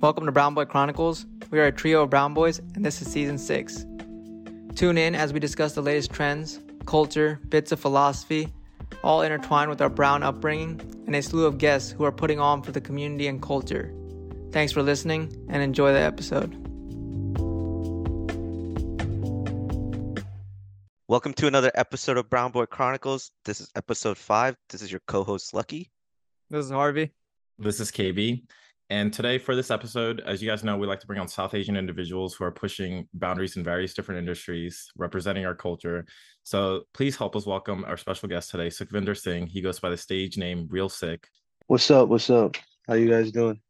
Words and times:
Welcome 0.00 0.24
to 0.24 0.32
Brown 0.32 0.54
Boy 0.54 0.64
Chronicles. 0.64 1.26
We 1.50 1.60
are 1.60 1.66
a 1.66 1.72
trio 1.72 2.04
of 2.04 2.08
brown 2.08 2.32
boys, 2.32 2.58
and 2.58 2.82
this 2.82 3.02
is 3.02 3.12
season 3.12 3.36
six. 3.36 3.84
Tune 4.74 4.96
in 4.96 5.14
as 5.14 5.34
we 5.34 5.40
discuss 5.40 5.74
the 5.74 5.82
latest 5.82 6.10
trends, 6.10 6.58
culture, 6.86 7.38
bits 7.50 7.70
of 7.70 7.80
philosophy, 7.80 8.48
all 9.04 9.20
intertwined 9.20 9.68
with 9.68 9.82
our 9.82 9.90
brown 9.90 10.22
upbringing, 10.22 10.80
and 11.06 11.14
a 11.14 11.20
slew 11.20 11.44
of 11.44 11.58
guests 11.58 11.90
who 11.90 12.04
are 12.04 12.12
putting 12.12 12.40
on 12.40 12.62
for 12.62 12.72
the 12.72 12.80
community 12.80 13.26
and 13.26 13.42
culture. 13.42 13.94
Thanks 14.52 14.72
for 14.72 14.82
listening 14.82 15.36
and 15.50 15.62
enjoy 15.62 15.92
the 15.92 16.00
episode. 16.00 16.54
Welcome 21.08 21.34
to 21.34 21.46
another 21.46 21.72
episode 21.74 22.16
of 22.16 22.30
Brown 22.30 22.52
Boy 22.52 22.64
Chronicles. 22.64 23.32
This 23.44 23.60
is 23.60 23.70
episode 23.76 24.16
five. 24.16 24.56
This 24.70 24.80
is 24.80 24.90
your 24.90 25.02
co 25.06 25.24
host, 25.24 25.52
Lucky. 25.52 25.90
This 26.48 26.64
is 26.64 26.70
Harvey. 26.70 27.12
This 27.58 27.80
is 27.80 27.90
KB. 27.90 28.44
And 28.90 29.12
today, 29.12 29.38
for 29.38 29.54
this 29.54 29.70
episode, 29.70 30.20
as 30.26 30.42
you 30.42 30.50
guys 30.50 30.64
know, 30.64 30.76
we 30.76 30.84
like 30.84 30.98
to 30.98 31.06
bring 31.06 31.20
on 31.20 31.28
South 31.28 31.54
Asian 31.54 31.76
individuals 31.76 32.34
who 32.34 32.42
are 32.42 32.50
pushing 32.50 33.06
boundaries 33.14 33.56
in 33.56 33.62
various 33.62 33.94
different 33.94 34.18
industries, 34.18 34.90
representing 34.96 35.46
our 35.46 35.54
culture. 35.54 36.04
So 36.42 36.82
please 36.92 37.16
help 37.16 37.36
us 37.36 37.46
welcome 37.46 37.84
our 37.84 37.96
special 37.96 38.28
guest 38.28 38.50
today, 38.50 38.66
Sukhwinder 38.66 39.16
Singh. 39.16 39.46
He 39.46 39.60
goes 39.60 39.78
by 39.78 39.90
the 39.90 39.96
stage 39.96 40.36
name 40.36 40.66
Real 40.68 40.88
Sikh. 40.88 41.28
What's 41.68 41.88
up? 41.88 42.08
What's 42.08 42.30
up? 42.30 42.56
How 42.88 42.94
you 42.94 43.08
guys 43.08 43.30
doing? 43.30 43.60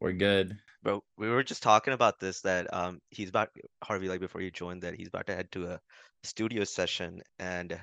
We're 0.00 0.12
good. 0.12 0.56
Bro, 0.84 1.02
we 1.16 1.28
were 1.28 1.42
just 1.42 1.64
talking 1.64 1.92
about 1.92 2.20
this 2.20 2.40
that 2.42 2.72
um 2.72 3.00
he's 3.10 3.30
about 3.30 3.48
Harvey, 3.82 4.08
like 4.08 4.20
before 4.20 4.42
you 4.42 4.52
joined, 4.52 4.82
that 4.82 4.94
he's 4.94 5.08
about 5.08 5.26
to 5.26 5.34
head 5.34 5.50
to 5.52 5.72
a 5.72 5.80
studio 6.22 6.62
session 6.62 7.20
and 7.40 7.76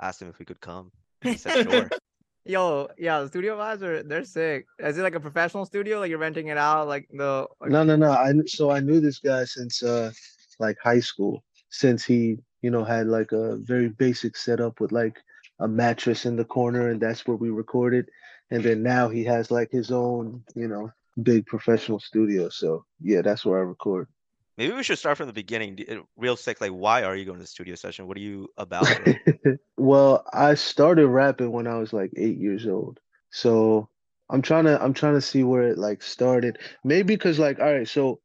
asked 0.00 0.22
him 0.22 0.28
if 0.28 0.38
we 0.38 0.44
could 0.44 0.60
come. 0.60 0.92
He 1.22 1.36
said 1.38 1.68
sure. 1.70 1.90
Yo, 2.46 2.88
yeah, 2.96 3.20
the 3.20 3.28
studio 3.28 3.56
vibes 3.58 3.82
are 3.82 4.02
they're 4.04 4.24
sick. 4.24 4.66
Is 4.78 4.96
it 4.96 5.02
like 5.02 5.16
a 5.16 5.20
professional 5.20 5.66
studio? 5.66 5.98
Like 5.98 6.10
you're 6.10 6.18
renting 6.18 6.46
it 6.46 6.56
out? 6.56 6.86
Like 6.86 7.08
the. 7.12 7.48
No, 7.62 7.82
no, 7.82 7.96
no. 7.96 8.12
I 8.12 8.32
so 8.46 8.70
I 8.70 8.78
knew 8.78 9.00
this 9.00 9.18
guy 9.18 9.44
since 9.44 9.82
uh 9.82 10.12
like 10.60 10.76
high 10.82 11.00
school. 11.00 11.42
Since 11.70 12.04
he, 12.04 12.38
you 12.62 12.70
know, 12.70 12.84
had 12.84 13.08
like 13.08 13.32
a 13.32 13.56
very 13.56 13.88
basic 13.88 14.36
setup 14.36 14.80
with 14.80 14.92
like 14.92 15.20
a 15.58 15.66
mattress 15.66 16.24
in 16.24 16.36
the 16.36 16.44
corner 16.44 16.90
and 16.90 17.00
that's 17.00 17.26
where 17.26 17.36
we 17.36 17.50
recorded. 17.50 18.06
And 18.52 18.62
then 18.62 18.82
now 18.82 19.08
he 19.08 19.24
has 19.24 19.50
like 19.50 19.72
his 19.72 19.90
own, 19.90 20.44
you 20.54 20.68
know, 20.68 20.90
big 21.22 21.46
professional 21.46 21.98
studio. 21.98 22.48
So 22.48 22.84
yeah, 23.00 23.22
that's 23.22 23.44
where 23.44 23.58
I 23.58 23.62
record. 23.62 24.06
Maybe 24.58 24.72
we 24.72 24.82
should 24.82 24.98
start 24.98 25.18
from 25.18 25.26
the 25.26 25.34
beginning. 25.34 25.78
Uh, 25.88 25.96
Real 26.16 26.36
Sikh. 26.36 26.60
like 26.60 26.70
why 26.70 27.02
are 27.04 27.14
you 27.14 27.24
going 27.24 27.36
to 27.36 27.42
the 27.42 27.48
studio 27.48 27.74
session? 27.74 28.06
What 28.06 28.16
are 28.16 28.20
you 28.20 28.48
about? 28.56 28.88
well, 29.76 30.24
I 30.32 30.54
started 30.54 31.08
rapping 31.08 31.52
when 31.52 31.66
I 31.66 31.76
was 31.76 31.92
like 31.92 32.12
eight 32.16 32.38
years 32.38 32.66
old. 32.66 32.98
So 33.30 33.90
I'm 34.30 34.42
trying 34.42 34.64
to 34.64 34.82
I'm 34.82 34.94
trying 34.94 35.14
to 35.14 35.20
see 35.20 35.42
where 35.44 35.68
it 35.68 35.78
like 35.78 36.02
started. 36.02 36.58
Maybe 36.84 37.14
because 37.14 37.38
like 37.38 37.60
all 37.60 37.72
right, 37.72 37.88
so 37.88 38.20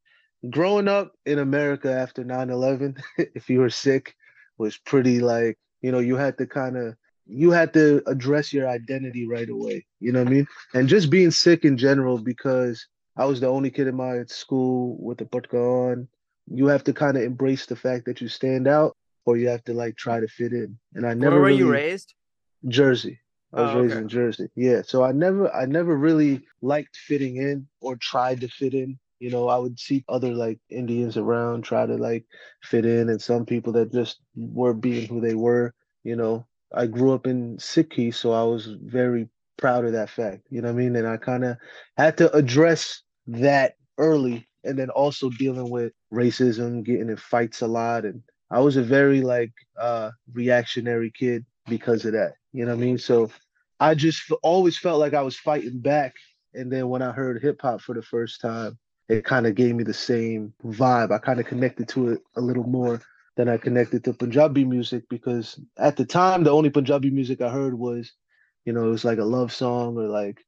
growing 0.50 0.88
up 0.88 1.12
in 1.26 1.40
America 1.40 1.92
after 1.92 2.24
9-11, 2.24 3.00
if 3.36 3.50
you 3.50 3.60
were 3.60 3.70
Sikh, 3.70 4.16
was 4.58 4.78
pretty 4.78 5.20
like, 5.20 5.58
you 5.82 5.92
know, 5.92 6.00
you 6.00 6.16
had 6.16 6.38
to 6.38 6.46
kind 6.48 6.78
of 6.78 6.96
you 7.26 7.52
had 7.52 7.74
to 7.74 8.02
address 8.08 8.54
your 8.54 8.70
identity 8.70 9.28
right 9.28 9.50
away. 9.50 9.86
You 10.00 10.14
know 10.14 10.20
what 10.20 10.30
I 10.30 10.32
mean? 10.32 10.48
And 10.74 10.88
just 10.88 11.10
being 11.10 11.32
Sikh 11.32 11.66
in 11.66 11.78
general 11.78 12.18
because 12.20 12.88
I 13.18 13.26
was 13.26 13.42
the 13.42 13.48
only 13.48 13.70
kid 13.70 13.88
in 13.88 13.96
my 13.96 14.24
school 14.28 14.98
with 15.00 15.18
the 15.18 15.26
patka 15.26 15.58
on 15.58 16.08
you 16.54 16.68
have 16.68 16.84
to 16.86 16.94
kind 16.94 17.18
of 17.18 17.24
embrace 17.24 17.66
the 17.66 17.76
fact 17.76 18.06
that 18.06 18.22
you 18.22 18.28
stand 18.28 18.68
out 18.68 18.96
or 19.26 19.38
you 19.38 19.48
have 19.50 19.64
to 19.66 19.74
like 19.74 19.96
try 19.96 20.20
to 20.20 20.28
fit 20.28 20.54
in. 20.54 20.78
And 20.96 21.06
I 21.06 21.14
never 21.14 21.36
Where 21.36 21.42
were 21.42 21.46
really, 21.48 21.60
you 21.60 21.72
raised? 21.72 22.14
Jersey. 22.68 23.20
I 23.54 23.62
was 23.62 23.72
Oh, 23.72 23.82
raised 23.82 23.94
okay. 23.94 24.02
in 24.02 24.08
Jersey. 24.10 24.50
Yeah. 24.56 24.82
So 24.86 25.04
I 25.04 25.12
never 25.12 25.54
I 25.54 25.66
never 25.66 25.96
really 25.98 26.42
liked 26.62 26.96
fitting 26.98 27.38
in 27.38 27.68
or 27.82 27.96
tried 27.96 28.42
to 28.42 28.48
fit 28.48 28.74
in. 28.74 28.98
You 29.20 29.30
know, 29.30 29.50
I 29.50 29.58
would 29.58 29.80
see 29.80 30.04
other 30.10 30.34
like 30.34 30.60
Indians 30.70 31.18
around 31.18 31.64
try 31.64 31.86
to 31.86 31.96
like 31.96 32.26
fit 32.64 32.86
in 32.86 33.10
and 33.10 33.22
some 33.22 33.46
people 33.46 33.74
that 33.74 33.92
just 33.92 34.20
were 34.36 34.74
being 34.74 35.08
who 35.08 35.22
they 35.22 35.36
were, 35.36 35.74
you 36.04 36.16
know. 36.16 36.46
I 36.74 36.86
grew 36.88 37.14
up 37.14 37.28
in 37.28 37.58
Sikhi, 37.58 38.14
so 38.14 38.32
I 38.32 38.44
was 38.44 38.68
very 38.82 39.28
proud 39.58 39.86
of 39.86 39.92
that 39.92 40.10
fact. 40.10 40.48
You 40.50 40.62
know 40.62 40.70
what 40.70 40.76
I 40.76 40.78
mean? 40.78 40.96
And 40.96 41.08
I 41.08 41.18
kind 41.18 41.44
of 41.44 41.58
had 41.98 42.18
to 42.18 42.34
address 42.36 43.02
that 43.28 43.76
early 43.98 44.48
and 44.64 44.78
then 44.78 44.90
also 44.90 45.30
dealing 45.30 45.70
with 45.70 45.94
racism, 46.14 46.84
getting 46.84 47.10
in 47.10 47.18
fights 47.18 47.62
a 47.62 47.68
lot. 47.68 48.06
And 48.06 48.22
I 48.50 48.60
was 48.60 48.78
a 48.78 48.84
very 48.84 49.22
like 49.22 49.52
uh 49.80 50.12
reactionary 50.34 51.12
kid 51.12 51.46
because 51.68 52.06
of 52.06 52.14
that. 52.14 52.34
You 52.54 52.66
know 52.66 52.76
what 52.76 52.82
I 52.82 52.86
mean? 52.86 52.98
So 52.98 53.32
I 53.80 53.96
just 53.96 54.32
always 54.44 54.78
felt 54.78 55.00
like 55.00 55.14
I 55.14 55.22
was 55.24 55.38
fighting 55.38 55.80
back. 55.80 56.16
And 56.54 56.72
then 56.72 56.90
when 56.90 57.02
I 57.02 57.12
heard 57.12 57.42
hip 57.42 57.62
hop 57.62 57.82
for 57.82 57.96
the 57.96 58.02
first 58.02 58.42
time, 58.42 58.78
it 59.10 59.26
kind 59.26 59.48
of 59.48 59.56
gave 59.56 59.76
me 59.76 59.84
the 59.84 59.94
same 59.94 60.54
vibe. 60.64 61.12
I 61.12 61.18
kind 61.18 61.40
of 61.40 61.46
connected 61.46 61.88
to 61.90 62.10
it 62.10 62.22
a 62.36 62.42
little 62.42 62.68
more 62.68 63.02
than 63.38 63.50
I 63.50 63.58
connected 63.58 64.04
to 64.04 64.14
Punjabi 64.14 64.66
music 64.66 65.04
because 65.10 65.60
at 65.78 65.96
the 65.96 66.06
time 66.06 66.44
the 66.44 66.52
only 66.52 66.70
Punjabi 66.70 67.10
music 67.10 67.42
I 67.42 67.50
heard 67.50 67.74
was, 67.74 68.12
you 68.66 68.74
know, 68.74 68.86
it 68.86 68.92
was 68.92 69.06
like 69.06 69.18
a 69.20 69.24
love 69.24 69.52
song 69.54 69.98
or 69.98 70.08
like 70.08 70.44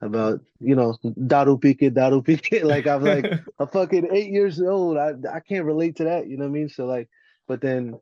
about, 0.00 0.40
you 0.60 0.74
know, 0.74 0.96
Daru 1.26 1.58
Pike, 1.58 1.92
Daru 1.94 2.22
Pike. 2.22 2.48
Like 2.62 2.86
I'm 2.86 3.02
like 3.02 3.26
I'm 3.58 3.68
fucking 3.68 4.08
eight 4.12 4.30
years 4.30 4.60
old. 4.60 4.96
I 4.96 5.14
I 5.32 5.40
can't 5.40 5.64
relate 5.64 5.96
to 5.96 6.04
that, 6.04 6.28
you 6.28 6.36
know 6.36 6.44
what 6.44 6.50
I 6.50 6.52
mean? 6.52 6.68
So 6.68 6.86
like, 6.86 7.08
but 7.48 7.60
then 7.60 7.98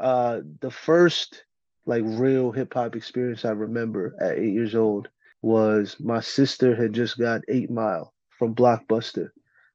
uh 0.00 0.40
the 0.60 0.70
first 0.70 1.44
like 1.84 2.02
real 2.06 2.52
hip 2.52 2.74
hop 2.74 2.94
experience 2.96 3.44
I 3.44 3.50
remember 3.50 4.14
at 4.20 4.38
eight 4.38 4.52
years 4.52 4.74
old 4.74 5.08
was 5.42 5.96
my 5.98 6.20
sister 6.20 6.74
had 6.74 6.92
just 6.92 7.18
got 7.18 7.42
Eight 7.48 7.70
Mile 7.70 8.14
from 8.38 8.54
Blockbuster. 8.54 9.30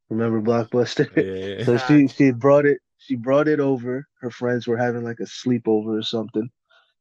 Remember 0.09 0.41
Blockbuster? 0.41 1.07
Yeah. 1.16 1.63
So 1.66 1.77
she 1.77 2.07
she 2.07 2.31
brought 2.31 2.66
it 2.66 2.79
she 2.97 3.16
brought 3.16 3.47
it 3.47 3.59
over. 3.59 4.07
Her 4.22 4.31
friends 4.31 4.67
were 4.67 4.77
having 4.77 5.03
like 5.03 5.19
a 5.19 5.23
sleepover 5.23 6.00
or 6.00 6.01
something, 6.01 6.50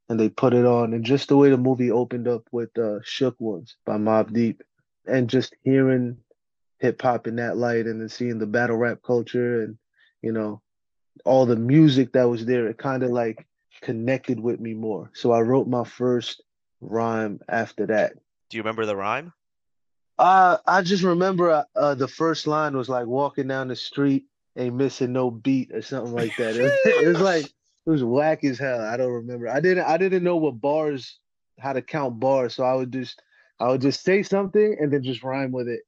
and 0.09 0.19
they 0.19 0.29
put 0.29 0.55
it 0.55 0.65
on. 0.65 0.93
And 0.93 1.05
just 1.05 1.29
the 1.29 1.37
way 1.37 1.51
the 1.51 1.57
movie 1.57 1.91
opened 1.91 2.29
up 2.29 2.45
with 2.53 2.77
uh, 2.79 2.99
"Shook 3.03 3.37
Ones" 3.41 3.77
by 3.85 3.97
Mobb 3.97 4.33
Deep, 4.33 4.63
and 5.07 5.29
just 5.29 5.55
hearing 5.63 6.19
hip 6.79 7.01
hop 7.01 7.27
in 7.27 7.37
that 7.37 7.57
light, 7.57 7.87
and 7.87 8.01
then 8.01 8.09
seeing 8.09 8.39
the 8.39 8.47
battle 8.47 8.77
rap 8.77 8.99
culture, 9.05 9.63
and 9.63 9.79
you 10.23 10.33
know 10.33 10.63
all 11.25 11.47
the 11.47 11.57
music 11.57 12.13
that 12.13 12.29
was 12.29 12.47
there, 12.47 12.69
it 12.69 12.79
kind 12.79 13.03
of 13.03 13.11
like 13.11 13.47
connected 13.81 14.39
with 14.41 14.61
me 14.61 14.75
more. 14.75 15.11
So 15.15 15.33
I 15.33 15.41
wrote 15.41 15.67
my 15.67 15.85
first 15.85 16.43
rhyme 16.81 17.41
after 17.49 17.87
that. 17.87 18.15
Do 18.51 18.57
you 18.57 18.63
remember 18.63 18.87
the 18.87 18.97
rhyme? 18.97 19.33
Uh, 20.19 20.59
I 20.67 20.83
just 20.83 21.03
remember 21.03 21.51
uh, 21.51 21.65
uh, 21.75 21.95
the 21.95 22.09
first 22.09 22.47
line 22.47 22.77
was 22.77 22.89
like 22.89 23.07
walking 23.07 23.49
down 23.49 23.69
the 23.69 23.77
street, 23.77 24.25
ain't 24.57 24.75
missing 24.75 25.13
no 25.13 25.31
beat 25.31 25.73
or 25.73 25.83
something 25.83 26.15
like 26.15 26.37
that. 26.39 26.57
It 26.57 26.63
was, 26.63 26.73
it 26.85 27.07
was 27.07 27.21
like 27.21 27.53
it 27.87 27.91
was 27.91 28.03
whack 28.03 28.43
as 28.45 28.59
hell. 28.59 28.81
I 28.81 28.97
don't 28.97 29.13
remember. 29.13 29.49
I 29.49 29.61
didn't 29.61 29.85
I 29.85 29.97
didn't 29.97 30.25
know 30.25 30.37
what 30.37 30.61
bars 30.61 31.19
how 31.59 31.73
to 31.73 31.83
count 31.83 32.19
bars, 32.21 32.55
so 32.55 32.65
I 32.65 32.75
would 32.75 32.93
just 32.93 33.23
I 33.61 33.69
would 33.69 33.81
just 33.81 34.03
say 34.03 34.23
something 34.23 34.77
and 34.81 34.93
then 34.93 35.03
just 35.03 35.23
rhyme 35.23 35.53
with 35.53 35.69
it, 35.69 35.81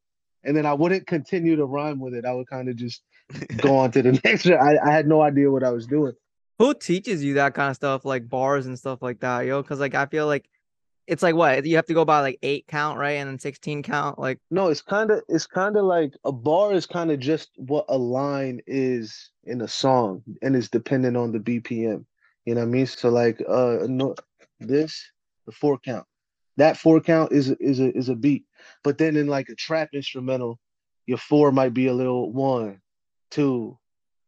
and 0.45 0.57
then 0.57 0.65
I 0.65 0.75
wouldn't 0.75 1.07
continue 1.07 1.57
to 1.57 1.65
rhyme 1.65 2.01
with 2.01 2.15
it. 2.15 2.25
I 2.25 2.33
would 2.33 2.49
kind 2.49 2.69
of 2.69 2.77
just 2.77 3.03
go 3.57 3.77
on 3.77 3.91
to 3.93 4.03
the 4.03 4.13
next. 4.25 4.47
I 4.47 4.77
I 4.85 4.93
had 4.93 5.09
no 5.09 5.23
idea 5.23 5.51
what 5.51 5.65
I 5.65 5.71
was 5.71 5.87
doing. 5.87 6.13
Who 6.59 6.75
teaches 6.75 7.23
you 7.23 7.35
that 7.35 7.55
kind 7.55 7.71
of 7.71 7.77
stuff, 7.77 8.05
like 8.05 8.29
bars 8.29 8.67
and 8.67 8.79
stuff 8.79 9.03
like 9.03 9.21
that, 9.21 9.47
yo? 9.47 9.63
Because 9.63 9.81
like 9.81 9.95
I 9.95 10.07
feel 10.07 10.27
like 10.27 10.49
it's 11.09 11.23
like 11.23 11.35
what 11.35 11.65
you 11.65 11.77
have 11.77 11.87
to 11.87 11.95
go 11.95 12.05
by 12.05 12.21
like 12.21 12.39
eight 12.43 12.67
count, 12.69 12.99
right, 12.99 13.13
and 13.13 13.29
then 13.29 13.39
sixteen 13.39 13.83
count. 13.83 14.19
Like 14.19 14.39
No, 14.51 14.69
it's 14.69 14.83
kind 14.83 15.11
of 15.11 15.23
it's 15.29 15.47
kind 15.47 15.77
of 15.77 15.85
like 15.85 16.13
a 16.25 16.31
bar 16.31 16.75
is 16.75 16.87
kind 16.87 17.11
of 17.11 17.19
just 17.19 17.49
what 17.57 17.87
a 17.89 17.97
line 17.97 18.61
is 18.67 19.31
in 19.45 19.63
a 19.63 19.69
song, 19.69 20.23
and 20.43 20.55
it's 20.55 20.69
dependent 20.69 21.17
on 21.17 21.33
the 21.33 21.39
BPM. 21.39 22.05
You 22.45 22.55
know 22.55 22.61
what 22.61 22.67
I 22.67 22.71
mean? 22.71 22.87
So 22.87 23.09
like 23.09 23.43
uh 23.49 23.79
no, 23.89 24.15
this 24.61 25.03
the 25.47 25.53
four 25.53 25.79
count, 25.79 26.05
that 26.59 26.77
four 26.77 27.01
count 27.01 27.33
is 27.33 27.49
is 27.53 27.81
a 27.81 27.97
is 27.97 28.11
a 28.11 28.15
beat, 28.15 28.45
but 28.85 28.99
then 28.99 29.17
in 29.17 29.29
like 29.29 29.49
a 29.49 29.55
trap 29.55 29.89
instrumental, 29.95 30.59
your 31.07 31.19
four 31.19 31.51
might 31.53 31.73
be 31.73 31.87
a 31.87 31.95
little 31.95 32.31
one, 32.31 32.83
two, 33.31 33.79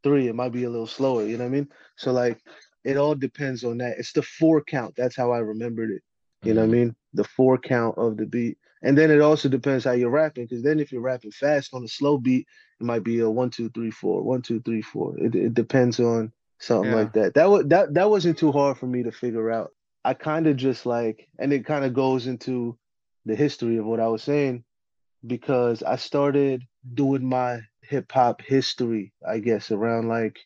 three. 0.03 0.29
It 0.29 0.35
might 0.35 0.53
be 0.53 0.65
a 0.65 0.71
little 0.71 0.87
slower. 0.87 1.27
You 1.27 1.37
know 1.37 1.45
what 1.45 1.51
I 1.51 1.53
mean? 1.53 1.69
So 1.97 2.11
like 2.13 2.41
it 2.85 2.97
all 2.97 3.15
depends 3.15 3.65
on 3.65 3.77
that. 3.79 3.99
It's 3.99 4.13
the 4.13 4.23
four 4.23 4.65
count. 4.65 4.95
That's 4.97 5.15
how 5.17 5.31
I 5.33 5.41
remembered 5.41 5.91
it. 5.91 6.03
You 6.43 6.55
know 6.55 6.63
what 6.63 6.69
I 6.69 6.73
mean? 6.73 6.97
The 7.15 7.25
four 7.25 7.59
count 7.59 7.99
of 7.99 8.17
the 8.17 8.27
beat. 8.27 8.59
And 8.83 8.97
then 8.97 9.11
it 9.11 9.21
also 9.21 9.49
depends 9.49 9.85
how 9.85 9.93
you're 9.93 10.11
rapping, 10.11 10.45
because 10.45 10.63
then 10.63 10.81
if 10.81 10.91
you're 10.91 11.03
rapping 11.03 11.33
fast 11.33 11.75
on 11.75 11.85
a 11.85 11.89
slow 11.89 12.17
beat, 12.17 12.47
it 12.81 12.85
might 12.85 13.05
be 13.05 13.21
a 13.21 13.29
one, 13.29 13.51
two, 13.51 13.69
three, 13.71 13.91
four, 13.91 14.23
one, 14.23 14.41
two, 14.43 14.61
three, 14.63 14.81
four. 14.81 15.19
It 15.19 15.35
it 15.35 15.55
depends 15.55 16.01
on 16.01 16.33
something 16.59 16.91
Yeah. 16.91 16.97
like 16.97 17.13
that. 17.13 17.35
That 17.35 17.51
was 17.51 17.67
that 17.67 17.93
that 17.95 18.09
wasn't 18.11 18.39
too 18.39 18.53
hard 18.53 18.79
for 18.79 18.87
me 18.87 19.03
to 19.03 19.13
figure 19.13 19.51
out. 19.51 19.73
I 20.05 20.15
kind 20.15 20.47
of 20.47 20.57
just 20.57 20.87
like, 20.87 21.29
and 21.39 21.53
it 21.53 21.67
kind 21.67 21.85
of 21.85 21.93
goes 21.93 22.27
into 22.27 22.79
the 23.27 23.37
history 23.37 23.77
of 23.77 23.85
what 23.85 24.01
I 24.01 24.09
was 24.09 24.23
saying, 24.23 24.65
because 25.27 25.83
I 25.83 25.97
started 25.97 26.63
doing 26.95 27.25
my 27.29 27.61
hip 27.83 28.11
hop 28.11 28.41
history, 28.41 29.13
I 29.29 29.41
guess, 29.41 29.71
around 29.71 30.09
like 30.09 30.39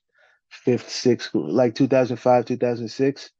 fifth, 0.49 0.90
sixth, 0.90 1.31
like 1.35 1.76
2005, 1.76 2.47
2006. 2.47 3.31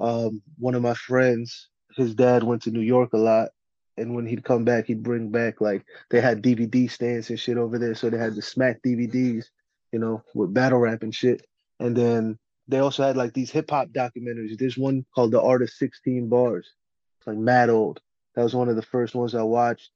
Um, 0.00 0.42
one 0.58 0.74
of 0.74 0.82
my 0.82 0.94
friends, 0.94 1.68
his 1.96 2.14
dad 2.14 2.42
went 2.42 2.62
to 2.62 2.70
New 2.70 2.80
York 2.80 3.12
a 3.12 3.18
lot, 3.18 3.50
and 3.96 4.14
when 4.14 4.26
he'd 4.26 4.44
come 4.44 4.64
back, 4.64 4.86
he'd 4.86 5.02
bring 5.02 5.30
back 5.30 5.60
like 5.60 5.84
they 6.10 6.20
had 6.20 6.42
DVD 6.42 6.90
stands 6.90 7.30
and 7.30 7.38
shit 7.38 7.58
over 7.58 7.78
there. 7.78 7.94
So 7.94 8.08
they 8.10 8.18
had 8.18 8.34
the 8.34 8.42
Smack 8.42 8.82
DVDs, 8.82 9.46
you 9.92 9.98
know, 9.98 10.22
with 10.34 10.54
battle 10.54 10.78
rap 10.78 11.02
and 11.02 11.14
shit. 11.14 11.46
And 11.78 11.96
then 11.96 12.38
they 12.68 12.78
also 12.78 13.02
had 13.02 13.16
like 13.16 13.34
these 13.34 13.50
hip 13.50 13.70
hop 13.70 13.88
documentaries. 13.88 14.56
There's 14.56 14.78
one 14.78 15.04
called 15.14 15.32
The 15.32 15.42
Art 15.42 15.62
of 15.62 15.70
16 15.70 16.28
Bars. 16.28 16.72
It's 17.18 17.26
like 17.26 17.36
mad 17.36 17.68
old. 17.68 18.00
That 18.34 18.44
was 18.44 18.54
one 18.54 18.68
of 18.68 18.76
the 18.76 18.82
first 18.82 19.14
ones 19.14 19.34
I 19.34 19.42
watched. 19.42 19.90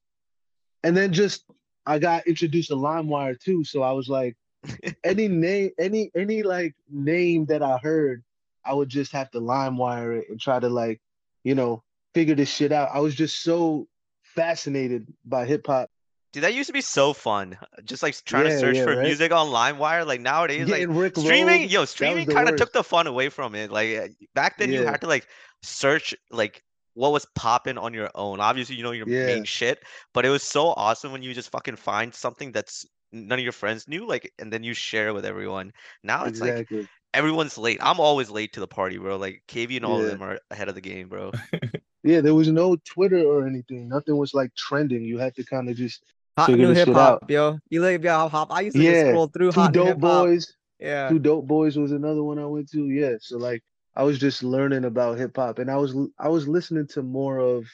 And 0.83 0.95
then 0.95 1.11
just 1.11 1.43
I 1.85 1.99
got 1.99 2.27
introduced 2.27 2.69
to 2.69 2.75
LimeWire 2.75 3.39
too. 3.39 3.63
So 3.63 3.81
I 3.81 3.93
was 3.93 4.07
like, 4.07 4.37
any 5.03 5.27
name, 5.27 5.71
any 5.79 6.11
any 6.15 6.43
like 6.43 6.75
name 6.89 7.45
that 7.45 7.63
I 7.63 7.77
heard, 7.77 8.23
I 8.63 8.73
would 8.73 8.89
just 8.89 9.11
have 9.13 9.31
to 9.31 9.39
LimeWire 9.39 10.19
it 10.19 10.29
and 10.29 10.39
try 10.39 10.59
to 10.59 10.69
like, 10.69 11.01
you 11.43 11.55
know, 11.55 11.83
figure 12.17 12.33
this 12.33 12.49
shit 12.49 12.71
out. 12.71 12.89
I 12.91 12.99
was 12.99 13.13
just 13.13 13.43
so 13.43 13.87
fascinated 14.23 15.13
by 15.23 15.45
hip 15.45 15.67
hop. 15.67 15.89
Dude, 16.33 16.43
that 16.43 16.55
used 16.55 16.67
to 16.67 16.73
be 16.73 16.81
so 16.81 17.13
fun. 17.13 17.57
Just 17.85 18.01
like 18.01 18.15
trying 18.25 18.45
to 18.45 18.59
search 18.59 18.77
yeah, 18.77 18.83
for 18.83 18.95
right? 18.95 19.03
music 19.03 19.31
on 19.31 19.47
LimeWire. 19.47 20.05
Like 20.05 20.19
nowadays, 20.19 20.67
like 20.67 20.87
Rick 20.89 21.15
streaming, 21.15 21.61
Roll, 21.61 21.69
yo, 21.69 21.85
streaming 21.85 22.25
kind 22.25 22.49
of 22.49 22.55
took 22.55 22.73
the 22.73 22.83
fun 22.83 23.05
away 23.05 23.29
from 23.29 23.53
it. 23.53 23.71
Like 23.71 24.15
back 24.33 24.57
then, 24.57 24.73
you 24.73 24.83
had 24.83 25.01
to 25.01 25.07
like 25.07 25.27
search 25.61 26.15
like 26.31 26.63
what 26.95 27.11
was 27.11 27.25
popping 27.35 27.77
on 27.77 27.93
your 27.93 28.09
own. 28.15 28.39
Obviously, 28.39 28.75
you 28.75 28.83
know 28.83 28.91
your 28.91 29.07
Yeah. 29.07 29.25
main 29.25 29.43
shit, 29.45 29.83
but 30.13 30.25
it 30.25 30.29
was 30.29 30.41
so 30.43 30.69
awesome 30.69 31.11
when 31.11 31.21
you 31.21 31.35
just 31.35 31.51
fucking 31.51 31.75
find 31.75 32.13
something 32.13 32.51
that's 32.51 32.85
none 33.11 33.37
of 33.39 33.43
your 33.43 33.53
friends 33.53 33.87
knew, 33.87 34.07
like, 34.07 34.33
and 34.39 34.51
then 34.51 34.63
you 34.63 34.73
share 34.73 35.09
it 35.09 35.13
with 35.13 35.25
everyone. 35.25 35.71
Now 36.03 36.25
it's 36.25 36.41
like 36.41 36.67
everyone's 37.13 37.57
late. 37.57 37.79
I'm 37.81 37.99
always 37.99 38.29
late 38.29 38.53
to 38.53 38.59
the 38.59 38.67
party, 38.67 38.97
bro. 38.97 39.17
Like 39.17 39.43
KB 39.47 39.75
and 39.77 39.85
all 39.85 40.01
of 40.01 40.07
them 40.07 40.21
are 40.21 40.39
ahead 40.51 40.69
of 40.69 40.75
the 40.75 40.81
game, 40.81 41.07
bro. 41.09 41.31
Yeah, 42.07 42.21
there 42.21 42.33
was 42.33 42.47
no 42.47 42.77
Twitter 42.77 43.19
or 43.19 43.45
anything. 43.45 43.89
Nothing 43.89 44.17
was 44.17 44.33
like 44.33 44.53
trending. 44.55 45.03
You 45.03 45.17
had 45.17 45.35
to 45.35 45.43
kind 45.43 45.69
of 45.69 45.75
just 45.75 46.03
Hot 46.37 46.47
Figure 46.47 46.67
new 46.67 46.73
hip 46.73 46.89
hop, 46.89 47.29
yo. 47.29 47.59
You 47.69 47.81
look 47.81 47.95
at 47.95 48.01
hip 48.01 48.31
hop. 48.31 48.51
I 48.51 48.61
used 48.61 48.75
to 48.77 48.81
just 48.81 49.05
Yeah, 49.05 49.09
scroll 49.11 49.27
through 49.27 49.51
two 49.51 49.59
hot 49.59 49.73
new 49.73 49.79
dope 49.79 49.87
hip 49.87 50.01
hop. 50.01 50.25
boys. 50.25 50.53
Yeah. 50.79 51.09
Two 51.09 51.17
Dope 51.19 51.47
Boys 51.47 51.75
was 51.75 51.91
another 51.91 52.21
one 52.21 52.37
I 52.37 52.45
went 52.45 52.69
to. 52.71 52.87
Yeah, 52.87 53.15
so 53.19 53.37
like 53.37 53.63
I 53.95 54.03
was 54.03 54.19
just 54.19 54.43
learning 54.43 54.85
about 54.85 55.17
hip 55.17 55.35
hop, 55.35 55.57
and 55.59 55.71
I 55.71 55.75
was 55.75 55.95
I 56.19 56.29
was 56.29 56.47
listening 56.47 56.85
to 56.89 57.01
more 57.01 57.39
of, 57.39 57.65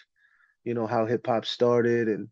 you 0.63 0.73
know, 0.73 0.87
how 0.87 1.05
hip 1.05 1.27
hop 1.27 1.45
started, 1.45 2.07
and 2.07 2.29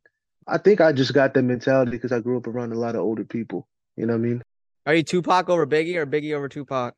I 0.47 0.57
think 0.57 0.79
I 0.79 0.93
just 0.93 1.13
got 1.13 1.33
that 1.33 1.43
mentality 1.43 1.91
because 1.91 2.13
I 2.13 2.21
grew 2.21 2.37
up 2.37 2.47
around 2.47 2.71
a 2.71 2.79
lot 2.79 2.95
of 2.95 3.01
older 3.01 3.25
people. 3.25 3.67
You 3.97 4.05
know 4.05 4.13
what 4.13 4.19
I 4.25 4.29
mean? 4.29 4.41
Are 4.85 4.95
you 4.95 5.03
Tupac 5.03 5.49
over 5.49 5.67
Biggie 5.67 5.95
or 5.97 6.05
Biggie 6.07 6.33
over 6.33 6.47
Tupac? 6.47 6.95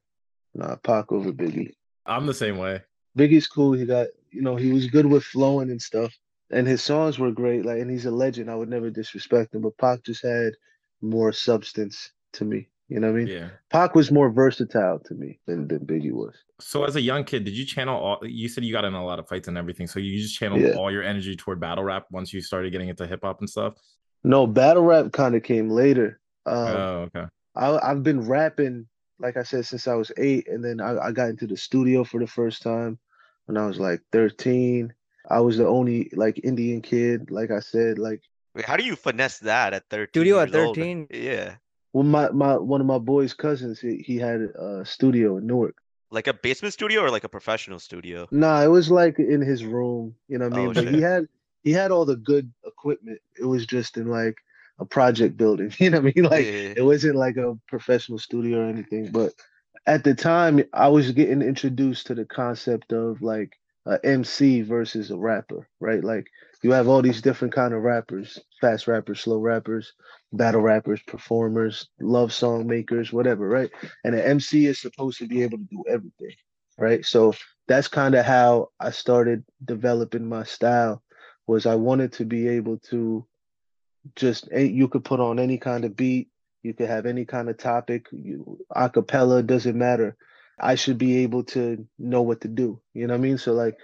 Nah, 0.54 0.76
Pac 0.76 1.12
over 1.12 1.34
Biggie. 1.34 1.72
I'm 2.06 2.28
the 2.28 2.34
same 2.34 2.58
way. 2.60 2.82
Biggie's 3.18 3.48
cool. 3.48 3.74
He 3.74 3.86
got, 3.86 4.08
you 4.34 4.42
know, 4.42 4.56
he 4.56 4.72
was 4.72 4.88
good 4.88 5.06
with 5.06 5.24
flowing 5.24 5.70
and 5.70 5.82
stuff, 5.82 6.14
and 6.52 6.68
his 6.68 6.82
songs 6.82 7.20
were 7.20 7.32
great. 7.32 7.66
Like, 7.66 7.80
and 7.80 7.90
he's 7.90 8.06
a 8.06 8.12
legend. 8.12 8.50
I 8.50 8.56
would 8.56 8.70
never 8.70 8.90
disrespect 8.90 9.54
him, 9.54 9.62
but 9.62 9.78
Pac 9.78 10.04
just 10.04 10.24
had 10.24 10.54
more 11.02 11.32
substance 11.32 12.12
to 12.34 12.46
me. 12.46 12.68
You 12.90 13.00
know 13.00 13.12
what 13.12 13.22
I 13.22 13.24
mean? 13.24 13.28
Yeah. 13.28 13.50
Pac 13.72 13.96
was 13.96 14.12
more 14.12 14.30
versatile 14.30 15.00
to 15.00 15.14
me 15.14 15.40
than 15.48 15.68
than 15.68 15.80
Biggie 15.80 16.12
was. 16.12 16.36
So 16.60 16.84
as 16.84 16.96
a 16.96 17.02
young 17.02 17.24
kid, 17.24 17.44
did 17.44 17.56
you 17.56 17.66
channel 17.66 17.98
all 17.98 18.20
you 18.24 18.50
said 18.50 18.64
you 18.64 18.74
got 18.74 18.86
in 18.86 18.94
a 18.94 19.06
lot 19.06 19.20
of 19.20 19.28
fights 19.28 19.48
and 19.48 19.58
everything. 19.58 19.88
So 19.88 20.00
you 20.00 20.18
just 20.20 20.38
channeled 20.38 20.62
Yeah. 20.62 20.76
all 20.76 20.92
your 20.92 21.04
energy 21.04 21.36
toward 21.36 21.60
battle 21.60 21.84
rap 21.84 22.06
once 22.12 22.34
you 22.34 22.42
started 22.42 22.72
getting 22.72 22.90
into 22.90 23.08
hip 23.08 23.22
hop 23.24 23.40
and 23.40 23.50
stuff? 23.50 23.76
No, 24.24 24.46
battle 24.48 24.84
rap 24.84 25.12
kind 25.12 25.36
of 25.36 25.44
came 25.44 25.70
later. 25.70 26.20
Um, 26.46 26.68
oh, 26.68 27.10
okay. 27.16 27.26
I, 27.56 27.78
I've 27.78 28.04
been 28.04 28.28
rapping, 28.28 28.88
like 29.20 29.38
I 29.38 29.44
said, 29.44 29.66
since 29.66 29.88
I 29.88 29.96
was 29.96 30.12
eight, 30.18 30.48
and 30.48 30.64
then 30.64 30.80
I, 30.82 31.08
I 31.08 31.12
got 31.12 31.30
into 31.30 31.48
the 31.48 31.58
studio 31.58 32.04
for 32.04 32.20
the 32.20 32.28
first 32.28 32.62
time 32.62 33.00
when 33.46 33.58
I 33.58 33.66
was 33.66 33.80
like 33.80 34.02
13. 34.12 34.94
I 35.30 35.40
was 35.40 35.58
the 35.58 35.68
only 35.68 36.10
like 36.14 36.40
Indian 36.44 36.82
kid, 36.82 37.32
like 37.32 37.52
I 37.52 37.60
said, 37.60 37.98
like 37.98 38.22
Wait, 38.56 38.66
how 38.66 38.78
do 38.78 38.84
you 38.84 38.96
finesse 38.96 39.40
that 39.40 39.74
at 39.74 39.90
13 39.90 40.10
Studio 40.12 40.40
at 40.40 40.52
13? 40.52 41.08
Yeah. 41.10 41.56
well, 41.92 42.04
my, 42.04 42.30
my 42.30 42.58
one 42.58 42.82
of 42.82 42.88
my 42.88 43.00
boys' 43.00 43.34
cousins, 43.34 43.80
he, 43.80 43.98
he 43.98 44.18
had 44.18 44.42
a 44.42 44.84
studio 44.86 45.38
in 45.38 45.48
Newark. 45.48 45.76
Like 46.12 46.28
a 46.28 46.34
basement 46.34 46.74
studio 46.74 47.02
or 47.02 47.10
like 47.10 47.24
a 47.24 47.30
professional 47.30 47.80
studio? 47.80 48.28
Nah, 48.30 48.62
it 48.62 48.68
was 48.68 48.92
like 48.92 49.18
in 49.18 49.42
his 49.42 49.66
room, 49.66 50.14
you 50.28 50.38
know 50.38 50.48
what 50.50 50.54
I 50.54 50.58
mean? 50.58 50.70
Oh, 50.70 50.74
but 50.74 50.94
he 50.94 51.02
had 51.02 51.26
he 51.64 51.72
had 51.72 51.90
all 51.92 52.06
the 52.06 52.18
good 52.18 52.52
equipment. 52.66 53.20
It 53.40 53.46
was 53.46 53.66
just 53.66 53.98
in 53.98 54.08
like 54.08 54.36
a 54.78 54.86
project 54.86 55.38
building, 55.38 55.74
you 55.80 55.90
know 55.90 56.02
what 56.02 56.12
I 56.12 56.14
mean? 56.16 56.30
Like 56.30 56.46
Yeah. 56.46 56.74
it 56.78 56.86
wasn't 56.86 57.16
like 57.16 57.38
a 57.38 57.58
professional 57.68 58.20
studio 58.20 58.60
or 58.60 58.66
anything 58.70 59.12
but 59.12 59.34
at 59.86 60.04
the 60.04 60.14
time 60.14 60.64
i 60.74 60.88
was 60.88 61.12
getting 61.12 61.42
introduced 61.42 62.08
to 62.08 62.16
the 62.16 62.26
concept 62.26 62.94
of 62.94 63.22
like 63.22 63.58
a 63.86 64.00
mc 64.06 64.62
versus 64.62 65.12
a 65.12 65.18
rapper 65.18 65.68
right? 65.80 66.04
Like 66.04 66.28
you 66.62 66.72
have 66.72 66.88
all 66.88 67.02
these 67.02 67.22
different 67.22 67.54
kind 67.54 67.74
of 67.74 67.82
rappers 67.82 68.40
fast 68.62 68.88
rappers 68.88 69.20
slow 69.22 69.40
rappers 69.40 69.94
battle 70.32 70.62
rappers 70.62 71.02
performers 71.08 71.90
love 72.00 72.32
song 72.32 72.66
makers 72.68 73.12
whatever 73.12 73.48
right? 73.50 73.70
And 74.06 74.16
an 74.16 74.22
mc 74.22 74.66
is 74.68 74.80
supposed 74.80 75.20
to 75.20 75.28
be 75.28 75.44
able 75.44 75.58
to 75.58 75.68
do 75.70 75.84
everything 75.90 76.36
right? 76.78 77.06
So 77.06 77.34
that's 77.68 77.88
kind 77.88 78.16
of 78.16 78.26
how 78.26 78.70
i 78.80 78.92
started 78.92 79.44
developing 79.66 80.28
my 80.28 80.44
style 80.44 81.02
was 81.48 81.66
i 81.66 81.76
wanted 81.76 82.14
to 82.14 82.26
be 82.26 82.48
able 82.48 82.78
to 82.80 83.26
just 84.16 84.50
eh, 84.52 84.62
you 84.64 84.88
could 84.88 85.04
put 85.06 85.20
on 85.20 85.40
any 85.40 85.58
kind 85.58 85.86
of 85.86 85.96
beat 85.96 86.30
you 86.64 86.74
could 86.74 86.90
have 86.90 87.06
any 87.06 87.26
kind 87.26 87.50
of 87.50 87.58
topic, 87.58 88.08
you 88.12 88.58
acapella, 88.76 89.46
doesn't 89.46 89.78
matter. 89.78 90.16
I 90.60 90.76
should 90.76 90.98
be 90.98 91.20
able 91.20 91.44
to 91.46 91.86
know 92.00 92.22
what 92.22 92.42
to 92.42 92.48
do. 92.48 92.80
You 92.94 93.08
know 93.08 93.14
what 93.14 93.20
I 93.20 93.22
mean? 93.22 93.38
So 93.38 93.54
like 93.54 93.78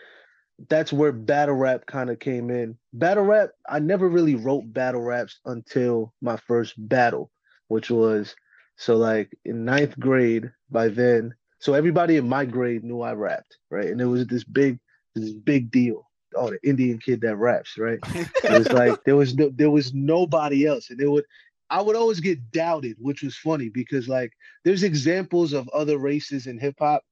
that's 0.68 0.92
where 0.92 1.12
battle 1.12 1.56
rap 1.56 1.86
kind 1.86 2.10
of 2.10 2.20
came 2.20 2.50
in. 2.50 2.78
Battle 2.94 3.24
rap, 3.24 3.50
I 3.68 3.80
never 3.80 4.08
really 4.10 4.36
wrote 4.36 4.74
battle 4.74 5.02
raps 5.02 5.40
until 5.46 6.14
my 6.22 6.38
first 6.38 6.74
battle, 6.78 7.32
which 7.68 7.90
was 7.90 8.36
so 8.76 8.98
like 8.98 9.30
in 9.46 9.66
ninth 9.66 10.00
grade 10.00 10.52
by 10.70 10.88
then. 10.88 11.34
So 11.60 11.74
everybody 11.74 12.18
in 12.18 12.28
my 12.28 12.46
grade 12.46 12.84
knew 12.84 13.02
I 13.02 13.14
rapped, 13.14 13.58
right? 13.70 13.88
And 13.88 14.00
it 14.00 14.06
was 14.06 14.28
this 14.28 14.44
big, 14.44 14.80
this 15.16 15.32
big 15.32 15.72
deal. 15.72 16.10
Oh, 16.36 16.52
the 16.52 16.60
Indian 16.64 17.00
kid 17.00 17.22
that 17.22 17.38
raps, 17.38 17.78
right? 17.78 18.00
It 18.14 18.52
was 18.52 18.72
like 18.72 19.04
there 19.04 19.16
was 19.16 19.36
no, 19.36 19.50
there 19.50 19.72
was 19.72 19.94
nobody 19.94 20.66
else, 20.66 20.92
and 20.92 21.02
it 21.02 21.10
would 21.10 21.26
I 21.70 21.82
would 21.82 21.96
always 21.96 22.20
get 22.20 22.52
doubted, 22.52 22.98
which 23.00 23.22
was 23.22 23.38
funny 23.38 23.70
because 23.70 24.08
like 24.08 24.34
there's 24.64 24.84
examples 24.84 25.54
of 25.54 25.70
other 25.70 25.98
races 25.98 26.48
in 26.48 26.58
hip 26.58 26.76
hop. 26.80 27.04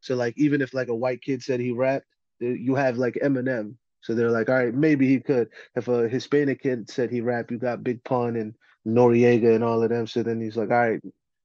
So 0.00 0.14
like 0.14 0.34
even 0.36 0.62
if 0.62 0.72
like 0.72 0.88
a 0.88 0.94
white 0.94 1.22
kid 1.22 1.42
said 1.42 1.60
he 1.60 1.72
rapped, 1.72 2.06
you 2.40 2.74
have 2.74 2.96
like 2.96 3.18
Eminem. 3.22 3.74
So 4.00 4.14
they're 4.14 4.30
like, 4.30 4.48
all 4.48 4.54
right, 4.54 4.74
maybe 4.74 5.08
he 5.08 5.18
could. 5.20 5.48
If 5.74 5.88
a 5.88 6.08
Hispanic 6.08 6.62
kid 6.62 6.88
said 6.88 7.10
he 7.10 7.20
rapped, 7.20 7.50
you 7.50 7.58
got 7.58 7.82
Big 7.82 8.02
Pun 8.04 8.36
and 8.36 8.54
Noreaga 8.86 9.54
and 9.54 9.64
all 9.64 9.82
of 9.82 9.90
them. 9.90 10.06
So 10.06 10.22
then 10.22 10.40
he's 10.40 10.56
like, 10.56 10.70
all 10.70 10.76
right, 10.76 11.00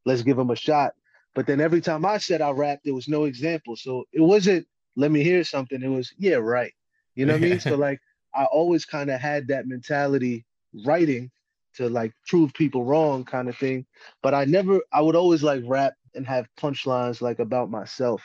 let's 0.05 0.21
give 0.21 0.37
him 0.37 0.51
a 0.51 0.55
shot. 0.55 0.93
But 1.33 1.47
then 1.47 1.59
every 1.59 1.81
time 1.81 2.05
I 2.05 2.17
said 2.17 2.41
I 2.41 2.51
rapped, 2.51 2.83
there 2.83 2.93
was 2.93 3.07
no 3.07 3.23
example. 3.23 3.75
So 3.75 4.05
it 4.11 4.21
wasn't 4.21 4.67
let 4.95 5.11
me 5.11 5.23
hear 5.23 5.43
something. 5.43 5.81
It 5.81 5.87
was 5.87 6.13
yeah, 6.17 6.35
right. 6.35 6.73
You 7.15 7.25
know 7.25 7.33
what 7.33 7.43
I 7.43 7.49
mean? 7.49 7.59
So 7.59 7.75
like 7.75 7.99
I 8.33 8.45
always 8.45 8.85
kind 8.85 9.09
of 9.09 9.19
had 9.19 9.47
that 9.47 9.67
mentality 9.67 10.45
writing 10.85 11.31
to 11.75 11.89
like 11.89 12.13
prove 12.27 12.53
people 12.53 12.83
wrong 12.83 13.23
kind 13.23 13.49
of 13.49 13.57
thing. 13.57 13.85
But 14.21 14.33
I 14.33 14.45
never 14.45 14.81
I 14.91 15.01
would 15.01 15.15
always 15.15 15.43
like 15.43 15.63
rap 15.65 15.93
and 16.15 16.25
have 16.27 16.47
punchlines 16.59 17.21
like 17.21 17.39
about 17.39 17.69
myself. 17.69 18.21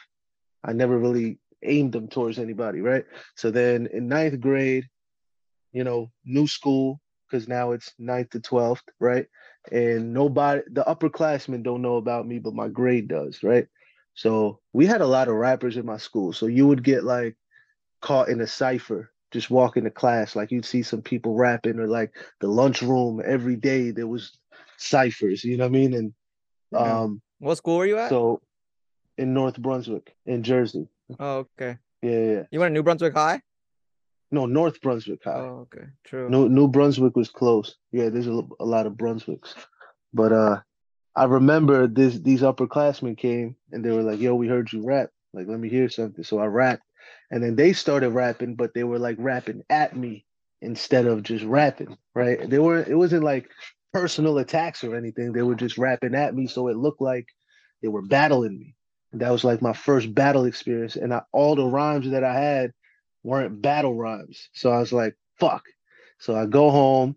I 0.64 0.72
never 0.72 0.98
really 0.98 1.38
aimed 1.62 1.92
them 1.92 2.08
towards 2.08 2.38
anybody, 2.38 2.80
right? 2.80 3.04
So 3.34 3.50
then 3.50 3.88
in 3.92 4.08
ninth 4.08 4.40
grade, 4.40 4.88
you 5.72 5.84
know, 5.84 6.10
new 6.24 6.46
school, 6.46 7.00
because 7.28 7.48
now 7.48 7.72
it's 7.72 7.92
ninth 7.98 8.30
to 8.30 8.40
twelfth, 8.40 8.84
right? 9.00 9.26
And 9.72 10.12
nobody 10.12 10.62
the 10.72 10.84
upperclassmen 10.84 11.62
don't 11.62 11.82
know 11.82 11.96
about 11.96 12.26
me, 12.26 12.38
but 12.38 12.54
my 12.54 12.68
grade 12.68 13.08
does, 13.08 13.42
right? 13.42 13.66
So 14.14 14.60
we 14.72 14.86
had 14.86 15.02
a 15.02 15.06
lot 15.06 15.28
of 15.28 15.34
rappers 15.34 15.76
in 15.76 15.84
my 15.84 15.98
school. 15.98 16.32
So 16.32 16.46
you 16.46 16.66
would 16.66 16.82
get 16.82 17.04
like 17.04 17.36
caught 18.00 18.28
in 18.28 18.40
a 18.40 18.46
cipher 18.46 19.10
just 19.32 19.50
walking 19.50 19.84
to 19.84 19.90
class 19.90 20.36
like 20.36 20.50
you'd 20.50 20.64
see 20.64 20.82
some 20.82 21.02
people 21.02 21.34
rapping 21.34 21.78
or 21.78 21.86
like 21.88 22.14
the 22.40 22.46
lunchroom 22.46 23.20
every 23.24 23.56
day 23.56 23.90
there 23.90 24.06
was 24.06 24.38
ciphers 24.76 25.42
you 25.44 25.56
know 25.56 25.64
what 25.64 25.68
i 25.68 25.78
mean 25.78 25.94
and 25.94 26.12
Yeah. 26.72 27.00
um 27.02 27.22
What 27.38 27.56
school 27.56 27.78
were 27.78 27.86
you 27.86 27.98
at? 27.98 28.08
so 28.08 28.40
in 29.18 29.34
north 29.34 29.58
brunswick 29.60 30.14
in 30.26 30.42
jersey 30.42 30.88
oh, 31.18 31.38
okay. 31.58 31.78
yeah 32.02 32.20
yeah. 32.32 32.42
You 32.50 32.60
went 32.60 32.70
to 32.70 32.74
New 32.74 32.82
Brunswick 32.82 33.14
High? 33.14 33.40
no 34.30 34.46
north 34.46 34.80
brunswick 34.80 35.22
high 35.24 35.40
Oh, 35.40 35.66
okay. 35.72 35.86
True. 36.04 36.28
New, 36.28 36.48
New 36.48 36.68
Brunswick 36.68 37.14
was 37.16 37.28
close. 37.30 37.76
Yeah, 37.92 38.08
there's 38.10 38.26
a, 38.26 38.42
a 38.60 38.64
lot 38.64 38.86
of 38.86 38.94
Brunswicks. 38.94 39.54
But 40.12 40.32
uh 40.32 40.60
I 41.14 41.24
remember 41.24 41.86
this 41.86 42.18
these 42.18 42.42
upperclassmen 42.42 43.16
came 43.16 43.56
and 43.72 43.84
they 43.84 43.90
were 43.90 44.02
like, 44.02 44.20
yo, 44.20 44.34
we 44.34 44.48
heard 44.48 44.70
you 44.72 44.82
rap. 44.84 45.10
Like, 45.32 45.46
let 45.48 45.58
me 45.60 45.68
hear 45.68 45.88
something. 45.88 46.24
So 46.24 46.38
I 46.38 46.46
rapped. 46.46 46.82
And 47.30 47.42
then 47.42 47.56
they 47.56 47.72
started 47.72 48.10
rapping, 48.10 48.54
but 48.54 48.72
they 48.74 48.84
were 48.84 48.98
like 48.98 49.16
rapping 49.18 49.62
at 49.68 49.96
me 49.96 50.24
instead 50.62 51.06
of 51.06 51.22
just 51.22 51.44
rapping, 51.44 51.96
right? 52.14 52.48
They 52.48 52.58
were 52.58 52.82
it 52.82 52.96
wasn't 52.96 53.24
like 53.24 53.50
personal 53.92 54.38
attacks 54.38 54.84
or 54.84 54.94
anything. 54.94 55.32
They 55.32 55.42
were 55.42 55.54
just 55.54 55.78
rapping 55.78 56.14
at 56.14 56.34
me. 56.34 56.46
So 56.46 56.68
it 56.68 56.76
looked 56.76 57.00
like 57.00 57.26
they 57.82 57.88
were 57.88 58.02
battling 58.02 58.58
me. 58.58 58.74
And 59.12 59.20
that 59.20 59.30
was 59.30 59.44
like 59.44 59.62
my 59.62 59.72
first 59.72 60.14
battle 60.14 60.44
experience. 60.44 60.96
And 60.96 61.14
I, 61.14 61.22
all 61.32 61.54
the 61.54 61.64
rhymes 61.64 62.10
that 62.10 62.24
I 62.24 62.38
had 62.38 62.72
weren't 63.22 63.62
battle 63.62 63.94
rhymes. 63.94 64.48
So 64.52 64.70
I 64.70 64.78
was 64.78 64.92
like, 64.92 65.16
fuck. 65.38 65.64
So 66.18 66.34
I 66.34 66.46
go 66.46 66.70
home 66.70 67.16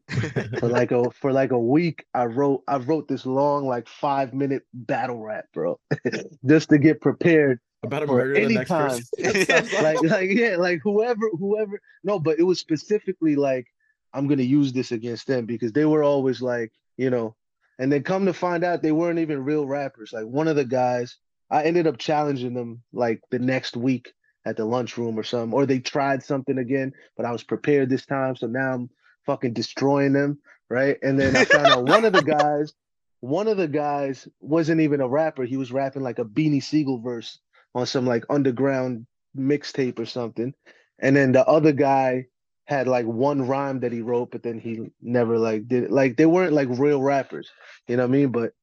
for 0.60 0.68
like 0.68 0.92
a 0.92 1.10
for 1.12 1.32
like 1.32 1.52
a 1.52 1.60
week. 1.60 2.06
I 2.14 2.26
wrote 2.26 2.64
I 2.68 2.78
wrote 2.78 3.08
this 3.08 3.26
long 3.26 3.66
like 3.66 3.88
five 3.88 4.34
minute 4.34 4.64
battle 4.74 5.20
rap, 5.20 5.46
bro, 5.54 5.80
just 6.46 6.70
to 6.70 6.78
get 6.78 7.02
prepared 7.02 7.60
About 7.84 8.00
to 8.00 8.08
for 8.08 8.18
murder 8.18 8.48
the 8.48 8.56
next 8.56 8.70
time. 8.70 9.00
person. 9.18 9.84
like 9.84 10.02
like 10.04 10.30
yeah, 10.32 10.58
like 10.58 10.82
whoever 10.84 11.30
whoever 11.38 11.80
no, 12.04 12.20
but 12.20 12.40
it 12.40 12.44
was 12.44 12.60
specifically 12.60 13.36
like 13.36 13.68
I'm 14.14 14.28
gonna 14.28 14.44
use 14.44 14.74
this 14.74 14.92
against 14.92 15.28
them 15.28 15.46
because 15.46 15.72
they 15.72 15.86
were 15.86 16.04
always 16.04 16.42
like, 16.42 16.72
you 16.98 17.10
know, 17.10 17.36
and 17.78 17.92
then 17.92 18.04
come 18.04 18.26
to 18.26 18.34
find 18.34 18.64
out 18.64 18.82
they 18.82 18.92
weren't 18.92 19.20
even 19.20 19.46
real 19.46 19.66
rappers. 19.66 20.12
Like 20.12 20.26
one 20.26 20.50
of 20.50 20.58
the 20.58 20.66
guys, 20.66 21.18
I 21.50 21.64
ended 21.64 21.88
up 21.88 21.98
challenging 21.98 22.54
them 22.54 22.84
like 22.92 23.22
the 23.32 23.40
next 23.40 23.78
week 23.78 24.14
at 24.46 24.58
the 24.58 24.66
lunchroom 24.66 25.18
or 25.18 25.24
something, 25.24 25.54
or 25.54 25.66
they 25.66 25.80
tried 25.80 26.24
something 26.24 26.58
again, 26.58 26.92
but 27.16 27.26
I 27.26 27.32
was 27.32 27.44
prepared 27.44 27.90
this 27.90 28.06
time, 28.06 28.36
so 28.36 28.48
now 28.48 28.74
I'm 28.74 28.90
fucking 29.26 29.54
destroying 29.54 30.14
them, 30.14 30.40
right? 30.70 30.98
And 31.02 31.20
then 31.20 31.36
I 31.36 31.46
found 31.46 31.68
out 31.68 31.86
one 31.86 32.04
of 32.04 32.14
the 32.14 32.24
guys, 32.24 32.74
one 33.22 33.48
of 33.48 33.58
the 33.58 33.68
guys 33.68 34.28
wasn't 34.40 34.82
even 34.82 35.02
a 35.02 35.08
rapper. 35.08 35.44
He 35.44 35.58
was 35.58 35.72
rapping 35.72 36.04
like 36.04 36.20
a 36.20 36.26
Beanie 36.26 36.64
Sigel 36.64 37.00
verse 37.00 37.40
on 37.76 37.86
some 37.86 38.06
like 38.06 38.26
underground 38.30 39.06
mixtape 39.38 40.00
or 40.00 40.06
something. 40.06 40.54
And 41.00 41.16
then 41.16 41.32
the 41.32 41.46
other 41.46 41.72
guy 41.72 42.26
had 42.66 42.88
like 42.88 43.06
one 43.06 43.48
rhyme 43.48 43.80
that 43.82 43.92
he 43.92 44.02
wrote, 44.02 44.32
but 44.32 44.44
then 44.44 44.60
he 44.60 44.92
never 45.02 45.38
like 45.38 45.68
did 45.68 45.84
it. 45.84 45.92
Like 45.92 46.18
they 46.18 46.26
weren't 46.26 46.54
like 46.54 46.68
real 46.72 47.02
rappers, 47.02 47.50
you 47.88 47.98
know 47.98 48.04
what 48.04 48.10
I 48.10 48.12
mean? 48.12 48.30
But 48.30 48.54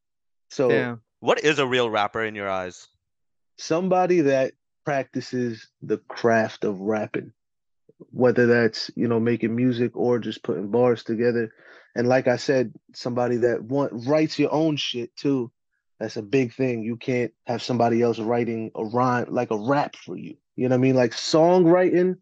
so 0.51 0.71
Yeah. 0.71 0.97
What 1.21 1.43
is 1.43 1.59
a 1.59 1.67
real 1.67 1.91
rapper 1.91 2.23
in 2.23 2.35
your 2.35 2.49
eyes? 2.49 2.89
somebody 3.59 4.21
that 4.21 4.53
practices 4.85 5.69
the 5.83 5.99
craft 6.09 6.65
of 6.65 6.81
rapping, 6.81 7.33
whether 8.11 8.47
that's, 8.47 8.91
you 8.95 9.09
know, 9.09 9.19
making 9.19 9.55
music 9.55 9.97
or 9.97 10.19
just 10.19 10.43
putting 10.43 10.71
bars 10.71 11.03
together. 11.03 11.53
And 11.95 12.07
like 12.07 12.29
I 12.29 12.37
said, 12.37 12.75
somebody 12.95 13.37
that 13.39 13.63
want 13.63 13.93
writes 14.07 14.39
your 14.39 14.53
own 14.53 14.77
shit 14.77 15.15
too. 15.17 15.51
That's 15.99 16.17
a 16.17 16.23
big 16.23 16.53
thing. 16.55 16.83
You 16.83 16.97
can't 16.97 17.33
have 17.47 17.62
somebody 17.62 18.03
else 18.03 18.19
writing 18.19 18.71
a 18.75 18.85
rhyme 18.85 19.26
like 19.31 19.50
a 19.50 19.59
rap 19.59 19.97
for 19.97 20.17
you. 20.17 20.37
You 20.57 20.69
know 20.69 20.75
what 20.75 20.81
I 20.81 20.83
mean? 20.83 20.95
Like 20.97 21.12
songwriting, 21.12 22.17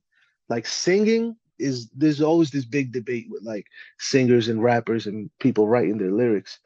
like 0.49 0.67
singing 0.67 1.37
is 1.59 1.89
there's 1.95 2.21
always 2.21 2.51
this 2.51 2.65
big 2.65 2.93
debate 2.93 3.27
with 3.31 3.43
like 3.43 3.67
singers 3.99 4.49
and 4.49 4.63
rappers 4.63 5.07
and 5.07 5.31
people 5.41 5.69
writing 5.69 5.99
their 5.99 6.13
lyrics. 6.13 6.59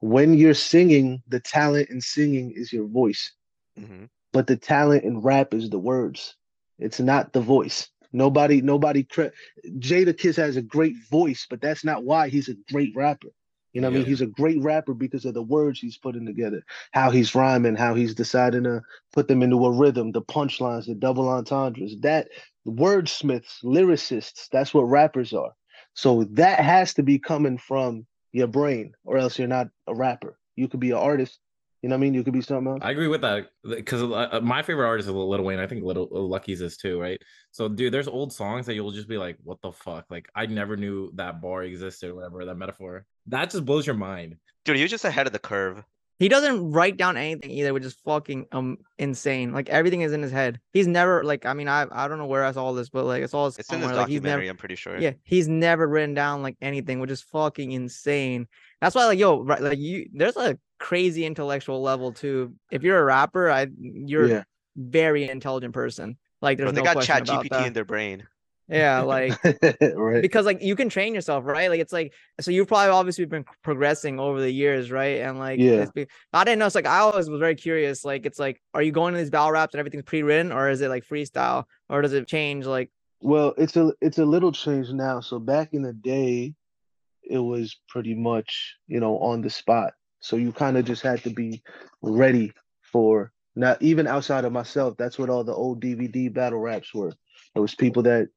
When 0.00 0.34
you're 0.34 0.54
singing, 0.54 1.22
the 1.28 1.40
talent 1.40 1.90
in 1.90 2.00
singing 2.00 2.52
is 2.54 2.72
your 2.72 2.86
voice 2.86 3.32
hmm 3.76 4.04
but 4.32 4.46
the 4.46 4.56
talent 4.56 5.04
in 5.04 5.20
rap 5.20 5.54
is 5.54 5.70
the 5.70 5.78
words. 5.78 6.36
It's 6.78 7.00
not 7.00 7.32
the 7.32 7.40
voice. 7.40 7.88
Nobody, 8.12 8.60
nobody. 8.60 9.04
Cre- 9.04 9.34
Jadakiss 9.78 10.36
has 10.36 10.56
a 10.56 10.62
great 10.62 10.96
voice, 11.10 11.46
but 11.48 11.60
that's 11.60 11.84
not 11.84 12.04
why 12.04 12.28
he's 12.28 12.48
a 12.48 12.54
great 12.72 12.94
rapper. 12.94 13.28
You 13.72 13.80
know 13.80 13.88
what 13.88 13.94
I 13.94 13.98
mean? 13.98 14.06
He's 14.06 14.20
a 14.20 14.26
great 14.26 14.60
rapper 14.60 14.94
because 14.94 15.24
of 15.24 15.34
the 15.34 15.42
words 15.42 15.78
he's 15.78 15.96
putting 15.96 16.26
together, 16.26 16.64
how 16.90 17.10
he's 17.10 17.34
rhyming, 17.34 17.76
how 17.76 17.94
he's 17.94 18.14
deciding 18.14 18.64
to 18.64 18.82
put 19.12 19.28
them 19.28 19.42
into 19.42 19.64
a 19.64 19.70
rhythm, 19.70 20.12
the 20.12 20.22
punchlines, 20.22 20.86
the 20.86 20.94
double 20.94 21.28
entendres. 21.28 21.96
That 22.00 22.28
wordsmiths, 22.66 23.62
lyricists, 23.62 24.48
that's 24.50 24.74
what 24.74 24.82
rappers 24.82 25.32
are. 25.32 25.52
So 25.94 26.24
that 26.32 26.60
has 26.60 26.94
to 26.94 27.02
be 27.02 27.18
coming 27.18 27.58
from 27.58 28.06
your 28.32 28.48
brain, 28.48 28.94
or 29.04 29.18
else 29.18 29.38
you're 29.38 29.48
not 29.48 29.68
a 29.86 29.94
rapper. 29.94 30.36
You 30.56 30.68
could 30.68 30.80
be 30.80 30.90
an 30.90 30.98
artist. 30.98 31.38
You 31.82 31.88
know 31.88 31.94
what 31.94 32.00
I 32.00 32.02
mean? 32.02 32.14
You 32.14 32.22
could 32.22 32.34
be 32.34 32.42
something 32.42 32.72
else. 32.72 32.80
I 32.82 32.90
agree 32.90 33.08
with 33.08 33.22
that 33.22 33.48
because 33.66 34.02
my 34.42 34.62
favorite 34.62 34.86
artist 34.86 35.08
is 35.08 35.14
Lil 35.14 35.42
Wayne. 35.42 35.58
I 35.58 35.66
think 35.66 35.82
Little 35.82 36.08
Lucky's 36.10 36.60
is 36.60 36.76
too, 36.76 37.00
right? 37.00 37.20
So, 37.52 37.68
dude, 37.68 37.92
there's 37.92 38.08
old 38.08 38.32
songs 38.32 38.66
that 38.66 38.74
you'll 38.74 38.90
just 38.90 39.08
be 39.08 39.16
like, 39.16 39.38
"What 39.44 39.62
the 39.62 39.72
fuck?" 39.72 40.04
Like, 40.10 40.28
I 40.34 40.44
never 40.46 40.76
knew 40.76 41.10
that 41.14 41.40
bar 41.40 41.62
existed, 41.62 42.10
or 42.10 42.14
whatever 42.16 42.44
that 42.44 42.56
metaphor. 42.56 43.06
That 43.26 43.50
just 43.50 43.64
blows 43.64 43.86
your 43.86 43.96
mind. 43.96 44.36
Dude, 44.64 44.76
he 44.76 44.82
was 44.82 44.90
just 44.90 45.06
ahead 45.06 45.26
of 45.26 45.32
the 45.32 45.38
curve. 45.38 45.82
He 46.18 46.28
doesn't 46.28 46.70
write 46.70 46.98
down 46.98 47.16
anything 47.16 47.50
either, 47.50 47.72
which 47.72 47.86
is 47.86 47.94
fucking 48.04 48.44
um 48.52 48.76
insane. 48.98 49.54
Like 49.54 49.70
everything 49.70 50.02
is 50.02 50.12
in 50.12 50.20
his 50.20 50.30
head. 50.30 50.60
He's 50.74 50.86
never 50.86 51.24
like 51.24 51.46
I 51.46 51.54
mean 51.54 51.66
I 51.66 51.86
I 51.90 52.08
don't 52.08 52.18
know 52.18 52.26
where 52.26 52.44
I 52.44 52.52
saw 52.52 52.66
all 52.66 52.74
this, 52.74 52.90
but 52.90 53.06
like 53.06 53.22
it's 53.22 53.32
all 53.32 53.46
It's 53.46 53.72
in 53.72 53.80
this 53.80 53.90
like 53.90 54.06
he's 54.06 54.18
documentary, 54.20 54.44
never 54.44 54.50
I'm 54.50 54.56
pretty 54.58 54.74
sure. 54.74 54.98
yeah 55.00 55.12
he's 55.24 55.48
never 55.48 55.88
written 55.88 56.12
down 56.12 56.42
like 56.42 56.56
anything, 56.60 57.00
which 57.00 57.10
is 57.10 57.22
fucking 57.22 57.72
insane. 57.72 58.48
That's 58.82 58.94
why 58.94 59.06
like 59.06 59.18
yo 59.18 59.42
right 59.42 59.62
like 59.62 59.78
you 59.78 60.10
there's 60.12 60.36
a 60.36 60.58
crazy 60.80 61.24
intellectual 61.24 61.80
level 61.82 62.12
too. 62.12 62.54
If 62.72 62.82
you're 62.82 62.98
a 62.98 63.04
rapper, 63.04 63.48
I 63.50 63.68
you're 63.78 64.26
Yeah. 64.28 64.42
very 64.76 65.28
intelligent 65.28 65.74
person. 65.74 66.16
Like 66.42 66.58
there's 66.58 66.72
Bro, 66.72 66.82
they 66.82 66.88
no 66.88 66.94
got 66.94 67.04
Chat 67.04 67.24
GPT 67.24 67.48
that. 67.50 67.66
in 67.68 67.72
their 67.74 67.84
brain. 67.84 68.26
Yeah, 68.66 69.00
like 69.14 69.32
right. 69.96 70.22
because 70.22 70.46
like 70.46 70.62
you 70.62 70.76
can 70.76 70.88
train 70.88 71.12
yourself, 71.14 71.44
right? 71.44 71.68
Like 71.68 71.80
it's 71.80 71.92
like 71.92 72.14
so 72.40 72.50
you've 72.50 72.68
probably 72.68 72.90
obviously 72.90 73.24
been 73.24 73.44
progressing 73.62 74.18
over 74.20 74.40
the 74.40 74.50
years, 74.50 74.90
right? 74.90 75.20
And 75.22 75.38
like 75.38 75.58
Yeah. 75.58 75.82
it's 75.82 75.92
be- 75.92 76.06
I 76.32 76.44
didn't 76.44 76.60
know. 76.60 76.66
It's 76.66 76.74
like 76.76 76.86
I 76.86 76.98
always 77.00 77.28
was 77.28 77.40
very 77.40 77.56
curious. 77.56 78.04
Like 78.04 78.26
it's 78.26 78.38
like, 78.38 78.60
are 78.72 78.82
you 78.82 78.92
going 78.92 79.12
to 79.14 79.18
these 79.20 79.28
battle 79.30 79.50
raps 79.52 79.74
and 79.74 79.80
everything's 79.80 80.04
pre-written, 80.04 80.52
or 80.52 80.70
is 80.70 80.80
it 80.80 80.88
like 80.88 81.04
freestyle, 81.06 81.64
or 81.88 82.00
does 82.00 82.12
it 82.12 82.26
change? 82.28 82.64
Like 82.64 82.90
Well, 83.20 83.54
it's 83.58 83.76
a 83.76 83.92
it's 84.00 84.18
a 84.18 84.24
little 84.24 84.52
change 84.52 84.88
now. 84.90 85.20
So 85.20 85.38
back 85.40 85.70
in 85.74 85.82
the 85.82 85.92
day, 85.92 86.54
it 87.24 87.38
was 87.38 87.76
pretty 87.88 88.14
much, 88.14 88.76
you 88.86 89.00
know, 89.00 89.18
on 89.18 89.40
the 89.42 89.50
spot. 89.50 89.92
So 90.20 90.36
you 90.36 90.52
kind 90.52 90.76
of 90.76 90.84
just 90.84 91.02
had 91.02 91.22
to 91.24 91.30
be 91.30 91.62
ready 92.02 92.52
for 92.82 93.32
not 93.56 93.80
even 93.82 94.06
outside 94.06 94.44
of 94.44 94.52
myself. 94.52 94.96
That's 94.96 95.18
what 95.18 95.30
all 95.30 95.44
the 95.44 95.54
old 95.54 95.82
DVD 95.82 96.32
battle 96.32 96.58
raps 96.58 96.94
were. 96.94 97.12
It 97.54 97.60
was 97.60 97.74
people 97.74 98.02
that 98.04 98.28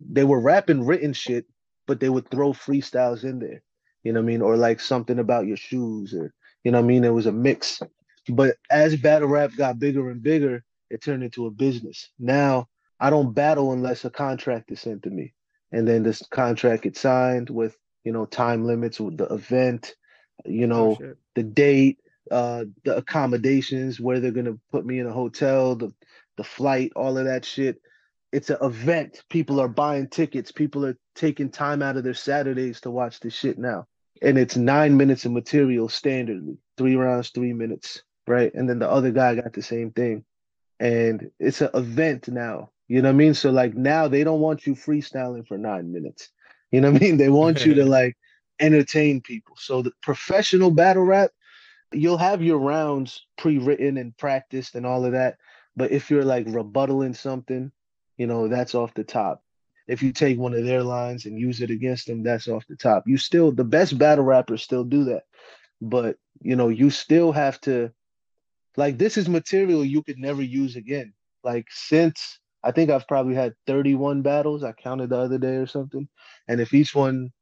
they 0.00 0.24
were 0.24 0.40
rapping 0.40 0.86
written 0.86 1.12
shit, 1.12 1.46
but 1.86 2.00
they 2.00 2.08
would 2.08 2.30
throw 2.30 2.52
freestyles 2.52 3.24
in 3.24 3.38
there. 3.38 3.62
You 4.02 4.12
know 4.12 4.20
what 4.20 4.24
I 4.24 4.26
mean? 4.26 4.42
Or 4.42 4.56
like 4.56 4.80
something 4.80 5.18
about 5.18 5.46
your 5.46 5.56
shoes 5.56 6.14
or 6.14 6.32
you 6.64 6.72
know 6.72 6.78
what 6.78 6.84
I 6.84 6.88
mean? 6.88 7.04
It 7.04 7.14
was 7.14 7.26
a 7.26 7.32
mix. 7.32 7.82
But 8.28 8.56
as 8.70 8.96
battle 8.96 9.28
rap 9.28 9.52
got 9.56 9.78
bigger 9.78 10.10
and 10.10 10.22
bigger, 10.22 10.62
it 10.90 11.02
turned 11.02 11.22
into 11.22 11.46
a 11.46 11.50
business. 11.50 12.10
Now 12.18 12.68
I 12.98 13.10
don't 13.10 13.32
battle 13.32 13.72
unless 13.72 14.04
a 14.04 14.10
contract 14.10 14.70
is 14.70 14.80
sent 14.80 15.02
to 15.04 15.10
me. 15.10 15.34
And 15.72 15.86
then 15.86 16.02
this 16.02 16.22
contract 16.30 16.82
gets 16.82 17.00
signed 17.00 17.48
with, 17.48 17.76
you 18.04 18.12
know, 18.12 18.26
time 18.26 18.64
limits 18.64 19.00
with 19.00 19.16
the 19.16 19.26
event, 19.26 19.94
you 20.44 20.66
know, 20.66 20.98
oh, 21.00 21.14
the 21.34 21.42
date, 21.42 22.00
uh, 22.30 22.64
the 22.84 22.96
accommodations, 22.96 24.00
where 24.00 24.20
they're 24.20 24.30
gonna 24.30 24.58
put 24.70 24.84
me 24.84 24.98
in 24.98 25.06
a 25.06 25.12
hotel, 25.12 25.76
the 25.76 25.92
the 26.36 26.44
flight, 26.44 26.92
all 26.96 27.18
of 27.18 27.26
that 27.26 27.44
shit. 27.44 27.80
It's 28.32 28.50
an 28.50 28.58
event. 28.62 29.22
People 29.28 29.60
are 29.60 29.68
buying 29.68 30.08
tickets. 30.08 30.52
People 30.52 30.86
are 30.86 30.96
taking 31.14 31.50
time 31.50 31.82
out 31.82 31.96
of 31.96 32.04
their 32.04 32.14
Saturdays 32.14 32.80
to 32.82 32.90
watch 32.90 33.20
this 33.20 33.34
shit 33.34 33.58
now. 33.58 33.86
And 34.22 34.38
it's 34.38 34.56
nine 34.56 34.96
minutes 34.96 35.24
of 35.24 35.32
material 35.32 35.88
standardly, 35.88 36.56
three 36.78 36.94
rounds, 36.94 37.30
three 37.30 37.52
minutes, 37.52 38.02
right? 38.26 38.52
And 38.54 38.68
then 38.68 38.78
the 38.78 38.88
other 38.88 39.10
guy 39.10 39.34
got 39.34 39.52
the 39.52 39.62
same 39.62 39.90
thing. 39.90 40.24
And 40.78 41.30
it's 41.38 41.60
an 41.60 41.70
event 41.74 42.28
now. 42.28 42.70
You 42.88 43.02
know 43.02 43.08
what 43.08 43.14
I 43.14 43.18
mean? 43.18 43.34
So 43.34 43.50
like 43.50 43.74
now 43.74 44.08
they 44.08 44.24
don't 44.24 44.40
want 44.40 44.66
you 44.66 44.74
freestyling 44.74 45.46
for 45.46 45.58
nine 45.58 45.92
minutes. 45.92 46.30
You 46.70 46.80
know 46.80 46.90
what 46.90 47.02
I 47.02 47.04
mean? 47.04 47.16
They 47.18 47.28
want 47.28 47.66
you 47.66 47.74
to 47.74 47.84
like 47.98 48.16
entertain 48.60 49.20
people. 49.20 49.56
So 49.58 49.82
the 49.82 49.92
professional 50.02 50.70
battle 50.70 51.04
rap, 51.04 51.30
you'll 51.92 52.18
have 52.18 52.42
your 52.42 52.58
rounds 52.58 53.26
pre-written 53.38 53.96
and 53.96 54.16
practiced 54.16 54.74
and 54.74 54.86
all 54.86 55.04
of 55.04 55.12
that. 55.12 55.36
But 55.76 55.92
if 55.92 56.10
you're 56.10 56.24
like 56.24 56.46
rebuttaling 56.46 57.16
something, 57.16 57.72
you 58.16 58.26
know, 58.26 58.48
that's 58.48 58.74
off 58.74 58.94
the 58.94 59.04
top. 59.04 59.42
If 59.88 60.02
you 60.02 60.12
take 60.12 60.38
one 60.38 60.54
of 60.54 60.64
their 60.64 60.82
lines 60.82 61.26
and 61.26 61.38
use 61.38 61.60
it 61.62 61.70
against 61.70 62.06
them, 62.06 62.22
that's 62.22 62.48
off 62.48 62.66
the 62.68 62.76
top. 62.76 63.04
You 63.06 63.16
still 63.16 63.50
the 63.50 63.64
best 63.64 63.98
battle 63.98 64.24
rappers 64.24 64.62
still 64.62 64.84
do 64.84 65.04
that. 65.04 65.24
But 65.80 66.16
you 66.42 66.54
know, 66.54 66.68
you 66.68 66.90
still 66.90 67.32
have 67.32 67.60
to 67.62 67.90
like 68.76 68.98
this 68.98 69.16
is 69.16 69.28
material 69.28 69.84
you 69.84 70.02
could 70.02 70.18
never 70.18 70.42
use 70.42 70.76
again. 70.76 71.12
Like 71.42 71.66
since 71.70 72.38
I 72.62 72.72
think 72.72 72.90
I've 72.90 73.08
probably 73.08 73.34
had 73.34 73.54
31 73.66 74.22
battles. 74.22 74.62
I 74.62 74.72
counted 74.72 75.10
the 75.10 75.18
other 75.18 75.38
day 75.38 75.56
or 75.56 75.66
something. 75.66 76.08
And 76.48 76.60
if 76.60 76.74
each 76.74 76.94
one, 76.94 77.32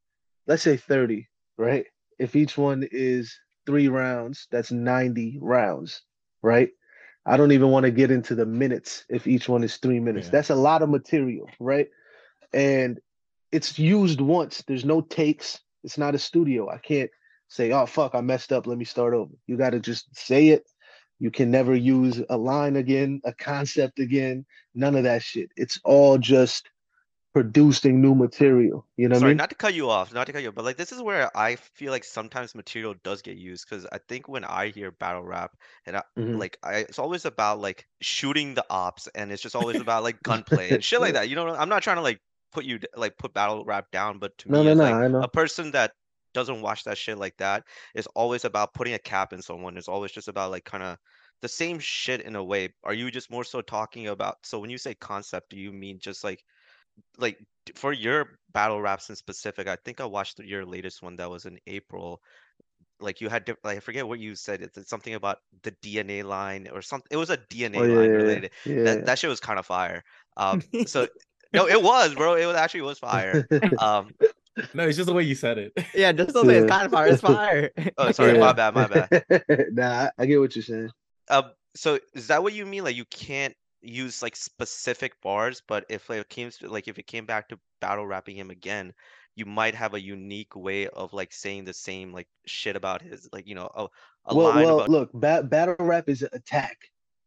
let's 0.48 0.62
say 0.62 0.76
30, 0.76 1.28
right? 1.56 1.84
If 2.18 2.34
each 2.34 2.58
one 2.58 2.88
is 2.90 3.38
three 3.66 3.86
rounds, 3.88 4.48
that's 4.50 4.72
90 4.72 5.38
rounds, 5.40 6.02
right? 6.42 6.70
I 7.24 7.36
don't 7.36 7.52
even 7.52 7.68
want 7.68 7.84
to 7.84 7.90
get 7.90 8.10
into 8.10 8.34
the 8.34 8.46
minutes 8.46 9.04
if 9.08 9.26
each 9.26 9.48
one 9.48 9.62
is 9.62 9.76
three 9.76 10.00
minutes. 10.00 10.26
Yeah. 10.28 10.32
That's 10.32 10.50
a 10.50 10.56
lot 10.56 10.82
of 10.82 10.88
material, 10.88 11.48
right? 11.60 11.88
And 12.52 12.98
it's 13.52 13.78
used 13.78 14.20
once. 14.20 14.64
There's 14.66 14.86
no 14.86 15.02
takes. 15.02 15.60
It's 15.84 15.98
not 15.98 16.14
a 16.14 16.18
studio. 16.18 16.70
I 16.70 16.78
can't 16.78 17.10
say, 17.48 17.70
oh, 17.72 17.86
fuck, 17.86 18.14
I 18.14 18.22
messed 18.22 18.52
up. 18.52 18.66
Let 18.66 18.78
me 18.78 18.86
start 18.86 19.12
over. 19.14 19.32
You 19.46 19.58
got 19.58 19.70
to 19.70 19.80
just 19.80 20.14
say 20.16 20.48
it. 20.48 20.66
You 21.18 21.30
can 21.30 21.50
never 21.50 21.74
use 21.74 22.22
a 22.30 22.36
line 22.36 22.76
again, 22.76 23.20
a 23.24 23.32
concept 23.34 23.98
again, 23.98 24.46
none 24.74 24.94
of 24.94 25.02
that 25.02 25.22
shit. 25.22 25.50
It's 25.56 25.80
all 25.84 26.16
just 26.16 26.70
producing 27.42 28.00
new 28.00 28.14
material. 28.14 28.84
You 28.96 29.08
know 29.08 29.16
what 29.16 29.24
I 29.24 29.26
Sorry, 29.26 29.30
mean? 29.30 29.38
not 29.38 29.48
to 29.50 29.54
cut 29.56 29.74
you 29.74 29.88
off, 29.90 30.12
not 30.12 30.26
to 30.26 30.32
cut 30.32 30.42
you 30.42 30.48
off, 30.48 30.54
but 30.54 30.64
like 30.64 30.76
this 30.76 30.92
is 30.92 31.00
where 31.02 31.34
I 31.36 31.56
feel 31.56 31.92
like 31.92 32.04
sometimes 32.04 32.54
material 32.54 32.94
does 33.04 33.22
get 33.22 33.36
used 33.38 33.66
because 33.68 33.86
I 33.90 33.98
think 33.98 34.28
when 34.28 34.44
I 34.44 34.68
hear 34.68 34.90
battle 34.90 35.24
rap 35.24 35.56
and 35.86 35.96
I, 35.96 36.02
Mhm. 36.16 36.38
like 36.38 36.58
I, 36.62 36.76
it's 36.80 36.98
always 36.98 37.24
about 37.24 37.58
like 37.60 37.86
shooting 38.02 38.54
the 38.54 38.64
ops 38.70 39.08
and 39.14 39.32
it's 39.32 39.42
just 39.42 39.56
always 39.56 39.80
about 39.80 40.02
like 40.04 40.22
gunplay 40.22 40.72
and 40.72 40.84
shit 40.84 41.00
like 41.00 41.14
that. 41.14 41.28
You 41.30 41.36
know, 41.36 41.48
I'm 41.54 41.68
not 41.70 41.82
trying 41.82 41.96
to 41.96 42.02
like 42.02 42.20
put 42.52 42.64
you 42.66 42.80
like 42.96 43.16
put 43.18 43.32
battle 43.34 43.64
rap 43.64 43.90
down, 43.92 44.18
but 44.18 44.36
to 44.38 44.48
No, 44.48 44.62
me, 44.62 44.64
no, 44.64 44.74
it's 44.74 44.80
no, 44.80 44.84
like 44.84 45.00
I 45.04 45.08
know. 45.08 45.22
a 45.22 45.28
person 45.28 45.70
that 45.72 45.92
doesn't 46.34 46.60
watch 46.60 46.84
that 46.84 46.98
shit 46.98 47.18
like 47.18 47.36
that 47.38 47.64
is 47.94 48.06
always 48.08 48.44
about 48.44 48.74
putting 48.74 48.94
a 48.94 48.98
cap 48.98 49.32
in 49.32 49.40
someone. 49.42 49.76
It's 49.78 49.88
always 49.88 50.12
just 50.12 50.28
about 50.28 50.50
like 50.50 50.64
kind 50.64 50.82
of 50.82 50.98
the 51.40 51.48
same 51.48 51.78
shit 51.78 52.20
in 52.20 52.36
a 52.36 52.44
way. 52.44 52.74
Are 52.84 52.94
you 52.94 53.10
just 53.10 53.30
more 53.30 53.44
so 53.44 53.62
talking 53.62 54.08
about? 54.08 54.36
So 54.44 54.58
when 54.58 54.70
you 54.70 54.78
say 54.78 54.94
concept, 54.94 55.50
do 55.50 55.56
you 55.56 55.72
mean 55.72 55.98
just 55.98 56.24
like 56.24 56.44
like 57.18 57.38
for 57.74 57.92
your 57.92 58.38
battle 58.52 58.80
raps 58.80 59.10
in 59.10 59.16
specific? 59.16 59.68
I 59.68 59.76
think 59.84 60.00
I 60.00 60.04
watched 60.06 60.38
your 60.40 60.64
latest 60.64 61.02
one 61.02 61.16
that 61.16 61.30
was 61.30 61.44
in 61.46 61.58
April. 61.66 62.20
Like 63.00 63.20
you 63.20 63.28
had, 63.28 63.44
diff- 63.44 63.58
like 63.62 63.76
I 63.76 63.80
forget 63.80 64.08
what 64.08 64.18
you 64.18 64.34
said. 64.34 64.60
It's, 64.60 64.76
it's 64.76 64.90
something 64.90 65.14
about 65.14 65.38
the 65.62 65.70
DNA 65.82 66.24
line 66.24 66.68
or 66.72 66.82
something. 66.82 67.06
It 67.10 67.16
was 67.16 67.30
a 67.30 67.36
DNA 67.36 67.78
Oh 67.78 67.84
yeah, 67.84 67.94
line 67.98 68.10
related. 68.10 68.50
yeah. 68.64 68.74
yeah, 68.74 68.82
That 68.84 69.06
that 69.06 69.18
shit 69.18 69.30
was 69.30 69.40
kind 69.40 69.58
of 69.58 69.66
fire. 69.66 70.02
Um, 70.36 70.62
so 70.86 71.06
no, 71.52 71.68
it 71.68 71.80
was, 71.82 72.14
bro. 72.14 72.34
It 72.34 72.46
was 72.46 72.56
actually 72.56 72.82
was 72.82 72.98
fire. 72.98 73.46
Um, 73.78 74.10
No, 74.74 74.88
it's 74.88 74.96
just 74.96 75.06
the 75.06 75.12
way 75.14 75.22
you 75.22 75.36
said 75.36 75.56
it. 75.58 75.72
Yeah, 75.94 76.10
just 76.10 76.34
don't 76.34 76.44
say 76.46 76.56
it's 76.56 76.68
kind 76.68 76.86
of 76.86 76.90
fire. 76.90 77.06
It's 77.06 77.20
fire. 77.22 77.70
oh, 77.96 78.10
sorry, 78.10 78.36
my 78.38 78.52
bad, 78.52 78.74
my 78.74 78.88
bad. 78.88 79.24
nah, 79.72 80.04
I- 80.06 80.10
I 80.18 80.26
get 80.26 80.40
what 80.40 80.56
you're 80.56 80.64
saying. 80.64 80.90
Um, 81.30 81.52
so 81.76 82.00
is 82.14 82.26
that 82.26 82.42
what 82.42 82.52
you 82.54 82.66
mean? 82.66 82.82
Like 82.82 82.96
you 82.96 83.04
can't 83.04 83.54
use 83.82 84.22
like 84.22 84.36
specific 84.36 85.20
bars, 85.20 85.62
but 85.66 85.84
if 85.88 86.08
like, 86.08 86.20
it 86.20 86.28
came 86.28 86.50
like 86.62 86.88
if 86.88 86.98
it 86.98 87.06
came 87.06 87.26
back 87.26 87.48
to 87.48 87.58
battle 87.80 88.06
rapping 88.06 88.36
him 88.36 88.50
again, 88.50 88.92
you 89.34 89.44
might 89.44 89.74
have 89.74 89.94
a 89.94 90.00
unique 90.00 90.56
way 90.56 90.88
of 90.88 91.12
like 91.12 91.32
saying 91.32 91.64
the 91.64 91.72
same 91.72 92.12
like 92.12 92.28
shit 92.46 92.76
about 92.76 93.02
his 93.02 93.28
like 93.32 93.46
you 93.46 93.54
know 93.54 93.70
a, 93.74 93.86
a 94.26 94.34
well, 94.34 94.48
line 94.48 94.64
well, 94.64 94.76
about 94.76 94.90
look, 94.90 95.12
ba- 95.12 95.44
battle 95.44 95.76
rap 95.78 96.08
is 96.08 96.22
an 96.22 96.30
attack. 96.32 96.76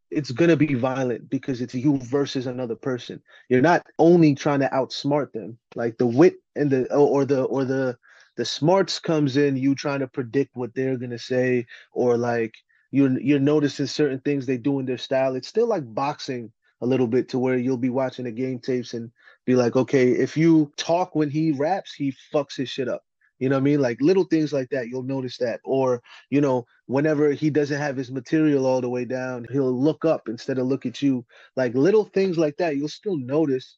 It's 0.09 0.31
gonna 0.31 0.57
be 0.57 0.73
violent 0.73 1.29
because 1.29 1.61
it's 1.61 1.73
you 1.73 1.97
versus 1.97 2.47
another 2.47 2.75
person. 2.75 3.21
You're 3.47 3.61
not 3.61 3.85
only 3.97 4.35
trying 4.35 4.59
to 4.59 4.69
outsmart 4.69 5.31
them. 5.31 5.57
Like 5.75 5.97
the 5.97 6.07
wit 6.07 6.35
and 6.55 6.69
the 6.69 6.93
or 6.93 7.21
or 7.21 7.25
the 7.25 7.43
or 7.43 7.63
the 7.63 7.97
the 8.35 8.45
smarts 8.45 8.99
comes 8.99 9.37
in 9.37 9.55
you 9.55 9.73
trying 9.75 9.99
to 9.99 10.07
predict 10.07 10.55
what 10.55 10.73
they're 10.73 10.97
gonna 10.97 11.19
say 11.19 11.65
or 11.93 12.17
like 12.17 12.55
you're 12.91 13.19
you're 13.19 13.39
noticing 13.39 13.87
certain 13.87 14.19
things 14.19 14.45
they 14.45 14.57
do 14.57 14.79
in 14.79 14.85
their 14.85 14.97
style. 14.97 15.35
It's 15.35 15.47
still 15.47 15.67
like 15.67 15.93
boxing 15.93 16.51
a 16.81 16.85
little 16.85 17.07
bit 17.07 17.29
to 17.29 17.39
where 17.39 17.57
you'll 17.57 17.77
be 17.77 17.89
watching 17.89 18.25
the 18.25 18.31
game 18.31 18.59
tapes 18.59 18.93
and 18.93 19.11
be 19.45 19.55
like, 19.55 19.75
okay, 19.75 20.09
if 20.11 20.35
you 20.35 20.71
talk 20.77 21.15
when 21.15 21.29
he 21.29 21.51
raps, 21.51 21.93
he 21.93 22.13
fucks 22.33 22.57
his 22.57 22.69
shit 22.69 22.87
up. 22.87 23.03
You 23.39 23.49
know 23.49 23.55
what 23.55 23.61
I 23.61 23.63
mean? 23.63 23.81
Like 23.81 23.99
little 24.01 24.23
things 24.25 24.53
like 24.53 24.69
that, 24.69 24.87
you'll 24.87 25.01
notice 25.01 25.37
that. 25.37 25.61
Or, 25.63 26.01
you 26.29 26.41
know, 26.41 26.65
whenever 26.85 27.31
he 27.31 27.49
doesn't 27.49 27.79
have 27.79 27.97
his 27.97 28.11
material 28.11 28.67
all 28.67 28.81
the 28.81 28.89
way 28.89 29.05
down, 29.05 29.47
he'll 29.51 29.71
look 29.71 30.05
up 30.05 30.27
instead 30.27 30.59
of 30.59 30.67
look 30.67 30.85
at 30.85 31.01
you. 31.01 31.25
Like 31.55 31.73
little 31.73 32.05
things 32.05 32.37
like 32.37 32.57
that, 32.57 32.77
you'll 32.77 32.87
still 32.87 33.17
notice. 33.17 33.77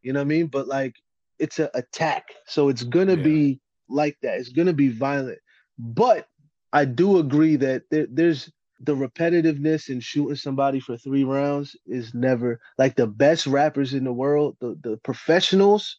You 0.00 0.14
know 0.14 0.20
what 0.20 0.26
I 0.26 0.28
mean? 0.28 0.46
But 0.46 0.66
like 0.66 0.96
it's 1.38 1.58
an 1.58 1.68
attack. 1.74 2.28
So 2.46 2.68
it's 2.68 2.84
gonna 2.84 3.16
Yeah. 3.16 3.22
be 3.22 3.60
like 3.88 4.16
that. 4.22 4.38
It's 4.38 4.48
gonna 4.48 4.72
be 4.72 4.88
violent. 4.88 5.38
But 5.78 6.28
I 6.72 6.84
do 6.84 7.18
agree 7.18 7.56
that 7.56 7.84
there, 7.90 8.06
there's 8.10 8.50
the 8.80 8.96
repetitiveness 8.96 9.88
in 9.88 10.00
shooting 10.00 10.36
somebody 10.36 10.80
for 10.80 10.96
three 10.96 11.24
rounds 11.24 11.76
is 11.86 12.14
never 12.14 12.60
like 12.78 12.96
the 12.96 13.06
best 13.06 13.46
rappers 13.46 13.94
in 13.94 14.04
the 14.04 14.12
world, 14.12 14.56
the, 14.60 14.76
the 14.82 14.96
professionals, 14.98 15.98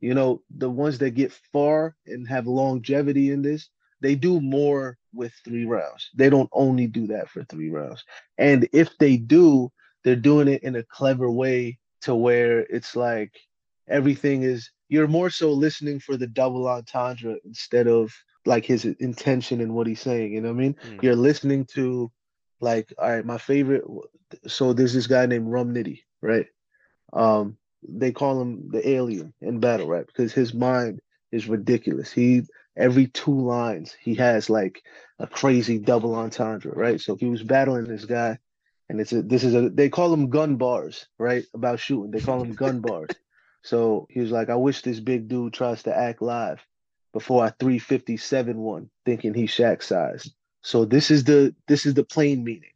you 0.00 0.14
know, 0.14 0.42
the 0.50 0.70
ones 0.70 0.98
that 0.98 1.10
get 1.10 1.32
far 1.52 1.94
and 2.06 2.26
have 2.28 2.46
longevity 2.46 3.30
in 3.30 3.42
this, 3.42 3.68
they 4.00 4.14
do 4.14 4.40
more 4.40 4.96
with 5.12 5.32
three 5.44 5.66
rounds. 5.66 6.10
They 6.14 6.30
don't 6.30 6.48
only 6.52 6.86
do 6.86 7.06
that 7.08 7.28
for 7.28 7.44
three 7.44 7.70
rounds. 7.70 8.02
And 8.38 8.68
if 8.72 8.96
they 8.98 9.16
do, 9.16 9.70
they're 10.04 10.16
doing 10.16 10.48
it 10.48 10.62
in 10.62 10.76
a 10.76 10.82
clever 10.84 11.30
way 11.30 11.78
to 12.02 12.14
where 12.14 12.60
it's 12.60 12.96
like 12.96 13.32
everything 13.88 14.42
is 14.42 14.70
you're 14.88 15.08
more 15.08 15.30
so 15.30 15.52
listening 15.52 16.00
for 16.00 16.16
the 16.16 16.26
double 16.26 16.66
entendre 16.68 17.36
instead 17.44 17.86
of 17.86 18.12
like 18.44 18.64
his 18.64 18.84
intention 18.84 19.60
and 19.60 19.74
what 19.74 19.86
he's 19.86 20.00
saying. 20.00 20.32
You 20.32 20.40
know 20.40 20.48
what 20.48 20.58
I 20.58 20.60
mean? 20.60 20.76
Mm. 20.86 21.02
You're 21.02 21.16
listening 21.16 21.64
to 21.66 22.10
like, 22.60 22.92
all 22.98 23.10
right, 23.10 23.24
my 23.24 23.38
favorite. 23.38 23.84
So 24.46 24.72
there's 24.72 24.94
this 24.94 25.06
guy 25.06 25.26
named 25.26 25.48
Rum 25.48 25.74
Nitty, 25.74 26.00
right? 26.20 26.46
Um, 27.12 27.58
they 27.86 28.12
call 28.12 28.40
him 28.40 28.70
the 28.70 28.88
alien 28.88 29.34
in 29.40 29.60
battle 29.60 29.88
rap 29.88 30.06
because 30.06 30.32
his 30.32 30.54
mind 30.54 31.00
is 31.30 31.48
ridiculous. 31.48 32.12
He 32.12 32.42
every 32.76 33.06
two 33.08 33.38
lines 33.38 33.94
he 34.00 34.14
has 34.14 34.48
like 34.48 34.82
a 35.18 35.26
crazy 35.26 35.78
double 35.78 36.14
entendre, 36.14 36.72
right? 36.72 37.00
So 37.00 37.16
he 37.16 37.26
was 37.26 37.42
battling 37.42 37.84
this 37.84 38.04
guy, 38.04 38.38
and 38.88 39.00
it's 39.00 39.12
a 39.12 39.22
this 39.22 39.44
is 39.44 39.54
a 39.54 39.68
they 39.68 39.88
call 39.88 40.10
them 40.10 40.30
gun 40.30 40.56
bars, 40.56 41.06
right? 41.18 41.44
About 41.54 41.80
shooting, 41.80 42.12
they 42.12 42.20
call 42.20 42.38
them 42.38 42.54
gun 42.54 42.80
bars. 42.80 43.10
So 43.64 44.08
he 44.10 44.18
was 44.18 44.32
like, 44.32 44.50
I 44.50 44.56
wish 44.56 44.82
this 44.82 44.98
big 44.98 45.28
dude 45.28 45.52
tries 45.52 45.84
to 45.84 45.96
act 45.96 46.20
live 46.20 46.60
before 47.12 47.44
I 47.44 47.50
357 47.60 48.56
one, 48.58 48.90
thinking 49.04 49.34
he's 49.34 49.50
Shaq 49.50 49.82
size. 49.82 50.30
So 50.62 50.84
this 50.84 51.10
is 51.10 51.24
the 51.24 51.54
this 51.68 51.86
is 51.86 51.94
the 51.94 52.04
plain 52.04 52.44
meaning. 52.44 52.70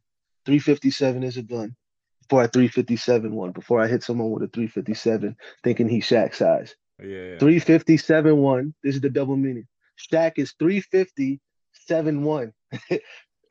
357 0.45 1.23
is 1.23 1.37
a 1.37 1.43
gun. 1.43 1.75
Before 2.23 2.43
I 2.43 2.47
357 2.49 3.35
one, 3.35 3.53
before 3.53 3.81
I 3.81 3.87
hit 3.87 4.03
someone 4.03 4.31
with 4.31 4.43
a 4.43 4.49
357, 4.49 5.37
thinking 5.63 5.89
he's 5.89 6.07
Shaq 6.07 6.35
size. 6.35 6.75
Yeah, 7.01 7.07
yeah. 7.07 7.39
357 7.39 8.37
one. 8.37 8.75
This 8.83 8.97
is 8.97 9.01
the 9.01 9.11
double 9.11 9.37
meaning. 9.37 9.67
Shaq 10.13 10.33
is 10.37 10.53
357 10.59 12.23
one, 12.23 12.53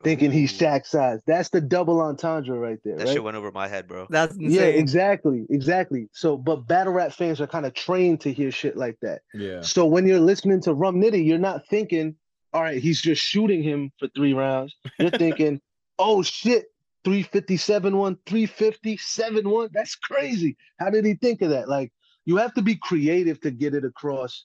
thinking 0.02 0.30
he's 0.30 0.52
Ooh, 0.60 0.64
Shaq 0.64 0.86
size. 0.86 1.20
That's 1.26 1.48
the 1.48 1.60
double 1.60 2.00
entendre 2.00 2.58
right 2.58 2.78
there, 2.84 2.96
That 2.96 3.06
right? 3.06 3.12
shit 3.12 3.22
went 3.24 3.36
over 3.36 3.50
my 3.50 3.68
head, 3.68 3.88
bro. 3.88 4.06
That's 4.10 4.34
insane. 4.36 4.50
Yeah, 4.52 4.62
exactly, 4.62 5.46
exactly. 5.50 6.08
So, 6.12 6.36
but 6.36 6.66
battle 6.66 6.92
rap 6.92 7.12
fans 7.12 7.40
are 7.40 7.46
kind 7.46 7.66
of 7.66 7.74
trained 7.74 8.20
to 8.22 8.32
hear 8.32 8.50
shit 8.50 8.76
like 8.76 8.96
that. 9.02 9.22
Yeah. 9.34 9.62
So 9.62 9.86
when 9.86 10.06
you're 10.06 10.20
listening 10.20 10.60
to 10.62 10.74
Rum 10.74 10.96
Nitty, 11.00 11.24
you're 11.24 11.38
not 11.38 11.66
thinking, 11.68 12.16
all 12.52 12.62
right, 12.62 12.80
he's 12.80 13.00
just 13.00 13.22
shooting 13.22 13.62
him 13.62 13.90
for 13.98 14.08
three 14.14 14.32
rounds. 14.34 14.74
You're 14.98 15.10
thinking, 15.24 15.60
oh 15.98 16.22
shit, 16.22 16.66
357 17.04 17.96
one, 17.96 18.16
357 18.26 19.48
one. 19.48 19.68
That's 19.72 19.94
crazy. 19.94 20.56
How 20.78 20.90
did 20.90 21.04
he 21.04 21.14
think 21.14 21.42
of 21.42 21.50
that? 21.50 21.68
Like, 21.68 21.92
you 22.24 22.36
have 22.36 22.52
to 22.54 22.62
be 22.62 22.74
creative 22.74 23.40
to 23.42 23.50
get 23.52 23.74
it 23.74 23.84
across, 23.84 24.44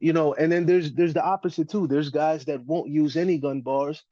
you 0.00 0.12
know. 0.12 0.34
And 0.34 0.50
then 0.50 0.66
there's 0.66 0.92
there's 0.92 1.14
the 1.14 1.22
opposite 1.22 1.70
too. 1.70 1.86
There's 1.86 2.10
guys 2.10 2.44
that 2.46 2.64
won't 2.64 2.90
use 2.90 3.16
any 3.16 3.38
gun 3.38 3.60
bars, 3.60 4.02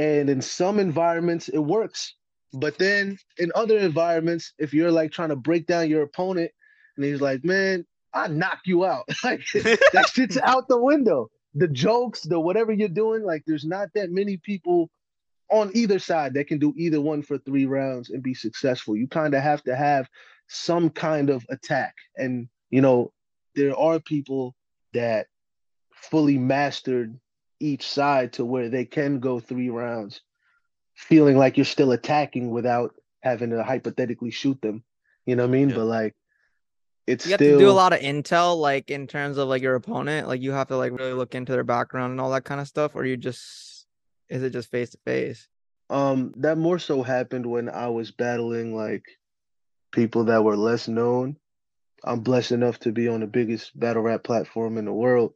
and 0.00 0.30
in 0.30 0.40
some 0.40 0.78
environments 0.78 1.48
it 1.48 1.58
works. 1.58 2.14
But 2.54 2.78
then 2.78 3.18
in 3.36 3.52
other 3.54 3.78
environments, 3.78 4.54
if 4.58 4.72
you're 4.72 4.90
like 4.90 5.12
trying 5.12 5.28
to 5.28 5.36
break 5.36 5.66
down 5.66 5.90
your 5.90 6.02
opponent, 6.02 6.50
and 6.96 7.04
he's 7.04 7.20
like, 7.20 7.44
man, 7.44 7.84
I 8.14 8.28
knock 8.28 8.60
you 8.64 8.86
out. 8.86 9.04
like 9.24 9.42
that 9.52 10.10
shit's 10.10 10.38
out 10.42 10.68
the 10.68 10.80
window. 10.80 11.28
The 11.54 11.68
jokes, 11.68 12.22
the 12.22 12.40
whatever 12.40 12.72
you're 12.72 12.88
doing, 12.88 13.24
like 13.24 13.42
there's 13.46 13.66
not 13.66 13.88
that 13.94 14.10
many 14.10 14.38
people 14.38 14.90
on 15.50 15.70
either 15.74 15.98
side 15.98 16.32
that 16.34 16.46
can 16.46 16.58
do 16.58 16.72
either 16.78 17.00
one 17.00 17.22
for 17.22 17.36
three 17.36 17.66
rounds 17.66 18.08
and 18.08 18.22
be 18.22 18.34
successful. 18.34 18.96
You 18.96 19.06
kind 19.06 19.34
of 19.34 19.42
have 19.42 19.62
to 19.64 19.76
have 19.76 20.08
some 20.48 20.88
kind 20.88 21.28
of 21.28 21.44
attack. 21.50 21.94
And 22.16 22.48
you 22.70 22.80
know, 22.80 23.12
there 23.54 23.76
are 23.76 24.00
people 24.00 24.54
that 24.94 25.26
fully 25.92 26.38
mastered 26.38 27.18
each 27.60 27.88
side 27.88 28.32
to 28.34 28.44
where 28.44 28.68
they 28.68 28.84
can 28.84 29.20
go 29.20 29.38
three 29.38 29.70
rounds, 29.70 30.22
feeling 30.94 31.36
like 31.36 31.56
you're 31.56 31.64
still 31.64 31.92
attacking 31.92 32.50
without 32.50 32.94
having 33.22 33.50
to 33.50 33.62
hypothetically 33.62 34.30
shoot 34.30 34.60
them. 34.62 34.82
You 35.26 35.36
know 35.36 35.44
what 35.44 35.50
I 35.50 35.52
mean? 35.52 35.68
Yeah. 35.68 35.76
But 35.76 35.84
like 35.84 36.16
it's 37.06 37.26
You 37.26 37.32
have 37.32 37.38
still 37.38 37.58
to 37.58 37.64
do 37.64 37.70
a 37.70 37.72
lot 37.72 37.92
of 37.92 38.00
intel, 38.00 38.58
like 38.58 38.90
in 38.90 39.06
terms 39.06 39.36
of 39.36 39.48
like 39.48 39.62
your 39.62 39.74
opponent. 39.74 40.28
Like 40.28 40.40
you 40.40 40.52
have 40.52 40.68
to 40.68 40.76
like 40.76 40.92
really 40.92 41.12
look 41.12 41.34
into 41.34 41.52
their 41.52 41.64
background 41.64 42.12
and 42.12 42.20
all 42.20 42.30
that 42.30 42.44
kind 42.44 42.60
of 42.60 42.68
stuff, 42.68 42.94
or 42.94 43.04
you 43.04 43.16
just 43.16 43.86
is 44.28 44.42
it 44.42 44.50
just 44.50 44.70
face 44.70 44.90
to 44.90 44.98
face? 45.04 45.48
Um, 45.90 46.32
that 46.36 46.56
more 46.56 46.78
so 46.78 47.02
happened 47.02 47.44
when 47.44 47.68
I 47.68 47.88
was 47.88 48.12
battling 48.12 48.74
like 48.76 49.04
people 49.90 50.24
that 50.24 50.44
were 50.44 50.56
less 50.56 50.86
known. 50.86 51.36
I'm 52.04 52.20
blessed 52.20 52.52
enough 52.52 52.78
to 52.80 52.92
be 52.92 53.08
on 53.08 53.20
the 53.20 53.26
biggest 53.26 53.78
battle 53.78 54.02
rap 54.02 54.22
platform 54.22 54.78
in 54.78 54.84
the 54.84 54.92
world. 54.92 55.34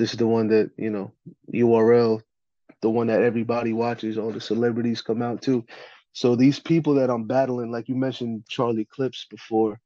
This 0.00 0.12
is 0.12 0.16
the 0.16 0.26
one 0.26 0.48
that, 0.48 0.70
you 0.78 0.88
know, 0.88 1.12
URL, 1.52 2.22
the 2.80 2.88
one 2.88 3.08
that 3.08 3.20
everybody 3.20 3.74
watches, 3.74 4.16
all 4.16 4.32
the 4.32 4.40
celebrities 4.40 5.02
come 5.02 5.20
out 5.20 5.42
to. 5.42 5.62
So 6.14 6.34
these 6.36 6.58
people 6.58 6.94
that 6.94 7.10
I'm 7.10 7.26
battling, 7.26 7.70
like 7.70 7.86
you 7.86 7.94
mentioned 7.94 8.44
Charlie 8.48 8.86
Clips 8.86 9.26
before, 9.28 9.78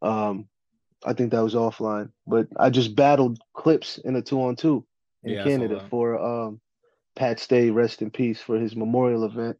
um, 0.00 0.48
I 1.04 1.12
think 1.12 1.32
that 1.32 1.42
was 1.42 1.54
offline, 1.54 2.12
but 2.24 2.46
I 2.56 2.70
just 2.70 2.94
battled 2.94 3.40
Clips 3.52 3.98
in 3.98 4.14
a 4.14 4.22
two 4.22 4.40
on 4.40 4.54
two 4.54 4.86
in 5.24 5.32
Yeah, 5.32 5.42
Canada 5.42 5.88
for 5.90 6.22
um 6.24 6.60
Pat 7.16 7.40
Stay, 7.40 7.70
rest 7.70 8.00
in 8.00 8.12
peace, 8.12 8.40
for 8.40 8.60
his 8.60 8.76
memorial 8.76 9.24
event. 9.24 9.58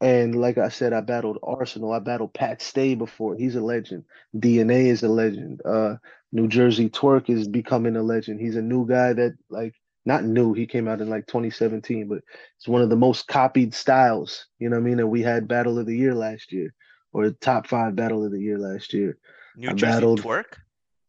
And 0.00 0.34
like 0.34 0.58
I 0.58 0.68
said, 0.68 0.92
I 0.92 1.00
battled 1.00 1.38
Arsonal. 1.42 1.94
I 1.94 2.00
battled 2.00 2.34
Pat 2.34 2.60
Stay 2.60 2.94
before. 2.94 3.34
He's 3.34 3.56
a 3.56 3.60
legend. 3.60 4.04
DNA 4.36 4.86
is 4.86 5.02
a 5.02 5.08
legend. 5.08 5.62
Uh, 5.64 5.96
New 6.32 6.48
Jersey 6.48 6.90
Twerk 6.90 7.30
is 7.30 7.48
becoming 7.48 7.96
a 7.96 8.02
legend. 8.02 8.40
He's 8.40 8.56
a 8.56 8.62
new 8.62 8.86
guy 8.86 9.14
that 9.14 9.36
like 9.48 9.74
not 10.04 10.24
new. 10.24 10.52
He 10.52 10.66
came 10.66 10.86
out 10.86 11.00
in 11.00 11.08
like 11.08 11.26
2017, 11.26 12.08
but 12.08 12.18
it's 12.56 12.68
one 12.68 12.82
of 12.82 12.90
the 12.90 12.96
most 12.96 13.26
copied 13.26 13.74
styles. 13.74 14.46
You 14.58 14.68
know 14.68 14.76
what 14.76 14.82
I 14.82 14.84
mean? 14.84 15.00
And 15.00 15.10
we 15.10 15.22
had 15.22 15.48
Battle 15.48 15.78
of 15.78 15.86
the 15.86 15.96
Year 15.96 16.14
last 16.14 16.52
year, 16.52 16.74
or 17.12 17.30
top 17.30 17.66
five 17.66 17.96
Battle 17.96 18.24
of 18.24 18.32
the 18.32 18.40
Year 18.40 18.58
last 18.58 18.92
year. 18.92 19.16
New 19.56 19.68
I 19.68 19.72
Jersey 19.72 19.92
battled- 19.94 20.22
twerk. 20.22 20.44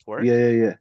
Twerk? 0.07 0.25
Yeah, 0.25 0.47
yeah, 0.47 0.49
yeah. 0.49 0.73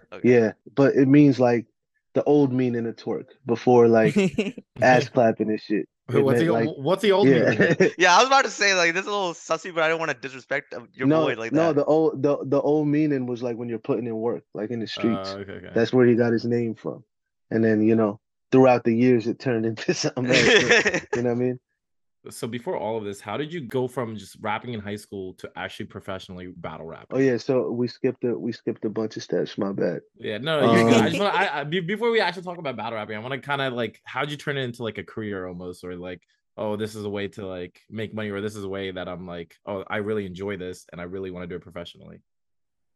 Okay. 0.12 0.28
Yeah. 0.30 0.52
But 0.74 0.94
it 0.94 1.06
means 1.06 1.38
like 1.40 1.66
the 2.14 2.24
old 2.24 2.52
meaning 2.52 2.86
of 2.86 2.96
twerk 2.96 3.26
before 3.46 3.88
like 3.88 4.16
ass 4.82 5.08
clapping 5.08 5.50
and 5.50 5.60
shit. 5.60 5.88
It 6.10 6.24
what's 6.24 6.38
meant, 6.40 6.46
the 6.46 6.52
like, 6.52 6.68
what's 6.78 7.02
the 7.02 7.12
old 7.12 7.26
meaning? 7.26 7.58
yeah. 7.58 7.88
Yeah, 7.98 8.16
I 8.16 8.18
was 8.18 8.28
about 8.28 8.44
to 8.44 8.50
say 8.50 8.74
like 8.74 8.94
this 8.94 9.02
is 9.02 9.08
a 9.08 9.10
little 9.10 9.34
sussy, 9.34 9.74
but 9.74 9.82
I 9.82 9.88
don't 9.88 9.98
want 9.98 10.10
to 10.10 10.16
disrespect 10.16 10.72
uh, 10.72 10.80
your 10.94 11.06
no, 11.06 11.26
boy 11.26 11.34
like 11.34 11.52
no, 11.52 11.68
that. 11.68 11.76
the 11.76 11.84
old 11.84 12.22
the 12.22 12.38
the 12.44 12.60
old 12.60 12.88
meaning 12.88 13.26
was 13.26 13.42
like 13.42 13.56
when 13.56 13.68
you're 13.68 13.78
putting 13.78 14.06
in 14.06 14.16
work, 14.16 14.44
like 14.54 14.70
in 14.70 14.80
the 14.80 14.86
streets. 14.86 15.30
Uh, 15.30 15.38
okay, 15.40 15.52
okay. 15.52 15.70
That's 15.74 15.92
where 15.92 16.06
he 16.06 16.14
got 16.14 16.32
his 16.32 16.46
name 16.46 16.74
from. 16.74 17.04
And 17.50 17.64
then, 17.64 17.82
you 17.82 17.94
know, 17.94 18.20
throughout 18.52 18.84
the 18.84 18.94
years 18.94 19.26
it 19.26 19.38
turned 19.38 19.66
into 19.66 19.92
something 19.94 20.26
else. 20.26 20.46
you 21.14 21.22
know 21.22 21.30
what 21.30 21.30
I 21.30 21.34
mean? 21.34 21.60
So 22.30 22.46
before 22.46 22.76
all 22.76 22.96
of 22.96 23.04
this, 23.04 23.20
how 23.20 23.36
did 23.36 23.52
you 23.52 23.60
go 23.60 23.88
from 23.88 24.16
just 24.16 24.36
rapping 24.40 24.74
in 24.74 24.80
high 24.80 24.96
school 24.96 25.34
to 25.34 25.50
actually 25.56 25.86
professionally 25.86 26.48
battle 26.56 26.86
rapping? 26.86 27.16
Oh 27.16 27.18
yeah, 27.18 27.36
so 27.36 27.70
we 27.70 27.88
skipped 27.88 28.24
a 28.24 28.38
we 28.38 28.52
skipped 28.52 28.84
a 28.84 28.90
bunch 28.90 29.16
of 29.16 29.22
steps, 29.22 29.58
my 29.58 29.72
bad. 29.72 30.00
Yeah, 30.16 30.38
no, 30.38 30.60
no, 30.60 30.74
you're 30.74 30.90
good. 30.90 30.94
I 30.94 31.06
Um, 31.06 31.08
just 31.08 31.20
want 31.20 31.34
I, 31.34 31.60
I, 31.60 31.64
before 31.64 32.10
we 32.10 32.20
actually 32.20 32.42
talk 32.42 32.58
about 32.58 32.76
battle 32.76 32.98
rapping, 32.98 33.16
I 33.16 33.20
want 33.20 33.34
to 33.34 33.40
kind 33.40 33.62
of 33.62 33.72
like 33.72 34.00
how'd 34.04 34.30
you 34.30 34.36
turn 34.36 34.56
it 34.56 34.62
into 34.62 34.82
like 34.82 34.98
a 34.98 35.04
career 35.04 35.46
almost, 35.46 35.84
or 35.84 35.96
like 35.96 36.22
oh 36.56 36.76
this 36.76 36.94
is 36.94 37.04
a 37.04 37.10
way 37.10 37.28
to 37.28 37.46
like 37.46 37.80
make 37.90 38.14
money, 38.14 38.30
or 38.30 38.40
this 38.40 38.56
is 38.56 38.64
a 38.64 38.68
way 38.68 38.90
that 38.90 39.08
I'm 39.08 39.26
like 39.26 39.56
oh 39.66 39.84
I 39.88 39.98
really 39.98 40.26
enjoy 40.26 40.56
this 40.56 40.86
and 40.92 41.00
I 41.00 41.04
really 41.04 41.30
want 41.30 41.44
to 41.44 41.48
do 41.48 41.56
it 41.56 41.62
professionally. 41.62 42.20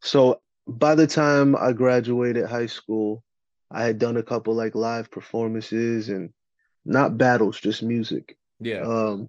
So 0.01 0.40
by 0.66 0.95
the 0.95 1.07
time 1.07 1.57
I 1.57 1.73
graduated 1.73 2.47
high 2.47 2.66
school, 2.66 3.25
I 3.71 3.85
had 3.85 3.99
done 3.99 4.16
a 4.16 4.23
couple 4.23 4.55
like 4.55 4.75
live 4.75 5.11
performances 5.11 6.09
and 6.09 6.31
not 6.85 7.16
battles, 7.16 7.61
just 7.61 7.83
music. 7.83 8.37
Yeah, 8.62 8.83
Um, 8.83 9.29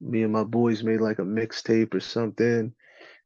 me 0.00 0.22
and 0.22 0.32
my 0.32 0.44
boys 0.44 0.82
made 0.82 1.00
like 1.00 1.18
a 1.18 1.22
mixtape 1.22 1.94
or 1.94 2.00
something, 2.00 2.74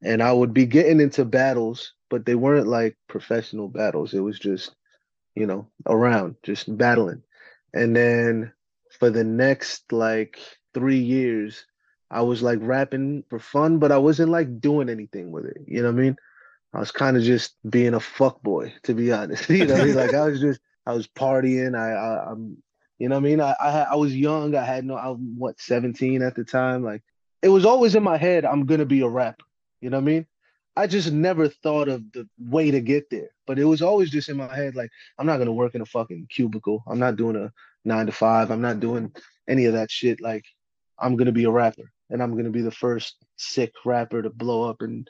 and 0.02 0.22
I 0.22 0.32
would 0.32 0.54
be 0.54 0.66
getting 0.66 1.00
into 1.00 1.24
battles, 1.24 1.92
but 2.08 2.24
they 2.26 2.34
weren't 2.34 2.66
like 2.68 2.96
professional 3.08 3.68
battles. 3.68 4.14
It 4.14 4.20
was 4.20 4.38
just, 4.38 4.74
you 5.34 5.46
know, 5.46 5.68
around, 5.86 6.36
just 6.42 6.76
battling. 6.76 7.22
And 7.74 7.94
then 7.94 8.52
for 8.98 9.10
the 9.10 9.24
next 9.24 9.92
like 9.92 10.38
three 10.74 10.98
years, 10.98 11.66
I 12.10 12.22
was 12.22 12.42
like 12.42 12.58
rapping 12.62 13.24
for 13.28 13.38
fun, 13.38 13.78
but 13.78 13.92
I 13.92 13.98
wasn't 13.98 14.30
like 14.30 14.60
doing 14.60 14.88
anything 14.88 15.30
with 15.32 15.46
it. 15.46 15.58
You 15.66 15.82
know 15.82 15.92
what 15.92 15.98
I 16.00 16.02
mean? 16.02 16.16
I 16.74 16.80
was 16.80 16.92
kind 16.92 17.16
of 17.16 17.22
just 17.22 17.56
being 17.68 17.94
a 17.94 18.00
fuck 18.00 18.42
boy, 18.42 18.74
to 18.84 18.94
be 18.94 19.12
honest. 19.12 19.48
you 19.50 19.66
know? 19.66 19.84
Like 19.84 20.14
I 20.14 20.26
was 20.28 20.40
just, 20.40 20.60
I 20.86 20.92
was 20.94 21.06
partying. 21.08 21.76
I, 21.78 21.92
I 21.92 22.32
I'm 22.32 22.62
you 23.00 23.08
know 23.08 23.16
what 23.16 23.24
I 23.24 23.28
mean? 23.28 23.40
I 23.40 23.54
I, 23.58 23.80
I 23.92 23.94
was 23.96 24.14
young. 24.14 24.54
I 24.54 24.64
had 24.64 24.84
no, 24.84 24.94
I 24.94 25.08
was 25.08 25.18
what 25.36 25.60
17 25.60 26.22
at 26.22 26.36
the 26.36 26.44
time. 26.44 26.84
Like 26.84 27.02
it 27.42 27.48
was 27.48 27.64
always 27.64 27.94
in 27.94 28.02
my 28.02 28.18
head, 28.18 28.44
I'm 28.44 28.66
gonna 28.66 28.84
be 28.84 29.00
a 29.00 29.08
rapper. 29.08 29.46
You 29.80 29.88
know 29.88 29.96
what 29.96 30.02
I 30.02 30.12
mean? 30.12 30.26
I 30.76 30.86
just 30.86 31.10
never 31.10 31.48
thought 31.48 31.88
of 31.88 32.12
the 32.12 32.28
way 32.38 32.70
to 32.70 32.80
get 32.80 33.08
there. 33.10 33.30
But 33.46 33.58
it 33.58 33.64
was 33.64 33.80
always 33.80 34.10
just 34.10 34.28
in 34.28 34.36
my 34.36 34.54
head, 34.54 34.76
like, 34.76 34.90
I'm 35.18 35.26
not 35.26 35.38
gonna 35.38 35.52
work 35.52 35.74
in 35.74 35.80
a 35.80 35.86
fucking 35.86 36.28
cubicle. 36.30 36.84
I'm 36.86 36.98
not 36.98 37.16
doing 37.16 37.36
a 37.36 37.50
nine 37.86 38.04
to 38.04 38.12
five. 38.12 38.50
I'm 38.50 38.60
not 38.60 38.80
doing 38.80 39.12
any 39.48 39.64
of 39.64 39.72
that 39.72 39.90
shit. 39.90 40.20
Like, 40.20 40.44
I'm 40.98 41.16
gonna 41.16 41.32
be 41.32 41.44
a 41.44 41.50
rapper 41.50 41.90
and 42.10 42.22
I'm 42.22 42.36
gonna 42.36 42.50
be 42.50 42.62
the 42.62 42.70
first 42.70 43.16
Sikh 43.38 43.72
rapper 43.86 44.20
to 44.20 44.28
blow 44.28 44.68
up 44.68 44.82
and 44.82 45.08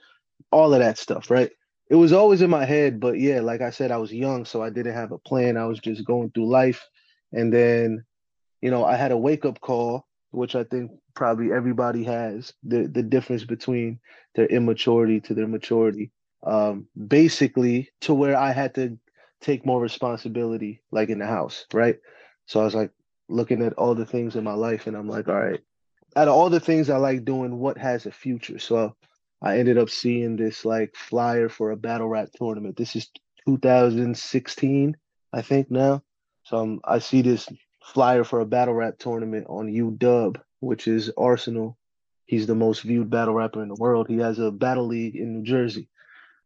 all 0.53 0.73
of 0.73 0.79
that 0.79 0.97
stuff, 0.97 1.29
right? 1.29 1.51
It 1.89 1.97
was 1.97 2.13
always 2.13 2.41
in 2.41 2.51
my 2.51 2.65
head, 2.65 3.01
but 3.01 3.19
yeah, 3.19 3.41
like 3.41 3.63
I 3.63 3.71
said, 3.71 3.91
I 3.91 3.97
was 3.97 4.13
young, 4.13 4.45
so 4.45 4.63
I 4.63 4.71
didn't 4.71 4.95
have 4.95 5.11
a 5.11 5.19
plan. 5.19 5.57
I 5.57 5.67
was 5.67 5.81
just 5.81 6.05
going 6.05 6.31
through 6.31 6.47
life. 6.47 6.89
And 7.33 7.53
then, 7.53 8.05
you 8.61 8.71
know, 8.71 8.85
I 8.85 8.97
had 8.97 9.13
a 9.13 9.17
wake 9.17 9.45
up 9.45 9.61
call, 9.61 10.07
which 10.31 10.55
I 10.55 10.65
think 10.65 10.93
probably 11.15 11.53
everybody 11.53 12.05
has 12.05 12.53
the 12.63 12.87
the 12.87 13.03
difference 13.03 13.45
between 13.45 14.01
their 14.35 14.47
immaturity 14.47 15.21
to 15.21 15.35
their 15.35 15.49
maturity. 15.49 16.11
Um, 16.43 16.87
basically, 17.09 17.91
to 18.03 18.15
where 18.15 18.37
I 18.37 18.53
had 18.53 18.75
to 18.77 18.99
take 19.41 19.67
more 19.67 19.81
responsibility, 19.81 20.83
like 20.91 21.09
in 21.09 21.19
the 21.19 21.27
house, 21.27 21.67
right? 21.73 21.99
So 22.47 22.61
I 22.61 22.65
was 22.65 22.75
like 22.75 22.91
looking 23.29 23.63
at 23.63 23.75
all 23.75 23.95
the 23.95 24.07
things 24.07 24.37
in 24.37 24.45
my 24.45 24.55
life, 24.55 24.87
and 24.87 24.97
I'm 24.97 25.09
like, 25.09 25.29
all 25.29 25.41
right, 25.41 25.61
out 26.17 26.29
of 26.29 26.35
all 26.35 26.51
the 26.51 26.61
things 26.61 26.91
I 26.91 26.97
like 26.97 27.25
doing, 27.25 27.59
what 27.59 27.79
has 27.79 28.07
a 28.07 28.11
future? 28.11 28.59
So 28.59 28.97
I 29.43 29.59
ended 29.59 29.79
up 29.79 29.91
seeing 29.91 30.37
this 30.37 30.65
like 30.65 30.95
flyer 30.95 31.49
for 31.49 31.71
a 31.71 31.77
battle 31.77 32.09
rap 32.09 32.29
tournament. 32.37 32.77
This 32.77 32.97
is 32.97 33.09
2016, 33.47 34.97
I 35.33 35.43
think 35.43 35.71
now. 35.71 36.03
So 36.51 36.59
um, 36.59 36.81
I 36.83 36.99
see 36.99 37.23
this 37.23 37.49
flyer 37.81 38.25
for 38.25 38.41
a 38.41 38.45
battle 38.45 38.75
rap 38.75 38.99
tournament 38.99 39.47
on 39.49 39.69
UW, 39.69 40.37
which 40.59 40.89
is 40.89 41.09
Arsonal. 41.17 41.77
He's 42.27 42.49
the 42.49 42.57
most 42.57 42.83
viewed 42.83 43.09
battle 43.09 43.35
rapper 43.35 43.63
in 43.63 43.69
the 43.69 43.77
world. 43.77 44.09
He 44.09 44.19
has 44.19 44.41
a 44.41 44.51
battle 44.51 44.89
league 44.89 45.15
in 45.15 45.33
New 45.33 45.45
Jersey. 45.45 45.89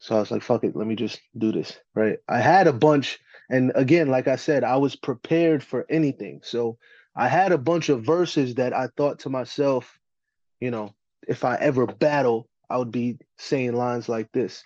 So 0.00 0.16
I 0.16 0.20
was 0.20 0.30
like, 0.30 0.42
fuck 0.42 0.62
it, 0.62 0.76
let 0.76 0.86
me 0.86 0.94
just 0.94 1.20
do 1.38 1.52
this. 1.52 1.78
Right. 1.94 2.18
I 2.28 2.38
had 2.40 2.66
a 2.66 2.72
bunch. 2.72 3.18
And 3.48 3.72
again, 3.74 4.08
like 4.08 4.28
I 4.28 4.36
said, 4.36 4.62
I 4.62 4.76
was 4.76 4.94
prepared 4.94 5.64
for 5.64 5.86
anything. 5.88 6.40
So 6.42 6.76
I 7.16 7.28
had 7.28 7.52
a 7.52 7.58
bunch 7.58 7.88
of 7.88 8.04
verses 8.04 8.56
that 8.56 8.74
I 8.74 8.88
thought 8.98 9.20
to 9.20 9.30
myself, 9.30 9.98
you 10.60 10.70
know, 10.70 10.94
if 11.26 11.44
I 11.44 11.56
ever 11.56 11.86
battle, 11.86 12.46
I 12.68 12.76
would 12.76 12.90
be 12.90 13.16
saying 13.38 13.72
lines 13.72 14.10
like 14.10 14.30
this. 14.32 14.64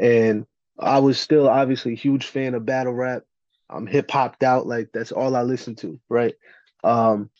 And 0.00 0.44
I 0.76 0.98
was 0.98 1.20
still 1.20 1.48
obviously 1.48 1.92
a 1.92 1.96
huge 1.96 2.26
fan 2.26 2.54
of 2.54 2.66
battle 2.66 2.94
rap. 2.94 3.22
I'm 3.72 3.86
hip 3.86 4.10
hopped 4.10 4.42
out, 4.42 4.66
like 4.66 4.88
that's 4.92 5.12
all 5.12 5.36
I 5.36 5.42
listen 5.42 5.74
to, 5.76 5.98
right? 6.08 6.34
Um, 6.84 7.30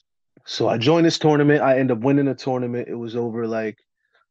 so 0.47 0.69
I 0.69 0.79
joined 0.79 1.07
this 1.07 1.19
tournament. 1.19 1.63
I 1.63 1.79
end 1.79 1.91
up 1.91 1.99
winning 1.99 2.27
the 2.27 2.35
tournament. 2.35 2.89
It 2.89 2.95
was 2.95 3.17
over 3.17 3.47
like 3.47 3.79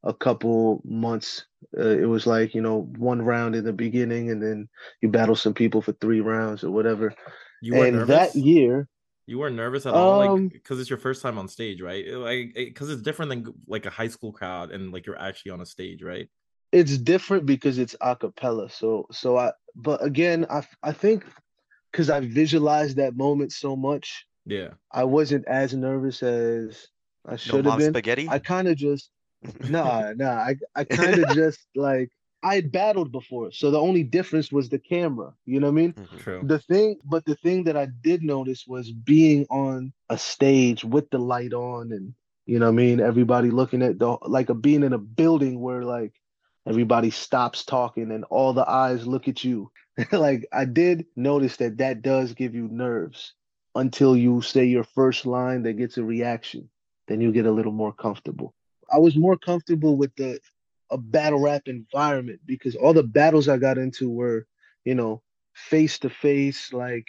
a 0.03 0.13
couple 0.13 0.81
months. 0.83 1.45
Uh, 1.77 1.89
it 1.89 2.05
was 2.05 2.25
like 2.27 2.53
you 2.55 2.61
know 2.61 2.89
one 2.97 3.21
round 3.21 3.55
in 3.55 3.63
the 3.63 3.73
beginning, 3.73 4.31
and 4.31 4.41
then 4.41 4.67
you 5.01 5.09
battle 5.09 5.35
some 5.35 5.53
people 5.53 5.81
for 5.81 5.93
three 5.93 6.21
rounds 6.21 6.63
or 6.63 6.71
whatever. 6.71 7.13
you 7.61 7.75
were 7.75 7.85
and 7.85 7.95
nervous. 7.97 8.33
that 8.33 8.35
year, 8.35 8.87
you 9.27 9.37
weren't 9.39 9.55
nervous 9.55 9.85
at 9.85 9.93
all, 9.93 10.17
Um, 10.19 10.43
like 10.43 10.53
because 10.53 10.79
it's 10.79 10.89
your 10.89 10.99
first 10.99 11.21
time 11.21 11.37
on 11.37 11.47
stage, 11.47 11.81
right? 11.81 12.05
Like 12.07 12.53
because 12.55 12.89
it's 12.89 13.01
different 13.01 13.29
than 13.29 13.53
like 13.67 13.85
a 13.85 13.89
high 13.91 14.09
school 14.09 14.31
crowd 14.33 14.71
and 14.71 14.91
like 14.91 15.05
you're 15.05 15.19
actually 15.19 15.51
on 15.51 15.61
a 15.61 15.65
stage, 15.65 16.01
right? 16.03 16.27
it's 16.71 16.97
different 16.97 17.45
because 17.45 17.77
it's 17.77 17.95
a 18.01 18.15
cappella. 18.15 18.69
So 18.69 19.05
so 19.11 19.37
I 19.37 19.51
but 19.75 20.03
again, 20.03 20.45
I 20.49 20.65
I 20.83 20.91
think 20.91 21.25
because 21.91 22.10
I 22.10 22.19
visualized 22.21 22.97
that 22.97 23.15
moment 23.15 23.51
so 23.51 23.75
much, 23.75 24.25
Yeah. 24.45 24.69
I 24.91 25.04
wasn't 25.04 25.45
as 25.47 25.73
nervous 25.73 26.23
as 26.23 26.88
I 27.25 27.36
should 27.38 27.65
have 27.65 27.65
mom 27.65 27.80
been. 27.80 27.93
spaghetti. 27.93 28.27
I 28.30 28.39
kind 28.39 28.67
of 28.67 28.75
just 28.77 29.12
nah 29.69 30.13
nah. 30.15 30.38
I 30.49 30.56
I 30.75 30.84
kind 30.84 31.19
of 31.19 31.27
just 31.41 31.60
like 31.75 32.10
I 32.43 32.56
had 32.56 32.71
battled 32.71 33.12
before, 33.12 33.51
so 33.51 33.69
the 33.69 33.80
only 33.80 34.04
difference 34.04 34.51
was 34.51 34.69
the 34.69 34.80
camera. 34.80 35.34
You 35.45 35.60
know 35.60 35.67
what 35.67 35.80
I 35.80 35.82
mean? 35.82 35.93
Mhm. 35.93 36.19
True. 36.19 36.41
The 36.43 36.60
thing, 36.60 36.97
but 37.06 37.23
the 37.25 37.36
thing 37.36 37.63
that 37.65 37.77
I 37.77 37.88
did 38.01 38.23
notice 38.23 38.65
was 38.67 38.91
being 38.91 39.45
on 39.49 39.93
a 40.10 40.17
stage 40.17 40.84
with 40.84 41.10
the 41.12 41.19
light 41.19 41.54
on, 41.54 41.91
and 41.91 42.13
you 42.47 42.58
know 42.60 42.65
what 42.65 42.73
I 42.82 42.84
mean. 42.84 42.99
Everybody 42.99 43.51
looking 43.51 43.82
at 43.84 43.99
the 43.99 44.17
like 44.25 44.49
a 44.49 44.56
being 44.56 44.84
in 44.84 44.93
a 44.93 44.97
building 44.97 45.60
where 45.62 45.84
like 45.84 46.13
everybody 46.67 47.10
stops 47.10 47.65
talking 47.65 48.12
and 48.12 48.24
all 48.26 48.54
the 48.54 48.69
eyes 48.69 49.08
look 49.08 49.28
at 49.28 49.43
you. 49.43 49.71
like 50.12 50.47
I 50.52 50.65
did 50.65 51.06
notice 51.15 51.58
that 51.58 51.78
that 51.78 52.02
does 52.02 52.34
give 52.34 52.56
you 52.56 52.67
nerves 52.69 53.34
until 53.76 54.15
you 54.15 54.41
say 54.41 54.65
your 54.65 54.84
first 54.84 55.26
line 55.26 55.63
that 55.63 55.74
gets 55.74 55.97
a 55.97 56.04
reaction. 56.04 56.69
Then 57.08 57.21
you 57.21 57.32
get 57.32 57.45
a 57.45 57.52
little 57.52 57.71
more 57.71 57.93
comfortable. 57.93 58.54
I 58.91 59.00
was 59.00 59.15
more 59.15 59.38
comfortable 59.38 59.97
with 59.97 60.15
the 60.15 60.39
a 60.91 60.97
battle 60.97 61.39
rap 61.39 61.63
environment 61.67 62.41
because 62.45 62.76
all 62.76 62.93
the 62.93 63.04
battles 63.04 63.47
I 63.47 63.58
got 63.58 63.78
into 63.78 64.10
were, 64.10 64.45
you 64.84 64.93
know, 64.93 65.21
face 65.54 65.97
to 66.00 66.10
face, 66.10 66.74
like 66.74 67.08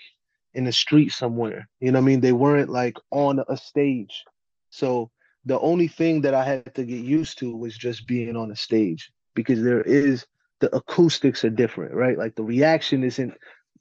in 0.55 0.65
the 0.65 0.73
street 0.73 1.11
somewhere. 1.11 1.69
You 1.81 1.91
know 1.91 1.99
what 1.99 2.05
I 2.05 2.07
mean? 2.07 2.21
They 2.21 2.33
weren't 2.33 2.71
like 2.71 2.97
on 3.11 3.43
a 3.49 3.57
stage. 3.57 4.25
So 4.71 5.11
the 5.45 5.59
only 5.59 5.88
thing 5.88 6.21
that 6.23 6.35
I 6.35 6.45
had 6.45 6.75
to 6.77 6.85
get 6.85 7.05
used 7.05 7.38
to 7.38 7.57
was 7.57 7.77
just 7.77 8.07
being 8.07 8.37
on 8.37 8.53
a 8.53 8.57
stage 8.57 9.11
because 9.35 9.62
there 9.62 9.83
is 9.83 10.27
the 10.61 10.75
acoustics 10.75 11.45
are 11.45 11.51
different, 11.51 11.92
right? 11.95 12.16
Like 12.16 12.37
the 12.37 12.45
reaction 12.45 13.03
isn't 13.03 13.35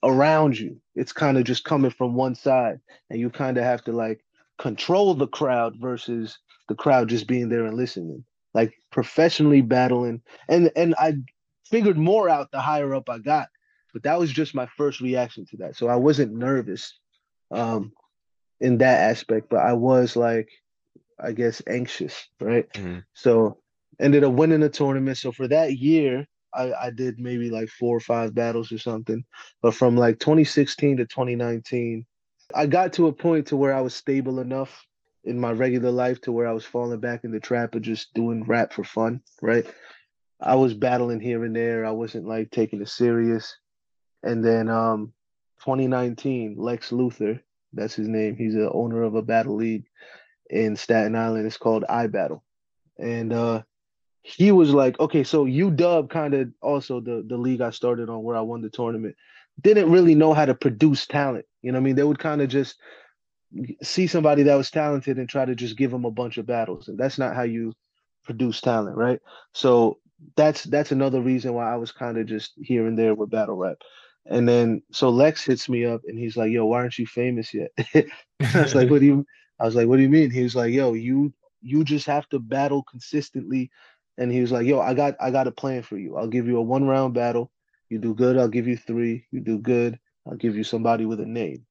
around 0.03 0.57
you. 0.57 0.81
It's 0.95 1.13
kind 1.13 1.37
of 1.37 1.43
just 1.43 1.63
coming 1.63 1.91
from 1.91 2.15
one 2.15 2.33
side 2.35 2.79
and 3.09 3.19
you 3.19 3.29
kind 3.29 3.57
of 3.57 3.63
have 3.63 3.83
to 3.83 3.91
like 3.91 4.23
control 4.57 5.13
the 5.13 5.27
crowd 5.27 5.75
versus 5.79 6.37
the 6.69 6.75
crowd 6.75 7.09
just 7.09 7.27
being 7.27 7.49
there 7.49 7.65
and 7.65 7.77
listening. 7.77 8.23
Like 8.53 8.73
professionally 8.91 9.61
battling 9.61 10.21
and 10.49 10.71
and 10.75 10.95
I 10.99 11.13
figured 11.69 11.97
more 11.97 12.27
out 12.29 12.51
the 12.51 12.59
higher 12.59 12.93
up 12.95 13.09
I 13.09 13.19
got, 13.19 13.47
but 13.93 14.03
that 14.03 14.19
was 14.19 14.31
just 14.31 14.55
my 14.55 14.67
first 14.75 14.99
reaction 14.99 15.45
to 15.51 15.57
that. 15.57 15.75
So 15.77 15.87
I 15.87 15.95
wasn't 15.95 16.33
nervous 16.33 16.97
um 17.51 17.91
in 18.59 18.77
that 18.79 19.09
aspect, 19.09 19.49
but 19.49 19.59
I 19.59 19.73
was 19.73 20.15
like 20.15 20.49
I 21.19 21.31
guess 21.31 21.61
anxious, 21.67 22.27
right? 22.39 22.67
Mhm. 22.73 23.03
So 23.13 23.59
ended 23.99 24.23
up 24.23 24.33
winning 24.33 24.61
the 24.61 24.69
tournament. 24.69 25.17
So 25.17 25.31
for 25.31 25.47
that 25.47 25.77
year, 25.77 26.27
I, 26.53 26.73
I 26.73 26.89
did 26.89 27.19
maybe 27.19 27.49
like 27.49 27.69
four 27.69 27.95
or 27.95 28.01
five 28.01 28.33
battles 28.33 28.71
or 28.71 28.77
something. 28.77 29.23
But 29.61 29.75
from 29.75 29.95
like 29.95 30.19
2016 30.19 30.97
to 30.97 31.05
2019, 31.05 32.05
I 32.53 32.65
got 32.65 32.93
to 32.93 33.07
a 33.07 33.13
point 33.13 33.47
to 33.47 33.57
where 33.57 33.73
I 33.73 33.81
was 33.81 33.95
stable 33.95 34.39
enough 34.39 34.85
in 35.23 35.39
my 35.39 35.51
regular 35.51 35.91
life 35.91 36.19
to 36.21 36.31
where 36.31 36.47
I 36.47 36.53
was 36.53 36.65
falling 36.65 36.99
back 36.99 37.23
in 37.23 37.31
the 37.31 37.39
trap 37.39 37.75
of 37.75 37.83
just 37.83 38.13
doing 38.13 38.43
rap 38.43 38.73
for 38.73 38.83
fun, 38.83 39.21
right? 39.41 39.65
I 40.41 40.55
was 40.55 40.73
battling 40.73 41.19
here 41.19 41.45
and 41.45 41.55
there. 41.55 41.85
I 41.85 41.91
wasn't 41.91 42.27
like 42.27 42.49
taking 42.51 42.81
it 42.81 42.89
serious. 42.89 43.55
And 44.23 44.43
then 44.43 44.69
um 44.69 45.13
2019, 45.63 46.55
Lex 46.57 46.89
Luthor, 46.89 47.39
that's 47.73 47.93
his 47.93 48.07
name. 48.07 48.35
He's 48.35 48.55
the 48.55 48.71
owner 48.71 49.03
of 49.03 49.15
a 49.15 49.21
battle 49.21 49.55
league 49.55 49.85
in 50.49 50.75
Staten 50.75 51.15
Island. 51.15 51.45
It's 51.45 51.57
called 51.57 51.85
iBattle. 51.87 52.41
And 52.97 53.31
uh 53.31 53.61
he 54.23 54.51
was 54.51 54.71
like, 54.71 54.99
okay, 54.99 55.23
so 55.23 55.45
UW 55.45 56.09
kind 56.09 56.33
of 56.33 56.49
also 56.61 56.99
the 56.99 57.23
the 57.27 57.37
league 57.37 57.61
I 57.61 57.71
started 57.71 58.09
on 58.09 58.23
where 58.23 58.35
I 58.35 58.41
won 58.41 58.61
the 58.61 58.69
tournament 58.69 59.15
didn't 59.59 59.91
really 59.91 60.15
know 60.15 60.33
how 60.33 60.45
to 60.45 60.53
produce 60.53 61.05
talent. 61.05 61.45
You 61.61 61.71
know 61.71 61.77
I 61.77 61.81
mean? 61.81 61.95
They 61.95 62.03
would 62.03 62.19
kind 62.19 62.41
of 62.41 62.49
just 62.49 62.77
see 63.83 64.07
somebody 64.07 64.43
that 64.43 64.55
was 64.55 64.71
talented 64.71 65.17
and 65.17 65.27
try 65.27 65.45
to 65.45 65.55
just 65.55 65.77
give 65.77 65.91
them 65.91 66.05
a 66.05 66.11
bunch 66.11 66.37
of 66.37 66.45
battles. 66.45 66.87
And 66.87 66.97
that's 66.97 67.17
not 67.17 67.35
how 67.35 67.43
you 67.43 67.73
produce 68.23 68.61
talent, 68.61 68.95
right? 68.95 69.19
So 69.53 69.97
that's 70.35 70.63
that's 70.65 70.91
another 70.91 71.21
reason 71.21 71.53
why 71.53 71.71
I 71.71 71.75
was 71.75 71.91
kind 71.91 72.17
of 72.17 72.27
just 72.27 72.53
here 72.57 72.87
and 72.87 72.97
there 72.97 73.15
with 73.15 73.31
battle 73.31 73.55
rap. 73.55 73.77
And 74.25 74.47
then 74.47 74.83
so 74.91 75.09
Lex 75.09 75.43
hits 75.43 75.67
me 75.67 75.85
up 75.85 76.01
and 76.07 76.17
he's 76.17 76.37
like, 76.37 76.51
"Yo, 76.51 76.65
why 76.65 76.79
aren't 76.79 76.97
you 76.97 77.07
famous 77.07 77.53
yet?" 77.53 77.71
I 77.95 78.61
was 78.61 78.75
like, 78.75 78.89
"What 78.89 78.99
do 78.99 79.05
you?" 79.05 79.25
I 79.59 79.65
was 79.65 79.75
like, 79.75 79.87
"What 79.87 79.97
do 79.97 80.03
you 80.03 80.09
mean?" 80.09 80.29
He 80.29 80.43
was 80.43 80.55
like, 80.55 80.73
"Yo, 80.73 80.93
you 80.93 81.33
you 81.61 81.83
just 81.83 82.05
have 82.05 82.29
to 82.29 82.39
battle 82.39 82.83
consistently." 82.83 83.71
And 84.17 84.31
he 84.31 84.41
was 84.41 84.51
like, 84.51 84.65
"Yo, 84.65 84.79
I 84.79 84.93
got 84.93 85.15
I 85.19 85.31
got 85.31 85.47
a 85.47 85.51
plan 85.51 85.83
for 85.83 85.97
you. 85.97 86.17
I'll 86.17 86.27
give 86.27 86.47
you 86.47 86.57
a 86.57 86.61
one 86.61 86.85
round 86.85 87.13
battle. 87.13 87.51
You 87.89 87.99
do 87.99 88.13
good, 88.13 88.37
I'll 88.37 88.47
give 88.47 88.67
you 88.67 88.77
three. 88.77 89.25
You 89.31 89.39
do 89.39 89.57
good, 89.57 89.99
I'll 90.27 90.37
give 90.37 90.55
you 90.55 90.63
somebody 90.63 91.05
with 91.05 91.19
a 91.19 91.25
name." 91.25 91.65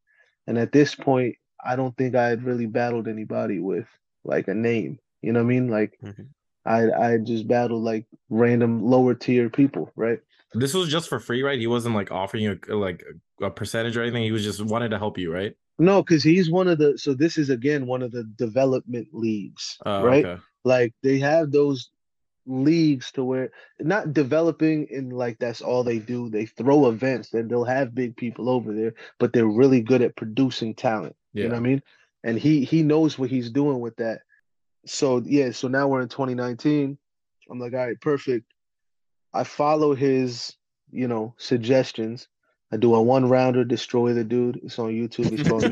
And 0.47 0.59
at 0.59 0.73
this 0.73 0.95
point, 0.95 1.37
I 1.65 1.77
don't 1.77 1.97
think 1.97 2.15
I 2.15 2.29
had 2.29 2.43
really 2.43 2.67
battled 2.67 3.09
anybody 3.09 3.61
with 3.61 3.87
like 4.25 4.49
a 4.49 4.55
name. 4.55 4.99
You 5.23 5.33
know 5.33 5.41
what 5.41 5.45
I 5.47 5.49
mean? 5.49 5.69
Like 5.69 5.99
Mhm. 6.03 6.29
I 6.65 6.91
I 6.91 7.19
just 7.19 7.47
battled 7.47 7.83
like 7.83 8.07
random 8.29 8.83
lower 8.83 9.15
tier 9.15 9.51
people, 9.51 9.93
right? 9.97 10.21
This 10.55 10.75
was 10.75 10.89
just 10.89 11.09
for 11.09 11.21
free, 11.21 11.43
right? 11.43 11.59
He 11.59 11.67
wasn't 11.67 11.95
like 11.95 12.11
offering 12.11 12.43
you 12.43 12.59
a, 12.69 12.75
like 12.75 13.05
a 13.41 13.51
percentage 13.51 13.97
or 13.97 14.03
anything. 14.03 14.25
He 14.25 14.33
was 14.33 14.45
just 14.45 14.63
wanted 14.65 14.91
to 14.91 14.99
help 14.99 15.19
you, 15.19 15.33
right? 15.33 15.55
No, 15.79 16.03
because 16.03 16.23
he's 16.23 16.51
one 16.51 16.69
of 16.69 16.79
the 16.79 16.99
so 16.99 17.15
this 17.15 17.39
is 17.39 17.51
again 17.51 17.87
one 17.87 18.03
of 18.03 18.13
the 18.13 18.25
development 18.25 19.09
leagues, 19.13 19.79
Oh, 19.87 20.03
right? 20.03 20.25
okay. 20.27 20.43
Like 20.65 20.93
they 21.03 21.19
have 21.21 21.53
those 21.53 21.91
leagues 22.51 23.13
to 23.13 23.25
where 23.25 23.53
not 23.79 24.13
developing 24.13 24.89
and 24.91 25.13
like 25.13 25.39
that's 25.39 25.61
all 25.61 25.85
they 25.85 25.99
do. 25.99 26.29
They 26.29 26.47
throw 26.47 26.89
events 26.89 27.33
and 27.33 27.49
they'll 27.49 27.65
have 27.65 27.95
big 27.95 28.17
people 28.17 28.49
over 28.49 28.75
there, 28.75 28.95
but 29.19 29.33
they're 29.33 29.47
really 29.47 29.81
good 29.81 30.03
at 30.03 30.17
producing 30.17 30.75
talent. 30.75 31.17
Yeah. 31.33 31.45
You 31.45 31.49
know 31.49 31.55
what 31.55 31.61
I 31.61 31.69
mean? 31.69 31.83
And 32.25 32.39
he 32.39 32.65
he 32.65 32.83
knows 32.83 33.19
what 33.19 33.31
he's 33.31 33.51
doing 33.51 33.81
with 33.81 33.97
that. 33.97 34.21
So 34.87 35.23
yeah, 35.25 35.53
so 35.53 35.69
now 35.69 35.89
we're 35.89 36.03
in 36.03 36.09
2019. 36.09 36.99
I'm 37.51 37.59
like, 37.59 37.73
all 37.73 37.87
right, 37.87 38.01
perfect. 38.01 38.47
I 39.33 39.45
follow 39.45 39.95
his, 39.95 40.55
you 40.91 41.09
know, 41.09 41.35
suggestions. 41.39 42.29
I 42.73 42.77
do 42.77 42.95
a 42.95 43.03
one 43.03 43.29
rounder, 43.29 43.65
destroy 43.65 44.13
the 44.13 44.25
dude. 44.25 44.61
It's 44.63 44.79
on 44.79 44.91
YouTube. 44.91 45.33
It's 45.33 45.49
called 45.49 45.65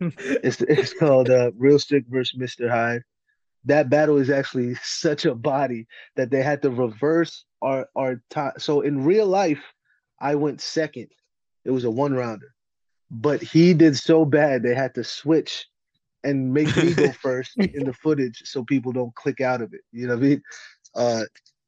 it's 0.44 0.60
it's 0.60 0.94
called 0.94 1.30
uh, 1.30 1.50
Real 1.56 1.78
Sikh 1.78 2.04
versus 2.08 2.38
Mr. 2.38 2.70
Hyde. 2.70 3.02
That 3.68 3.90
battle 3.90 4.16
is 4.16 4.30
actually 4.30 4.74
such 4.82 5.24
a 5.24 5.34
body 5.34 5.86
that 6.16 6.30
they 6.30 6.42
had 6.42 6.62
to 6.62 6.70
reverse 6.70 7.44
our 7.62 7.86
our 7.94 8.22
time. 8.30 8.52
So 8.58 8.80
in 8.80 9.04
real 9.04 9.26
life, 9.26 9.62
I 10.20 10.34
went 10.34 10.60
second. 10.60 11.08
It 11.64 11.70
was 11.70 11.84
a 11.84 11.90
one 11.90 12.14
rounder, 12.14 12.54
but 13.10 13.42
he 13.42 13.74
did 13.74 13.96
so 13.96 14.24
bad 14.24 14.62
they 14.62 14.74
had 14.74 14.94
to 14.94 15.04
switch 15.04 15.66
and 16.24 16.52
make 16.52 16.74
me 16.76 16.94
go 16.94 17.12
first 17.22 17.56
in 17.56 17.84
the 17.84 17.92
footage 17.92 18.42
so 18.44 18.64
people 18.64 18.92
don't 18.92 19.14
click 19.14 19.40
out 19.40 19.62
of 19.62 19.72
it. 19.74 19.82
You 19.92 20.06
know 20.06 20.14
what 20.14 20.24
I 20.24 20.28
mean? 20.28 20.42
Uh, 20.94 21.24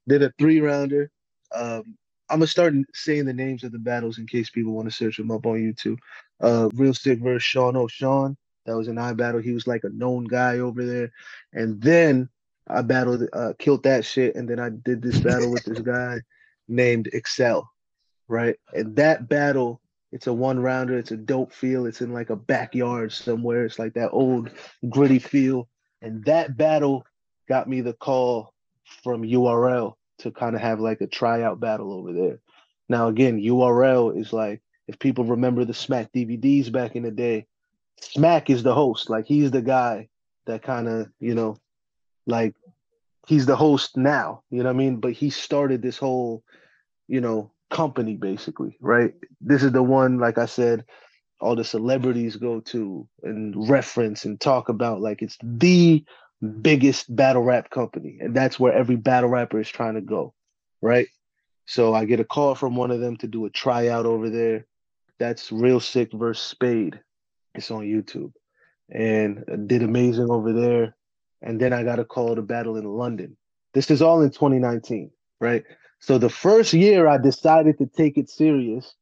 did 0.09 0.23
a 0.23 0.33
three 0.39 0.61
rounder. 0.61 1.11
Um, 1.55 1.97
I'm 2.31 2.39
gonna 2.39 2.47
start 2.47 2.75
saying 2.95 3.27
the 3.27 3.33
names 3.33 3.65
of 3.65 3.73
the 3.73 3.79
battles 3.79 4.19
in 4.19 4.27
case 4.27 4.51
people 4.51 4.73
want 4.73 4.89
to 4.89 4.95
search 4.95 5.17
them 5.17 5.31
up 5.31 5.47
on 5.47 5.57
YouTube. 5.57 5.99
Uh, 6.41 6.69
Real 6.75 6.95
Sikh 6.95 7.21
versus 7.21 7.43
Sean 7.43 7.77
O'Shawn. 7.77 8.37
That 8.71 8.77
was 8.77 8.87
an 8.87 8.97
iBattle. 8.97 9.43
He 9.43 9.51
was 9.51 9.67
like 9.67 9.83
a 9.83 9.89
known 9.89 10.25
guy 10.25 10.61
over 10.61 10.85
there. 10.85 11.11
And 11.53 11.83
then 11.83 12.29
I 12.69 12.83
battled, 12.83 13.25
uh, 13.33 13.55
killed 13.59 13.83
that 13.83 14.05
shit. 14.05 14.37
And 14.37 14.49
then 14.49 14.61
I 14.61 14.69
did 14.69 15.03
this 15.03 15.19
battle 15.19 15.51
with 15.51 15.65
this 15.65 15.81
guy 15.81 16.21
named 16.69 17.09
Excel, 17.09 17.69
right? 18.29 18.55
And 18.73 18.95
that 18.95 19.29
battle, 19.29 19.81
it's 20.13 20.29
a 20.29 20.33
one 20.33 20.61
rounder. 20.61 20.97
It's 20.99 21.11
a 21.11 21.17
dope 21.17 21.53
feel. 21.53 21.87
It's 21.87 22.01
in 22.01 22.13
like 22.13 22.31
a 22.31 22.37
backyard 22.37 23.13
somewhere. 23.13 23.65
It's 23.65 23.81
like 23.81 23.95
that 23.95 24.11
old 24.11 24.51
gritty 24.89 25.19
feel. 25.19 25.69
And 26.01 26.25
that 26.27 26.57
battle 26.57 27.05
got 27.49 27.69
me 27.69 27.81
the 27.81 27.93
call 27.93 28.55
from 29.03 29.23
URL 29.23 29.95
to 30.19 30.31
kind 30.31 30.55
of 30.55 30.63
have 30.63 30.79
like 30.79 31.01
a 31.01 31.09
tryout 31.09 31.59
battle 31.59 31.93
over 31.93 32.13
there. 32.13 32.39
Now, 32.89 33.09
again, 33.09 33.41
URL 33.41 34.17
is 34.17 34.33
like, 34.33 34.63
if 34.87 34.99
people 35.01 35.25
remember 35.25 35.65
the 35.65 35.75
Smack 35.75 36.13
DVDs 36.13 36.71
back 36.71 36.95
in 36.95 37.03
the 37.03 37.11
day, 37.11 37.47
Smack 38.01 38.51
is 38.51 38.63
the 38.63 38.75
host. 38.75 39.11
Like 39.11 39.27
he's 39.27 39.51
the 39.51 39.63
guy 39.63 40.09
that 40.47 40.63
kind 40.63 40.89
of, 40.89 41.09
you 41.21 41.35
know, 41.35 41.57
like 42.27 42.55
he's 43.27 43.47
the 43.47 43.57
host 43.57 43.97
now, 43.97 44.43
you 44.51 44.59
know 44.59 44.69
what 44.69 44.75
I 44.75 44.79
mean? 44.79 44.97
But 44.97 45.13
he 45.13 45.31
started 45.31 45.83
this 45.83 45.99
whole, 45.99 46.43
you 47.09 47.21
know, 47.21 47.53
company 47.71 48.17
basically, 48.17 48.77
right? 48.81 49.15
This 49.41 49.63
is 49.63 49.73
the 49.73 49.83
one, 49.83 50.19
like 50.19 50.39
I 50.39 50.47
said, 50.47 50.85
all 51.41 51.57
the 51.57 51.65
celebrities 51.65 52.37
go 52.37 52.61
to 52.61 53.09
and 53.23 53.69
reference 53.69 54.25
and 54.25 54.41
talk 54.41 54.69
about. 54.69 55.01
Like 55.01 55.23
it's 55.23 55.39
the 55.43 56.05
biggest 56.63 57.15
battle 57.15 57.43
rap 57.43 57.71
company. 57.71 58.19
And 58.21 58.35
that's 58.35 58.59
where 58.59 58.73
every 58.73 58.97
battle 58.97 59.31
rapper 59.31 59.61
is 59.61 59.69
trying 59.69 59.95
to 59.95 60.01
go, 60.01 60.35
right? 60.83 61.09
So 61.67 61.95
I 61.95 62.05
get 62.05 62.21
a 62.21 62.25
call 62.25 62.55
from 62.55 62.77
one 62.77 62.91
of 62.91 63.01
them 63.01 63.17
to 63.19 63.27
do 63.27 63.47
a 63.47 63.51
tryout 63.51 64.07
over 64.07 64.29
there. 64.29 64.67
That's 65.19 65.53
Real 65.53 65.81
Sikh 65.81 66.13
versus 66.13 66.45
Spade. 66.45 67.01
It's 67.55 67.71
on 67.71 67.83
YouTube. 67.85 68.33
And 68.91 69.45
did 69.69 69.83
amazing 69.83 70.31
over 70.31 70.53
there. 70.53 70.97
And 71.43 71.61
then 71.61 71.73
I 71.73 71.85
got 71.85 71.99
a 71.99 72.05
call 72.05 72.35
to 72.35 72.43
battle 72.43 72.77
in 72.77 72.85
London. 72.85 73.37
This 73.73 73.91
is 73.91 74.03
all 74.03 74.23
in 74.23 74.31
2019, 74.31 75.11
right? 75.41 75.65
So 76.01 76.19
the 76.19 76.29
first 76.31 76.73
year 76.73 77.07
I 77.07 77.19
decided 77.19 77.79
to 77.79 77.87
take 77.87 78.19
it 78.19 78.29
serious, 78.29 78.95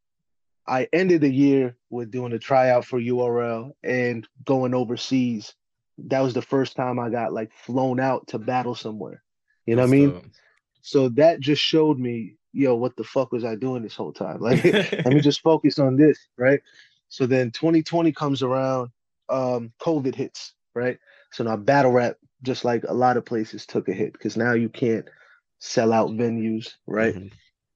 I 0.67 0.89
ended 0.93 1.23
the 1.23 1.31
year 1.33 1.77
with 1.91 2.11
doing 2.11 2.33
a 2.33 2.39
tryout 2.39 2.85
for 2.85 3.01
URL 3.01 3.73
and 3.83 4.27
going 4.45 4.75
overseas. 4.75 5.55
That 5.99 6.21
was 6.21 6.35
the 6.35 6.43
first 6.43 6.77
time 6.77 6.99
I 6.99 7.09
got 7.09 7.33
like 7.33 7.51
flown 7.55 7.99
out 7.99 8.27
to 8.29 8.39
battle 8.39 8.75
somewhere. 8.75 9.23
You 9.67 9.77
know 9.77 9.83
what 9.83 9.89
I 9.89 9.93
mean? 9.93 10.11
So- 10.11 10.31
So 10.81 11.09
that 11.11 11.41
just 11.41 11.61
showed 11.63 11.99
me, 11.99 12.37
yo, 12.53 12.75
what 12.75 12.97
the 12.97 13.05
fuck 13.05 13.33
was 13.33 13.45
I 13.45 13.57
doing 13.57 13.83
this 13.83 13.97
whole 13.97 14.13
time? 14.13 14.41
Like, 14.41 14.63
let 14.65 15.07
me 15.09 15.21
just 15.21 15.41
focus 15.41 15.79
on 15.79 15.97
this, 15.97 16.19
right? 16.37 16.61
So 17.09 17.27
then 17.27 17.51
2020 17.51 18.13
comes 18.13 18.43
around, 18.43 18.91
um, 19.29 19.73
COVID 19.81 20.15
hits, 20.15 20.55
right? 20.75 20.99
So 21.33 21.45
now 21.45 21.57
battle 21.57 21.93
rap, 21.93 22.17
just 22.43 22.65
like 22.65 22.85
a 22.85 22.95
lot 22.95 23.17
of 23.17 23.25
places, 23.25 23.67
took 23.67 23.89
a 23.89 23.93
hit 23.93 24.13
because 24.13 24.37
now 24.37 24.53
you 24.53 24.69
can't 24.69 25.07
sell 25.59 25.93
out 25.93 26.11
venues, 26.11 26.75
right? 26.87 27.15
Mhm. 27.15 27.33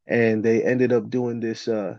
And 0.07 0.45
they 0.45 0.63
ended 0.63 0.93
up 0.93 1.11
doing 1.11 1.41
this 1.41 1.69
uh 1.69 1.99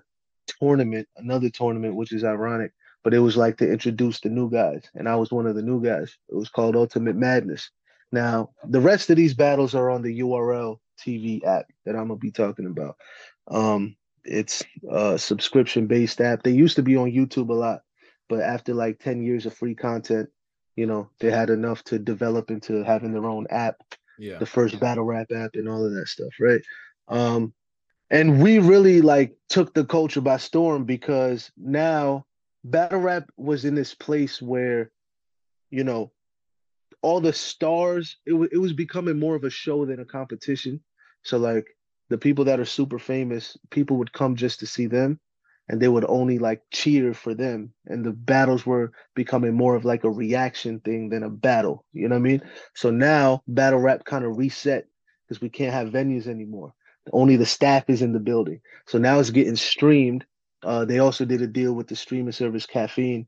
tournament, 0.60 1.08
another 1.18 1.50
tournament, 1.50 1.96
which 1.96 2.12
is 2.12 2.24
ironic, 2.24 2.72
but 3.04 3.14
it 3.14 3.20
was 3.20 3.38
like 3.38 3.58
to 3.58 3.70
introduce 3.72 4.20
the 4.20 4.30
new 4.30 4.50
guys, 4.50 4.84
and 4.96 5.08
I 5.08 5.16
was 5.16 5.32
one 5.32 5.48
of 5.48 5.56
the 5.56 5.62
new 5.62 5.82
guys. 5.84 6.18
It 6.30 6.36
was 6.36 6.50
called 6.50 6.76
Ultimate 6.76 7.16
Madness. 7.16 7.70
Now, 8.12 8.52
the 8.64 8.80
rest 8.82 9.10
of 9.10 9.18
these 9.18 9.34
battles 9.34 9.74
are 9.74 9.90
on 9.90 10.02
the 10.02 10.20
URL 10.20 10.80
TV 11.00 11.44
app 11.44 11.66
that 11.86 11.96
I'm 11.96 12.08
gonna 12.08 12.18
be 12.18 12.32
talking 12.32 12.68
about. 12.68 12.98
Um, 13.48 13.96
it's 14.26 14.64
a 14.90 15.18
subscription 15.18 15.88
based 15.88 16.22
app. 16.22 16.44
They 16.44 16.52
used 16.52 16.76
to 16.78 16.84
be 16.84 16.96
on 16.96 17.12
YouTube 17.12 17.50
a 17.50 17.54
lot, 17.54 17.82
but 18.30 18.42
after 18.42 18.74
like 18.74 19.00
10 19.00 19.22
years 19.22 19.46
of 19.46 19.54
free 19.54 19.76
content, 19.76 20.30
you 20.76 20.86
know, 20.86 21.10
they 21.20 21.30
had 21.30 21.50
enough 21.50 21.84
to 21.86 22.00
develop 22.00 22.50
into 22.50 22.84
having 22.84 23.12
their 23.12 23.26
own 23.26 23.46
app, 23.50 23.76
yeah. 24.18 24.38
the 24.40 24.46
first 24.46 24.80
battle 24.80 25.04
rap 25.04 25.32
app 25.36 25.52
and 25.54 25.70
all 25.70 25.86
of 25.86 25.94
that 25.94 26.08
stuff, 26.08 26.34
right? 26.40 26.62
Um, 27.08 27.54
and 28.10 28.42
we 28.42 28.60
really 28.60 29.02
like 29.02 29.36
took 29.50 29.74
the 29.74 29.86
culture 29.86 30.22
by 30.22 30.38
storm 30.38 30.86
because 30.86 31.52
now 31.58 32.26
battle 32.64 33.00
rap 33.00 33.30
was 33.38 33.66
in 33.66 33.76
this 33.76 33.94
place 33.94 34.42
where, 34.42 34.92
you 35.70 35.84
know, 35.84 36.12
all 37.02 37.20
the 37.20 37.34
stars, 37.34 38.18
it, 38.26 38.34
wa 38.34 38.46
it 38.52 38.58
was 38.58 38.74
becoming 38.74 39.20
more 39.20 39.36
of 39.36 39.44
a 39.44 39.50
show 39.50 39.86
than 39.86 40.00
a 40.00 40.06
competition. 40.06 40.82
So 41.24 41.38
like 41.38 41.68
the 42.14 42.18
people 42.20 42.46
that 42.46 42.60
are 42.60 42.66
super 42.66 43.00
famous, 43.00 43.58
people 43.72 43.98
would 43.98 44.14
come 44.14 44.36
just 44.36 44.60
to 44.60 44.68
see 44.68 44.86
them 44.86 45.20
and 45.68 45.82
they 45.82 45.88
would 45.88 46.06
only 46.08 46.38
like 46.38 46.62
cheer 46.72 47.12
for 47.12 47.34
them. 47.34 47.74
And 47.88 48.06
the 48.06 48.12
battles 48.12 48.68
were 48.68 48.92
becoming 49.16 49.56
more 49.56 49.76
of 49.76 49.84
like 49.84 50.04
a 50.04 50.12
reaction 50.12 50.80
thing 50.82 51.10
than 51.10 51.24
a 51.24 51.30
battle. 51.32 51.86
You 51.92 52.08
know 52.08 52.14
what 52.14 52.20
I 52.20 52.30
mean? 52.30 52.42
So 52.76 52.92
now 52.92 53.42
battle 53.48 53.80
rap 53.80 54.06
kind 54.06 54.24
of 54.26 54.38
reset 54.38 54.86
because 55.28 55.42
we 55.42 55.50
can't 55.50 55.74
have 55.74 55.90
venues 55.90 56.28
anymore. 56.28 56.76
Only 57.12 57.36
the 57.36 57.48
staff 57.48 57.86
is 57.88 58.04
in 58.04 58.14
the 58.14 58.20
building. 58.20 58.62
So 58.86 59.00
now 59.00 59.18
it's 59.18 59.32
getting 59.32 59.56
streamed. 59.56 60.24
Uh, 60.62 60.86
they 60.86 61.00
also 61.00 61.26
did 61.26 61.42
a 61.42 61.48
deal 61.48 61.74
with 61.74 61.88
the 61.88 61.96
streaming 61.96 62.32
service 62.32 62.68
Caffeine 62.68 63.26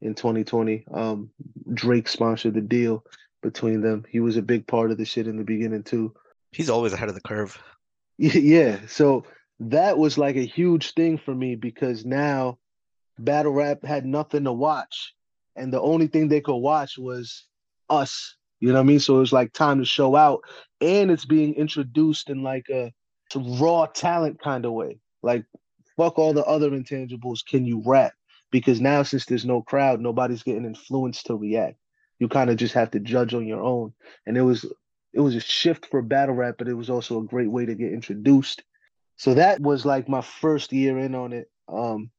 in 0.00 0.14
2020. 0.14 0.84
Um, 0.94 1.30
Drake 1.74 2.06
sponsored 2.06 2.54
the 2.54 2.60
deal 2.60 3.04
between 3.42 3.80
them. 3.80 4.04
He 4.08 4.20
was 4.20 4.36
a 4.36 4.42
big 4.42 4.64
part 4.68 4.92
of 4.92 4.96
the 4.96 5.04
shit 5.04 5.26
in 5.26 5.38
the 5.38 5.42
beginning 5.42 5.82
too. 5.82 6.14
He's 6.52 6.70
always 6.70 6.92
ahead 6.92 7.08
of 7.08 7.16
the 7.16 7.20
curve. 7.20 7.60
Yeah, 8.34 8.78
so 8.88 9.24
that 9.60 9.96
was 9.96 10.18
like 10.18 10.36
a 10.36 10.44
huge 10.44 10.94
thing 10.94 11.18
for 11.18 11.34
me 11.34 11.54
because 11.54 12.04
now 12.04 12.58
battle 13.18 13.52
rap 13.52 13.84
had 13.84 14.04
nothing 14.04 14.44
to 14.44 14.52
watch, 14.52 15.14
and 15.54 15.72
the 15.72 15.80
only 15.80 16.08
thing 16.08 16.28
they 16.28 16.40
could 16.40 16.56
watch 16.56 16.98
was 16.98 17.44
us. 17.88 18.36
You 18.60 18.68
know 18.68 18.74
what 18.74 18.80
I 18.80 18.84
mean? 18.84 19.00
So 19.00 19.16
it 19.16 19.20
was 19.20 19.32
like 19.32 19.52
time 19.52 19.78
to 19.78 19.84
show 19.84 20.16
out, 20.16 20.40
and 20.80 21.10
it's 21.12 21.24
being 21.24 21.54
introduced 21.54 22.28
in 22.28 22.42
like 22.42 22.66
a 22.70 22.92
raw 23.36 23.86
talent 23.86 24.40
kind 24.40 24.64
of 24.64 24.72
way. 24.72 24.98
Like 25.22 25.44
fuck 25.96 26.18
all 26.18 26.32
the 26.32 26.44
other 26.44 26.70
intangibles. 26.70 27.46
Can 27.46 27.64
you 27.64 27.82
rap? 27.84 28.12
Because 28.50 28.80
now 28.80 29.02
since 29.04 29.26
there's 29.26 29.44
no 29.44 29.62
crowd, 29.62 30.00
nobody's 30.00 30.42
getting 30.42 30.64
influenced 30.64 31.26
to 31.26 31.36
react. 31.36 31.76
You 32.18 32.28
kind 32.28 32.50
of 32.50 32.56
just 32.56 32.74
have 32.74 32.90
to 32.92 33.00
judge 33.00 33.32
on 33.34 33.46
your 33.46 33.62
own, 33.62 33.92
and 34.26 34.36
it 34.36 34.42
was 34.42 34.66
it 35.18 35.22
was 35.22 35.34
a 35.34 35.40
shift 35.40 35.86
for 35.86 36.00
battle 36.00 36.36
rap, 36.36 36.54
but 36.58 36.68
it 36.68 36.74
was 36.74 36.88
also 36.88 37.18
a 37.18 37.24
great 37.24 37.50
way 37.50 37.66
to 37.66 37.74
get 37.74 37.92
introduced. 37.92 38.62
So 39.16 39.34
that 39.34 39.60
was 39.60 39.84
like 39.84 40.08
my 40.08 40.20
first 40.20 40.72
year 40.72 40.96
in 40.96 41.16
on 41.16 41.32
it. 41.32 41.50
Um, 41.66 42.10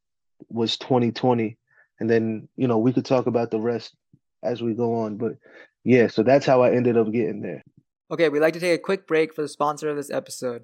was 0.50 0.76
2020, 0.78 1.58
and 2.02 2.10
then 2.10 2.50
you 2.58 2.68
know 2.68 2.78
we 2.78 2.92
could 2.92 3.06
talk 3.06 3.26
about 3.26 3.52
the 3.52 3.60
rest 3.60 3.96
as 4.44 4.62
we 4.62 4.74
go 4.74 4.96
on. 4.96 5.16
But 5.16 5.38
yeah, 5.86 6.08
so 6.08 6.24
that's 6.24 6.46
how 6.46 6.62
I 6.62 6.72
ended 6.72 6.98
up 6.98 7.10
getting 7.10 7.42
there. 7.42 7.64
Okay, 8.12 8.28
we'd 8.28 8.42
like 8.42 8.54
to 8.56 8.60
take 8.60 8.78
a 8.78 8.84
quick 8.84 9.08
break 9.08 9.34
for 9.34 9.44
the 9.44 9.48
sponsor 9.48 9.90
of 9.90 9.96
this 9.96 10.12
episode. 10.12 10.64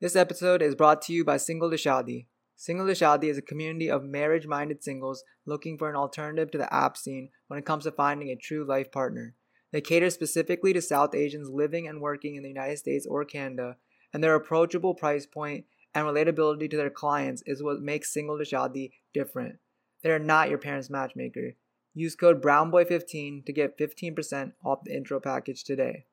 This 0.00 0.14
episode 0.14 0.62
is 0.62 0.76
brought 0.76 1.02
to 1.02 1.12
you 1.12 1.24
by 1.24 1.36
Single 1.36 1.76
to. 1.76 2.22
Single 2.56 2.94
to 2.94 3.26
is 3.26 3.38
a 3.38 3.42
community 3.42 3.90
of 3.90 4.04
marriage 4.04 4.46
minded 4.46 4.84
singles 4.84 5.24
looking 5.46 5.76
for 5.78 5.90
an 5.90 5.96
alternative 5.96 6.52
to 6.52 6.58
the 6.58 6.72
app 6.72 6.96
scene 6.96 7.30
when 7.48 7.58
it 7.58 7.66
comes 7.66 7.84
to 7.84 7.90
finding 7.90 8.28
a 8.28 8.36
true 8.36 8.64
life 8.64 8.92
partner. 8.92 9.34
They 9.72 9.80
cater 9.80 10.10
specifically 10.10 10.72
to 10.74 10.82
South 10.82 11.14
Asians 11.14 11.48
living 11.48 11.88
and 11.88 12.00
working 12.00 12.36
in 12.36 12.42
the 12.42 12.48
United 12.48 12.78
States 12.78 13.06
or 13.06 13.24
Canada, 13.24 13.76
and 14.12 14.22
their 14.22 14.34
approachable 14.34 14.94
price 14.94 15.26
point 15.26 15.64
and 15.94 16.06
relatability 16.06 16.70
to 16.70 16.76
their 16.76 16.90
clients 16.90 17.42
is 17.46 17.62
what 17.62 17.80
makes 17.80 18.12
Single 18.12 18.38
to 18.38 18.44
Shadi 18.44 18.92
different. 19.12 19.56
They 20.02 20.10
are 20.10 20.18
not 20.18 20.48
your 20.48 20.58
parents' 20.58 20.90
matchmaker. 20.90 21.54
Use 21.94 22.14
code 22.14 22.42
BrownBoy15 22.42 23.44
to 23.46 23.52
get 23.52 23.78
15% 23.78 24.52
off 24.64 24.84
the 24.84 24.94
intro 24.94 25.20
package 25.20 25.64
today. 25.64 26.04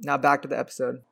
Now 0.00 0.16
back 0.16 0.42
to 0.42 0.48
the 0.48 0.58
episode. 0.58 1.02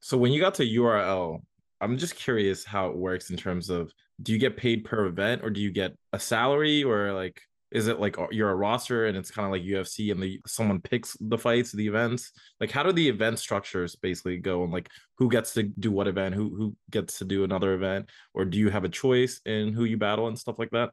So 0.00 0.16
when 0.16 0.32
you 0.32 0.40
got 0.40 0.54
to 0.56 0.64
URL, 0.64 1.40
I'm 1.80 1.98
just 1.98 2.16
curious 2.16 2.64
how 2.64 2.88
it 2.88 2.96
works 2.96 3.30
in 3.30 3.36
terms 3.36 3.70
of 3.70 3.92
do 4.22 4.32
you 4.32 4.38
get 4.38 4.56
paid 4.56 4.84
per 4.84 5.06
event 5.06 5.42
or 5.44 5.50
do 5.50 5.60
you 5.60 5.70
get 5.70 5.96
a 6.12 6.18
salary 6.18 6.84
or 6.84 7.12
like 7.12 7.42
is 7.72 7.88
it 7.88 7.98
like 7.98 8.16
you're 8.30 8.50
a 8.50 8.54
roster 8.54 9.06
and 9.06 9.16
it's 9.16 9.30
kind 9.30 9.46
of 9.46 9.52
like 9.52 9.62
UFC 9.62 10.12
and 10.12 10.22
the 10.22 10.40
someone 10.46 10.80
picks 10.80 11.16
the 11.20 11.38
fights, 11.38 11.72
the 11.72 11.86
events? 11.86 12.32
Like 12.60 12.70
how 12.70 12.82
do 12.82 12.92
the 12.92 13.08
event 13.08 13.38
structures 13.38 13.96
basically 13.96 14.36
go 14.36 14.62
and 14.62 14.72
like 14.72 14.90
who 15.16 15.28
gets 15.28 15.54
to 15.54 15.62
do 15.62 15.90
what 15.90 16.06
event, 16.06 16.34
who 16.34 16.54
who 16.54 16.76
gets 16.90 17.18
to 17.18 17.24
do 17.24 17.44
another 17.44 17.72
event, 17.74 18.10
or 18.34 18.44
do 18.44 18.58
you 18.58 18.68
have 18.68 18.84
a 18.84 18.88
choice 18.88 19.40
in 19.46 19.72
who 19.72 19.84
you 19.84 19.96
battle 19.96 20.28
and 20.28 20.38
stuff 20.38 20.58
like 20.58 20.70
that? 20.70 20.90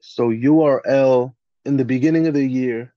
So 0.00 0.30
URL 0.30 1.34
in 1.64 1.76
the 1.76 1.84
beginning 1.84 2.26
of 2.26 2.34
the 2.34 2.46
year, 2.46 2.94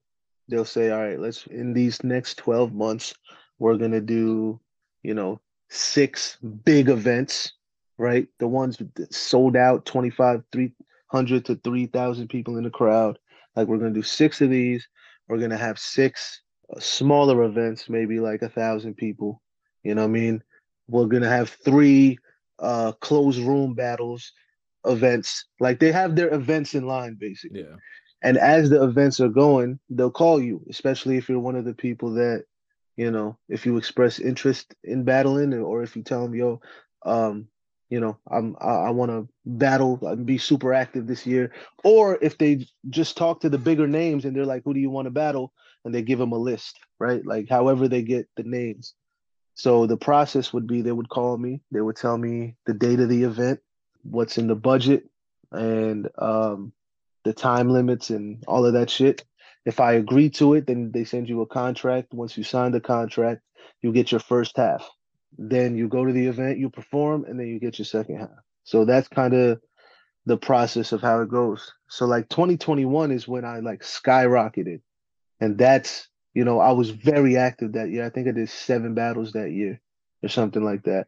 they'll 0.47 0.65
say, 0.65 0.91
all 0.91 1.01
right, 1.01 1.19
let's 1.19 1.47
in 1.47 1.73
these 1.73 2.03
next 2.03 2.38
12 2.38 2.73
months, 2.73 3.15
we're 3.57 3.77
gonna 3.77 4.01
do, 4.01 4.59
you 5.01 5.15
know, 5.15 5.41
six 5.69 6.38
big 6.63 6.89
events, 6.89 7.53
right? 7.97 8.27
The 8.38 8.47
ones 8.47 8.77
that 8.77 9.13
sold 9.13 9.55
out 9.55 9.85
25, 9.85 10.43
300 11.11 11.45
to 11.45 11.55
3,000 11.55 12.27
people 12.27 12.57
in 12.57 12.63
the 12.63 12.69
crowd. 12.69 13.17
Like 13.55 13.67
we're 13.67 13.77
going 13.77 13.93
to 13.93 13.99
do 13.99 14.03
six 14.03 14.41
of 14.41 14.49
these. 14.49 14.87
We're 15.27 15.37
going 15.37 15.51
to 15.51 15.57
have 15.57 15.79
six 15.79 16.41
uh, 16.75 16.79
smaller 16.79 17.43
events, 17.43 17.89
maybe 17.89 18.19
like 18.19 18.41
a 18.41 18.49
thousand 18.49 18.95
people. 18.95 19.41
You 19.83 19.95
know 19.95 20.01
what 20.01 20.09
I 20.09 20.11
mean? 20.11 20.43
We're 20.87 21.05
going 21.05 21.23
to 21.23 21.29
have 21.29 21.49
three 21.49 22.17
uh, 22.59 22.93
closed 22.93 23.39
room 23.39 23.73
battles 23.73 24.31
events. 24.85 25.45
Like 25.59 25.79
they 25.79 25.91
have 25.91 26.15
their 26.15 26.33
events 26.33 26.75
in 26.75 26.85
line, 26.85 27.17
basically. 27.19 27.61
Yeah. 27.61 27.75
And 28.21 28.37
as 28.37 28.69
the 28.69 28.83
events 28.83 29.19
are 29.19 29.29
going, 29.29 29.79
they'll 29.89 30.11
call 30.11 30.41
you, 30.41 30.65
especially 30.69 31.17
if 31.17 31.29
you're 31.29 31.39
one 31.39 31.55
of 31.55 31.65
the 31.65 31.73
people 31.73 32.13
that 32.15 32.45
you 32.97 33.11
know, 33.11 33.37
if 33.49 33.65
you 33.65 33.77
express 33.77 34.19
interest 34.19 34.73
in 34.83 35.03
battling, 35.03 35.53
or 35.53 35.83
if 35.83 35.95
you 35.95 36.03
tell 36.03 36.23
them, 36.23 36.33
yo, 36.33 36.61
um, 37.05 37.47
you 37.95 38.01
know, 38.01 38.17
I'm 38.29 38.58
I, 38.60 38.88
I 38.88 38.89
want 38.89 39.10
to 39.12 39.25
battle 39.45 39.97
and 40.01 40.25
be 40.25 40.38
super 40.38 40.73
active 40.73 41.08
this 41.08 41.25
year, 41.25 41.53
or 41.86 42.19
if 42.21 42.38
they 42.38 42.67
just 42.89 43.15
talk 43.15 43.39
to 43.39 43.49
the 43.49 43.58
bigger 43.58 43.88
names 43.88 44.25
and 44.25 44.36
they're 44.36 44.45
like, 44.45 44.63
who 44.65 44.73
do 44.73 44.81
you 44.81 44.89
want 44.89 45.05
to 45.05 45.12
battle, 45.12 45.53
and 45.86 45.95
they 45.95 46.01
give 46.01 46.19
them 46.19 46.34
a 46.34 46.38
list, 46.38 46.77
right? 46.99 47.25
Like 47.25 47.47
however 47.47 47.88
they 47.88 48.01
get 48.01 48.27
the 48.36 48.43
names. 48.43 48.95
So 49.53 49.88
the 49.88 49.95
process 49.95 50.51
would 50.51 50.67
be 50.67 50.81
they 50.81 50.91
would 50.91 51.08
call 51.08 51.38
me, 51.38 51.62
they 51.71 51.79
would 51.79 51.95
tell 51.95 52.17
me 52.17 52.58
the 52.65 52.73
date 52.73 52.99
of 52.99 53.08
the 53.08 53.23
event, 53.23 53.62
what's 54.03 54.38
in 54.38 54.47
the 54.47 54.55
budget, 54.55 55.05
and 55.53 56.10
um, 56.17 56.73
the 57.23 57.31
time 57.31 57.69
limits 57.69 58.10
and 58.10 58.43
all 58.45 58.65
of 58.65 58.73
that 58.73 58.89
shit. 58.89 59.23
If 59.65 59.79
I 59.79 59.93
agree 59.93 60.29
to 60.31 60.55
it, 60.55 60.67
then 60.67 60.91
they 60.91 61.05
send 61.05 61.29
you 61.29 61.39
a 61.43 61.47
contract. 61.47 62.13
Once 62.13 62.38
you 62.38 62.43
sign 62.43 62.73
the 62.73 62.81
contract, 62.81 63.41
you 63.81 63.93
get 63.93 64.12
your 64.12 64.19
first 64.19 64.58
half. 64.58 64.86
Then 65.37 65.75
you 65.75 65.87
go 65.87 66.05
to 66.05 66.13
the 66.13 66.27
event, 66.27 66.59
you 66.59 66.69
perform, 66.69 67.25
and 67.25 67.39
then 67.39 67.47
you 67.47 67.59
get 67.59 67.79
your 67.79 67.85
second 67.85 68.19
half. 68.19 68.29
So 68.63 68.85
that's 68.85 69.07
kind 69.07 69.33
of 69.33 69.61
the 70.25 70.37
process 70.37 70.91
of 70.91 71.01
how 71.01 71.21
it 71.21 71.29
goes. 71.29 71.73
So 71.87 72.05
like 72.05 72.29
2021 72.29 73.11
is 73.11 73.27
when 73.27 73.45
I 73.45 73.59
like 73.59 73.81
skyrocketed. 73.81 74.81
And 75.39 75.57
that's, 75.57 76.07
you 76.33 76.45
know, 76.45 76.59
I 76.59 76.71
was 76.71 76.89
very 76.89 77.37
active 77.37 77.73
that 77.73 77.89
year. 77.89 78.05
I 78.05 78.09
think 78.09 78.27
I 78.27 78.31
did 78.31 78.49
seven 78.49 78.95
battles 78.95 79.33
that 79.33 79.51
year 79.51 79.79
or 80.23 80.29
something 80.29 80.63
like 80.63 80.83
that. 80.83 81.07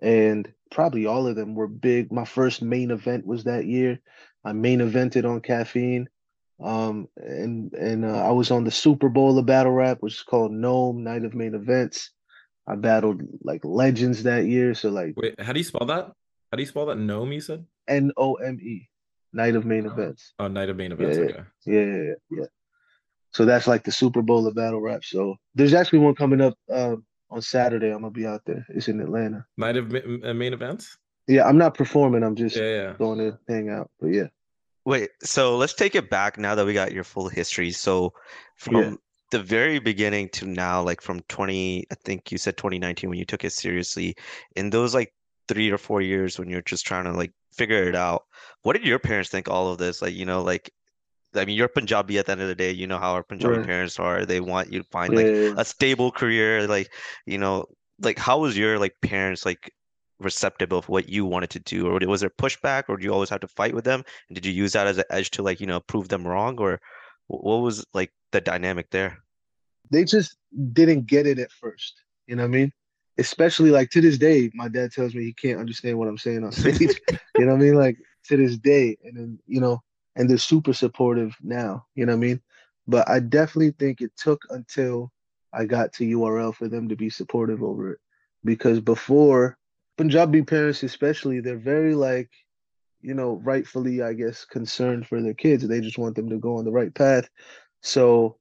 And 0.00 0.52
probably 0.70 1.06
all 1.06 1.26
of 1.26 1.36
them 1.36 1.54
were 1.54 1.68
big. 1.68 2.12
My 2.12 2.24
first 2.24 2.62
main 2.62 2.90
event 2.90 3.26
was 3.26 3.44
that 3.44 3.66
year. 3.66 4.00
I 4.44 4.52
main 4.52 4.80
evented 4.80 5.28
on 5.28 5.40
caffeine. 5.40 6.08
Um, 6.62 7.08
and 7.16 7.72
and 7.72 8.04
uh, 8.04 8.24
I 8.24 8.30
was 8.30 8.52
on 8.52 8.62
the 8.62 8.70
Super 8.70 9.08
Bowl 9.08 9.36
of 9.36 9.46
battle 9.46 9.72
rap, 9.72 9.98
which 10.00 10.14
is 10.14 10.22
called 10.22 10.52
NOME 10.52 11.02
Night 11.02 11.24
of 11.24 11.34
Main 11.34 11.54
Events. 11.54 12.10
I 12.66 12.76
battled 12.76 13.22
like 13.42 13.64
legends 13.64 14.22
that 14.24 14.46
year. 14.46 14.74
So 14.74 14.90
like, 14.90 15.14
wait, 15.16 15.40
how 15.40 15.52
do 15.52 15.60
you 15.60 15.64
spell 15.64 15.86
that? 15.86 16.12
How 16.50 16.56
do 16.56 16.62
you 16.62 16.66
spell 16.66 16.86
that? 16.86 16.96
NOME, 16.98 17.32
you 17.32 17.40
said? 17.40 17.64
N 17.88 18.12
O 18.16 18.34
M 18.34 18.60
E, 18.60 18.88
Night 19.32 19.56
of 19.56 19.64
Main 19.64 19.86
Events. 19.86 20.34
Oh, 20.38 20.48
Night 20.48 20.68
of 20.68 20.76
Main 20.76 20.92
Events. 20.92 21.16
Yeah, 21.16 21.24
okay. 21.24 21.42
Yeah, 21.66 21.80
yeah, 21.84 22.14
yeah. 22.30 22.46
So 23.32 23.44
that's 23.44 23.66
like 23.66 23.84
the 23.84 23.92
Super 23.92 24.22
Bowl 24.22 24.46
of 24.46 24.54
battle 24.54 24.80
rap. 24.80 25.04
So 25.04 25.36
there's 25.54 25.74
actually 25.74 26.00
one 26.00 26.14
coming 26.14 26.40
up 26.40 26.54
uh, 26.72 26.96
on 27.30 27.42
Saturday. 27.42 27.88
I'm 27.90 28.02
gonna 28.02 28.10
be 28.10 28.26
out 28.26 28.42
there. 28.44 28.64
It's 28.68 28.88
in 28.88 29.00
Atlanta. 29.00 29.44
Night 29.56 29.76
of 29.76 29.90
ma- 29.90 30.32
Main 30.34 30.52
Events. 30.52 30.98
Yeah, 31.26 31.46
I'm 31.48 31.56
not 31.58 31.74
performing. 31.74 32.22
I'm 32.22 32.36
just 32.36 32.56
Yeah, 32.56 32.62
yeah. 32.62 32.94
going 32.98 33.18
to 33.18 33.38
hang 33.48 33.70
out. 33.70 33.90
But 34.00 34.08
yeah. 34.08 34.26
Wait, 34.84 35.10
so 35.22 35.56
let's 35.56 35.74
take 35.74 35.94
it 35.94 36.10
back 36.10 36.36
now 36.38 36.54
that 36.56 36.66
we 36.66 36.74
got 36.74 36.92
your 36.92 37.04
full 37.04 37.28
history. 37.28 37.70
So 37.70 38.12
from 38.56 38.76
Yeah. 38.76 38.94
The 39.32 39.42
very 39.42 39.80
beginning 39.80 40.30
to 40.30 40.46
now, 40.46 40.82
like 40.82 41.02
from 41.02 41.20
20, 41.28 41.86
I 41.92 41.96
think 42.04 42.32
you 42.32 42.38
said 42.38 42.56
2019 42.58 43.10
when 43.10 43.18
you 43.20 43.26
took 43.26 43.44
it 43.44 43.52
seriously, 43.52 44.16
in 44.56 44.70
those 44.70 44.94
like 44.94 45.14
three 45.48 45.70
or 45.72 45.78
four 45.78 46.02
years 46.02 46.38
when 46.38 46.50
you're 46.50 46.62
just 46.62 46.86
trying 46.86 47.04
to 47.06 47.12
like 47.12 47.32
figure 47.54 47.84
it 47.84 47.96
out, 47.96 48.24
what 48.62 48.74
did 48.74 48.86
your 48.86 49.00
parents 49.00 49.30
think 49.30 49.48
all 49.50 49.70
of 49.72 49.78
this? 49.78 50.02
Like, 50.02 50.14
you 50.14 50.26
know, 50.26 50.42
like 50.42 50.72
I 51.34 51.44
mean, 51.46 51.56
you're 51.56 51.68
Punjabi 51.68 52.18
at 52.18 52.26
the 52.26 52.32
end 52.32 52.42
of 52.42 52.48
the 52.48 52.54
day. 52.54 52.70
You 52.72 52.86
know 52.86 52.98
how 52.98 53.12
our 53.14 53.22
Punjabi 53.24 53.58
Right. 53.58 53.60
parents 53.60 53.98
are. 53.98 54.26
They 54.26 54.40
want 54.40 54.72
you 54.72 54.80
to 54.80 54.88
find 54.90 55.14
like 55.14 55.34
yeah, 55.34 55.54
a 55.56 55.64
stable 55.64 56.12
career, 56.12 56.66
like, 56.66 56.92
you 57.26 57.38
know, 57.38 57.66
like 58.00 58.18
how 58.18 58.38
was 58.40 58.56
your 58.58 58.78
like 58.78 58.94
parents 59.02 59.46
like 59.46 59.72
receptive 60.20 60.72
of 60.72 60.88
what 60.88 61.08
you 61.08 61.26
wanted 61.26 61.50
to 61.50 61.60
do? 61.60 61.88
Or 61.88 61.98
was 62.06 62.20
there 62.20 62.30
pushback 62.30 62.84
or 62.88 62.96
do 62.98 63.04
you 63.04 63.12
always 63.12 63.30
have 63.30 63.40
to 63.40 63.48
fight 63.48 63.74
with 63.74 63.84
them? 63.84 64.02
And 64.28 64.34
did 64.36 64.46
you 64.46 64.52
use 64.52 64.72
that 64.74 64.86
as 64.86 64.98
an 64.98 65.04
edge 65.10 65.30
to 65.32 65.42
like, 65.42 65.60
you 65.60 65.66
know, 65.66 65.80
prove 65.80 66.08
them 66.08 66.26
wrong? 66.26 66.58
Or 66.60 66.80
what 67.28 67.58
was 67.62 67.84
like 67.94 68.12
the 68.32 68.40
dynamic 68.40 68.90
there? 68.90 69.18
They 69.90 70.04
just 70.04 70.36
didn't 70.72 71.06
get 71.06 71.26
it 71.26 71.38
at 71.38 71.52
first. 71.52 71.94
You 72.26 72.36
know 72.36 72.42
what 72.42 72.48
I 72.48 72.58
mean? 72.58 72.72
Especially 73.18 73.70
like 73.70 73.90
to 73.90 74.00
this 74.00 74.18
day, 74.18 74.50
my 74.54 74.68
dad 74.68 74.92
tells 74.92 75.14
me 75.14 75.24
he 75.24 75.32
can't 75.34 75.60
understand 75.60 75.98
what 75.98 76.08
I'm 76.08 76.18
saying 76.18 76.44
on 76.44 76.52
stage. 76.52 76.80
you 77.38 77.44
know 77.44 77.52
what 77.52 77.62
I 77.62 77.64
mean? 77.64 77.74
Like 77.74 77.98
to 78.28 78.36
this 78.36 78.56
day. 78.56 78.96
And 79.04 79.16
then, 79.16 79.38
you 79.46 79.60
know, 79.60 79.82
and 80.16 80.28
they're 80.28 80.38
super 80.38 80.72
supportive 80.72 81.36
now. 81.42 81.86
You 81.94 82.06
know 82.06 82.12
what 82.12 82.24
I 82.24 82.26
mean? 82.26 82.40
But 82.86 83.08
I 83.08 83.20
definitely 83.20 83.72
think 83.72 84.00
it 84.00 84.12
took 84.16 84.42
until 84.50 85.12
I 85.52 85.66
got 85.66 85.92
to 85.94 86.04
URL 86.04 86.54
for 86.54 86.68
them 86.68 86.88
to 86.88 86.96
be 86.96 87.10
supportive 87.10 87.62
over 87.62 87.92
it. 87.92 87.98
Because 88.44 88.80
before 88.80 89.56
Punjabi 89.96 90.42
parents 90.42 90.82
especially, 90.82 91.40
they're 91.40 91.56
very 91.56 91.94
like, 91.94 92.30
you 93.00 93.14
know, 93.14 93.40
rightfully, 93.44 94.02
I 94.02 94.14
guess, 94.14 94.44
concerned 94.44 95.06
for 95.06 95.20
their 95.20 95.34
kids. 95.34 95.66
They 95.66 95.80
just 95.80 95.98
want 95.98 96.16
them 96.16 96.28
to 96.30 96.38
go 96.38 96.56
on 96.56 96.64
the 96.64 96.72
right 96.72 96.94
path. 96.94 97.28
So 97.82 98.36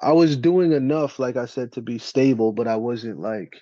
I 0.00 0.12
was 0.12 0.36
doing 0.36 0.72
enough, 0.72 1.18
like 1.18 1.36
I 1.36 1.46
said, 1.46 1.72
to 1.72 1.80
be 1.80 1.98
stable, 1.98 2.52
but 2.52 2.66
I 2.66 2.76
wasn't 2.76 3.20
like 3.20 3.56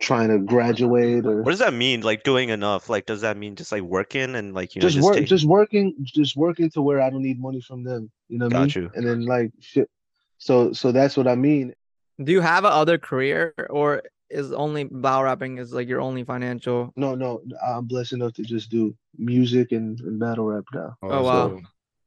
trying 0.00 0.28
to 0.28 0.38
graduate 0.38 1.26
or 1.26 1.42
What 1.42 1.50
does 1.50 1.60
that 1.60 1.74
mean? 1.74 2.00
Like 2.00 2.22
doing 2.22 2.48
enough? 2.48 2.88
Like, 2.88 3.06
does 3.06 3.20
that 3.20 3.36
mean 3.36 3.54
just 3.56 3.70
like 3.70 3.82
working 3.82 4.34
and 4.34 4.54
like, 4.54 4.74
you 4.74 4.80
know, 4.80 4.88
just 4.88 4.96
just 4.96 5.04
work, 5.04 5.16
take- 5.16 5.28
just 5.28 5.44
working, 5.44 5.94
just 6.02 6.36
working 6.36 6.70
to 6.70 6.82
where 6.82 7.00
I 7.00 7.10
don't 7.10 7.22
need 7.22 7.40
money 7.40 7.60
from 7.60 7.84
them. 7.84 8.10
You 8.28 8.38
know 8.38 8.46
what 8.46 8.54
I 8.54 8.58
mean? 8.58 8.68
Got 8.68 8.76
you. 8.76 8.90
And 8.94 9.06
then 9.06 9.26
like 9.26 9.52
shit. 9.60 9.90
So 10.38 10.72
so 10.72 10.92
that's 10.92 11.16
what 11.16 11.28
I 11.28 11.34
mean. 11.34 11.74
Do 12.22 12.32
you 12.32 12.40
have 12.40 12.64
a 12.64 12.68
other 12.68 12.98
career 12.98 13.54
or 13.68 14.02
is 14.30 14.52
only 14.52 14.84
bow 14.84 15.24
rapping 15.24 15.58
is 15.58 15.72
like 15.72 15.88
your 15.88 16.00
only 16.00 16.24
financial. 16.24 16.92
No, 16.96 17.14
no, 17.14 17.42
I'm 17.66 17.86
blessed 17.86 18.12
enough 18.12 18.32
to 18.34 18.42
just 18.42 18.70
do 18.70 18.96
music 19.18 19.72
and, 19.72 19.98
and 20.00 20.18
battle 20.18 20.46
rap 20.46 20.64
now. 20.72 20.96
Oh, 21.02 21.08
that's 21.08 21.24
wow. 21.24 21.48
dope. 21.48 21.62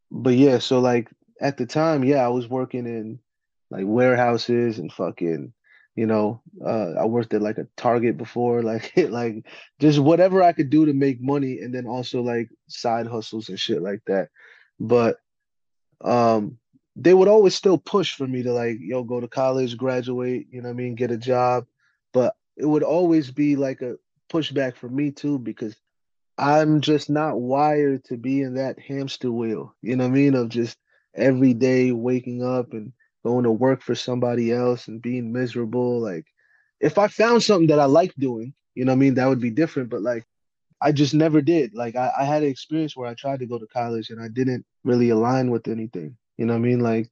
But 0.09 0.35
yeah, 0.35 0.59
so 0.59 0.79
like 0.79 1.09
at 1.41 1.57
the 1.57 1.65
time, 1.65 2.03
yeah, 2.03 2.25
I 2.25 2.29
was 2.29 2.47
working 2.47 2.85
in 2.85 3.19
like 3.74 3.86
warehouses 3.88 4.78
and 4.78 4.93
fucking, 4.93 5.51
you 5.95 6.05
know, 6.05 6.41
uh, 6.63 6.91
I 6.99 7.05
worked 7.05 7.34
at 7.34 7.41
like 7.41 7.57
a 7.57 7.67
Target 7.76 8.17
before, 8.17 8.61
like 8.71 8.93
like 8.95 9.45
just 9.80 9.99
whatever 9.99 10.43
I 10.43 10.53
could 10.53 10.69
do 10.69 10.86
to 10.86 10.93
make 10.93 11.21
money, 11.21 11.59
and 11.59 11.74
then 11.74 11.88
also 11.88 12.21
like 12.21 12.49
side 12.67 13.07
hustles 13.07 13.49
and 13.49 13.59
shit 13.59 13.82
like 13.82 14.01
that. 14.05 14.30
But 14.80 15.17
um, 16.03 16.57
they 16.95 17.13
would 17.13 17.28
always 17.28 17.55
still 17.55 17.80
push 17.80 18.15
for 18.15 18.28
me 18.28 18.43
to 18.43 18.53
like, 18.53 18.78
yo, 18.80 19.03
go 19.03 19.19
to 19.19 19.28
college, 19.28 19.76
graduate, 19.76 20.47
you 20.51 20.61
know 20.61 20.69
what 20.69 20.76
I 20.76 20.78
mean, 20.78 20.95
get 20.95 21.11
a 21.11 21.17
job. 21.17 21.65
But 22.13 22.36
it 22.55 22.65
would 22.65 22.84
always 22.84 23.32
be 23.32 23.55
like 23.55 23.82
a 23.82 23.95
pushback 24.32 24.76
for 24.76 24.89
me 24.89 25.09
too, 25.09 25.39
because 25.39 25.76
I'm 26.38 26.82
just 26.82 27.09
not 27.09 27.39
wired 27.39 28.03
to 28.05 28.17
be 28.17 28.41
in 28.41 28.55
that 28.55 28.80
hamster 28.80 29.32
wheel, 29.32 29.76
you 29.82 29.95
know 29.95 30.03
what 30.03 30.11
I 30.11 30.13
mean? 30.13 30.36
Of 30.36 30.49
just 30.49 30.78
every 31.15 31.53
day 31.53 31.91
waking 31.91 32.43
up 32.43 32.74
and 32.74 32.93
going 33.24 33.43
to 33.43 33.51
work 33.51 33.82
for 33.82 33.95
somebody 33.95 34.51
else 34.51 34.88
and 34.88 35.01
being 35.01 35.32
miserable. 35.32 35.99
Like, 35.99 36.26
if 36.80 36.97
I 36.97 37.07
found 37.07 37.43
something 37.43 37.67
that 37.67 37.80
I 37.80 37.86
like 37.86 38.13
doing, 38.15 38.53
you 38.76 38.86
know 38.86 38.91
what 38.91 38.97
I 38.97 38.99
mean, 38.99 39.13
that 39.15 39.28
would 39.28 39.41
be 39.41 39.49
different. 39.49 39.89
But 39.89 40.01
like, 40.01 40.26
I 40.82 40.91
just 40.91 41.13
never 41.13 41.41
did. 41.41 41.74
Like, 41.74 41.95
I, 41.95 42.11
I 42.19 42.26
had 42.26 42.43
an 42.43 42.49
experience 42.49 42.95
where 42.95 43.09
I 43.09 43.13
tried 43.13 43.39
to 43.39 43.45
go 43.45 43.57
to 43.57 43.67
college 43.67 44.09
and 44.09 44.21
I 44.21 44.28
didn't 44.28 44.65
really 44.84 45.09
align 45.09 45.49
with 45.49 45.67
anything, 45.67 46.17
you 46.38 46.45
know 46.45 46.53
what 46.53 46.59
I 46.59 46.63
mean? 46.63 46.80
Like, 46.82 47.09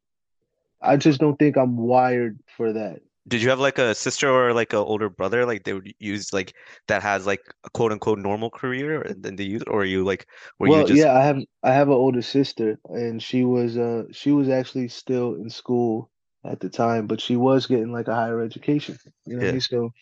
I 0.81 0.97
just 0.97 1.19
don't 1.19 1.37
think 1.37 1.57
I'm 1.57 1.77
wired 1.77 2.39
for 2.57 2.73
that. 2.73 3.01
Did 3.27 3.43
you 3.43 3.49
have 3.49 3.59
like 3.59 3.77
a 3.77 3.93
sister 3.93 4.29
or 4.29 4.53
like 4.53 4.73
a 4.73 4.77
older 4.77 5.09
brother 5.09 5.45
like 5.45 5.63
they 5.63 5.73
would 5.73 5.93
use 5.99 6.33
like 6.33 6.55
that 6.87 7.03
has 7.03 7.25
like 7.27 7.41
a 7.63 7.69
quote 7.69 7.91
unquote 7.91 8.19
normal 8.19 8.49
career 8.49 9.01
and 9.01 9.21
then 9.21 9.35
they 9.35 9.43
use 9.43 9.61
or 9.67 9.81
are 9.81 9.85
you 9.85 10.03
like 10.03 10.27
were 10.57 10.67
you 10.67 10.83
just 10.85 10.97
yeah, 10.97 11.15
I 11.15 11.23
have 11.23 11.37
I 11.63 11.71
have 11.71 11.87
an 11.87 11.93
older 11.93 12.23
sister 12.23 12.79
and 12.85 13.21
she 13.21 13.43
was 13.43 13.77
uh 13.77 14.05
she 14.11 14.31
was 14.31 14.49
actually 14.49 14.87
still 14.87 15.35
in 15.35 15.49
school 15.49 16.09
at 16.43 16.59
the 16.59 16.69
time, 16.69 17.05
but 17.05 17.21
she 17.21 17.35
was 17.35 17.67
getting 17.67 17.91
like 17.91 18.07
a 18.07 18.15
higher 18.15 18.41
education. 18.41 18.97
You 19.25 19.35
know 19.35 19.43
what 19.43 19.49
I 19.49 19.51
mean? 19.51 19.61
So 19.61 19.93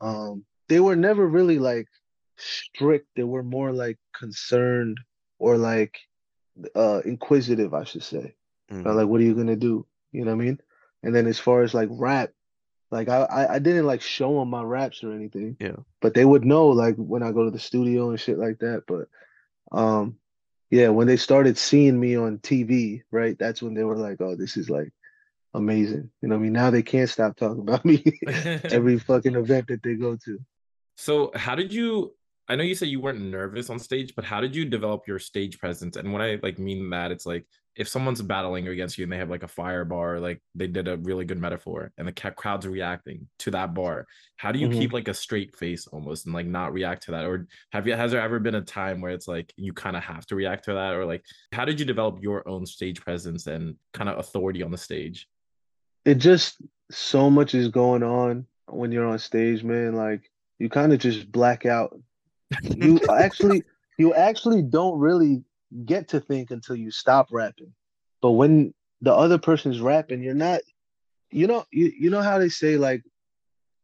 um 0.00 0.44
they 0.68 0.78
were 0.78 0.96
never 0.96 1.26
really 1.26 1.58
like 1.58 1.88
strict. 2.36 3.08
They 3.16 3.24
were 3.24 3.42
more 3.42 3.72
like 3.72 3.98
concerned 4.14 4.98
or 5.40 5.58
like 5.58 5.98
uh 6.76 7.00
inquisitive, 7.04 7.74
I 7.74 7.84
should 7.84 8.04
say. 8.04 8.34
Mm. 8.70 8.84
Like 8.94 9.08
what 9.08 9.20
are 9.20 9.24
you 9.24 9.34
gonna 9.34 9.56
do? 9.56 9.86
You 10.12 10.24
know 10.24 10.36
what 10.36 10.42
I 10.42 10.44
mean? 10.44 10.60
And 11.02 11.14
then 11.14 11.26
as 11.26 11.38
far 11.38 11.62
as 11.62 11.74
like 11.74 11.88
rap, 11.90 12.30
like 12.90 13.08
I 13.08 13.22
I, 13.22 13.54
I 13.54 13.58
didn't 13.58 13.86
like 13.86 14.02
show 14.02 14.38
them 14.38 14.50
my 14.50 14.62
raps 14.62 15.02
or 15.04 15.12
anything. 15.12 15.56
Yeah. 15.60 15.76
But 16.00 16.14
they 16.14 16.24
would 16.24 16.44
know 16.44 16.68
like 16.68 16.96
when 16.96 17.22
I 17.22 17.32
go 17.32 17.44
to 17.44 17.50
the 17.50 17.58
studio 17.58 18.10
and 18.10 18.20
shit 18.20 18.38
like 18.38 18.58
that. 18.58 18.84
But 18.86 19.08
um 19.76 20.16
yeah, 20.70 20.88
when 20.88 21.08
they 21.08 21.16
started 21.16 21.58
seeing 21.58 21.98
me 21.98 22.16
on 22.16 22.38
TV, 22.38 23.02
right, 23.10 23.36
that's 23.38 23.60
when 23.60 23.74
they 23.74 23.82
were 23.82 23.96
like, 23.96 24.20
"Oh, 24.20 24.36
this 24.36 24.56
is 24.56 24.70
like 24.70 24.92
amazing." 25.52 26.10
You 26.22 26.28
know 26.28 26.36
what 26.36 26.40
I 26.40 26.44
mean? 26.44 26.52
Now 26.52 26.70
they 26.70 26.82
can't 26.82 27.10
stop 27.10 27.36
talking 27.36 27.60
about 27.68 27.84
me 27.84 28.04
every 28.26 28.98
fucking 28.98 29.34
event 29.34 29.66
that 29.68 29.82
they 29.82 29.94
go 29.94 30.16
to. 30.24 30.38
So, 30.96 31.32
how 31.34 31.56
did 31.56 31.72
you? 31.72 32.14
I 32.48 32.56
know 32.56 32.64
you 32.64 32.74
said 32.74 32.88
you 32.88 33.00
weren't 33.00 33.20
nervous 33.20 33.70
on 33.70 33.78
stage, 33.78 34.14
but 34.16 34.24
how 34.24 34.40
did 34.40 34.56
you 34.56 34.64
develop 34.64 35.06
your 35.06 35.18
stage 35.18 35.58
presence? 35.58 35.96
And 35.96 36.12
when 36.12 36.22
I 36.22 36.38
like 36.42 36.58
mean 36.58 36.90
that, 36.90 37.10
it's 37.10 37.26
like 37.26 37.46
if 37.80 37.88
someone's 37.88 38.20
battling 38.20 38.68
against 38.68 38.98
you 38.98 39.04
and 39.04 39.12
they 39.12 39.16
have 39.16 39.30
like 39.30 39.42
a 39.42 39.48
fire 39.48 39.86
bar, 39.86 40.20
like 40.20 40.38
they 40.54 40.66
did 40.66 40.86
a 40.86 40.98
really 40.98 41.24
good 41.24 41.40
metaphor, 41.40 41.90
and 41.96 42.06
the 42.06 42.12
ca- 42.12 42.30
crowd's 42.30 42.66
reacting 42.66 43.26
to 43.38 43.50
that 43.50 43.72
bar. 43.72 44.06
How 44.36 44.52
do 44.52 44.58
you 44.58 44.68
Mhm. 44.68 44.78
keep 44.78 44.92
like 44.92 45.08
a 45.08 45.14
straight 45.14 45.56
face 45.56 45.86
almost 45.86 46.26
and 46.26 46.34
like 46.34 46.46
not 46.46 46.74
react 46.74 47.02
to 47.04 47.12
that? 47.12 47.24
Or 47.24 47.46
have 47.72 47.86
you? 47.86 47.94
Has 47.94 48.12
there 48.12 48.20
ever 48.20 48.38
been 48.38 48.56
a 48.56 48.60
time 48.60 49.00
where 49.00 49.12
it's 49.12 49.26
like 49.26 49.50
you 49.56 49.72
kind 49.72 49.96
of 49.96 50.02
have 50.02 50.26
to 50.26 50.36
react 50.36 50.66
to 50.66 50.74
that? 50.74 50.92
Or 50.92 51.06
like, 51.06 51.24
how 51.52 51.64
did 51.64 51.80
you 51.80 51.86
develop 51.86 52.22
your 52.22 52.46
own 52.46 52.66
stage 52.66 53.00
presence 53.00 53.46
and 53.46 53.76
kind 53.94 54.10
of 54.10 54.18
authority 54.18 54.62
on 54.62 54.70
the 54.70 54.78
stage? 54.78 55.26
It 56.04 56.16
just 56.16 56.58
so 56.90 57.30
much 57.30 57.54
is 57.54 57.68
going 57.68 58.02
on 58.02 58.46
when 58.68 58.92
you're 58.92 59.06
on 59.06 59.18
stage, 59.18 59.64
man. 59.64 59.94
Like 59.94 60.30
you 60.58 60.68
kind 60.68 60.92
of 60.92 60.98
just 60.98 61.32
black 61.32 61.64
out. 61.64 61.98
You 62.62 63.00
actually 63.18 63.62
you 63.98 64.12
actually 64.12 64.60
don't 64.60 64.98
really 64.98 65.42
get 65.84 66.08
to 66.08 66.20
think 66.20 66.50
until 66.50 66.76
you 66.76 66.90
stop 66.90 67.28
rapping. 67.30 67.72
But 68.22 68.32
when 68.32 68.74
the 69.00 69.14
other 69.14 69.38
person's 69.38 69.80
rapping, 69.80 70.22
you're 70.22 70.34
not 70.34 70.60
you 71.30 71.46
know 71.46 71.64
you, 71.70 71.92
you 71.98 72.10
know 72.10 72.22
how 72.22 72.38
they 72.38 72.48
say 72.48 72.76
like 72.76 73.02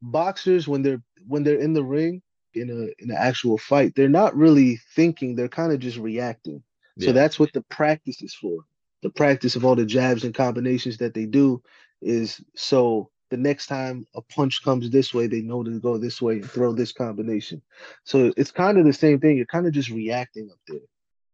boxers 0.03 0.69
when 0.69 0.83
they're 0.83 1.03
when 1.27 1.43
they're 1.43 1.59
in 1.59 1.73
the 1.73 1.85
ring 1.85 2.23
in 2.55 2.71
a 2.71 3.03
in 3.03 3.11
an 3.11 3.17
actual 3.19 3.59
fight, 3.59 3.95
they're 3.95 4.09
not 4.09 4.37
really 4.37 4.81
thinking, 4.95 5.35
they're 5.35 5.49
kind 5.49 5.73
of 5.73 5.79
just 5.79 5.99
reacting. 5.99 6.63
So 6.99 7.13
that's 7.13 7.39
what 7.39 7.53
the 7.53 7.61
practice 7.63 8.23
is 8.23 8.35
for. 8.35 8.65
The 9.03 9.11
practice 9.11 9.55
of 9.55 9.65
all 9.65 9.77
the 9.77 9.85
jabs 9.85 10.25
and 10.25 10.35
combinations 10.35 10.97
that 10.99 11.13
they 11.13 11.27
do 11.27 11.63
is 12.01 12.41
so 12.55 13.11
the 13.31 13.37
next 13.37 13.67
time 13.67 14.07
a 14.15 14.23
punch 14.23 14.63
comes 14.65 14.89
this 14.89 15.13
way, 15.13 15.27
they 15.27 15.43
know 15.43 15.63
to 15.63 15.79
go 15.81 15.99
this 15.99 16.23
way 16.23 16.35
and 16.35 16.51
throw 16.51 16.73
this 16.73 16.93
combination. 16.93 17.61
So 18.05 18.33
it's 18.37 18.51
kind 18.51 18.79
of 18.79 18.87
the 18.87 18.93
same 18.93 19.21
thing. 19.21 19.37
You're 19.37 19.47
kind 19.47 19.67
of 19.67 19.73
just 19.73 19.91
reacting 19.91 20.49
up 20.51 20.59
there. 20.67 20.79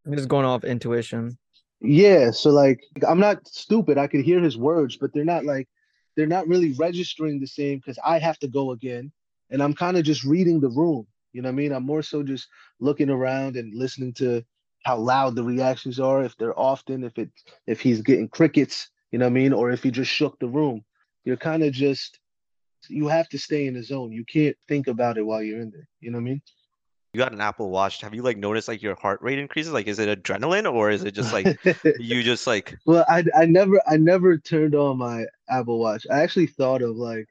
I'm 0.06 0.14
just 0.14 0.28
going 0.28 0.44
off 0.44 0.64
intuition. 0.64 1.38
Yeah, 1.80 2.30
so 2.30 2.50
like 2.50 2.80
I'm 3.06 3.20
not 3.20 3.46
stupid. 3.46 3.98
I 3.98 4.06
could 4.06 4.24
hear 4.24 4.40
his 4.40 4.56
words, 4.56 4.96
but 4.96 5.12
they're 5.12 5.24
not 5.24 5.44
like 5.44 5.68
they're 6.16 6.26
not 6.26 6.46
really 6.46 6.72
registering 6.72 7.40
the 7.40 7.46
same 7.46 7.78
because 7.78 7.98
I 8.04 8.18
have 8.18 8.38
to 8.40 8.48
go 8.48 8.72
again. 8.72 9.10
And 9.50 9.62
I'm 9.62 9.74
kind 9.74 9.96
of 9.96 10.04
just 10.04 10.24
reading 10.24 10.60
the 10.60 10.68
room. 10.68 11.06
You 11.32 11.42
know 11.42 11.48
what 11.48 11.54
I 11.54 11.56
mean? 11.56 11.72
I'm 11.72 11.84
more 11.84 12.02
so 12.02 12.22
just 12.22 12.48
looking 12.80 13.10
around 13.10 13.56
and 13.56 13.74
listening 13.74 14.12
to 14.14 14.44
how 14.84 14.98
loud 14.98 15.34
the 15.34 15.44
reactions 15.44 16.00
are, 16.00 16.24
if 16.24 16.36
they're 16.36 16.58
often, 16.58 17.04
if 17.04 17.18
it 17.18 17.30
if 17.66 17.80
he's 17.80 18.00
getting 18.00 18.28
crickets, 18.28 18.90
you 19.10 19.18
know 19.18 19.26
what 19.26 19.30
I 19.30 19.34
mean, 19.34 19.52
or 19.52 19.70
if 19.70 19.82
he 19.82 19.90
just 19.90 20.10
shook 20.10 20.38
the 20.38 20.48
room. 20.48 20.84
You're 21.24 21.36
kind 21.36 21.62
of 21.62 21.72
just 21.72 22.18
you 22.88 23.08
have 23.08 23.28
to 23.30 23.38
stay 23.38 23.66
in 23.66 23.74
the 23.74 23.82
zone. 23.82 24.12
You 24.12 24.24
can't 24.24 24.56
think 24.68 24.88
about 24.88 25.18
it 25.18 25.26
while 25.26 25.42
you're 25.42 25.60
in 25.60 25.70
there. 25.70 25.88
You 26.00 26.10
know 26.10 26.18
what 26.18 26.22
I 26.22 26.24
mean? 26.24 26.42
You 27.12 27.18
got 27.18 27.32
an 27.32 27.40
Apple 27.40 27.70
Watch 27.70 28.00
have 28.00 28.14
you 28.14 28.22
like 28.22 28.38
noticed 28.38 28.68
like 28.68 28.82
your 28.82 28.94
heart 28.94 29.20
rate 29.22 29.38
increases 29.38 29.72
like 29.72 29.86
is 29.86 29.98
it 29.98 30.22
adrenaline 30.22 30.72
or 30.72 30.90
is 30.90 31.04
it 31.04 31.12
just 31.12 31.32
like 31.32 31.46
you 31.98 32.22
just 32.22 32.46
like 32.46 32.76
Well, 32.86 33.04
I 33.08 33.24
I 33.36 33.46
never 33.46 33.80
I 33.86 33.96
never 33.96 34.38
turned 34.38 34.74
on 34.74 34.98
my 34.98 35.26
Apple 35.48 35.78
Watch. 35.78 36.06
I 36.10 36.20
actually 36.20 36.46
thought 36.46 36.82
of 36.82 36.96
like, 36.96 37.28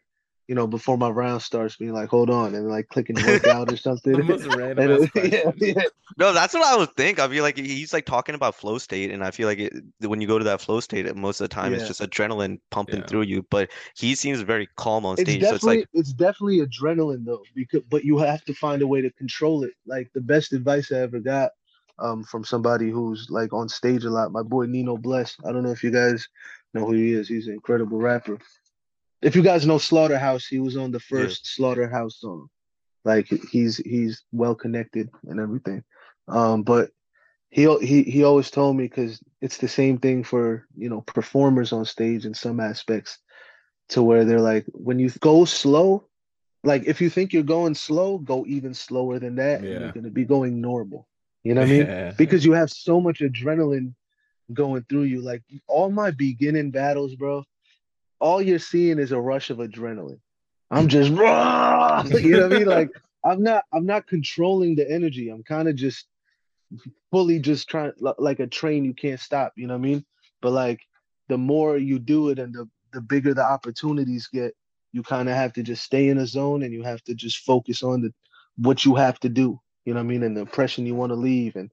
you 0.48 0.56
know, 0.56 0.68
before 0.68 0.98
my 0.98 1.10
round 1.10 1.42
starts, 1.42 1.78
being 1.78 1.94
like, 1.94 2.10
hold 2.10 2.30
on, 2.30 2.56
and 2.56 2.68
like 2.68 2.88
clicking 2.90 3.22
workout 3.22 3.70
or 3.70 3.76
something. 3.78 4.14
The 4.14 4.24
most 4.24 4.46
random 4.48 4.92
And, 4.92 5.12
yeah, 5.32 5.52
yeah. 5.58 5.84
No, 6.18 6.34
that's 6.34 6.54
what 6.54 6.64
I 6.66 6.76
would 6.78 6.94
think. 6.96 7.20
I 7.20 7.28
feel 7.30 7.44
like 7.44 7.58
he's 7.58 7.94
like 7.94 8.06
talking 8.06 8.36
about 8.36 8.56
flow 8.56 8.78
state, 8.78 9.12
and 9.12 9.24
I 9.24 9.32
feel 9.32 9.48
like 9.48 9.60
it, 9.60 9.74
when 10.02 10.20
you 10.22 10.28
go 10.28 10.38
to 10.38 10.44
that 10.46 10.62
flow 10.62 10.80
state, 10.82 11.14
most 11.16 11.40
of 11.40 11.46
the 11.50 11.54
time 11.54 11.74
it's 11.74 11.88
just 11.88 12.02
adrenaline 12.02 12.60
pumping 12.70 13.00
Yeah. 13.00 13.06
through 13.06 13.22
you. 13.24 13.46
But 13.50 13.70
he 13.96 14.16
seems 14.16 14.42
very 14.42 14.68
calm 14.78 15.06
on 15.06 15.18
It's 15.18 15.22
stage, 15.22 15.48
so 15.48 15.56
it's 15.56 15.64
definitely 15.64 15.78
like, 15.80 15.88
it's 15.94 16.14
definitely 16.14 16.60
adrenaline 16.60 17.26
though, 17.26 17.44
because 17.56 17.82
but 17.90 18.04
you 18.04 18.18
have 18.20 18.44
to 18.46 18.54
find 18.54 18.82
a 18.82 18.88
way 18.88 19.02
to 19.02 19.12
control 19.12 19.64
it. 19.64 19.74
Like 19.86 20.12
the 20.14 20.22
best 20.22 20.54
advice 20.54 20.92
I 20.92 21.00
ever 21.00 21.20
got 21.20 21.52
um 22.00 22.24
from 22.24 22.44
somebody 22.44 22.90
who's 22.90 23.28
like 23.30 23.54
on 23.54 23.70
stage 23.70 24.04
a 24.06 24.10
lot, 24.10 24.32
my 24.32 24.44
boy 24.44 24.66
Nino 24.66 24.98
Bless. 24.98 25.36
I 25.46 25.52
don't 25.52 25.64
know 25.64 25.72
if 25.72 25.84
you 25.84 25.92
guys 25.92 26.28
know 26.74 26.86
who 26.86 26.94
he 26.94 27.14
is. 27.14 27.28
He's 27.28 27.48
an 27.48 27.54
incredible 27.54 27.98
rapper. 28.00 28.38
If 29.22 29.36
you 29.36 29.42
guys 29.44 29.66
know 29.66 29.78
Slaughterhouse, 29.78 30.48
he 30.48 30.60
was 30.60 30.78
on 30.78 30.92
the 30.92 31.00
Yeah. 31.12 31.34
first 31.34 31.48
Slaughterhouse 31.56 32.20
song. 32.20 32.48
Like 33.06 33.28
he's 33.52 33.78
he's 33.78 34.24
well 34.32 34.56
connected 34.56 35.10
and 35.28 35.40
everything. 35.40 35.84
Um, 36.28 36.64
but 36.64 36.92
he 37.50 37.68
he 37.82 38.04
he 38.04 38.24
always 38.24 38.52
told 38.52 38.78
me 38.78 38.86
because 38.86 39.22
it's 39.42 39.58
the 39.58 39.68
same 39.68 39.98
thing 39.98 40.24
for 40.24 40.66
you 40.78 40.90
know 40.90 41.02
performers 41.02 41.72
on 41.74 41.86
stage 41.86 42.26
in 42.26 42.34
some 42.34 42.60
aspects, 42.60 43.18
to 43.90 44.02
where 44.04 44.26
they're 44.26 44.42
like 44.42 44.66
when 44.74 45.00
you 45.00 45.10
go 45.20 45.46
slow, 45.46 46.04
like 46.64 46.84
if 46.86 47.02
you 47.02 47.10
think 47.10 47.34
you're 47.34 47.44
going 47.44 47.76
slow, 47.76 48.18
go 48.20 48.46
even 48.48 48.74
slower 48.74 49.20
than 49.20 49.36
that, 49.36 49.64
and 49.70 49.80
Yeah. 49.80 49.82
you're 49.82 49.92
gonna 49.92 50.12
be 50.12 50.26
going 50.26 50.62
normal. 50.62 51.08
You 51.44 51.54
know 51.56 51.62
what 51.62 51.68
I 51.68 51.70
mean? 51.70 51.92
Yeah. 51.92 52.14
Because 52.18 52.46
you 52.46 52.54
have 52.54 52.72
so 52.72 53.00
much 53.02 53.20
adrenaline 53.20 53.94
going 54.54 54.84
through 54.90 55.04
you. 55.04 55.22
Like 55.22 55.44
all 55.68 55.92
my 55.92 56.12
beginning 56.12 56.72
battles, 56.72 57.16
bro, 57.16 57.44
all 58.22 58.42
you're 58.42 58.60
seeing 58.60 59.00
is 59.00 59.12
a 59.12 59.20
rush 59.20 59.50
of 59.50 59.58
adrenaline. 59.58 60.20
I'm 60.70 60.88
just 60.88 61.12
raw. 61.12 62.04
You 62.10 62.38
know 62.38 62.48
what 62.48 62.56
I 62.56 62.60
mean? 62.60 62.68
Like 62.68 62.90
I'm 63.26 63.44
not 63.44 63.66
I'm 63.74 63.86
not 63.86 64.08
controlling 64.08 64.76
the 64.76 64.90
energy. 64.90 65.30
I'm 65.30 65.44
kind 65.44 65.68
of 65.68 65.76
just 65.76 66.06
fully 67.12 67.40
just 67.40 67.68
trying 67.68 67.92
like 68.00 68.40
a 68.40 68.48
train 68.48 68.86
you 68.86 68.94
can't 68.94 69.20
stop, 69.20 69.54
you 69.58 69.68
know 69.68 69.74
what 69.74 69.86
I 69.86 69.90
mean? 69.90 70.06
But 70.42 70.52
like 70.52 70.82
the 71.28 71.38
more 71.38 71.78
you 71.78 72.00
do 72.00 72.30
it 72.30 72.40
and 72.40 72.54
the 72.54 72.70
the 72.94 73.02
bigger 73.02 73.34
the 73.34 73.44
opportunities 73.44 74.28
get, 74.28 74.56
you 74.94 75.04
kind 75.04 75.28
of 75.30 75.36
have 75.36 75.54
to 75.54 75.64
just 75.64 75.84
stay 75.84 76.10
in 76.10 76.18
a 76.18 76.28
zone 76.28 76.64
and 76.64 76.74
you 76.74 76.84
have 76.84 77.04
to 77.04 77.14
just 77.14 77.40
focus 77.40 77.84
on 77.84 78.02
the 78.02 78.14
what 78.58 78.86
you 78.86 78.96
have 78.96 79.20
to 79.22 79.30
do, 79.30 79.60
you 79.86 79.94
know 79.94 80.00
what 80.00 80.06
I 80.06 80.08
mean? 80.08 80.24
And 80.24 80.38
the 80.38 80.42
impression 80.42 80.86
you 80.86 80.96
want 80.96 81.12
to 81.12 81.16
leave 81.16 81.56
and 81.56 81.70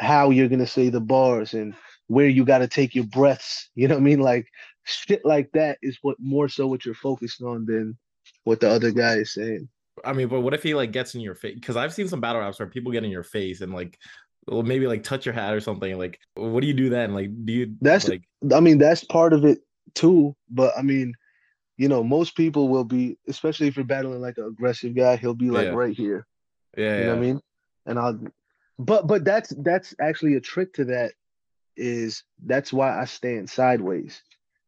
how 0.00 0.30
you're 0.30 0.48
gonna 0.48 0.66
say 0.66 0.88
the 0.88 1.00
bars 1.00 1.54
and 1.54 1.74
where 2.08 2.28
you 2.28 2.44
got 2.44 2.58
to 2.58 2.68
take 2.68 2.94
your 2.94 3.04
breaths, 3.04 3.68
you 3.74 3.88
know 3.88 3.94
what 3.94 4.00
I 4.00 4.04
mean? 4.04 4.20
Like 4.20 4.46
shit 4.86 5.24
like 5.24 5.50
that 5.52 5.78
is 5.82 5.98
what 6.02 6.16
more 6.18 6.48
so 6.48 6.66
what 6.66 6.84
you're 6.84 6.94
focused 6.94 7.42
on 7.42 7.66
than 7.66 7.96
what 8.44 8.60
the 8.60 8.68
other 8.68 8.90
guy 8.90 9.14
is 9.16 9.34
saying. 9.34 9.68
I 10.04 10.12
mean, 10.12 10.28
but 10.28 10.40
what 10.40 10.54
if 10.54 10.62
he 10.62 10.74
like 10.74 10.92
gets 10.92 11.14
in 11.14 11.20
your 11.20 11.34
face? 11.34 11.54
Because 11.54 11.76
I've 11.76 11.92
seen 11.92 12.08
some 12.08 12.20
battle 12.20 12.40
raps 12.40 12.58
where 12.58 12.68
people 12.68 12.92
get 12.92 13.04
in 13.04 13.10
your 13.10 13.22
face 13.22 13.60
and 13.60 13.72
like, 13.72 13.98
well, 14.46 14.62
maybe 14.62 14.86
like 14.86 15.02
touch 15.02 15.26
your 15.26 15.34
hat 15.34 15.54
or 15.54 15.60
something. 15.60 15.98
Like, 15.98 16.20
what 16.34 16.60
do 16.60 16.66
you 16.66 16.74
do 16.74 16.88
then? 16.88 17.14
Like, 17.14 17.30
do 17.44 17.52
you 17.52 17.76
That's 17.80 18.08
like? 18.08 18.22
I 18.54 18.60
mean, 18.60 18.78
that's 18.78 19.04
part 19.04 19.32
of 19.32 19.44
it 19.44 19.58
too. 19.94 20.36
But 20.50 20.72
I 20.78 20.82
mean, 20.82 21.14
you 21.78 21.88
know, 21.88 22.04
most 22.04 22.36
people 22.36 22.68
will 22.68 22.84
be, 22.84 23.18
especially 23.26 23.66
if 23.68 23.76
you're 23.76 23.84
battling 23.84 24.20
like 24.20 24.38
an 24.38 24.46
aggressive 24.46 24.94
guy, 24.94 25.16
he'll 25.16 25.34
be 25.34 25.50
like 25.50 25.66
Yeah. 25.66 25.74
right 25.74 25.96
here. 25.96 26.26
Yeah, 26.76 26.98
You 26.98 27.04
know 27.06 27.12
what 27.12 27.18
I 27.18 27.20
mean? 27.20 27.40
And 27.86 27.98
I'll, 27.98 28.20
but 28.78 29.06
but 29.06 29.24
that's 29.24 29.50
that's 29.58 29.94
actually 30.00 30.34
a 30.34 30.40
trick 30.40 30.74
to 30.74 30.84
that. 30.86 31.12
Is 31.76 32.22
that's 32.44 32.72
why 32.72 32.98
I 32.98 33.04
stand 33.04 33.50
sideways, 33.50 34.22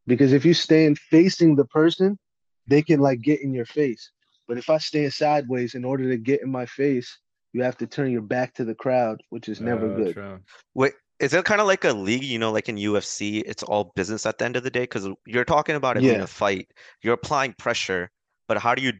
because 0.09 0.33
if 0.33 0.45
you 0.45 0.55
stand 0.55 0.99
facing 0.99 1.55
the 1.55 1.67
person, 1.67 2.19
they 2.67 2.83
can 2.83 2.99
like 2.99 3.21
get 3.21 3.43
in 3.43 3.53
your 3.53 3.67
face. 3.67 4.11
But 4.49 4.57
if 4.59 4.71
I 4.71 4.79
stand 4.79 5.13
sideways, 5.13 5.75
in 5.75 5.85
order 5.85 6.09
to 6.09 6.17
get 6.17 6.43
in 6.43 6.51
my 6.51 6.65
face, 6.67 7.19
you 7.53 7.63
have 7.63 7.77
to 7.79 7.87
turn 7.87 8.11
your 8.11 8.23
back 8.23 8.55
to 8.55 8.65
the 8.65 8.75
crowd, 8.75 9.23
which 9.29 9.49
is 9.49 9.61
never 9.61 9.87
Uh, 9.87 9.97
good. 9.97 10.15
true. 10.15 10.41
Wait, 10.75 10.95
is 11.21 11.35
it 11.35 11.45
kind 11.45 11.61
of 11.61 11.67
like 11.67 11.85
a 11.85 11.93
league, 11.93 12.25
you 12.25 12.39
know, 12.39 12.51
like 12.51 12.69
in 12.69 12.77
UFC, 12.77 13.43
it's 13.45 13.63
all 13.63 13.93
business 13.95 14.25
at 14.25 14.39
the 14.39 14.45
end 14.47 14.57
of 14.57 14.63
the 14.63 14.71
day? 14.71 14.85
Because 14.85 15.07
you're 15.27 15.45
talking 15.45 15.77
about 15.77 15.99
it 15.99 16.01
being 16.03 16.21
a 16.23 16.27
fight, 16.27 16.69
you're 17.03 17.15
applying 17.15 17.53
pressure, 17.53 18.11
but 18.47 18.59
how 18.59 18.75
do 18.75 18.83
you 18.83 18.95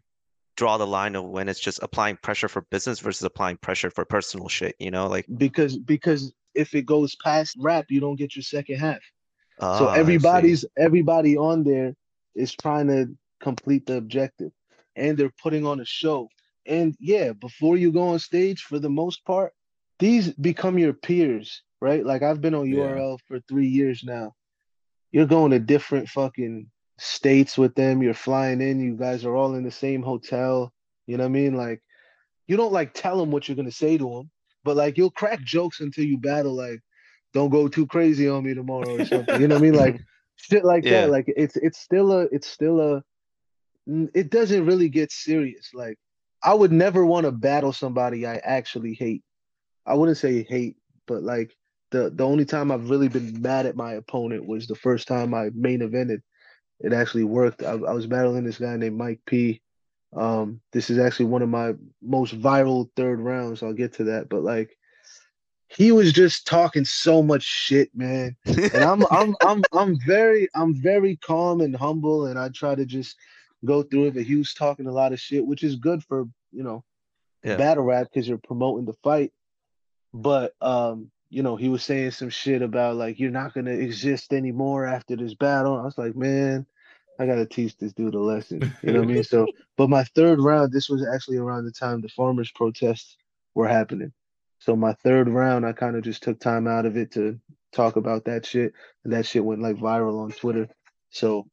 draw 0.57 0.77
the 0.77 0.87
line 0.87 1.17
of 1.17 1.25
when 1.25 1.49
it's 1.49 1.61
just 1.61 1.83
applying 1.83 2.17
pressure 2.17 2.49
for 2.49 2.63
business 2.71 3.01
versus 3.01 3.23
applying 3.23 3.57
pressure 3.57 3.91
for 3.91 4.05
personal 4.05 4.49
shit, 4.49 4.75
you 4.79 4.91
know? 4.91 5.07
Like, 5.07 5.25
Because 5.39 5.79
because 5.79 6.33
if 6.55 6.75
it 6.75 6.85
goes 6.85 7.15
past 7.17 7.57
rap, 7.59 7.87
you 7.89 8.01
don't 8.01 8.17
get 8.17 8.37
your 8.37 8.43
second 8.43 8.79
half. 8.79 9.01
So 9.71 9.87
ah, 9.87 9.93
everybody's 9.93 10.65
everybody 10.77 11.37
on 11.37 11.65
there 11.65 11.95
is 12.35 12.55
trying 12.55 12.89
to 12.89 13.17
complete 13.41 13.87
the 13.87 13.97
objective 13.97 14.53
and 14.97 15.17
they're 15.17 15.33
putting 15.43 15.67
on 15.67 15.81
a 15.81 15.85
show. 15.85 16.29
And 16.67 16.95
yeah, 17.01 17.33
before 17.33 17.77
you 17.77 17.93
go 17.93 18.09
on 18.09 18.19
stage, 18.19 18.63
for 18.63 18.79
the 18.79 18.91
most 18.91 19.25
part, 19.25 19.53
these 19.99 20.33
become 20.33 20.79
your 20.79 20.93
peers, 20.93 21.63
right? 21.81 22.05
Like 22.05 22.23
I've 22.23 22.41
been 22.41 22.55
on 22.55 22.69
Yeah. 22.69 22.77
URL 22.77 23.19
for 23.27 23.41
three 23.41 23.69
years 23.69 24.03
now. 24.05 24.35
You're 25.13 25.27
going 25.27 25.53
to 25.53 25.59
different 25.59 26.09
fucking 26.09 26.71
states 26.99 27.57
with 27.57 27.75
them. 27.75 28.03
You're 28.03 28.15
flying 28.15 28.61
in. 28.61 28.81
You 28.81 28.97
guys 28.97 29.25
are 29.25 29.35
all 29.35 29.55
in 29.55 29.65
the 29.65 29.71
same 29.71 30.03
hotel. 30.03 30.73
You 31.07 31.17
know 31.17 31.25
what 31.25 31.31
I 31.31 31.33
mean? 31.33 31.55
Like 31.57 31.83
you 32.47 32.57
don't 32.57 32.73
like 32.73 32.93
tell 32.95 33.19
them 33.19 33.31
what 33.31 33.49
you're 33.49 33.57
gonna 33.57 33.71
say 33.71 33.97
to 33.99 34.09
them, 34.09 34.31
but 34.65 34.77
like 34.77 34.97
you'll 34.97 35.11
crack 35.11 35.41
jokes 35.43 35.81
until 35.81 36.05
you 36.05 36.19
battle. 36.19 36.55
Like, 36.55 36.81
don't 37.35 37.51
go 37.51 37.69
too 37.69 37.87
crazy 37.87 38.29
on 38.29 38.45
me 38.45 38.55
tomorrow 38.55 38.95
or 38.95 39.05
something. 39.05 39.39
You 39.39 39.49
know 39.49 39.57
what 39.57 39.61
I 39.61 39.63
mean? 39.63 39.75
Like 39.75 40.01
shit 40.37 40.65
like 40.65 40.85
Yeah. 40.85 40.91
that. 40.91 41.11
Like 41.11 41.27
it's 41.29 41.57
it's 41.57 41.79
still 41.79 42.13
a 42.13 42.23
it's 42.33 42.49
still 42.49 42.81
a 42.81 43.03
it 43.87 44.31
doesn't 44.31 44.67
really 44.67 44.89
get 44.89 45.13
serious. 45.13 45.71
Like 45.75 45.99
I 46.43 46.55
would 46.55 46.73
never 46.73 47.05
want 47.05 47.27
to 47.27 47.33
battle 47.33 47.73
somebody 47.73 48.27
I 48.27 48.37
actually 48.37 48.95
hate. 48.95 49.23
I 49.87 49.95
wouldn't 49.95 50.19
say 50.19 50.45
hate, 50.45 50.77
but 51.07 51.23
like 51.23 51.55
the 51.91 52.11
the 52.11 52.25
only 52.27 52.45
time 52.45 52.71
I've 52.71 52.91
really 52.91 53.09
been 53.09 53.41
mad 53.41 53.67
at 53.67 53.77
my 53.77 53.95
opponent 53.95 54.47
was 54.47 54.67
the 54.67 54.77
first 54.77 55.09
time 55.09 55.35
I 55.35 55.51
main 55.55 55.81
evented. 55.81 56.21
It 56.81 56.93
actually 56.93 57.25
worked. 57.25 57.63
I, 57.63 57.73
I 57.73 57.93
was 57.93 58.07
battling 58.07 58.45
this 58.45 58.59
guy 58.59 58.77
named 58.77 58.97
Mike 58.99 59.21
P. 59.27 59.61
Um, 60.17 60.61
this 60.73 60.91
is 60.91 60.99
actually 60.99 61.27
one 61.27 61.43
of 61.43 61.49
my 61.49 61.75
most 62.03 62.39
viral 62.41 62.89
third 62.97 63.21
rounds. 63.21 63.63
I'll 63.63 63.73
get 63.73 63.95
to 63.95 64.05
that, 64.05 64.29
but 64.29 64.43
like 64.43 64.78
he 65.69 65.93
was 65.93 66.13
just 66.13 66.47
talking 66.47 66.85
so 66.85 67.23
much 67.23 67.43
shit, 67.43 67.91
man. 67.95 68.37
And 68.47 68.83
I'm 68.85 69.05
I'm 69.11 69.37
I'm 69.43 69.65
I'm 69.73 69.99
very 70.07 70.49
I'm 70.55 70.75
very 70.75 71.17
calm 71.17 71.61
and 71.61 71.77
humble, 71.77 72.27
and 72.27 72.39
I 72.39 72.49
try 72.49 72.75
to 72.75 72.87
just 72.87 73.17
go 73.65 73.83
through 73.83 74.07
it. 74.07 74.15
But 74.15 74.23
he 74.25 74.37
was 74.37 74.55
talking 74.55 74.87
a 74.87 74.93
lot 74.93 75.13
of 75.13 75.21
shit, 75.21 75.47
which 75.47 75.63
is 75.63 75.77
good 75.77 76.03
for 76.05 76.25
you 76.53 76.63
know 76.63 76.85
Yeah. 77.45 77.57
battle 77.59 77.85
rap 77.85 78.09
because 78.13 78.29
you're 78.29 78.39
promoting 78.39 78.87
the 78.87 78.95
fight. 79.05 79.33
But 80.15 80.55
um, 80.61 81.11
you 81.31 81.43
know, 81.43 81.57
he 81.57 81.69
was 81.69 81.83
saying 81.85 82.13
some 82.13 82.31
shit 82.31 82.63
about 82.63 82.97
like 82.97 83.19
you're 83.19 83.31
not 83.31 83.53
gonna 83.53 83.73
exist 83.73 84.33
anymore 84.33 84.87
after 84.87 85.17
this 85.17 85.35
battle. 85.35 85.77
I 85.77 85.83
was 85.83 85.99
like, 85.99 86.17
man, 86.17 86.67
I 87.21 87.27
gotta 87.27 87.45
teach 87.47 87.77
this 87.77 87.93
dude 87.93 88.15
a 88.15 88.19
lesson. 88.21 88.73
You 88.83 88.93
know 88.93 89.01
what 89.01 89.11
I 89.11 89.13
mean? 89.13 89.25
So, 89.29 89.47
but 89.77 89.91
my 89.91 90.05
third 90.05 90.41
round, 90.41 90.73
this 90.73 90.89
was 90.89 91.07
actually 91.07 91.37
around 91.37 91.67
the 91.67 91.73
time 91.73 92.01
the 92.01 92.09
farmers' 92.09 92.51
protests 92.53 93.17
were 93.55 93.69
happening. 93.69 94.13
So 94.59 94.77
my 94.77 94.93
third 94.95 95.29
round, 95.29 95.65
I 95.65 95.73
kind 95.73 95.97
of 95.97 96.03
just 96.03 96.23
took 96.23 96.41
time 96.41 96.67
out 96.67 96.87
of 96.87 96.97
it 96.97 97.13
to 97.13 97.39
talk 97.73 97.97
about 97.97 98.25
that 98.25 98.45
shit, 98.47 98.73
and 99.05 99.13
that 99.13 99.27
shit 99.27 99.45
went 99.45 99.63
like 99.63 99.77
viral 99.77 100.21
on 100.23 100.33
Twitter. 100.33 100.69
So 101.11 101.47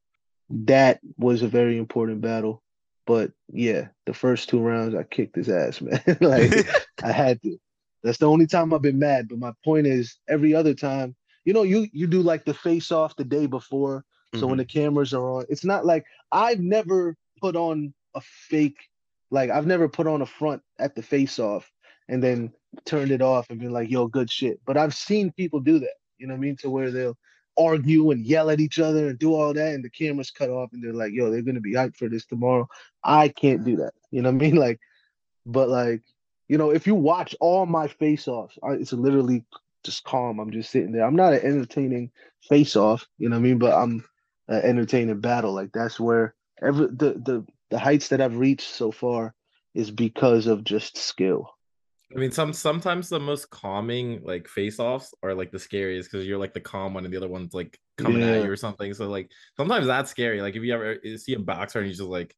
that 0.50 1.00
was 1.16 1.42
a 1.42 1.48
very 1.48 1.78
important 1.78 2.20
battle. 2.20 2.62
But 3.06 3.30
yeah, 3.48 3.88
the 4.06 4.14
first 4.14 4.48
two 4.48 4.58
rounds, 4.58 4.94
I 4.94 5.04
kicked 5.04 5.36
his 5.36 5.48
ass, 5.48 5.80
man. 5.80 6.02
like 6.20 6.68
I 7.02 7.12
had 7.12 7.40
to. 7.42 7.58
That's 8.02 8.18
the 8.18 8.28
only 8.28 8.46
time 8.46 8.72
I've 8.72 8.82
been 8.82 8.98
mad. 8.98 9.28
But 9.28 9.38
my 9.38 9.52
point 9.64 9.86
is, 9.86 10.18
every 10.28 10.54
other 10.54 10.74
time, 10.74 11.14
you 11.44 11.52
know, 11.52 11.62
you 11.62 11.86
you 11.92 12.06
do 12.06 12.22
like 12.22 12.44
the 12.44 12.54
face 12.54 12.90
off 12.90 13.16
the 13.16 13.24
day 13.24 13.46
before. 13.46 14.04
So 14.34 14.40
when 14.40 14.50
mm-hmm. 14.50 14.58
the 14.58 14.64
cameras 14.66 15.14
are 15.14 15.30
on, 15.30 15.46
it's 15.48 15.64
not 15.64 15.86
like 15.86 16.04
I've 16.30 16.60
never 16.60 17.16
put 17.40 17.56
on 17.56 17.94
a 18.14 18.20
fake, 18.20 18.76
like 19.30 19.50
I've 19.50 19.66
never 19.66 19.88
put 19.88 20.06
on 20.06 20.20
a 20.20 20.26
front 20.26 20.62
at 20.78 20.94
the 20.94 21.02
face 21.02 21.38
off 21.38 21.70
and 22.08 22.22
then 22.22 22.52
turned 22.84 23.10
it 23.10 23.22
off 23.22 23.50
and 23.50 23.60
been 23.60 23.72
like, 23.72 23.90
yo, 23.90 24.06
good 24.06 24.30
shit. 24.30 24.60
But 24.66 24.76
I've 24.76 24.94
seen 24.94 25.32
people 25.32 25.60
do 25.60 25.78
that, 25.80 25.94
you 26.18 26.26
know 26.26 26.34
what 26.34 26.38
I 26.38 26.42
mean? 26.42 26.56
To 26.58 26.70
where 26.70 26.90
they'll 26.90 27.16
argue 27.58 28.10
and 28.10 28.26
yell 28.26 28.50
at 28.50 28.60
each 28.60 28.78
other 28.78 29.08
and 29.08 29.18
do 29.18 29.34
all 29.34 29.54
that, 29.54 29.74
and 29.74 29.84
the 29.84 29.90
camera's 29.90 30.30
cut 30.30 30.50
off, 30.50 30.72
and 30.72 30.82
they're 30.82 30.92
like, 30.92 31.12
yo, 31.12 31.30
they're 31.30 31.42
gonna 31.42 31.60
be 31.60 31.74
hyped 31.74 31.96
for 31.96 32.08
this 32.08 32.26
tomorrow. 32.26 32.68
I 33.02 33.28
can't 33.28 33.64
do 33.64 33.76
that, 33.76 33.94
you 34.10 34.22
know 34.22 34.30
what 34.30 34.42
I 34.42 34.50
mean? 34.50 34.56
Like, 34.66 34.80
but 35.46 35.68
like, 35.68 36.02
you 36.48 36.58
know, 36.58 36.70
if 36.70 36.86
you 36.86 36.94
watch 36.94 37.34
all 37.40 37.66
my 37.66 37.88
face 37.88 38.28
offs, 38.28 38.58
it's 38.64 38.92
literally 38.92 39.44
just 39.84 40.04
calm. 40.04 40.38
I'm 40.38 40.50
just 40.50 40.70
sitting 40.70 40.92
there. 40.92 41.04
I'm 41.04 41.16
not 41.16 41.32
an 41.32 41.40
entertaining 41.40 42.10
face 42.48 42.76
off, 42.76 43.06
you 43.18 43.28
know 43.28 43.36
what 43.36 43.40
I 43.40 43.42
mean? 43.42 43.58
But 43.58 43.74
I'm 43.74 44.04
an 44.48 44.62
entertaining 44.62 45.20
battle. 45.20 45.52
Like 45.52 45.70
that's 45.72 45.98
where 45.98 46.34
every 46.62 46.86
the 46.88 47.14
the 47.24 47.46
the 47.70 47.78
heights 47.78 48.08
that 48.08 48.20
I've 48.20 48.36
reached 48.36 48.68
so 48.74 48.90
far 48.90 49.34
is 49.74 49.90
because 49.90 50.46
of 50.46 50.64
just 50.64 50.96
skill. 50.96 51.55
I 52.14 52.18
mean, 52.18 52.30
some 52.30 52.52
sometimes 52.52 53.08
the 53.08 53.18
most 53.18 53.50
calming 53.50 54.22
like 54.22 54.46
face-offs 54.46 55.12
are 55.22 55.34
like 55.34 55.50
the 55.50 55.58
scariest 55.58 56.10
because 56.10 56.26
you're 56.26 56.38
like 56.38 56.54
the 56.54 56.60
calm 56.60 56.94
one 56.94 57.04
and 57.04 57.12
the 57.12 57.16
other 57.16 57.28
one's 57.28 57.52
like 57.52 57.78
coming 57.98 58.22
at 58.22 58.44
you 58.44 58.50
or 58.50 58.56
something. 58.56 58.94
So 58.94 59.08
like 59.08 59.30
sometimes 59.56 59.86
that's 59.86 60.10
scary. 60.10 60.40
Like 60.40 60.54
if 60.54 60.62
you 60.62 60.72
ever 60.72 60.98
you 61.02 61.18
see 61.18 61.34
a 61.34 61.38
boxer 61.38 61.80
and 61.80 61.88
he's 61.88 61.98
just 61.98 62.08
like, 62.08 62.34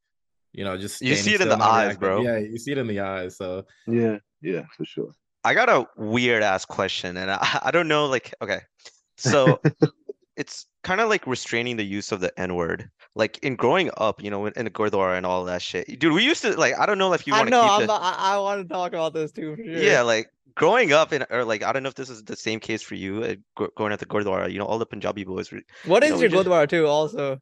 you 0.53 0.63
know, 0.63 0.75
just 0.77 1.01
You 1.01 1.15
see 1.15 1.35
it 1.35 1.41
in 1.41 1.49
the 1.49 1.63
eyes, 1.63 1.97
reacting. 1.97 1.99
bro. 1.99 2.23
Yeah, 2.23 2.37
you 2.39 2.57
see 2.57 2.71
it 2.71 2.79
in 2.79 2.87
the 2.87 3.01
eyes. 3.01 3.37
So 3.37 3.65
Yeah, 3.85 4.17
yeah, 4.41 4.63
for 4.75 4.85
sure. 4.85 5.11
I 5.43 5.53
got 5.53 5.69
a 5.69 5.87
weird 5.95 6.43
ass 6.43 6.65
question, 6.65 7.15
and 7.15 7.31
I, 7.31 7.59
I 7.63 7.71
don't 7.71 7.87
know, 7.87 8.07
like, 8.07 8.33
okay, 8.41 8.61
so 9.17 9.61
it's 10.39 10.65
kind 10.83 11.01
of 11.01 11.09
like 11.09 11.27
restraining 11.27 11.75
the 11.77 11.83
use 11.83 12.11
of 12.11 12.19
the 12.21 12.31
N 12.39 12.55
word. 12.55 12.89
Like 13.15 13.37
in 13.39 13.55
growing 13.55 13.91
up, 13.97 14.23
you 14.23 14.31
know, 14.31 14.45
in, 14.45 14.53
in 14.55 14.65
the 14.65 14.71
Gurdwara 14.71 15.17
and 15.17 15.25
all 15.25 15.43
that 15.45 15.61
shit. 15.61 15.99
Dude, 15.99 16.13
we 16.13 16.23
used 16.23 16.41
to 16.43 16.57
like, 16.57 16.73
I 16.79 16.85
don't 16.85 16.97
know 16.97 17.11
if 17.13 17.27
you 17.27 17.33
want 17.33 17.47
to 17.47 17.51
know. 17.51 17.61
keep 17.63 17.71
I'm 17.71 17.81
it. 17.83 17.87
not, 17.87 18.01
I, 18.01 18.35
I 18.35 18.37
want 18.37 18.61
to 18.61 18.73
talk 18.73 18.93
about 18.93 19.13
this 19.13 19.31
too. 19.31 19.55
For 19.57 19.63
sure. 19.63 19.73
Yeah, 19.73 20.01
like 20.01 20.29
growing 20.55 20.93
up 20.93 21.11
in, 21.11 21.25
or 21.29 21.43
like, 21.43 21.63
I 21.63 21.73
don't 21.73 21.83
know 21.83 21.89
if 21.89 21.95
this 21.95 22.09
is 22.09 22.23
the 22.23 22.35
same 22.37 22.59
case 22.59 22.81
for 22.81 22.95
you, 22.95 23.23
uh, 23.23 23.35
gr- 23.55 23.73
growing 23.75 23.91
at 23.93 23.99
the 23.99 24.05
Gurdwara. 24.05 24.49
You 24.51 24.59
know, 24.59 24.65
all 24.65 24.79
the 24.79 24.85
Punjabi 24.85 25.25
boys. 25.25 25.51
Were, 25.51 25.59
What 25.85 26.03
you 26.03 26.07
is 26.07 26.11
know, 26.11 26.17
we 26.17 26.21
your 26.23 26.31
just- 26.31 26.47
Gurdwara 26.47 26.69
too? 26.69 26.87
Also, 26.87 27.39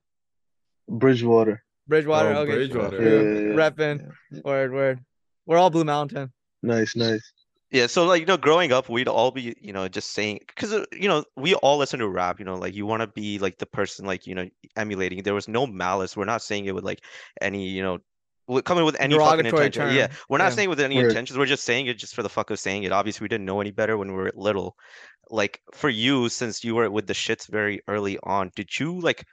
Bridgewater. 0.90 1.64
Bridgewater. 1.88 2.30
Oh, 2.34 2.42
okay, 2.42 2.56
Bridgewater. 2.56 2.98
true. 2.98 3.08
Yeah, 3.08 3.54
yeah, 3.54 3.70
Reppin'. 3.70 4.12
Word, 4.44 4.74
word. 4.74 5.00
We're 5.46 5.58
all 5.58 5.70
Blue 5.70 5.84
Mountain. 5.86 6.32
Nice, 6.64 6.96
nice. 6.96 7.32
Yeah, 7.70 7.88
so 7.88 8.06
like, 8.06 8.22
you 8.22 8.26
know, 8.26 8.38
growing 8.38 8.72
up, 8.72 8.88
we'd 8.88 9.10
all 9.10 9.30
be, 9.32 9.54
you 9.60 9.74
know, 9.74 9.90
just 9.90 10.14
saying, 10.14 10.40
because, 10.48 10.72
uh, 10.72 10.86
you 10.94 11.10
know, 11.10 11.26
we 11.36 11.54
all 11.56 11.78
listen 11.78 12.00
to 12.00 12.08
rap, 12.08 12.40
you 12.40 12.46
know, 12.46 12.56
like 12.56 12.74
you 12.74 12.86
want 12.86 13.02
to 13.02 13.08
be 13.08 13.40
like 13.40 13.58
the 13.58 13.66
person, 13.66 14.06
like, 14.06 14.26
you 14.26 14.36
know, 14.36 14.48
emulating. 14.78 15.22
There 15.22 15.34
was 15.34 15.50
no 15.50 15.68
malice. 15.68 16.16
We're 16.16 16.24
not 16.24 16.42
saying 16.42 16.66
it 16.66 16.74
with 16.76 16.86
like 16.86 17.02
any, 17.42 17.68
you 17.68 17.84
know, 17.84 18.00
with- 18.48 18.64
coming 18.64 18.86
with 18.86 18.96
any 19.02 19.16
fucking 19.16 19.44
Derogatory 19.44 19.66
intention. 19.66 19.98
Yeah, 19.98 20.08
we're 20.30 20.38
not 20.38 20.46
Yeah. 20.46 20.50
saying 20.52 20.70
with 20.70 20.80
any 20.80 20.96
Word. 20.96 21.08
intentions. 21.08 21.38
We're 21.38 21.46
just 21.46 21.66
saying 21.66 21.88
it 21.88 21.96
just 21.96 22.16
for 22.16 22.24
the 22.24 22.30
fuck 22.30 22.50
of 22.52 22.60
saying 22.60 22.84
it. 22.84 22.94
Obviously, 22.94 23.26
we 23.26 23.28
didn't 23.28 23.46
know 23.46 23.60
any 23.60 23.72
better 23.72 23.98
when 23.98 24.08
we 24.10 24.14
were 24.16 24.32
little. 24.34 24.78
Like 25.30 25.60
for 25.74 25.90
you, 25.90 26.30
since 26.30 26.64
you 26.64 26.74
were 26.74 26.90
with 26.90 27.08
the 27.08 27.14
shits 27.14 27.50
very 27.50 27.82
early 27.90 28.18
on, 28.24 28.50
did 28.56 28.80
you 28.80 28.98
like 29.02 29.26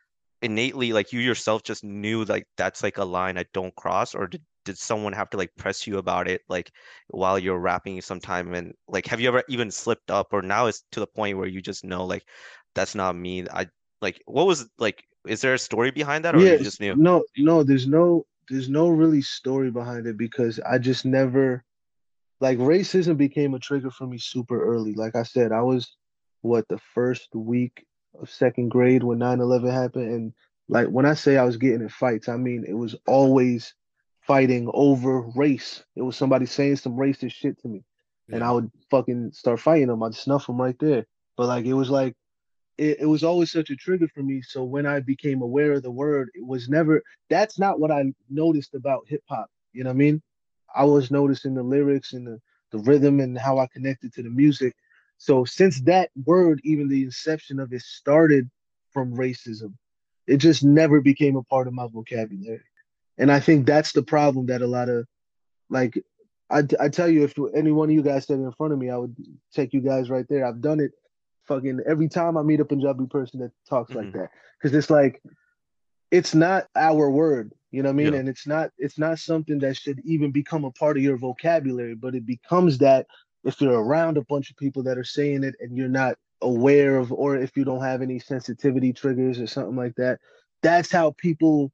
innately, 0.43 0.93
like 0.93 1.12
you 1.12 1.20
yourself 1.20 1.62
just 1.62 1.85
knew 1.85 2.24
like 2.24 2.49
that's 2.57 2.82
like 2.82 2.99
a 2.99 3.05
line 3.05 3.39
I 3.39 3.45
don't 3.53 3.76
cross, 3.76 4.12
or 4.12 4.26
did 4.26 4.43
did 4.64 4.78
someone 4.78 5.12
have 5.12 5.30
to 5.30 5.36
like 5.36 5.54
press 5.56 5.86
you 5.86 5.98
about 5.98 6.28
it 6.28 6.42
like 6.48 6.72
while 7.08 7.38
you're 7.38 7.58
rapping 7.58 8.00
sometime? 8.00 8.54
And 8.54 8.74
like 8.88 9.06
have 9.06 9.20
you 9.20 9.28
ever 9.28 9.42
even 9.48 9.70
slipped 9.70 10.10
up 10.10 10.28
or 10.32 10.42
now 10.42 10.66
it's 10.66 10.84
to 10.92 11.00
the 11.00 11.06
point 11.06 11.38
where 11.38 11.48
you 11.48 11.60
just 11.62 11.84
know 11.84 12.04
like 12.04 12.24
that's 12.74 12.94
not 12.94 13.16
me. 13.16 13.46
I 13.52 13.66
like 14.00 14.22
what 14.26 14.46
was 14.46 14.68
like 14.78 15.04
is 15.26 15.40
there 15.40 15.54
a 15.54 15.58
story 15.58 15.90
behind 15.90 16.24
that 16.24 16.34
or 16.36 16.46
you 16.46 16.56
Yeah, 16.56 16.64
just 16.64 16.80
knew? 16.80 16.96
No, 16.96 17.24
no, 17.36 17.62
there's 17.62 17.86
no 17.86 18.26
there's 18.48 18.68
no 18.68 18.88
really 18.88 19.22
story 19.22 19.70
behind 19.70 20.06
it 20.06 20.16
because 20.18 20.60
I 20.60 20.78
just 20.78 21.04
never 21.04 21.64
like 22.40 22.58
racism 22.58 23.16
became 23.16 23.54
a 23.54 23.58
trigger 23.58 23.90
for 23.90 24.06
me 24.06 24.18
super 24.18 24.62
early. 24.62 24.94
Like 24.94 25.16
I 25.16 25.22
said, 25.22 25.52
I 25.52 25.62
was 25.62 25.96
what 26.42 26.66
the 26.68 26.78
first 26.78 27.34
week 27.34 27.86
of 28.20 28.30
second 28.30 28.70
grade 28.70 29.02
when 29.02 29.18
9/11 29.18 29.70
happened 29.70 30.10
and 30.10 30.32
like 30.68 30.88
when 30.88 31.06
I 31.06 31.14
say 31.14 31.36
I 31.36 31.44
was 31.44 31.56
getting 31.56 31.82
in 31.82 31.88
fights, 31.88 32.28
I 32.28 32.36
mean 32.36 32.64
it 32.66 32.74
was 32.74 32.94
always 33.06 33.74
fighting 34.26 34.70
over 34.72 35.20
race. 35.34 35.84
It 35.96 36.02
was 36.02 36.16
somebody 36.16 36.46
saying 36.46 36.76
some 36.76 36.96
racist 36.96 37.32
shit 37.32 37.60
to 37.62 37.68
me, 37.68 37.84
and 38.30 38.42
I 38.42 38.50
would 38.52 38.70
fucking 38.90 39.32
start 39.32 39.60
fighting 39.60 39.88
them. 39.88 40.02
I'd 40.02 40.14
snuff 40.14 40.46
them 40.46 40.60
right 40.60 40.78
there. 40.78 41.06
But 41.36 41.48
like 41.48 41.64
it 41.64 41.74
was 41.74 41.90
like 41.90 42.14
it, 42.78 43.00
it 43.00 43.06
was 43.06 43.24
always 43.24 43.50
such 43.50 43.70
a 43.70 43.76
trigger 43.76 44.08
for 44.08 44.22
me. 44.22 44.42
So 44.42 44.64
when 44.64 44.86
I 44.86 45.00
became 45.00 45.42
aware 45.42 45.72
of 45.72 45.82
the 45.82 45.90
word, 45.90 46.30
it 46.34 46.46
was 46.46 46.68
never 46.68 47.02
that's 47.28 47.58
not 47.58 47.80
what 47.80 47.90
I 47.90 48.04
noticed 48.30 48.74
about 48.74 49.06
hip 49.08 49.22
hop. 49.28 49.50
You 49.72 49.84
know 49.84 49.90
what 49.90 49.94
I 49.94 49.98
mean? 49.98 50.22
I 50.74 50.84
was 50.84 51.10
noticing 51.10 51.54
the 51.54 51.62
lyrics 51.62 52.12
and 52.12 52.26
the, 52.26 52.40
the 52.72 52.78
rhythm 52.78 53.20
and 53.20 53.38
how 53.38 53.58
I 53.58 53.66
connected 53.68 54.12
to 54.14 54.22
the 54.22 54.30
music. 54.30 54.74
So 55.18 55.44
since 55.44 55.80
that 55.82 56.10
word, 56.24 56.60
even 56.64 56.88
the 56.88 57.04
inception 57.04 57.60
of 57.60 57.72
it 57.72 57.82
started 57.82 58.50
from 58.92 59.14
racism, 59.14 59.74
it 60.26 60.38
just 60.38 60.64
never 60.64 61.00
became 61.00 61.36
a 61.36 61.42
part 61.44 61.68
of 61.68 61.74
my 61.74 61.86
vocabulary. 61.86 62.62
And 63.18 63.30
I 63.30 63.40
think 63.40 63.66
that's 63.66 63.92
the 63.92 64.02
problem 64.02 64.46
that 64.46 64.62
a 64.62 64.66
lot 64.66 64.88
of 64.88 65.06
like 65.70 66.02
I, 66.50 66.62
I 66.78 66.88
tell 66.88 67.08
you 67.08 67.24
if 67.24 67.34
any 67.54 67.72
one 67.72 67.88
of 67.88 67.94
you 67.94 68.02
guys 68.02 68.26
said 68.26 68.38
in 68.38 68.52
front 68.52 68.72
of 68.72 68.78
me, 68.78 68.90
I 68.90 68.96
would 68.96 69.16
take 69.52 69.72
you 69.72 69.80
guys 69.80 70.10
right 70.10 70.26
there. 70.28 70.44
I've 70.44 70.60
done 70.60 70.80
it 70.80 70.92
fucking 71.46 71.80
every 71.86 72.08
time 72.08 72.36
I 72.36 72.42
meet 72.42 72.60
a 72.60 72.64
Punjabi 72.64 73.06
person 73.06 73.40
that 73.40 73.52
talks 73.68 73.94
like 73.94 74.06
Mhm. 74.06 74.12
that. 74.12 74.30
Cause 74.62 74.74
it's 74.74 74.90
like 74.90 75.22
it's 76.10 76.34
not 76.34 76.68
our 76.76 77.10
word, 77.10 77.52
you 77.70 77.82
know 77.82 77.88
what 77.88 77.94
I 77.94 77.96
mean? 77.96 78.12
Yeah. 78.12 78.20
And 78.20 78.28
it's 78.28 78.46
not 78.46 78.70
it's 78.78 78.98
not 78.98 79.18
something 79.18 79.58
that 79.60 79.76
should 79.76 80.00
even 80.04 80.30
become 80.30 80.64
a 80.64 80.70
part 80.70 80.96
of 80.96 81.02
your 81.02 81.16
vocabulary, 81.16 81.94
but 81.94 82.14
it 82.14 82.26
becomes 82.26 82.78
that 82.78 83.06
if 83.44 83.60
you're 83.60 83.82
around 83.82 84.16
a 84.16 84.24
bunch 84.24 84.50
of 84.50 84.56
people 84.56 84.82
that 84.84 84.98
are 84.98 85.04
saying 85.04 85.44
it 85.44 85.54
and 85.60 85.76
you're 85.76 85.88
not 85.88 86.16
aware 86.40 86.98
of 86.98 87.12
or 87.12 87.36
if 87.36 87.56
you 87.56 87.64
don't 87.64 87.82
have 87.82 88.02
any 88.02 88.18
sensitivity 88.18 88.92
triggers 88.92 89.40
or 89.40 89.46
something 89.46 89.76
like 89.76 89.94
that, 89.96 90.20
that's 90.62 90.90
how 90.90 91.10
people 91.18 91.72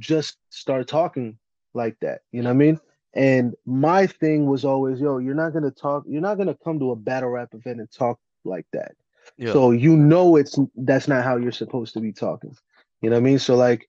just 0.00 0.38
start 0.50 0.88
talking 0.88 1.38
like 1.74 1.96
that. 2.00 2.22
You 2.32 2.42
know 2.42 2.48
what 2.50 2.54
I 2.54 2.58
mean? 2.58 2.80
And 3.14 3.54
my 3.66 4.06
thing 4.06 4.46
was 4.46 4.64
always, 4.64 5.00
yo, 5.00 5.18
you're 5.18 5.34
not 5.34 5.52
gonna 5.52 5.70
talk, 5.70 6.04
you're 6.08 6.20
not 6.20 6.38
gonna 6.38 6.56
come 6.64 6.78
to 6.80 6.92
a 6.92 6.96
battle 6.96 7.30
rap 7.30 7.54
event 7.54 7.80
and 7.80 7.90
talk 7.90 8.18
like 8.44 8.66
that. 8.72 8.92
Yeah. 9.36 9.52
So 9.52 9.70
you 9.70 9.96
know 9.96 10.36
it's 10.36 10.58
that's 10.76 11.08
not 11.08 11.24
how 11.24 11.36
you're 11.36 11.52
supposed 11.52 11.94
to 11.94 12.00
be 12.00 12.12
talking. 12.12 12.56
You 13.00 13.10
know 13.10 13.16
what 13.16 13.20
I 13.20 13.24
mean? 13.24 13.38
So 13.38 13.56
like, 13.56 13.88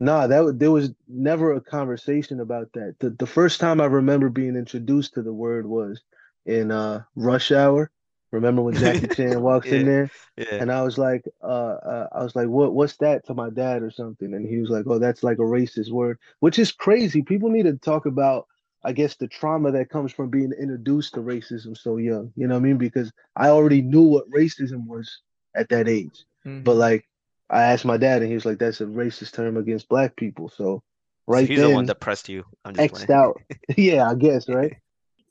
nah, 0.00 0.26
that 0.26 0.58
there 0.58 0.70
was 0.70 0.90
never 1.08 1.52
a 1.52 1.60
conversation 1.60 2.40
about 2.40 2.72
that. 2.74 2.96
The 3.00 3.10
the 3.10 3.26
first 3.26 3.60
time 3.60 3.80
I 3.80 3.86
remember 3.86 4.28
being 4.28 4.56
introduced 4.56 5.14
to 5.14 5.22
the 5.22 5.32
word 5.32 5.66
was 5.66 6.02
in 6.44 6.70
uh 6.70 7.02
Rush 7.14 7.52
Hour. 7.52 7.90
Remember 8.32 8.62
when 8.62 8.74
Jackie 8.74 9.06
Chan 9.14 9.40
walks 9.40 9.66
in 9.68 9.86
there? 9.86 10.10
yeah. 10.36 10.58
And 10.60 10.70
I 10.72 10.82
was 10.82 10.98
like, 10.98 11.24
uh, 11.42 11.46
uh, 11.46 12.08
I 12.12 12.22
was 12.22 12.34
like, 12.34 12.48
what, 12.48 12.74
what's 12.74 12.96
that 12.96 13.26
to 13.26 13.34
my 13.34 13.50
dad 13.50 13.82
or 13.82 13.90
something? 13.90 14.34
And 14.34 14.46
he 14.48 14.58
was 14.58 14.70
like, 14.70 14.84
oh, 14.86 14.98
that's 14.98 15.22
like 15.22 15.38
a 15.38 15.42
racist 15.42 15.90
word, 15.90 16.18
which 16.40 16.58
is 16.58 16.72
crazy. 16.72 17.22
People 17.22 17.50
need 17.50 17.64
to 17.64 17.74
talk 17.76 18.06
about, 18.06 18.46
I 18.82 18.92
guess, 18.92 19.16
the 19.16 19.28
trauma 19.28 19.70
that 19.72 19.90
comes 19.90 20.12
from 20.12 20.30
being 20.30 20.52
introduced 20.52 21.14
to 21.14 21.20
racism 21.20 21.76
so 21.76 21.96
young. 21.98 22.32
You 22.36 22.46
know 22.46 22.54
what 22.54 22.60
I 22.60 22.64
mean? 22.64 22.78
Because 22.78 23.12
I 23.36 23.48
already 23.48 23.82
knew 23.82 24.02
what 24.02 24.30
racism 24.30 24.86
was 24.86 25.20
at 25.54 25.68
that 25.70 25.88
age. 25.88 26.24
Mhm. 26.46 26.64
But 26.64 26.76
like, 26.76 27.06
I 27.50 27.62
asked 27.62 27.84
my 27.84 27.96
dad, 27.96 28.22
and 28.22 28.28
he 28.28 28.34
was 28.34 28.44
like, 28.46 28.58
that's 28.58 28.80
a 28.80 28.86
racist 28.86 29.32
term 29.34 29.56
against 29.56 29.88
black 29.88 30.16
people. 30.16 30.48
So 30.48 30.82
So 31.30 31.32
right 31.32 31.46
he's 31.46 31.58
then, 31.58 31.68
the 31.68 31.74
one 31.74 31.86
that 31.86 32.00
pressed 32.00 32.28
you. 32.28 32.44
I'm 32.64 32.74
just 32.74 32.92
X'd 32.94 33.10
out. 33.10 33.40
yeah, 33.76 34.08
I 34.08 34.14
guess, 34.14 34.48
right? 34.48 34.74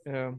Yeah. 0.06 0.32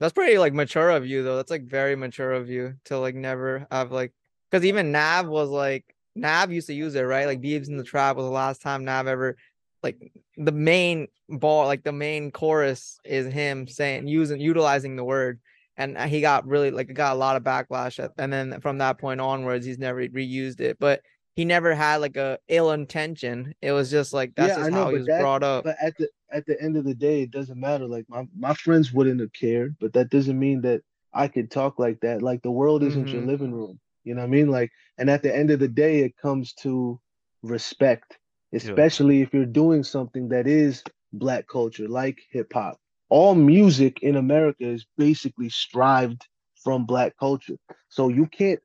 That's 0.00 0.12
pretty 0.14 0.38
like 0.38 0.54
mature 0.54 0.90
of 0.90 1.06
you 1.06 1.22
though. 1.22 1.36
That's 1.36 1.50
like 1.50 1.64
very 1.64 1.94
mature 1.94 2.32
of 2.32 2.48
you 2.48 2.74
to 2.86 2.98
like 2.98 3.14
never 3.14 3.66
have 3.70 3.92
like 3.92 4.12
because 4.50 4.64
even 4.64 4.90
Nav 4.92 5.28
was 5.28 5.50
like 5.50 5.94
Nav 6.16 6.50
used 6.50 6.66
to 6.68 6.74
use 6.74 6.94
it, 6.94 7.02
right? 7.02 7.26
Like 7.26 7.40
Beibs 7.40 7.68
in 7.68 7.76
the 7.76 7.84
Trap 7.84 8.16
was 8.16 8.24
the 8.24 8.30
last 8.30 8.62
time 8.62 8.84
Nav 8.84 9.06
ever 9.06 9.36
like 9.82 10.12
the 10.36 10.52
main 10.52 11.08
ball, 11.28 11.66
like 11.66 11.84
the 11.84 11.92
main 11.92 12.30
chorus 12.32 12.98
is 13.04 13.32
him 13.32 13.66
saying 13.68 14.08
using 14.08 14.40
utilizing 14.40 14.96
the 14.96 15.04
word. 15.04 15.38
And 15.76 15.96
uh, 15.96 16.06
he 16.06 16.20
got 16.20 16.46
really 16.46 16.70
like 16.70 16.92
got 16.92 17.14
a 17.14 17.18
lot 17.18 17.36
of 17.36 17.42
backlash 17.42 18.02
at, 18.02 18.12
and 18.18 18.32
then 18.32 18.60
from 18.60 18.78
that 18.78 18.98
point 18.98 19.20
onwards 19.20 19.64
he's 19.64 19.78
never 19.78 20.06
reused 20.08 20.60
it. 20.60 20.78
But 20.78 21.02
he 21.36 21.44
never 21.44 21.74
had 21.74 21.98
like 21.98 22.16
a 22.16 22.38
ill 22.48 22.72
intention. 22.72 23.54
It 23.62 23.72
was 23.72 23.90
just 23.90 24.12
like 24.12 24.34
that's 24.34 24.50
Yeah, 24.50 24.56
just 24.64 24.70
know, 24.72 24.84
how 24.84 24.90
he 24.90 24.96
was 24.98 25.06
that- 25.06 25.20
brought 25.20 25.42
up. 25.42 25.64
But 25.64 25.76
at 25.80 25.96
the 25.96 26.08
at 26.32 26.46
the 26.46 26.60
end 26.60 26.76
of 26.76 26.84
the 26.84 26.94
day, 26.94 27.22
it 27.22 27.30
doesn't 27.30 27.60
matter. 27.60 27.86
Like 27.86 28.06
my 28.08 28.26
my 28.36 28.54
friends 28.54 28.92
wouldn't 28.92 29.20
have 29.20 29.32
cared, 29.32 29.76
but 29.80 29.92
that 29.94 30.10
doesn't 30.10 30.38
mean 30.38 30.62
that 30.62 30.82
I 31.12 31.28
could 31.28 31.50
talk 31.50 31.78
like 31.78 32.00
that. 32.00 32.22
Like 32.22 32.42
the 32.42 32.50
world 32.50 32.82
isn't 32.82 33.12
your 33.12 33.22
Mhm. 33.22 33.24
living 33.24 33.52
room. 33.52 33.80
You 34.04 34.14
know 34.14 34.22
what 34.22 34.26
I 34.28 34.30
mean? 34.30 34.48
Like, 34.48 34.70
and 34.98 35.10
at 35.10 35.22
the 35.22 35.34
end 35.34 35.50
of 35.50 35.60
the 35.60 35.68
day, 35.68 36.00
it 36.00 36.16
comes 36.16 36.52
to 36.62 37.00
respect, 37.42 38.18
especially 38.52 39.20
if 39.22 39.32
you're 39.32 39.44
doing 39.46 39.82
something 39.84 40.28
that 40.28 40.46
is 40.46 40.82
black 41.12 41.46
culture, 41.48 41.88
like 41.88 42.18
hip 42.30 42.52
hop. 42.52 42.78
All 43.08 43.34
music 43.34 44.00
in 44.02 44.16
America 44.16 44.64
is 44.64 44.86
basically 44.96 45.48
strived 45.50 46.26
from 46.62 46.86
black 46.86 47.16
culture. 47.18 47.56
So 47.88 48.08
you 48.08 48.26
can't 48.26 48.60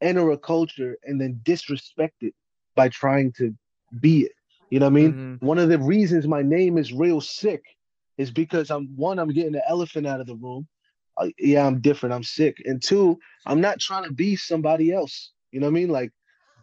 enter 0.00 0.30
a 0.30 0.38
culture 0.38 0.96
and 1.04 1.20
then 1.20 1.40
disrespect 1.44 2.16
it 2.22 2.34
by 2.74 2.88
trying 2.88 3.32
to 3.38 3.54
be 4.00 4.22
it. 4.22 4.32
You 4.74 4.80
know 4.80 4.86
what 4.86 4.98
I 4.98 5.02
mean? 5.02 5.12
Mhm. 5.12 5.46
One 5.46 5.58
of 5.60 5.68
the 5.68 5.78
reasons 5.78 6.26
my 6.26 6.42
name 6.42 6.78
is 6.78 6.92
Real 6.92 7.20
Sikh 7.20 7.62
is 8.18 8.32
because 8.32 8.72
I'm 8.72 8.88
one, 8.96 9.20
I'm 9.20 9.28
getting 9.32 9.52
the 9.52 9.62
elephant 9.68 10.04
out 10.04 10.20
of 10.20 10.26
the 10.26 10.34
room. 10.34 10.66
Uh, 11.16 11.28
yeah, 11.38 11.64
I'm 11.64 11.80
different. 11.80 12.12
I'm 12.12 12.24
Sikh. 12.24 12.60
And 12.64 12.82
two, 12.82 13.20
I'm 13.46 13.60
not 13.60 13.78
trying 13.78 14.02
to 14.02 14.12
be 14.12 14.34
somebody 14.34 14.92
else. 14.92 15.30
You 15.52 15.60
know 15.60 15.66
what 15.66 15.78
I 15.78 15.80
mean? 15.80 15.90
Like 15.90 16.10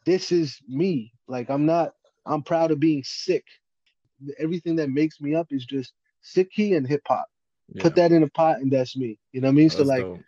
this 0.03 0.33
is 0.33 0.59
me. 0.67 1.13
Like 1.29 1.49
I'm 1.49 1.65
not. 1.65 1.93
I'm 2.25 2.43
proud 2.43 2.71
of 2.71 2.81
being 2.81 3.01
Sikh. 3.05 3.45
Everything 4.37 4.75
that 4.75 4.89
makes 4.89 5.21
me 5.21 5.33
up 5.33 5.47
is 5.51 5.63
just 5.65 5.93
Sikhi 6.21 6.75
and 6.75 6.85
hip 6.85 7.03
hop. 7.07 7.27
Put 7.79 7.95
that 7.95 8.11
in 8.11 8.23
a 8.23 8.29
pot, 8.29 8.57
and 8.57 8.69
that's 8.69 8.97
me. 8.97 9.19
You 9.31 9.39
know 9.39 9.47
what 9.47 9.53
I 9.53 9.55
mean? 9.55 9.69
so 9.69 9.83
like, 9.83 10.03
dope. 10.03 10.19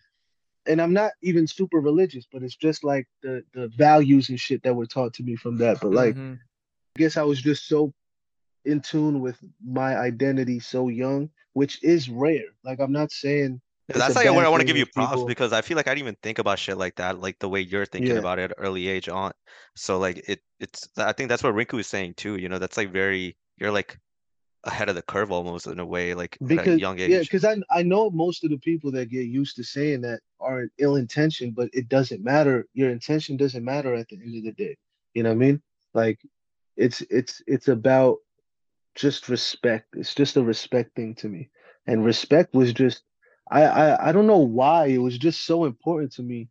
and 0.68 0.82
I'm 0.82 0.94
not 0.94 1.12
even 1.22 1.48
super 1.48 1.82
religious, 1.82 2.26
but 2.32 2.44
it's 2.44 2.56
just 2.56 2.86
like 2.86 3.10
the 3.24 3.44
the 3.54 3.68
values 3.68 4.30
and 4.30 4.40
shit 4.40 4.64
that 4.64 4.74
were 4.74 4.86
taught 4.86 5.14
to 5.16 5.24
me 5.24 5.36
from 5.36 5.58
that. 5.58 5.82
But 5.82 5.92
like. 5.92 6.16
Mhm. 6.16 6.40
I 6.96 7.00
guess 7.00 7.18
I 7.18 7.24
was 7.24 7.42
just 7.42 7.68
so 7.68 7.92
in 8.66 8.80
tune 8.80 9.20
with 9.20 9.38
my 9.66 9.98
identity 9.98 10.60
so 10.60 10.90
young, 10.90 11.30
which 11.54 11.84
is 11.84 12.08
rare. 12.08 12.54
Like 12.64 12.80
I'm 12.80 12.92
not 12.92 13.12
saying 13.12 13.62
that's 13.88 14.16
like 14.16 14.26
bad 14.26 14.36
I 14.36 14.50
want 14.50 14.62
to 14.62 14.66
give 14.66 14.78
you 14.78 14.86
props 14.86 15.14
people- 15.14 15.26
because 15.26 15.54
I 15.54 15.62
feel 15.62 15.76
like 15.76 15.88
I 15.88 15.92
didn't 15.92 16.04
even 16.08 16.18
think 16.22 16.40
about 16.40 16.60
shit 16.60 16.78
like 16.78 16.96
that, 16.96 17.20
like 17.20 17.40
the 17.40 17.50
way 17.50 17.62
you're 17.62 17.86
thinking 17.86 18.14
Yeah. 18.14 18.20
about 18.20 18.40
it 18.40 18.52
at 18.52 18.58
early 18.58 18.88
age 18.88 19.10
on. 19.10 19.34
So 19.76 19.98
like 19.98 20.24
it 20.30 20.42
it's 20.60 20.88
I 20.98 21.14
think 21.14 21.30
that's 21.30 21.44
what 21.44 21.54
Rinku 21.56 21.80
is 21.80 21.88
saying 21.88 22.14
too, 22.14 22.38
you 22.38 22.48
know, 22.48 22.60
that's 22.60 22.78
like 22.78 22.92
very 22.92 23.36
you're 23.58 23.72
like 23.72 24.00
ahead 24.64 24.88
of 24.88 24.96
the 24.96 25.02
curve 25.02 25.32
almost 25.32 25.68
in 25.68 25.80
a 25.80 25.86
way, 25.86 26.14
like 26.14 26.38
at 26.42 26.42
a 26.42 26.48
because 26.48 26.80
young 26.80 27.00
yeah, 27.00 27.20
because 27.20 27.44
I 27.44 27.58
I 27.72 27.82
know 27.82 28.12
most 28.12 28.44
of 28.44 28.52
the 28.52 28.60
people 28.60 28.92
that 28.92 29.10
get 29.10 29.26
used 29.26 29.56
to 29.58 29.64
saying 29.64 30.02
that 30.02 30.22
are 30.40 30.68
ill 30.78 30.96
intentioned, 30.96 31.56
but 31.56 31.70
it 31.74 31.90
doesn't 31.90 32.24
matter. 32.24 32.68
Your 32.74 32.92
intention 32.92 33.36
doesn't 33.36 33.66
matter 33.66 33.96
at 33.96 34.08
the 34.10 34.16
end 34.24 34.38
of 34.38 34.44
the 34.44 34.52
day. 34.54 34.78
You 35.16 35.24
know 35.24 35.30
what 35.30 35.36
I 35.36 35.40
mean? 35.40 35.62
Like 35.94 36.20
it's 36.78 37.02
it's 37.10 37.42
it's 37.48 37.68
about 37.68 38.18
just 38.96 39.30
respect. 39.30 39.96
It's 39.96 40.14
just 40.16 40.38
a 40.38 40.44
respect 40.44 40.96
thing 40.96 41.16
to 41.16 41.30
me. 41.30 41.50
And 41.88 42.06
respect 42.06 42.54
was 42.54 42.74
just 42.74 43.04
I 43.52 43.64
I, 43.64 44.10
I 44.10 44.12
don't 44.12 44.28
know 44.28 44.40
why 44.40 44.88
it 44.88 44.98
was 45.00 45.18
just 45.18 45.46
so 45.46 45.66
important 45.66 46.14
to 46.14 46.24
me 46.24 46.50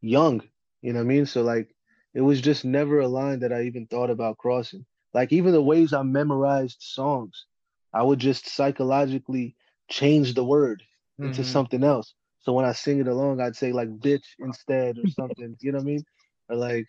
young. 0.00 0.42
You 0.82 0.92
know 0.92 1.00
what 1.00 1.04
I 1.06 1.08
mean? 1.08 1.26
So 1.26 1.42
like 1.42 1.74
it 2.14 2.20
was 2.22 2.40
just 2.40 2.64
never 2.64 3.00
a 3.00 3.08
line 3.08 3.40
that 3.40 3.52
I 3.52 3.62
even 3.62 3.86
thought 3.86 4.10
about 4.10 4.38
crossing. 4.38 4.84
Like 5.14 5.32
even 5.32 5.52
the 5.52 5.62
ways 5.62 5.92
I 5.92 6.02
memorized 6.02 6.78
songs, 6.80 7.46
I 7.92 8.02
would 8.02 8.18
just 8.18 8.48
psychologically 8.48 9.56
change 9.88 10.34
the 10.34 10.44
word 10.44 10.82
into 11.20 11.42
Mhm. 11.42 11.44
something 11.44 11.82
else. 11.84 12.14
So 12.40 12.52
when 12.52 12.64
I 12.64 12.72
sing 12.72 13.00
it 13.00 13.08
along, 13.08 13.40
I'd 13.40 13.56
say 13.56 13.72
like 13.72 13.88
bitch 14.00 14.24
instead 14.38 14.98
or 14.98 15.06
something. 15.06 15.56
you 15.60 15.72
know 15.72 15.78
what 15.78 15.82
I 15.82 15.86
mean? 15.86 16.04
Or 16.48 16.56
like, 16.56 16.86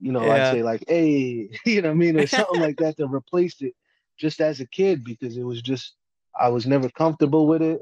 you 0.00 0.12
know, 0.12 0.24
Yeah. 0.24 0.34
I'd 0.34 0.52
say 0.52 0.62
like, 0.62 0.84
hey, 0.88 1.48
you 1.64 1.82
know 1.82 1.88
what 1.88 1.94
I 1.94 1.96
mean? 1.98 2.18
Or 2.18 2.26
something 2.26 2.60
like 2.60 2.76
that 2.78 2.96
to 2.98 3.06
replace 3.06 3.60
it 3.60 3.74
just 4.18 4.40
as 4.40 4.60
a 4.60 4.66
kid 4.66 5.04
because 5.04 5.36
it 5.36 5.42
was 5.44 5.62
just 5.62 5.94
I 6.38 6.48
was 6.48 6.66
never 6.66 6.88
comfortable 6.88 7.46
with 7.46 7.62
it. 7.62 7.80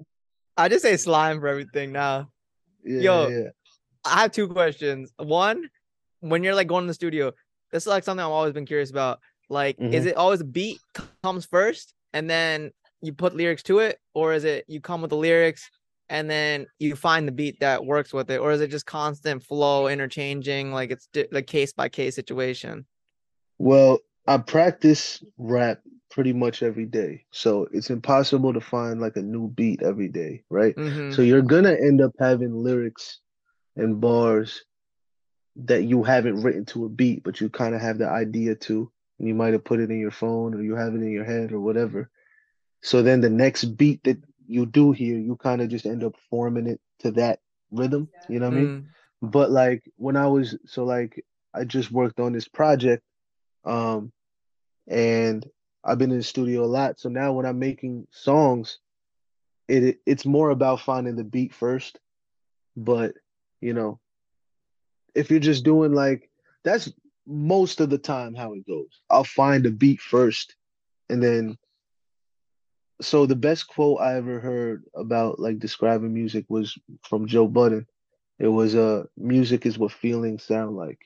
I 0.57 0.69
just 0.69 0.83
say 0.83 0.97
slime 0.97 1.41
for 1.41 1.49
everything 1.49 1.93
now. 1.93 2.31
Yeah, 2.85 3.01
Yo, 3.01 3.29
yeah. 3.29 3.49
I 4.05 4.23
have 4.23 4.33
two 4.33 4.49
questions. 4.49 5.12
One, 5.19 5.69
when 6.21 6.43
you're 6.43 6.55
like 6.55 6.69
going 6.69 6.85
to 6.85 6.89
the 6.89 6.95
studio, 6.95 7.33
this 7.73 7.83
is 7.83 7.87
like 7.89 8.05
something 8.05 8.25
I've 8.25 8.31
always 8.31 8.55
been 8.55 8.64
curious 8.64 8.91
about. 8.91 9.21
Like, 9.51 9.77
is 9.79 10.05
Mhm. 10.05 10.09
it 10.09 10.17
always 10.17 10.43
beat 10.43 10.79
comes 11.23 11.45
first 11.47 11.93
and 12.14 12.31
then 12.31 12.71
you 13.03 13.12
put 13.12 13.35
lyrics 13.37 13.62
to 13.64 13.81
it, 13.81 13.99
or 14.14 14.33
is 14.33 14.45
it 14.45 14.64
you 14.69 14.81
come 14.81 15.03
with 15.03 15.11
the 15.11 15.17
lyrics 15.17 15.71
and 16.09 16.30
then 16.30 16.66
you 16.78 16.96
find 16.96 17.26
the 17.26 17.32
beat 17.32 17.61
that 17.61 17.84
works 17.84 18.12
with 18.12 18.30
it, 18.30 18.38
or 18.38 18.52
is 18.52 18.61
it 18.61 18.70
just 18.70 18.86
constant 18.86 19.42
flow, 19.42 19.88
interchanging, 19.88 20.72
like 20.72 20.90
it's 20.90 21.07
di- 21.09 21.28
like 21.32 21.46
case 21.46 21.72
by 21.72 21.88
case 21.88 22.14
situation? 22.14 22.86
Well, 23.59 24.00
I 24.26 24.38
practice 24.38 25.22
rap 25.38 25.80
pretty 26.11 26.32
much 26.32 26.62
every 26.62 26.86
day. 26.86 27.24
So 27.30 27.68
it's 27.72 27.90
impossible 27.90 28.52
to 28.52 28.61
find 28.61 29.00
like 29.00 29.16
a 29.16 29.22
new 29.22 29.48
beat 29.48 29.82
every 29.82 30.09
day, 30.09 30.44
right? 30.50 30.74
Mhm. 30.76 31.14
So 31.14 31.22
you're 31.22 31.42
gonna 31.42 31.74
end 31.74 32.00
up 32.00 32.12
having 32.18 32.62
lyrics 32.62 33.20
and 33.76 34.00
bars 34.00 34.64
that 35.57 35.84
you 35.84 36.02
haven't 36.02 36.42
written 36.42 36.64
to 36.66 36.84
a 36.84 36.88
beat, 36.88 37.22
but 37.24 37.40
you 37.40 37.48
kind 37.48 37.74
of 37.74 37.80
have 37.80 37.98
the 37.98 38.09
idea 38.09 38.54
to, 38.54 38.90
and 39.18 39.28
you 39.28 39.34
might 39.34 39.52
have 39.52 39.64
put 39.64 39.80
it 39.80 39.90
in 39.90 39.98
your 39.98 40.11
phone 40.11 40.54
or 40.54 40.62
you 40.62 40.74
have 40.74 40.94
it 40.94 41.02
in 41.02 41.11
your 41.11 41.24
head 41.24 41.52
or 41.52 41.61
whatever. 41.61 42.11
So 42.82 43.02
then 43.02 43.20
the 43.20 43.30
next 43.30 43.64
beat 43.76 44.04
that 44.04 44.18
you 44.49 44.66
do 44.66 44.92
here, 44.92 45.18
you 45.18 45.36
kind 45.36 45.61
of 45.61 45.68
just 45.68 45.86
end 45.86 46.05
up 46.05 46.14
forming 46.30 46.66
it 46.66 46.80
to 47.01 47.11
that 47.12 47.40
rhythm. 47.70 48.09
You 48.28 48.40
know 48.40 48.49
what 48.49 48.57
I 48.59 48.61
mean? 48.61 48.68
Mm. 49.22 49.30
But 49.30 49.51
like 49.51 49.82
when 49.97 50.16
I 50.16 50.26
was 50.26 50.57
so 50.66 50.84
like 50.84 51.24
I 51.55 51.64
just 51.64 51.90
worked 51.90 52.20
on 52.20 52.32
this 52.32 52.49
project, 52.49 53.03
um, 53.64 54.12
and 54.86 55.49
I've 55.84 55.99
been 55.99 56.11
in 56.11 56.18
the 56.18 56.24
studio 56.24 56.64
a 56.64 56.66
lot. 56.66 57.01
So 57.01 57.09
now 57.09 57.32
when 57.32 57.47
I'm 57.47 57.59
making 57.59 58.07
songs, 58.11 58.78
it, 59.68 59.84
it 59.84 60.01
it's 60.07 60.24
more 60.24 60.51
about 60.51 60.80
finding 60.80 61.16
the 61.16 61.24
beat 61.24 61.55
first. 61.55 61.99
But 62.76 63.14
you 63.61 63.72
know, 63.72 64.01
if 65.14 65.30
you're 65.30 65.40
just 65.40 65.64
doing 65.64 65.92
like 65.92 66.28
that's 66.62 66.92
most 67.26 67.80
of 67.80 67.90
the 67.90 67.99
time 67.99 68.34
how 68.34 68.53
it 68.53 68.66
goes. 68.66 69.01
I'll 69.11 69.24
find 69.24 69.66
a 69.66 69.70
beat 69.70 70.01
first, 70.01 70.55
and 71.09 71.22
then. 71.22 71.59
So 73.01 73.26
the 73.26 73.36
best 73.36 73.68
quote 73.68 74.01
I 74.01 74.16
ever 74.16 74.40
heard 74.40 74.84
about 74.94 75.38
like 75.38 75.59
describing 75.59 76.14
music 76.14 76.47
was 76.49 76.78
from 77.03 77.26
Joe 77.26 77.47
Budden. 77.47 77.86
It 78.38 78.49
was 78.49 78.74
uh 78.74 79.05
music 79.16 79.66
is 79.66 79.78
what 79.78 79.92
feelings 79.92 80.42
sound 80.42 80.76
like. 80.76 81.01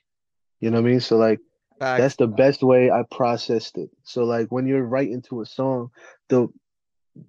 You 0.60 0.70
know 0.70 0.80
what 0.80 0.88
I 0.88 0.90
mean? 0.90 1.00
So 1.00 1.16
like 1.16 1.40
Facts. 1.78 2.00
that's 2.00 2.16
the 2.16 2.26
best 2.26 2.62
way 2.62 2.90
I 2.90 3.02
processed 3.10 3.78
it. 3.78 3.90
So 4.04 4.24
like 4.24 4.48
when 4.52 4.66
you're 4.66 4.84
writing 4.84 5.22
to 5.22 5.40
a 5.40 5.46
song, 5.46 5.90
the 6.28 6.48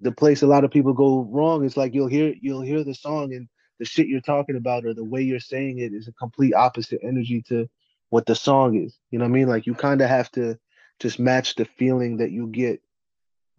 the 0.01 0.11
place 0.11 0.43
a 0.43 0.47
lot 0.47 0.63
of 0.63 0.71
people 0.71 0.93
go 0.93 1.21
wrong 1.23 1.65
is 1.65 1.75
like 1.75 1.93
you'll 1.93 2.07
hear 2.07 2.33
you'll 2.39 2.61
hear 2.61 2.83
the 2.83 2.93
song 2.93 3.33
and 3.33 3.47
the 3.79 3.85
shit 3.85 4.07
you're 4.07 4.21
talking 4.21 4.55
about 4.55 4.85
or 4.85 4.93
the 4.93 5.03
way 5.03 5.23
you're 5.23 5.39
saying 5.39 5.79
it 5.79 5.91
is 5.91 6.07
a 6.07 6.13
complete 6.13 6.53
opposite 6.53 6.99
energy 7.03 7.41
to 7.41 7.67
what 8.09 8.27
the 8.27 8.35
song 8.35 8.75
is. 8.77 8.99
You 9.09 9.17
know 9.17 9.25
what 9.25 9.31
I 9.31 9.33
mean? 9.33 9.47
Like 9.47 9.65
you 9.65 9.73
kind 9.73 10.01
of 10.01 10.09
have 10.09 10.31
to 10.33 10.59
just 10.99 11.17
match 11.17 11.55
the 11.55 11.65
feeling 11.65 12.17
that 12.17 12.29
you 12.29 12.47
get 12.47 12.79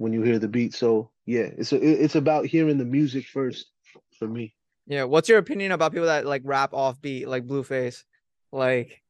when 0.02 0.12
you 0.12 0.22
hear 0.22 0.38
the 0.40 0.48
beat. 0.48 0.74
So 0.74 1.10
yeah, 1.26 1.48
it's 1.56 1.72
a, 1.72 1.76
it's 1.76 2.16
about 2.16 2.46
hearing 2.46 2.76
the 2.76 2.84
music 2.84 3.26
first 3.26 3.66
for 4.18 4.26
me. 4.26 4.54
Yeah. 4.86 5.04
What's 5.04 5.28
your 5.28 5.38
opinion 5.38 5.72
about 5.72 5.92
people 5.92 6.08
that 6.08 6.26
like 6.26 6.42
rap 6.44 6.74
off 6.74 7.00
beat, 7.00 7.28
like 7.28 7.46
Blueface? 7.46 8.02
Like, 8.50 9.00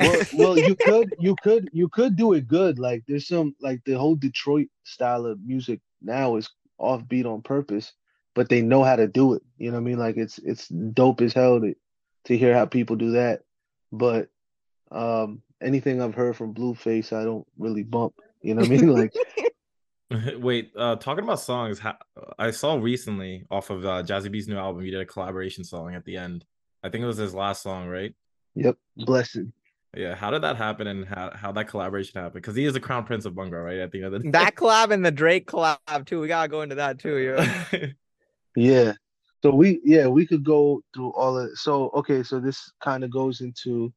well, 0.00 0.22
well, 0.34 0.58
you 0.58 0.74
could, 0.74 1.14
you 1.20 1.36
could, 1.40 1.70
you 1.72 1.88
could 1.88 2.16
do 2.16 2.32
it 2.32 2.48
good. 2.48 2.80
Like 2.80 3.04
there's 3.06 3.28
some, 3.28 3.54
like 3.60 3.80
the 3.84 3.94
whole 3.94 4.16
Detroit 4.16 4.66
style 4.82 5.24
of 5.24 5.38
music 5.40 5.80
now 6.02 6.34
is 6.34 6.50
offbeat 6.80 7.26
on 7.26 7.40
purpose, 7.40 7.92
but 8.34 8.48
they 8.48 8.60
know 8.60 8.82
how 8.82 8.96
to 8.96 9.06
do 9.06 9.34
it. 9.34 9.42
You 9.56 9.70
know 9.70 9.76
what 9.76 9.82
I 9.82 9.84
mean? 9.84 9.98
Like 9.98 10.16
it's 10.16 10.38
it's 10.38 10.68
dope 10.68 11.20
as 11.20 11.32
hell 11.32 11.60
to 11.60 11.74
to 12.24 12.36
hear 12.36 12.54
how 12.54 12.66
people 12.66 12.96
do 12.96 13.12
that. 13.12 13.42
But 13.92 14.28
um, 14.90 15.42
anything 15.62 16.02
I've 16.02 16.16
heard 16.16 16.36
from 16.36 16.54
Blueface, 16.54 17.12
I 17.12 17.24
don't 17.24 17.46
really 17.56 17.84
bump. 17.84 18.14
You 18.42 18.54
know 18.54 18.62
what 18.62 18.70
I 18.70 18.76
mean? 18.76 18.88
Like 18.92 19.14
Wait, 20.36 20.72
uh, 20.76 20.96
talking 20.96 21.24
about 21.24 21.40
songs, 21.40 21.80
I 22.38 22.50
saw 22.50 22.74
recently 22.74 23.46
off 23.50 23.70
of 23.70 23.84
uh, 23.84 24.02
Jazzy 24.02 24.30
B's 24.30 24.48
new 24.48 24.58
album, 24.58 24.84
he 24.84 24.90
did 24.90 25.00
a 25.00 25.06
collaboration 25.06 25.64
song 25.64 25.94
at 25.94 26.04
the 26.04 26.16
end. 26.16 26.44
I 26.82 26.90
think 26.90 27.02
it 27.02 27.06
was 27.06 27.16
his 27.16 27.34
last 27.34 27.62
song, 27.62 27.88
right? 27.88 28.14
yep, 28.54 28.76
blessing. 28.96 29.52
Yeah. 29.96 30.14
How 30.14 30.30
did 30.30 30.42
that 30.42 30.56
happen, 30.56 30.86
and 30.86 31.06
how 31.06 31.32
how 31.34 31.52
that 31.52 31.68
collaboration 31.68 32.20
happened? 32.20 32.42
Because 32.42 32.56
he 32.56 32.64
is 32.64 32.74
the 32.74 32.80
crown 32.80 33.04
prince 33.04 33.24
of 33.24 33.34
Bhangra, 33.34 33.64
right? 33.64 33.78
At 33.78 33.92
the 33.92 34.02
end 34.02 34.14
of 34.14 34.22
the 34.22 34.30
that 34.32 34.54
collab 34.56 34.90
and 34.90 35.04
the 35.04 35.10
Drake 35.10 35.46
collab 35.46 36.04
too. 36.04 36.20
We 36.20 36.28
gotta 36.28 36.48
go 36.48 36.62
into 36.62 36.74
that 36.76 36.98
too, 36.98 37.16
yo. 37.18 37.36
day. 37.36 37.94
Yeah. 38.56 38.92
So 39.42 39.52
we 39.52 39.80
yeah, 39.84 40.06
we 40.06 40.26
could 40.26 40.44
go 40.44 40.80
through 40.94 41.12
all 41.12 41.38
of 41.38 41.50
so 41.58 41.90
okay, 41.90 42.22
so 42.22 42.40
this 42.40 42.70
kind 42.82 43.04
of 43.04 43.12
goes 43.12 43.40
into 43.40 43.92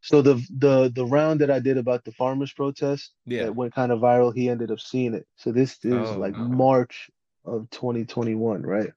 so 0.00 0.22
the 0.22 0.34
the 0.58 0.92
the 0.94 1.04
round 1.04 1.40
that 1.40 1.50
I 1.50 1.58
did 1.58 1.76
about 1.76 2.04
the 2.04 2.12
farmers 2.12 2.52
protest 2.52 3.12
yeah. 3.26 3.44
that 3.44 3.56
went 3.56 3.74
kind 3.74 3.92
of 3.92 4.00
viral, 4.00 4.34
he 4.34 4.48
ended 4.48 4.70
up 4.70 4.80
seeing 4.80 5.14
it. 5.14 5.26
So 5.36 5.52
this 5.52 5.78
is 5.84 5.92
Oh, 5.92 6.18
like 6.18 6.36
no. 6.36 6.44
March 6.44 7.10
of 7.44 7.68
2021, 7.70 8.62
right? 8.62 8.92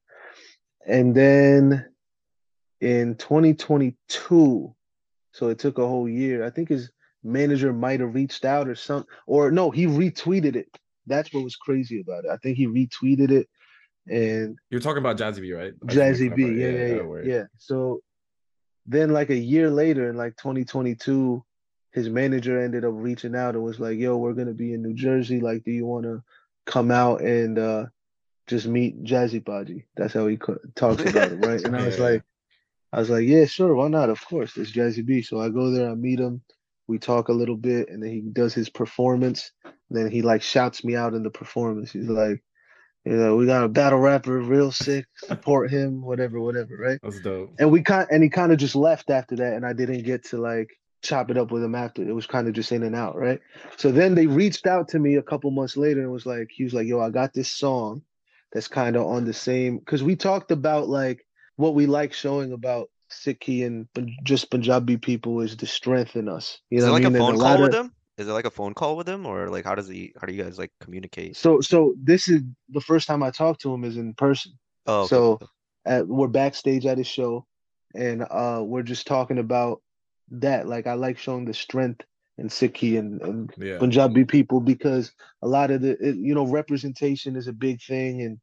And 0.86 1.16
then 1.16 1.86
in 2.80 3.16
2022, 3.16 4.76
so 5.32 5.48
it 5.50 5.60
took 5.60 5.78
a 5.78 5.88
whole 5.88 6.10
year. 6.10 6.44
I 6.44 6.50
think 6.50 6.70
his 6.70 6.92
manager 7.24 7.72
might 7.72 8.00
have 8.00 8.16
reached 8.16 8.46
out 8.46 8.68
or 8.68 8.76
some 8.76 9.06
or 9.28 9.52
no, 9.52 9.72
he 9.72 9.86
retweeted 9.86 10.56
it. 10.56 10.70
That's 11.08 11.34
what 11.34 11.44
was 11.44 11.56
crazy 11.56 12.00
about 12.02 12.26
it. 12.26 12.32
I 12.32 12.38
think 12.38 12.58
he 12.58 12.68
retweeted 12.68 13.32
it 13.32 13.48
and 14.08 14.58
You're 14.70 14.82
talking 14.82 15.00
about 15.00 15.18
Jazzy 15.18 15.42
B, 15.42 15.54
right? 15.54 15.74
I 15.84 15.92
just 15.92 16.00
wanna 16.00 16.12
Jazzy 16.12 16.36
B, 16.36 16.44
yeah, 16.60 16.70
yeah, 16.70 17.04
yeah, 17.04 17.38
yeah. 17.38 17.44
So 17.58 18.02
then, 18.92 19.12
like 19.12 19.30
a 19.30 19.36
year 19.38 19.70
later, 19.70 20.10
in 20.10 20.18
like 20.18 20.38
2022, 20.38 21.44
his 21.92 22.10
manager 22.10 22.60
ended 22.60 22.86
up 22.86 22.94
reaching 22.96 23.36
out 23.36 23.56
and 23.56 23.64
was 23.64 23.80
like, 23.80 23.98
"Yo, 23.98 24.18
we're 24.18 24.34
gonna 24.34 24.54
be 24.54 24.74
in 24.74 24.82
New 24.82 24.94
Jersey. 24.94 25.40
Like, 25.40 25.64
do 25.64 25.72
you 25.72 25.86
want 25.86 26.06
to 26.06 26.24
come 26.66 26.92
out 26.92 27.22
and 27.22 27.58
uh 27.60 27.86
just 28.48 28.68
meet 28.68 29.04
Jazzy 29.04 29.44
Baji?" 29.44 29.86
That's 29.96 30.14
how 30.14 30.28
he 30.28 30.38
co- 30.38 30.60
talks 30.76 31.04
about 31.04 31.32
it, 31.32 31.46
right? 31.46 31.64
And 31.64 31.76
I 31.76 31.86
was 31.86 32.00
like, 32.08 32.24
I 32.94 33.00
was 33.00 33.10
like, 33.10 33.28
"Yeah, 33.28 33.46
sure, 33.46 33.76
why 33.76 33.88
not? 33.88 34.10
Of 34.10 34.26
course, 34.26 34.58
it's 34.58 34.72
Jazzy 34.72 35.06
B." 35.06 35.22
So 35.22 35.40
I 35.40 35.50
go 35.50 35.72
there, 35.72 35.90
I 35.90 35.96
meet 35.96 36.20
him, 36.20 36.42
we 36.88 36.98
talk 37.00 37.30
a 37.30 37.34
little 37.34 37.58
bit, 37.58 37.90
and 37.90 38.02
then 38.04 38.12
he 38.12 38.22
does 38.22 38.54
his 38.54 38.70
performance. 38.70 39.52
and 39.66 39.74
then 39.90 40.10
he 40.12 40.22
like 40.22 40.42
shouts 40.42 40.84
me 40.84 40.96
out 40.96 41.14
in 41.14 41.24
the 41.24 41.32
performance. 41.32 41.92
He's 41.92 42.10
like. 42.10 42.44
You 43.06 43.14
know, 43.18 43.36
we 43.36 43.46
got 43.48 43.64
a 43.64 43.68
battle 43.68 44.00
rapper, 44.00 44.40
Real 44.40 44.72
Sikh. 44.72 45.06
Support 45.24 45.72
him, 45.72 46.02
whatever, 46.04 46.40
whatever, 46.40 46.78
right? 46.78 47.00
That's 47.02 47.20
dope. 47.20 47.52
And 47.60 47.72
we 47.72 47.82
kind 47.82 48.08
and 48.12 48.22
he 48.22 48.30
kind 48.30 48.52
of 48.52 48.60
just 48.60 48.76
left 48.76 49.10
after 49.10 49.36
that, 49.38 49.54
and 49.54 49.66
I 49.66 49.74
didn't 49.74 50.04
get 50.04 50.24
to 50.26 50.38
like 50.40 50.70
chop 51.02 51.32
it 51.32 51.38
up 51.38 51.52
with 51.52 51.64
him 51.64 51.74
after. 51.74 52.08
It 52.08 52.14
was 52.14 52.28
kind 52.28 52.48
of 52.48 52.54
just 52.54 52.72
in 52.72 52.84
and 52.84 52.96
out, 52.96 53.16
right? 53.18 53.40
So 53.78 53.92
then 53.92 54.14
they 54.14 54.28
reached 54.28 54.68
out 54.68 54.88
to 54.90 55.00
me 55.00 55.16
a 55.16 55.24
couple 55.24 55.50
months 55.50 55.76
later 55.78 56.02
and 56.02 56.12
was 56.12 56.28
like, 56.28 56.50
he 56.52 56.64
was 56.64 56.74
like, 56.76 56.86
"Yo, 56.88 57.00
I 57.00 57.10
got 57.10 57.34
this 57.34 57.50
song 57.50 58.04
that's 58.54 58.68
kind 58.68 58.96
of 58.96 59.08
on 59.08 59.26
the 59.26 59.34
same." 59.34 59.80
Because 59.80 60.04
we 60.04 60.16
talked 60.16 60.52
about 60.52 60.88
like 60.88 61.26
what 61.56 61.74
we 61.74 61.88
like 61.88 62.14
showing 62.14 62.52
about 62.54 62.88
Sikhi 63.12 63.66
and 63.66 63.88
just 64.24 64.52
Punjabi 64.52 64.98
people 64.98 65.42
is 65.42 65.58
the 65.58 65.66
strength 65.66 66.16
in 66.16 66.30
us. 66.30 66.60
You 66.70 66.78
Is 66.78 66.84
know 66.86 66.92
it 66.92 66.94
like 66.94 67.06
I 67.06 67.10
mean? 67.10 67.16
a 67.22 67.26
And 67.26 67.34
phone 67.34 67.40
lot 67.40 67.56
call 67.58 67.62
with 67.64 67.74
of- 67.74 67.86
him? 67.86 67.92
Is 68.22 68.28
it 68.28 68.34
like 68.34 68.46
a 68.46 68.52
phone 68.52 68.76
call 68.76 68.96
with 68.96 69.10
him, 69.10 69.26
or 69.26 69.50
like 69.50 69.66
how 69.66 69.74
does 69.74 69.88
he? 69.88 70.14
How 70.20 70.28
do 70.28 70.34
you 70.34 70.44
guys 70.44 70.60
like 70.60 70.72
communicate? 70.80 71.36
So 71.36 71.60
so 71.60 71.96
this 72.02 72.28
is 72.28 72.44
the 72.70 72.82
first 72.82 73.08
time 73.08 73.24
I 73.24 73.32
talked 73.32 73.62
to 73.62 73.74
him 73.74 73.84
is 73.84 73.98
in 73.98 74.14
person. 74.14 74.54
Oh, 74.86 75.02
okay. 75.02 75.08
So 75.08 75.40
at, 75.86 76.08
we're 76.08 76.28
backstage 76.28 76.86
at 76.86 77.00
his 77.00 77.08
show, 77.08 77.48
and 77.96 78.22
uh, 78.22 78.62
we're 78.64 78.84
just 78.84 79.08
talking 79.08 79.40
about 79.40 79.82
that. 80.30 80.68
Like 80.68 80.86
I 80.86 80.94
like 80.94 81.18
showing 81.18 81.46
the 81.46 81.54
strength 81.54 82.02
in 82.38 82.48
Sikhi 82.48 83.00
and, 83.00 83.22
and 83.22 83.54
Yeah. 83.58 83.80
Punjabi 83.80 84.26
people 84.26 84.62
because 84.62 85.12
a 85.42 85.48
lot 85.48 85.72
of 85.72 85.82
the 85.82 85.98
it, 86.00 86.16
you 86.16 86.36
know 86.36 86.46
representation 86.46 87.36
is 87.36 87.48
a 87.48 87.54
big 87.54 87.82
thing, 87.82 88.22
and 88.22 88.40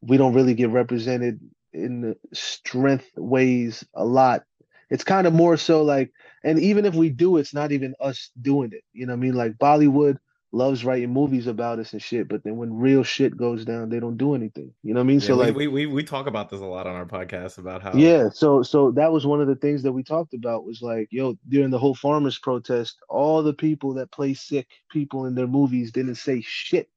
we 0.00 0.16
don't 0.16 0.34
really 0.34 0.54
get 0.54 0.70
represented 0.70 1.40
in 1.74 2.00
the 2.00 2.16
strength 2.32 3.10
ways 3.16 3.84
a 3.94 4.04
lot. 4.04 4.44
It's 4.90 5.04
kind 5.04 5.26
of 5.26 5.32
more 5.32 5.56
so 5.56 5.82
like, 5.82 6.12
and 6.42 6.58
even 6.58 6.84
if 6.84 6.94
we 6.94 7.10
do, 7.10 7.36
it's 7.36 7.54
not 7.54 7.72
even 7.72 7.94
us 8.00 8.30
doing 8.40 8.72
it. 8.72 8.82
You 8.92 9.06
know 9.06 9.12
what 9.12 9.18
I 9.18 9.20
mean? 9.20 9.34
Like 9.34 9.52
Bollywood 9.58 10.18
loves 10.52 10.84
writing 10.84 11.12
movies 11.12 11.46
about 11.46 11.78
us 11.78 11.92
and 11.92 12.02
shit, 12.02 12.28
but 12.28 12.42
then 12.42 12.56
when 12.56 12.76
real 12.76 13.04
shit 13.04 13.36
goes 13.36 13.64
down, 13.64 13.88
they 13.88 14.00
don't 14.00 14.16
do 14.16 14.34
anything. 14.34 14.72
You 14.82 14.94
know 14.94 15.00
what 15.00 15.04
I 15.04 15.06
mean? 15.06 15.20
Yeah, 15.20 15.26
so 15.26 15.36
we, 15.36 15.44
like, 15.44 15.54
we, 15.56 15.66
we 15.68 15.86
we 15.86 16.02
talk 16.02 16.26
about 16.26 16.50
this 16.50 16.60
a 16.60 16.64
lot 16.64 16.86
on 16.86 16.96
our 16.96 17.06
podcast 17.06 17.58
about 17.58 17.82
how 17.82 17.94
yeah, 17.94 18.28
so 18.30 18.62
so 18.62 18.90
that 18.92 19.12
was 19.12 19.26
one 19.26 19.40
of 19.40 19.46
the 19.46 19.54
things 19.54 19.82
that 19.84 19.92
we 19.92 20.02
talked 20.02 20.34
about 20.34 20.64
was 20.64 20.82
like, 20.82 21.08
yo, 21.10 21.38
during 21.48 21.70
the 21.70 21.78
whole 21.78 21.94
farmers 21.94 22.38
protest, 22.38 22.98
all 23.08 23.42
the 23.42 23.54
people 23.54 23.94
that 23.94 24.10
play 24.10 24.34
Sikh 24.34 24.66
people 24.90 25.26
in 25.26 25.34
their 25.34 25.46
movies 25.46 25.92
didn't 25.92 26.16
say 26.16 26.42
shit. 26.44 26.88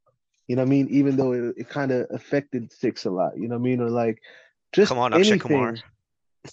You 0.48 0.56
know 0.56 0.64
what 0.64 0.68
I 0.68 0.70
mean? 0.70 0.88
Even 0.90 1.16
though 1.16 1.32
it, 1.34 1.56
it 1.58 1.70
kind 1.70 1.92
of 1.92 2.08
affected 2.10 2.72
Sikhs 2.74 3.06
a 3.06 3.12
lot, 3.12 3.38
you 3.38 3.48
know 3.48 3.56
what 3.56 3.62
I 3.62 3.70
mean? 3.70 3.82
Or 3.82 3.90
like 3.90 4.20
just 4.74 4.90
Come 4.90 4.98
on, 4.98 5.14
Akshay 5.14 5.34
anything. 5.34 5.50
Kumar. 5.50 5.76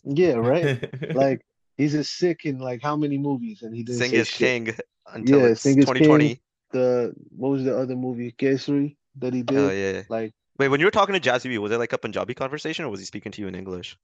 Yeah, 0.04 0.34
right. 0.34 0.88
like 1.14 1.40
he's 1.76 1.94
a 1.94 2.04
Sikh 2.04 2.44
in 2.44 2.58
like 2.58 2.82
how 2.82 2.96
many 2.96 3.18
movies 3.18 3.62
and 3.62 3.74
he 3.74 3.82
didn't 3.82 3.98
Singh 3.98 4.12
his 4.12 4.20
is 4.20 4.28
shit. 4.28 4.38
king 4.38 4.76
until 5.12 5.40
Yeah, 5.40 5.46
it's 5.46 5.62
Singh 5.62 5.76
2020. 5.76 6.28
King. 6.28 6.38
The 6.72 7.12
what 7.36 7.48
was 7.50 7.64
the 7.64 7.76
other 7.76 7.96
movie? 7.96 8.32
Kesari 8.32 8.96
that 9.16 9.34
he 9.34 9.42
did? 9.42 9.58
Oh 9.58 9.70
yeah. 9.70 10.02
Like 10.08 10.32
Wait, 10.58 10.68
when 10.68 10.78
you 10.78 10.86
were 10.86 10.92
talking 10.92 11.18
to 11.18 11.20
Jazzy 11.20 11.48
B, 11.48 11.58
was 11.58 11.72
it 11.72 11.78
like 11.78 11.92
a 11.92 11.98
Punjabi 11.98 12.34
conversation, 12.34 12.84
or 12.84 12.90
was 12.90 13.00
he 13.00 13.06
speaking 13.06 13.32
to 13.32 13.40
you 13.40 13.48
in 13.48 13.54
English? 13.54 13.96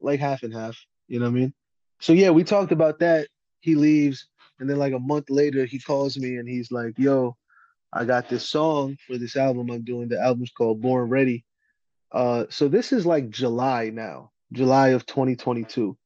like 0.00 0.20
half 0.20 0.42
and 0.42 0.52
half. 0.52 0.76
You 1.06 1.20
know 1.20 1.26
what 1.26 1.36
I 1.36 1.40
mean? 1.40 1.54
So 2.00 2.12
yeah, 2.12 2.30
we 2.30 2.44
talked 2.44 2.72
about 2.72 3.00
that. 3.00 3.28
He 3.60 3.74
leaves, 3.74 4.28
and 4.60 4.68
then 4.68 4.76
like 4.76 4.92
a 4.92 4.98
month 4.98 5.30
later, 5.30 5.64
he 5.64 5.78
calls 5.78 6.16
me 6.16 6.36
and 6.36 6.48
he's 6.48 6.70
like, 6.70 6.94
"Yo, 6.98 7.36
I 7.92 8.04
got 8.04 8.28
this 8.28 8.48
song 8.48 8.96
for 9.06 9.18
this 9.18 9.36
album 9.36 9.70
I'm 9.70 9.82
doing. 9.82 10.08
The 10.08 10.20
album's 10.20 10.52
called 10.52 10.80
Born 10.80 11.08
Ready." 11.08 11.44
Uh, 12.12 12.44
so 12.48 12.68
this 12.68 12.92
is 12.92 13.04
like 13.04 13.30
July 13.30 13.90
now, 13.90 14.30
July 14.52 14.88
of 14.88 15.06
2022, 15.06 15.96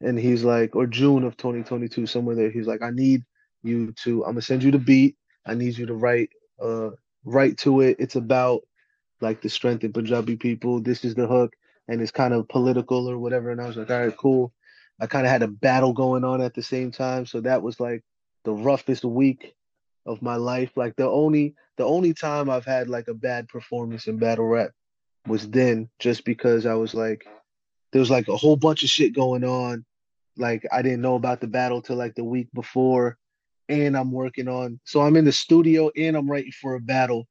and 0.00 0.18
he's 0.18 0.44
like, 0.44 0.74
or 0.74 0.86
June 0.86 1.24
of 1.24 1.36
2022, 1.36 2.06
somewhere 2.06 2.36
there. 2.36 2.50
He's 2.50 2.66
like, 2.66 2.82
"I 2.82 2.90
need 2.90 3.24
you 3.62 3.92
to. 4.04 4.24
I'm 4.24 4.32
gonna 4.32 4.42
send 4.42 4.62
you 4.62 4.70
the 4.70 4.78
beat. 4.78 5.16
I 5.46 5.54
need 5.54 5.76
you 5.76 5.86
to 5.86 5.94
write, 5.94 6.30
uh, 6.60 6.90
write 7.24 7.58
to 7.58 7.80
it. 7.80 7.96
It's 7.98 8.16
about 8.16 8.62
like 9.20 9.42
the 9.42 9.48
strength 9.48 9.84
in 9.84 9.92
Punjabi 9.92 10.36
people. 10.36 10.80
This 10.80 11.04
is 11.04 11.14
the 11.14 11.26
hook." 11.26 11.54
and 11.88 12.00
it's 12.00 12.10
kind 12.10 12.34
of 12.34 12.48
political 12.48 13.08
or 13.08 13.18
whatever. 13.18 13.50
And 13.50 13.60
I 13.60 13.66
was 13.66 13.76
like, 13.76 13.90
all 13.90 14.00
right, 14.00 14.16
cool. 14.16 14.52
I 15.00 15.06
kind 15.06 15.26
of 15.26 15.32
had 15.32 15.42
a 15.42 15.48
battle 15.48 15.92
going 15.92 16.24
on 16.24 16.40
at 16.40 16.54
the 16.54 16.62
same 16.62 16.90
time. 16.90 17.26
So 17.26 17.40
that 17.40 17.62
was 17.62 17.80
like 17.80 18.02
the 18.44 18.52
roughest 18.52 19.04
week 19.04 19.54
of 20.06 20.22
my 20.22 20.36
life. 20.36 20.70
Like 20.76 20.96
the 20.96 21.08
only 21.08 21.54
the 21.76 21.84
only 21.84 22.14
time 22.14 22.50
I've 22.50 22.64
had 22.64 22.88
like 22.88 23.08
a 23.08 23.14
bad 23.14 23.48
performance 23.48 24.06
in 24.06 24.18
battle 24.18 24.46
rap 24.46 24.70
was 25.26 25.48
then, 25.48 25.88
just 25.98 26.24
because 26.24 26.66
I 26.66 26.74
was 26.74 26.94
like, 26.94 27.26
there 27.92 28.00
was 28.00 28.10
like 28.10 28.28
a 28.28 28.36
whole 28.36 28.56
bunch 28.56 28.82
of 28.82 28.88
shit 28.88 29.14
going 29.14 29.44
on. 29.44 29.84
Like 30.36 30.66
I 30.72 30.82
didn't 30.82 31.02
know 31.02 31.14
about 31.14 31.40
the 31.40 31.46
battle 31.46 31.82
till 31.82 31.96
like 31.96 32.14
the 32.14 32.24
week 32.24 32.48
before, 32.54 33.18
and 33.68 33.96
I'm 33.96 34.10
working 34.10 34.48
on. 34.48 34.80
So 34.84 35.02
I'm 35.02 35.16
in 35.16 35.24
the 35.24 35.32
studio 35.32 35.90
and 35.96 36.16
I'm 36.16 36.30
writing 36.30 36.52
for 36.52 36.74
a 36.74 36.80
battle, 36.80 37.28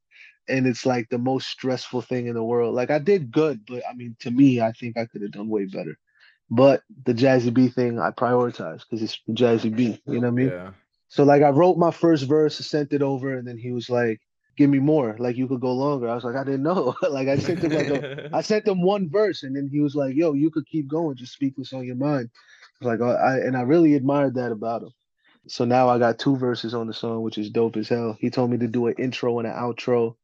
and 0.48 0.66
it's 0.66 0.86
like 0.86 1.08
the 1.08 1.18
most 1.18 1.48
stressful 1.48 2.02
thing 2.02 2.26
in 2.26 2.34
the 2.34 2.44
world. 2.44 2.74
Like 2.74 2.90
I 2.90 2.98
did 2.98 3.32
good, 3.32 3.60
but 3.66 3.82
I 3.88 3.94
mean, 3.94 4.16
to 4.20 4.30
me, 4.30 4.60
I 4.60 4.72
think 4.72 4.96
I 4.96 5.06
could 5.06 5.22
have 5.22 5.32
done 5.32 5.48
way 5.48 5.66
better. 5.66 5.98
But 6.50 6.82
the 7.06 7.14
Jazzy 7.14 7.52
B 7.52 7.68
thing, 7.68 7.98
I 7.98 8.10
prioritize 8.10 8.80
because 8.80 9.02
it's 9.02 9.18
Jazzy 9.30 9.74
B. 9.74 10.00
You 10.06 10.20
know 10.20 10.20
what 10.20 10.26
I 10.28 10.30
mean? 10.30 10.48
Yeah. 10.48 10.70
So 11.08 11.24
like 11.24 11.42
I 11.42 11.48
wrote 11.48 11.76
my 11.76 11.90
first 11.90 12.24
verse, 12.24 12.56
sent 12.58 12.92
it 12.92 13.02
over, 13.02 13.36
and 13.36 13.46
then 13.46 13.58
he 13.58 13.72
was 13.72 13.90
like, 13.90 14.20
"Give 14.56 14.70
me 14.70 14.78
more. 14.78 15.16
Like 15.18 15.36
you 15.36 15.48
could 15.48 15.60
go 15.60 15.72
longer." 15.72 16.08
I 16.08 16.14
was 16.14 16.24
like, 16.24 16.36
"I 16.36 16.44
didn't 16.44 16.62
know." 16.62 16.94
like 17.10 17.28
I 17.28 17.36
sent 17.36 17.60
him 17.60 17.72
like 17.72 17.88
a, 17.88 18.30
I 18.32 18.40
sent 18.50 18.66
him 18.66 18.82
one 18.82 19.08
verse, 19.08 19.42
and 19.42 19.56
then 19.56 19.68
he 19.70 19.80
was 19.80 19.94
like, 19.94 20.14
"Yo, 20.14 20.34
you 20.34 20.50
could 20.50 20.66
keep 20.66 20.88
going. 20.88 21.16
Just 21.16 21.32
speak 21.32 21.54
what's 21.56 21.72
on 21.72 21.84
your 21.84 21.96
mind." 21.96 22.30
I 22.80 22.84
was 22.84 22.98
like, 22.98 23.00
oh, 23.00 23.14
I 23.14 23.38
and 23.38 23.56
I 23.56 23.62
really 23.62 23.94
admired 23.94 24.34
that 24.34 24.52
about 24.52 24.82
him. 24.82 24.92
So 25.48 25.64
now 25.64 25.88
I 25.88 25.98
got 25.98 26.18
two 26.18 26.36
verses 26.36 26.74
on 26.74 26.86
the 26.86 26.94
song, 26.94 27.22
which 27.22 27.38
is 27.38 27.50
dope 27.50 27.76
as 27.76 27.88
hell. 27.88 28.16
He 28.18 28.30
told 28.30 28.50
me 28.50 28.58
to 28.58 28.68
do 28.68 28.86
an 28.86 28.94
intro 28.98 29.38
and 29.38 29.48
an 29.48 29.54
outro. 29.54 30.16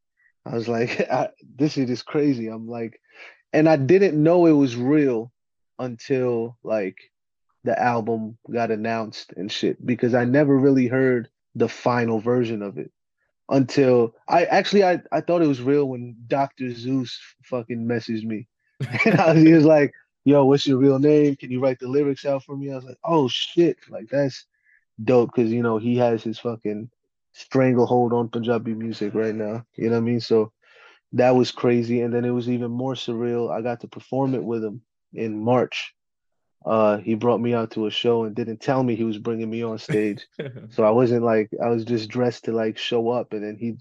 I 0.46 0.54
was 0.54 0.68
like, 0.68 1.00
I, 1.10 1.28
"This 1.56 1.72
shit 1.74 1.90
is 1.90 2.02
crazy." 2.02 2.48
I'm 2.48 2.68
like, 2.68 3.00
and 3.52 3.68
I 3.68 3.76
didn't 3.76 4.20
know 4.22 4.46
it 4.46 4.52
was 4.52 4.76
real 4.76 5.32
until 5.78 6.56
like 6.62 6.96
the 7.64 7.80
album 7.80 8.38
got 8.50 8.70
announced 8.70 9.32
and 9.36 9.50
shit 9.50 9.84
because 9.84 10.14
I 10.14 10.24
never 10.24 10.56
really 10.56 10.86
heard 10.86 11.28
the 11.54 11.68
final 11.68 12.20
version 12.20 12.62
of 12.62 12.78
it 12.78 12.90
until 13.48 14.14
I 14.28 14.44
actually 14.44 14.84
I, 14.84 15.00
I 15.12 15.20
thought 15.20 15.42
it 15.42 15.48
was 15.48 15.62
real 15.62 15.86
when 15.86 16.16
Dr. 16.26 16.72
Zeus 16.72 17.18
fucking 17.44 17.86
messaged 17.86 18.24
me. 18.24 18.46
and 19.04 19.20
I, 19.20 19.34
he 19.34 19.52
was 19.52 19.64
like, 19.64 19.92
yo, 20.24 20.44
what's 20.44 20.66
your 20.66 20.78
real 20.78 20.98
name? 20.98 21.36
Can 21.36 21.50
you 21.50 21.60
write 21.60 21.78
the 21.78 21.88
lyrics 21.88 22.24
out 22.24 22.44
for 22.44 22.56
me? 22.56 22.70
I 22.70 22.76
was 22.76 22.84
like, 22.84 22.98
oh 23.04 23.28
shit, 23.28 23.78
like 23.88 24.08
that's 24.10 24.44
dope 25.02 25.30
because 25.34 25.52
you 25.52 25.62
know 25.62 25.78
he 25.78 25.96
has 25.96 26.22
his 26.22 26.38
fucking 26.38 26.90
stranglehold 27.32 28.12
on 28.12 28.28
Punjabi 28.28 28.74
music 28.74 29.14
right 29.14 29.34
now. 29.34 29.64
You 29.76 29.86
know 29.86 29.96
what 29.96 29.98
I 29.98 30.00
mean? 30.00 30.20
So 30.20 30.52
that 31.12 31.34
was 31.34 31.50
crazy. 31.50 32.00
And 32.02 32.12
then 32.12 32.24
it 32.24 32.30
was 32.30 32.48
even 32.48 32.70
more 32.70 32.94
surreal. 32.94 33.50
I 33.50 33.62
got 33.62 33.80
to 33.80 33.88
perform 33.88 34.34
it 34.34 34.44
with 34.44 34.64
him 34.64 34.82
in 35.14 35.38
March. 35.42 35.94
Uh, 36.68 36.98
he 36.98 37.14
brought 37.16 37.40
me 37.40 37.54
out 37.54 37.72
to 37.72 37.86
a 37.86 37.92
show 37.92 38.24
and 38.24 38.36
didn't 38.36 38.60
tell 38.60 38.84
me 38.84 38.96
he 38.96 39.04
was 39.04 39.18
bringing 39.18 39.50
me 39.50 39.64
on 39.64 39.78
stage. 39.78 40.28
so 40.70 40.84
I 40.84 40.90
wasn't 40.90 41.24
like 41.24 41.50
I 41.64 41.70
was 41.70 41.84
just 41.86 42.10
dressed 42.10 42.44
to 42.46 42.52
like 42.52 42.78
show 42.78 43.10
up, 43.10 43.32
and 43.34 43.42
then 43.44 43.56
he 43.58 43.76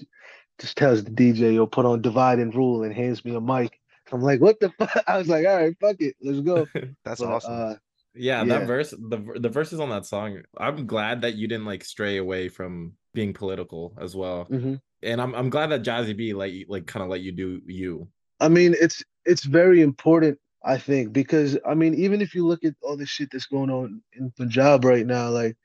just 0.60 0.78
tells 0.78 1.04
the 1.04 1.12
DJ, 1.12 1.56
"Yo, 1.56 1.68
put 1.68 1.86
on 1.86 2.02
Divide 2.02 2.40
and 2.40 2.56
Rule," 2.56 2.84
and 2.84 2.94
hands 2.96 3.26
me 3.26 3.36
a 3.36 3.42
mic. 3.42 3.80
I'm 4.12 4.22
like, 4.22 4.42
"What 4.42 4.60
the 4.62 4.70
fuck?" 4.80 5.04
I 5.08 5.18
was 5.18 5.28
like, 5.28 5.46
"All 5.46 5.58
right, 5.58 5.76
fuck 5.82 5.98
it, 6.00 6.16
let's 6.22 6.40
go." 6.42 6.66
That's 7.06 7.20
But, 7.22 7.28
awesome. 7.28 7.54
Uh, 7.54 7.76
yeah, 8.16 8.44
Yeah. 8.44 8.60
that 8.60 8.68
verse, 8.68 8.92
the 8.92 9.20
the 9.40 9.50
verses 9.50 9.80
on 9.80 9.90
that 9.90 10.06
song. 10.06 10.42
I'm 10.58 10.88
glad 10.88 11.22
that 11.22 11.36
you 11.36 11.48
didn't 11.48 11.66
like 11.66 11.84
stray 11.84 12.18
away 12.18 12.50
from 12.50 12.94
being 13.14 13.34
political 13.34 13.94
as 14.00 14.16
well, 14.16 14.46
mhm. 14.50 14.80
and 15.04 15.22
I'm 15.22 15.36
I'm 15.36 15.50
glad 15.50 15.68
that 15.68 15.84
Jazzy 15.84 16.16
B 16.18 16.34
like 16.34 16.54
like 16.68 16.88
kind 16.88 17.04
of 17.04 17.10
let 17.10 17.22
you 17.22 17.32
do 17.32 17.62
you. 17.68 18.08
I 18.40 18.48
mean, 18.50 18.76
it's 18.80 19.04
it's 19.26 19.44
very 19.44 19.82
important, 19.82 20.40
I 20.64 20.78
think, 20.78 21.14
because 21.14 21.58
I 21.66 21.74
mean, 21.76 21.94
even 21.96 22.22
if 22.22 22.36
you 22.36 22.46
look 22.46 22.64
at 22.64 22.76
all 22.82 22.98
the 22.98 23.06
shit 23.06 23.30
that's 23.32 23.46
going 23.46 23.70
on 23.70 24.02
in 24.14 24.32
Punjab 24.32 24.84
right 24.86 25.06
now, 25.06 25.30
like 25.30 25.56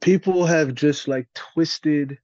people 0.00 0.46
have 0.46 0.74
just 0.74 1.08
like 1.08 1.28
twisted 1.34 2.18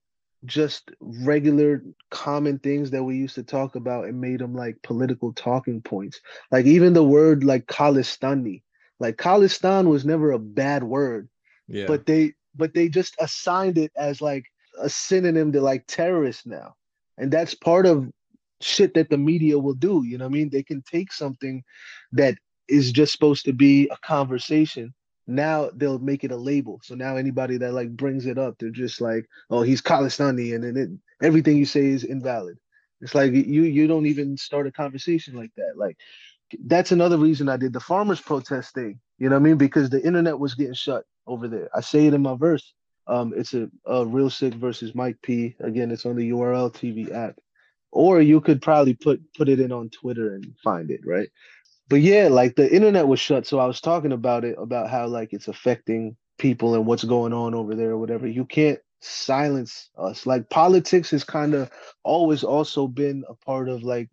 just 0.45 0.91
regular 1.01 1.83
common 2.11 2.59
things 2.61 2.91
that 2.93 3.03
we 3.03 3.17
used 3.17 3.35
to 3.35 3.43
talk 3.43 3.75
about 3.75 4.05
and 4.05 4.21
made 4.21 4.39
them 4.39 4.55
like 4.55 4.81
political 4.83 5.33
talking 5.33 5.81
points. 5.83 6.21
Like 6.53 6.67
even 6.67 6.93
the 6.93 7.03
word 7.03 7.43
like 7.45 7.67
Khalistani, 7.67 8.63
like 9.01 9.17
Khalistan 9.17 9.89
was 9.89 10.05
never 10.05 10.33
a 10.33 10.39
bad 10.39 10.85
word, 10.85 11.29
Yeah, 11.67 11.87
but 11.87 12.07
they 12.07 12.35
but 12.55 12.75
they 12.75 12.89
just 12.89 13.17
assigned 13.19 13.79
it 13.79 13.93
as 13.97 14.21
like 14.21 14.45
a 14.81 14.89
synonym 14.89 15.53
to 15.53 15.61
like 15.61 15.85
terrorist 15.89 16.47
now 16.47 16.77
and 17.19 17.31
that's 17.33 17.55
part 17.55 17.85
of 17.85 18.09
shit 18.61 18.95
that 18.95 19.11
the 19.11 19.19
media 19.19 19.59
will 19.59 19.75
do 19.75 20.03
you 20.05 20.19
know 20.19 20.25
what 20.25 20.31
i 20.31 20.39
mean 20.39 20.51
they 20.51 20.63
can 20.63 20.83
take 20.83 21.13
something 21.13 21.63
that 22.13 22.37
is 22.69 22.93
just 22.93 23.13
supposed 23.13 23.45
to 23.45 23.53
be 23.53 23.89
a 23.89 23.97
conversation 23.99 24.93
now 25.27 25.71
they'll 25.75 25.99
make 25.99 26.25
it 26.25 26.33
a 26.33 26.37
label 26.37 26.81
so 26.83 26.95
now 26.95 27.17
anybody 27.17 27.57
that 27.57 27.73
like 27.73 27.91
brings 27.97 28.27
it 28.27 28.39
up 28.39 28.55
they're 28.59 28.71
just 28.71 29.01
like 29.01 29.27
oh 29.51 29.63
he's 29.63 29.83
Khalistani 29.83 30.55
and 30.55 30.65
then 30.65 30.77
it, 30.77 30.89
everything 31.25 31.57
you 31.57 31.67
say 31.67 31.87
is 31.87 32.05
invalid 32.05 32.59
it's 33.01 33.15
like 33.15 33.33
you 33.33 33.63
you 33.63 33.87
don't 33.87 34.07
even 34.07 34.37
start 34.37 34.67
a 34.67 34.73
conversation 34.73 35.37
like 35.37 35.51
that 35.57 35.75
like 35.77 35.97
that's 36.65 36.93
another 36.93 37.19
reason 37.19 37.49
I 37.49 37.57
did 37.57 37.73
the 37.73 37.81
farmers 37.81 38.21
protest 38.21 38.75
thing. 38.75 39.01
You 39.19 39.29
know 39.29 39.37
what 39.37 39.41
I 39.41 39.45
mean? 39.45 39.57
Because 39.57 39.91
the 39.91 40.05
internet 40.05 40.39
was 40.39 40.55
getting 40.55 40.75
shut 40.75 41.05
over 41.27 41.49
there. 41.49 41.69
I 41.75 41.81
say 41.81 42.07
it 42.07 42.15
in 42.15 42.23
my 42.23 42.37
verse. 42.37 42.73
Um, 43.07 43.33
it's 43.37 43.55
a, 43.55 43.69
a 43.87 44.07
Real 44.07 44.31
Sikh 44.31 44.55
versus 44.55 44.95
Mike 44.95 45.17
P. 45.23 45.57
Again, 45.61 45.91
it's 45.91 46.07
on 46.07 46.17
the 46.17 46.31
URL 46.31 46.73
TV 46.73 47.13
app, 47.13 47.39
or 47.91 48.21
you 48.21 48.41
could 48.41 48.63
probably 48.63 48.95
put 48.95 49.21
put 49.35 49.49
it 49.49 49.61
in 49.61 49.73
on 49.73 49.91
Twitter 49.91 50.35
and 50.35 50.55
find 50.63 50.91
it, 50.91 51.01
right? 51.05 51.29
But 51.89 52.01
yeah, 52.01 52.29
like 52.29 52.57
the 52.57 52.73
internet 52.73 53.09
was 53.09 53.21
shut, 53.21 53.47
so 53.47 53.59
I 53.59 53.67
was 53.67 53.81
talking 53.81 54.13
about 54.13 54.45
it 54.45 54.57
about 54.59 54.91
how 54.91 55.07
like 55.07 55.33
it's 55.33 55.49
affecting 55.49 56.17
people 56.39 56.75
and 56.75 56.87
what's 56.87 57.05
going 57.05 57.33
on 57.33 57.55
over 57.55 57.75
there 57.75 57.91
or 57.91 57.99
whatever. 57.99 58.27
You 58.27 58.45
can't 58.45 58.79
silence 59.01 59.91
us. 59.97 60.27
Like 60.27 60.51
politics 60.51 61.11
has 61.11 61.25
kind 61.25 61.55
of 61.55 61.71
always 62.05 62.45
also 62.45 62.87
been 62.87 63.25
a 63.29 63.35
part 63.35 63.69
of 63.69 63.83
like 63.83 64.09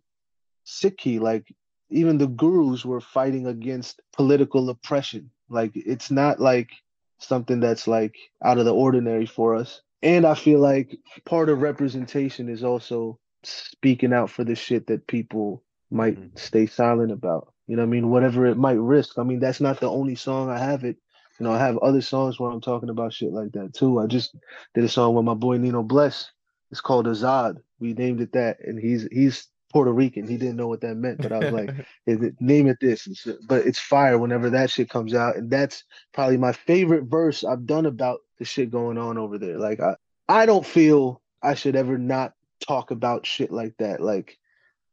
Sikhi. 0.66 1.20
Like 1.20 1.54
even 1.90 2.18
the 2.18 2.26
gurus 2.26 2.84
were 2.84 3.00
fighting 3.00 3.46
against 3.46 4.00
political 4.12 4.68
oppression. 4.70 5.30
Like 5.48 5.72
it's 5.74 6.10
not 6.10 6.40
like 6.40 6.70
something 7.18 7.60
that's 7.60 7.86
like 7.86 8.16
out 8.44 8.58
of 8.58 8.64
the 8.64 8.74
ordinary 8.74 9.26
for 9.26 9.54
us. 9.54 9.82
And 10.02 10.26
I 10.26 10.34
feel 10.34 10.60
like 10.60 10.96
part 11.24 11.48
of 11.48 11.62
representation 11.62 12.48
is 12.48 12.62
also 12.62 13.18
speaking 13.46 14.12
out 14.12 14.30
for 14.30 14.44
the 14.44 14.54
shit 14.54 14.86
that 14.88 15.06
people 15.06 15.62
might 15.90 16.18
Mhm. 16.18 16.38
stay 16.38 16.66
silent 16.66 17.12
about. 17.12 17.52
You 17.66 17.76
know 17.76 17.82
what 17.82 17.88
I 17.88 17.90
mean? 17.90 18.10
Whatever 18.10 18.46
it 18.46 18.56
might 18.56 18.78
risk. 18.78 19.18
I 19.18 19.22
mean, 19.22 19.40
that's 19.40 19.60
not 19.60 19.80
the 19.80 19.90
only 19.90 20.14
song 20.14 20.48
I 20.50 20.58
have 20.58 20.84
it. 20.84 20.96
You 21.38 21.44
know, 21.44 21.52
I 21.52 21.58
have 21.58 21.78
other 21.78 22.00
songs 22.00 22.38
where 22.40 22.50
I'm 22.50 22.60
talking 22.60 22.88
about 22.88 23.12
shit 23.12 23.32
like 23.32 23.52
that 23.52 23.74
too. 23.74 23.98
I 24.00 24.06
just 24.06 24.34
did 24.74 24.84
a 24.84 24.88
song 24.88 25.14
with 25.14 25.24
my 25.24 25.34
boy 25.34 25.58
Nino 25.58 25.82
Bless. 25.82 26.30
It's 26.70 26.80
called 26.80 27.06
Azad. 27.06 27.56
We 27.78 27.92
named 27.92 28.20
it 28.20 28.32
that, 28.32 28.58
and 28.60 28.78
he's 28.78 29.06
he's 29.12 29.48
Puerto 29.72 29.92
Rican. 29.92 30.26
He 30.26 30.36
didn't 30.38 30.56
know 30.56 30.68
what 30.68 30.80
that 30.80 30.96
meant, 30.96 31.18
but 31.22 31.32
I 31.32 31.40
was 31.40 31.52
like, 31.52 31.70
is 32.06 32.22
it, 32.22 32.34
name 32.40 32.66
it 32.68 32.78
this. 32.80 33.06
But 33.46 33.66
it's 33.66 33.78
fire 33.78 34.18
whenever 34.18 34.50
that 34.50 34.70
shit 34.70 34.88
comes 34.88 35.14
out, 35.14 35.36
and 35.36 35.50
that's 35.50 35.84
probably 36.14 36.38
my 36.38 36.52
favorite 36.52 37.04
verse 37.04 37.44
I've 37.44 37.66
done 37.66 37.86
about 37.86 38.20
the 38.38 38.44
shit 38.44 38.70
going 38.70 38.98
on 38.98 39.18
over 39.18 39.38
there. 39.38 39.58
Like 39.58 39.80
I, 39.80 39.96
I 40.28 40.46
don't 40.46 40.66
feel 40.66 41.20
I 41.42 41.54
should 41.54 41.76
ever 41.76 41.98
not 41.98 42.32
talk 42.60 42.90
about 42.90 43.26
shit 43.26 43.50
like 43.50 43.76
that. 43.78 44.00
Like, 44.00 44.38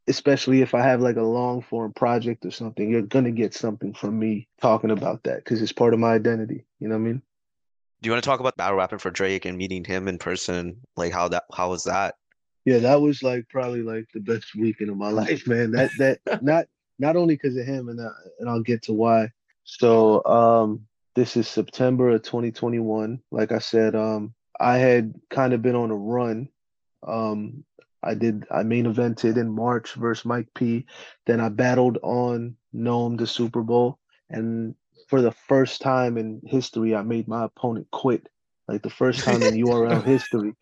especially 0.08 0.62
if 0.62 0.74
I 0.74 0.82
have 0.82 1.02
like 1.02 1.16
a 1.16 1.24
long 1.24 1.62
form 1.62 1.94
project 1.94 2.46
or 2.46 2.52
something, 2.52 2.90
you're 2.90 3.02
gonna 3.02 3.32
get 3.32 3.54
something 3.54 3.94
from 3.94 4.20
me 4.20 4.48
talking 4.62 4.92
about 4.92 5.24
that 5.24 5.38
because 5.38 5.62
it's 5.62 5.72
part 5.72 5.94
of 5.94 6.00
my 6.00 6.14
identity. 6.14 6.66
You 6.80 6.88
know 6.88 6.96
what 6.96 7.02
I 7.02 7.06
mean? 7.06 7.22
Do 8.02 8.08
you 8.08 8.12
want 8.12 8.24
to 8.24 8.30
talk 8.30 8.42
about 8.42 8.58
battle 8.58 8.78
rapping 8.78 9.00
for 9.00 9.12
Drake 9.12 9.46
and 9.46 9.58
meeting 9.58 9.86
him 9.86 10.08
in 10.08 10.18
person? 10.18 10.76
Like 10.98 11.14
how 11.14 11.30
that 11.30 11.44
how 11.54 11.70
was 11.70 11.86
that? 11.86 12.16
Yeah, 12.66 12.80
that 12.80 13.02
was 13.02 13.24
like 13.24 13.48
probably 13.50 13.82
like 13.82 14.08
the 14.14 14.20
best 14.20 14.56
weekend 14.56 14.90
of 14.90 14.98
my 14.98 15.10
life, 15.22 15.48
man. 15.48 15.72
That 15.72 15.92
that 16.00 16.44
not 16.44 16.66
not 17.00 17.16
only 17.16 17.36
because 17.36 17.58
of 17.58 17.66
him, 17.66 17.90
and 17.90 18.00
uh, 18.00 18.10
and 18.40 18.50
I'll 18.50 18.62
get 18.62 18.84
to 18.84 18.94
why. 18.94 19.30
So 19.64 20.24
um, 20.26 20.86
this 21.16 21.38
is 21.38 21.48
September 21.48 22.10
of 22.10 22.24
2021. 22.24 23.22
Like 23.32 23.52
I 23.52 23.60
said, 23.60 23.96
um, 23.96 24.34
I 24.60 24.78
had 24.78 25.14
kind 25.30 25.54
of 25.54 25.62
been 25.62 25.76
on 25.76 25.92
a 25.92 25.96
run. 25.96 26.50
Um, 27.06 27.64
I 28.02 28.16
did 28.16 28.46
I 28.52 28.64
main 28.64 28.86
evented 28.86 29.38
in 29.38 29.50
March 29.50 29.94
versus 29.94 30.26
Mike 30.26 30.50
P. 30.54 30.86
Then 31.26 31.40
I 31.40 31.50
battled 31.50 32.00
on 32.02 32.56
NOME 32.74 33.18
the 33.18 33.28
Super 33.28 33.62
Bowl, 33.62 34.00
and 34.30 34.76
for 35.08 35.22
the 35.22 35.32
first 35.32 35.82
time 35.82 36.18
in 36.18 36.42
history, 36.46 36.96
I 36.96 37.02
made 37.02 37.28
my 37.28 37.46
opponent 37.46 37.88
quit. 37.92 38.28
Like 38.68 38.82
the 38.82 38.90
first 38.90 39.24
time 39.24 39.44
in 39.44 39.54
URL 39.66 40.04
history. 40.04 40.54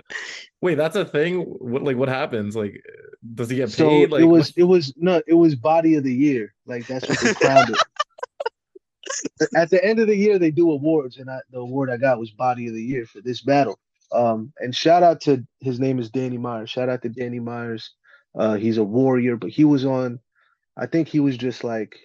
Wait, 0.59 0.75
that's 0.75 0.95
a 0.95 1.05
thing. 1.05 1.41
What 1.41 1.83
like 1.83 1.97
what 1.97 2.09
happens? 2.09 2.55
Like, 2.55 2.83
does 3.33 3.49
he 3.49 3.57
get 3.57 3.69
So 3.71 3.87
paid? 3.87 4.11
Like, 4.11 4.21
it 4.21 4.25
was 4.25 4.53
it 4.57 4.63
was 4.63 4.93
no 4.97 5.21
it 5.27 5.33
was 5.33 5.55
body 5.55 5.95
of 5.95 6.03
the 6.03 6.13
year 6.13 6.53
like 6.65 6.87
that's 6.87 7.07
what 7.07 7.19
they 7.19 7.33
crowned 7.33 7.69
it. 7.69 7.77
At 9.55 9.69
the 9.69 9.83
end 9.83 9.99
of 9.99 10.07
the 10.07 10.15
year 10.15 10.39
they 10.39 10.51
do 10.51 10.71
awards 10.71 11.17
and 11.17 11.29
I, 11.29 11.39
the 11.51 11.59
award 11.59 11.89
I 11.89 11.97
got 11.97 12.19
was 12.19 12.31
body 12.31 12.67
of 12.67 12.73
the 12.73 12.83
year 12.83 13.05
for 13.05 13.21
this 13.21 13.41
battle. 13.41 13.77
Um 14.13 14.53
and 14.59 14.75
shout 14.75 15.03
out 15.03 15.21
to 15.21 15.45
his 15.59 15.79
name 15.79 15.99
is 15.99 16.09
Danny 16.09 16.37
Myers. 16.37 16.69
Shout 16.69 16.89
out 16.89 17.01
to 17.03 17.09
Danny 17.09 17.39
Myers. 17.39 17.91
Uh 18.37 18.55
he's 18.55 18.77
a 18.77 18.83
warrior, 18.83 19.37
but 19.37 19.49
he 19.49 19.65
was 19.65 19.85
on 19.85 20.19
I 20.77 20.85
think 20.85 21.07
he 21.07 21.19
was 21.19 21.37
just 21.37 21.63
like 21.63 21.95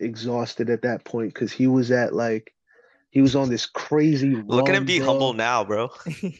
exhausted 0.00 0.70
at 0.70 0.82
that 0.82 1.04
point 1.04 1.34
because 1.34 1.52
he 1.52 1.66
was 1.66 1.90
at 1.90 2.14
like 2.14 2.52
he 3.10 3.22
was 3.22 3.34
on 3.34 3.48
this 3.48 3.66
crazy 3.66 4.34
Look 4.46 4.68
at 4.68 4.74
him 4.74 4.84
be 4.84 4.98
bro. 4.98 5.06
humble 5.08 5.32
now, 5.34 5.64
bro. 5.64 5.90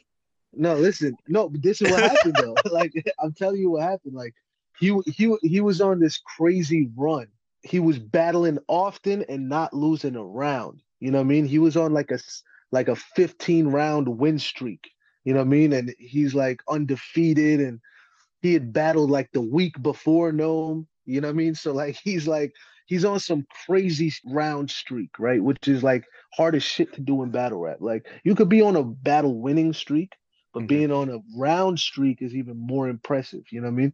No, 0.55 0.75
listen. 0.75 1.17
No, 1.29 1.49
but 1.49 1.63
this 1.63 1.81
is 1.83 1.91
what 1.91 2.03
happened 2.03 2.35
though. 2.41 2.57
like 2.71 2.93
I'm 3.21 3.33
telling 3.33 3.61
you 3.61 3.71
what 3.71 3.83
happened. 3.83 4.15
Like 4.15 4.35
he 4.79 4.99
he 5.07 5.35
he 5.43 5.61
was 5.61 5.81
on 5.81 6.01
this 6.01 6.19
crazy 6.19 6.91
run. 6.97 7.29
He 7.63 7.81
was 7.81 7.99
battling 7.99 8.59
often 8.67 9.25
and 9.29 9.49
not 9.49 9.75
losing 9.75 10.17
a 10.17 10.25
round. 10.25 10.83
You 11.01 11.11
know 11.11 11.19
what 11.19 11.25
I 11.25 11.29
mean? 11.29 11.47
He 11.47 11.59
was 11.59 11.77
on 11.77 11.93
like 11.93 12.11
a 12.11 12.19
like 12.73 12.89
a 12.89 12.97
15 12.97 13.69
round 13.69 14.09
win 14.09 14.39
streak. 14.39 14.91
You 15.29 15.35
know 15.35 15.41
what 15.41 15.49
I 15.49 15.51
mean? 15.51 15.75
And 15.75 15.95
he's 15.99 16.35
like 16.35 16.63
undefeated 16.71 17.61
and 17.61 17.81
he 18.41 18.55
had 18.55 18.73
battled 18.73 19.11
like 19.11 19.31
the 19.33 19.43
week 19.43 19.75
before 19.83 20.33
NOME. 20.33 20.87
You 21.05 21.21
know 21.21 21.29
what 21.29 21.35
I 21.35 21.37
mean? 21.37 21.55
So 21.55 21.75
like 21.75 21.99
he's 22.03 22.27
like 22.27 22.55
he's 22.87 23.05
on 23.05 23.21
some 23.21 23.47
crazy 23.67 24.11
round 24.25 24.71
streak, 24.71 25.11
right? 25.19 25.45
Which 25.45 25.69
is 25.69 25.83
like 25.83 26.07
hardest 26.33 26.67
shit 26.67 26.95
to 26.95 27.03
do 27.03 27.23
in 27.23 27.31
battle 27.31 27.59
rap. 27.59 27.77
Like 27.81 28.07
you 28.25 28.35
could 28.35 28.49
be 28.49 28.63
on 28.63 28.75
a 28.75 28.83
battle 28.83 29.39
winning 29.39 29.75
streak, 29.75 30.15
but 30.55 30.61
mm-hmm. 30.61 30.67
being 30.69 30.93
on 30.93 31.11
a 31.11 31.19
round 31.37 31.79
streak 31.79 32.23
is 32.23 32.35
even 32.35 32.57
more 32.57 32.89
impressive. 32.89 33.43
You 33.51 33.61
know 33.61 33.67
what 33.67 33.75
I 33.75 33.83
mean? 33.83 33.93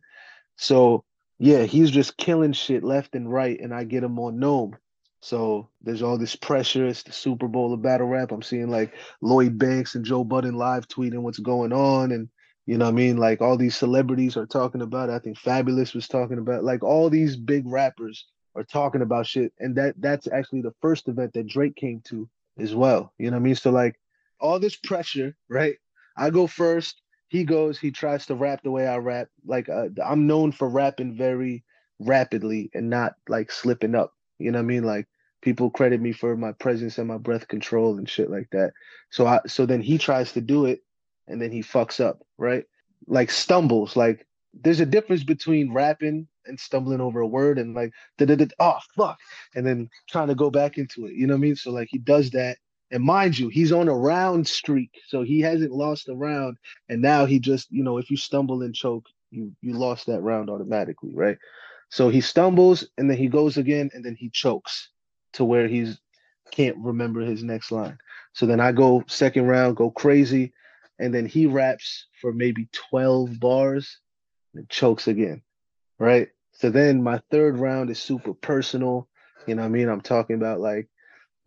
So 0.55 1.03
yeah, 1.41 1.65
he's 1.65 1.91
just 1.91 2.17
killing 2.17 2.53
shit 2.53 2.85
left 2.85 3.17
and 3.17 3.29
right, 3.29 3.59
and 3.59 3.75
I 3.75 3.83
get 3.83 4.05
him 4.05 4.21
on 4.21 4.39
NOME. 4.39 4.77
So 5.25 5.71
there's 5.81 6.03
all 6.03 6.19
this 6.19 6.37
pressure. 6.37 6.87
It's 6.87 7.03
the 7.03 7.13
Super 7.13 7.49
Bowl 7.49 7.73
of 7.73 7.81
battle 7.81 8.07
rap. 8.07 8.31
I'm 8.31 8.43
seeing 8.43 8.69
like 8.69 8.93
Lloyd 9.23 9.57
Banks 9.57 9.95
and 9.95 10.05
Joe 10.05 10.23
Budden 10.23 10.55
live 10.55 10.87
tweeting 10.87 11.23
what's 11.23 11.39
going 11.39 11.73
on, 11.73 12.13
and 12.13 12.29
you 12.67 12.77
know 12.77 12.85
what 12.85 12.91
I 12.91 12.95
mean? 12.95 13.17
Like 13.17 13.41
all 13.41 13.57
these 13.57 13.75
celebrities 13.75 14.37
are 14.37 14.45
talking 14.45 14.83
about. 14.83 15.09
It. 15.09 15.15
I 15.15 15.19
think 15.21 15.39
Fabolous 15.39 15.95
was 15.95 16.09
talking 16.09 16.37
about. 16.37 16.63
Like 16.63 16.83
all 16.83 17.09
these 17.09 17.37
big 17.37 17.67
rappers 17.67 18.27
are 18.55 18.65
talking 18.65 19.01
about 19.01 19.27
shit, 19.27 19.55
and 19.59 19.75
that 19.77 19.95
that's 19.99 20.27
actually 20.27 20.61
the 20.61 20.75
first 20.83 21.09
event 21.09 21.33
that 21.33 21.47
Drake 21.47 21.77
came 21.77 22.03
to 22.09 22.29
as 22.59 22.75
well. 22.75 23.15
You 23.17 23.31
know 23.31 23.39
what 23.39 23.41
I 23.41 23.45
mean? 23.45 23.55
So 23.55 23.71
like 23.71 23.99
all 24.41 24.61
this 24.61 24.77
pressure, 24.77 25.35
right? 25.49 25.77
I 26.19 26.29
go 26.29 26.47
first. 26.47 27.01
He 27.29 27.45
goes. 27.45 27.79
He 27.79 27.93
tries 27.93 28.27
to 28.27 28.35
rap 28.35 28.63
the 28.63 28.71
way 28.71 28.87
I 28.87 28.99
rap. 28.99 29.29
Like 29.47 29.71
uh, 29.71 29.89
I'm 30.05 30.27
known 30.27 30.53
for 30.53 30.69
rapping 30.69 31.17
very 31.17 31.65
rapidly 31.99 32.71
and 32.75 32.91
not 32.91 33.15
like 33.27 33.51
slipping 33.51 33.95
up. 33.95 34.13
You 34.39 34.51
know 34.51 34.59
what 34.59 34.65
I 34.65 34.67
mean? 34.67 34.85
Like 34.85 35.09
people 35.45 35.71
credit 35.71 36.01
me 36.01 36.13
for 36.13 36.37
my 36.37 36.53
presence 36.53 36.99
and 36.99 37.07
my 37.07 37.19
breath 37.19 37.47
control 37.49 37.99
and 37.99 38.09
shit 38.09 38.31
like 38.31 38.49
that. 38.51 38.73
So 39.11 39.27
I 39.27 39.41
so 39.47 39.67
then 39.67 39.83
he 39.83 39.99
tries 39.99 40.33
to 40.33 40.41
do 40.41 40.65
it 40.65 40.81
and 41.29 41.41
then 41.41 41.53
he 41.53 41.63
fucks 41.63 42.01
up, 42.05 42.23
right? 42.39 42.65
Like 43.07 43.31
stumbles. 43.31 43.95
Like 43.95 44.27
there's 44.55 44.81
a 44.81 44.87
difference 44.87 45.23
between 45.23 45.73
rapping 45.73 46.27
and 46.47 46.59
stumbling 46.59 47.01
over 47.01 47.21
a 47.21 47.27
word 47.27 47.59
and 47.59 47.75
like 47.75 47.93
oh 48.61 48.79
fuck 48.97 49.19
and 49.55 49.67
then 49.67 49.89
trying 50.09 50.29
to 50.29 50.35
go 50.35 50.51
back 50.51 50.79
into 50.79 51.07
it 51.07 51.15
you 51.15 51.27
know 51.27 51.35
what 51.35 51.39
i 51.39 51.41
mean 51.41 51.57
so 51.57 51.71
like 51.71 51.89
he 51.91 51.99
does 51.99 52.31
that 52.31 52.59
and 52.91 53.03
mind 53.03 53.39
you 53.39 53.49
he's 53.49 53.73
on 53.73 53.89
a 53.89 53.95
round 53.95 54.47
streak 54.47 54.91
so 55.09 55.23
he 55.23 55.41
hasn't 55.41 55.73
lost 55.73 56.09
a 56.09 56.15
round 56.15 56.57
and 56.91 57.01
now 57.01 57.25
he 57.25 57.39
just 57.39 57.67
you 57.71 57.83
know 57.83 57.97
if 57.99 58.11
you 58.11 58.17
stumble 58.17 58.63
and 58.63 58.75
choke 58.75 59.07
you 59.31 59.53
you 59.63 59.73
lost 59.73 60.07
that 60.07 60.21
round 60.21 60.51
automatically 60.51 61.15
right 61.15 61.39
so 61.89 62.09
he 62.11 62.21
stumbles 62.21 62.87
and 62.99 63.09
then 63.09 63.17
he 63.17 63.29
goes 63.29 63.57
again 63.57 63.91
and 63.95 64.05
then 64.05 64.15
he 64.15 64.29
chokes 64.29 64.91
to 65.35 65.45
where 65.45 65.69
he's 65.69 65.99
can't 66.51 66.77
remember 66.79 67.21
his 67.21 67.43
next 67.43 67.73
line 67.73 67.99
so 68.33 68.47
then 68.47 68.61
i 68.61 68.71
go 68.73 69.03
second 69.07 69.47
round 69.47 69.77
go 69.77 69.91
crazy 69.91 70.53
and 70.99 71.13
then 71.13 71.27
he 71.27 71.47
raps 71.47 72.07
for 72.21 72.33
maybe 72.33 72.69
12 72.91 73.41
bars 73.41 73.99
and 74.55 74.69
chokes 74.69 75.09
again 75.09 75.43
right? 75.99 76.29
So 76.53 76.71
then 76.71 77.03
my 77.03 77.21
third 77.31 77.59
round 77.59 77.91
is 77.91 77.99
super 77.99 78.35
personal. 78.35 79.09
You 79.47 79.55
know 79.55 79.63
what 79.63 79.69
I 79.69 79.71
mean? 79.71 79.89
I'm 79.89 80.01
talking 80.01 80.37
about 80.37 80.61
like 80.61 80.89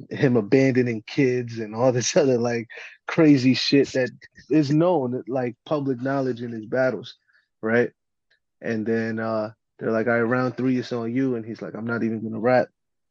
him 0.10 0.38
abandoning 0.38 1.04
kids 1.08 1.58
and 1.60 1.74
all 1.74 1.92
this 1.92 2.16
other 2.18 2.38
like 2.38 2.68
crazy 3.08 3.54
shit 3.54 3.92
that 3.94 4.10
is 4.50 4.72
known 4.72 5.24
like 5.28 5.56
public 5.66 6.02
knowledge 6.02 6.42
in 6.42 6.52
his 6.52 6.66
battles, 6.66 7.16
right? 7.62 7.92
And 8.62 8.86
then 8.86 9.20
uh 9.20 9.52
they're 9.80 9.92
like, 9.92 10.08
all 10.08 10.14
right, 10.14 10.22
round 10.22 10.58
three 10.58 10.78
is 10.80 10.92
on 10.92 11.14
you, 11.14 11.36
and 11.36 11.46
he's 11.46 11.62
like, 11.62 11.76
I'm 11.76 11.86
not 11.86 12.04
even 12.04 12.24
gonna 12.24 12.40
rap. 12.40 12.68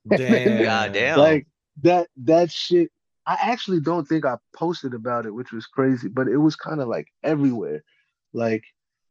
Damn, 0.09 0.63
God 0.63 0.93
damn. 0.93 1.19
Like 1.19 1.47
that 1.83 2.09
that 2.25 2.51
shit. 2.51 2.91
I 3.29 3.37
actually 3.41 3.81
don't 3.81 4.07
think 4.07 4.25
I 4.25 4.37
posted 4.55 4.95
about 4.95 5.27
it, 5.27 5.35
which 5.35 5.51
was 5.51 5.67
crazy, 5.67 6.07
but 6.09 6.29
it 6.29 6.37
was 6.37 6.55
kind 6.55 6.81
of 6.81 6.87
like 6.87 7.09
everywhere. 7.25 7.83
Like 8.33 8.63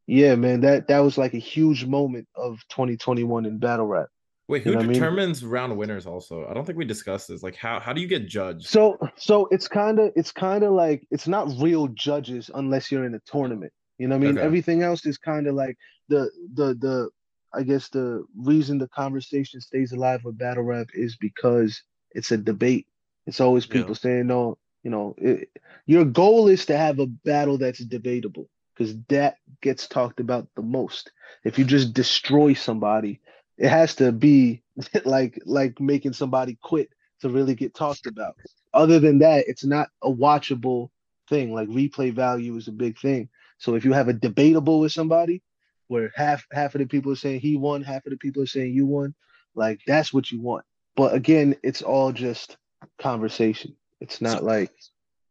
yeah, 0.07 0.35
man, 0.35 0.61
that 0.61 0.87
that 0.87 0.99
was 0.99 1.17
like 1.17 1.33
a 1.33 1.39
huge 1.39 1.85
moment 1.85 2.27
of 2.35 2.59
2021 2.69 3.45
in 3.45 3.57
battle 3.57 3.87
rap. 3.87 4.07
Wait, 4.47 4.61
who 4.61 4.71
you 4.71 4.75
know 4.75 4.83
determines 4.83 5.41
I 5.41 5.45
mean? 5.45 5.51
round 5.51 5.77
winners? 5.77 6.05
Also, 6.05 6.45
I 6.47 6.53
don't 6.53 6.65
think 6.65 6.77
we 6.77 6.85
discussed 6.85 7.27
this. 7.27 7.41
Like, 7.41 7.55
how 7.55 7.79
how 7.79 7.93
do 7.93 8.01
you 8.01 8.07
get 8.07 8.27
judged? 8.27 8.67
So 8.67 8.99
so 9.15 9.47
it's 9.47 9.67
kind 9.67 9.99
of 9.99 10.11
it's 10.15 10.31
kind 10.31 10.63
of 10.63 10.73
like 10.73 11.07
it's 11.09 11.27
not 11.27 11.49
real 11.59 11.87
judges 11.87 12.51
unless 12.53 12.91
you're 12.91 13.05
in 13.05 13.15
a 13.15 13.21
tournament. 13.25 13.73
You 13.97 14.07
know 14.07 14.17
what 14.17 14.23
I 14.23 14.27
mean? 14.27 14.37
Okay. 14.37 14.45
Everything 14.45 14.83
else 14.83 15.05
is 15.05 15.17
kind 15.17 15.47
of 15.47 15.55
like 15.55 15.75
the 16.09 16.29
the 16.53 16.75
the 16.75 17.09
I 17.55 17.63
guess 17.63 17.89
the 17.89 18.25
reason 18.37 18.77
the 18.77 18.87
conversation 18.87 19.61
stays 19.61 19.91
alive 19.91 20.23
with 20.23 20.37
battle 20.37 20.63
rap 20.63 20.87
is 20.93 21.15
because 21.15 21.81
it's 22.11 22.31
a 22.31 22.37
debate. 22.37 22.87
It's 23.25 23.41
always 23.41 23.65
people 23.65 23.91
yeah. 23.91 23.95
saying 23.95 24.27
no. 24.27 24.57
You 24.83 24.91
know, 24.91 25.15
it, 25.17 25.49
your 25.87 26.05
goal 26.05 26.47
is 26.47 26.67
to 26.67 26.77
have 26.77 26.99
a 26.99 27.07
battle 27.07 27.57
that's 27.57 27.79
debatable 27.79 28.47
because 28.75 28.95
that 29.09 29.37
gets 29.61 29.87
talked 29.87 30.19
about 30.19 30.47
the 30.55 30.61
most. 30.61 31.11
If 31.43 31.57
you 31.57 31.65
just 31.65 31.93
destroy 31.93 32.53
somebody, 32.53 33.19
it 33.57 33.69
has 33.69 33.95
to 33.95 34.11
be 34.11 34.61
like 35.05 35.41
like 35.45 35.79
making 35.79 36.13
somebody 36.13 36.57
quit 36.61 36.89
to 37.21 37.29
really 37.29 37.55
get 37.55 37.73
talked 37.73 38.05
about. 38.05 38.35
Other 38.73 38.99
than 38.99 39.19
that, 39.19 39.45
it's 39.47 39.65
not 39.65 39.87
a 40.03 40.11
watchable 40.11 40.89
thing. 41.29 41.53
Like 41.53 41.69
replay 41.69 42.13
value 42.13 42.55
is 42.57 42.67
a 42.67 42.73
big 42.73 42.99
thing. 42.99 43.29
So 43.57 43.75
if 43.75 43.85
you 43.85 43.93
have 43.93 44.09
a 44.09 44.13
debatable 44.13 44.81
with 44.81 44.91
somebody 44.91 45.41
where 45.87 46.11
half 46.15 46.45
half 46.51 46.75
of 46.75 46.79
the 46.79 46.87
people 46.87 47.11
are 47.11 47.17
saying 47.17 47.39
he 47.39 47.57
won, 47.57 47.83
half 47.83 48.05
of 48.05 48.11
the 48.11 48.17
people 48.17 48.43
are 48.43 48.47
saying 48.47 48.73
you 48.73 48.85
won, 48.85 49.13
like 49.53 49.81
that's 49.85 50.13
what 50.13 50.31
you 50.31 50.41
want. 50.41 50.65
But 50.95 51.13
again, 51.13 51.55
it's 51.63 51.81
all 51.81 52.11
just 52.11 52.57
conversation. 52.99 53.75
It's 53.99 54.21
not 54.21 54.39
so, 54.39 54.45
like 54.45 54.71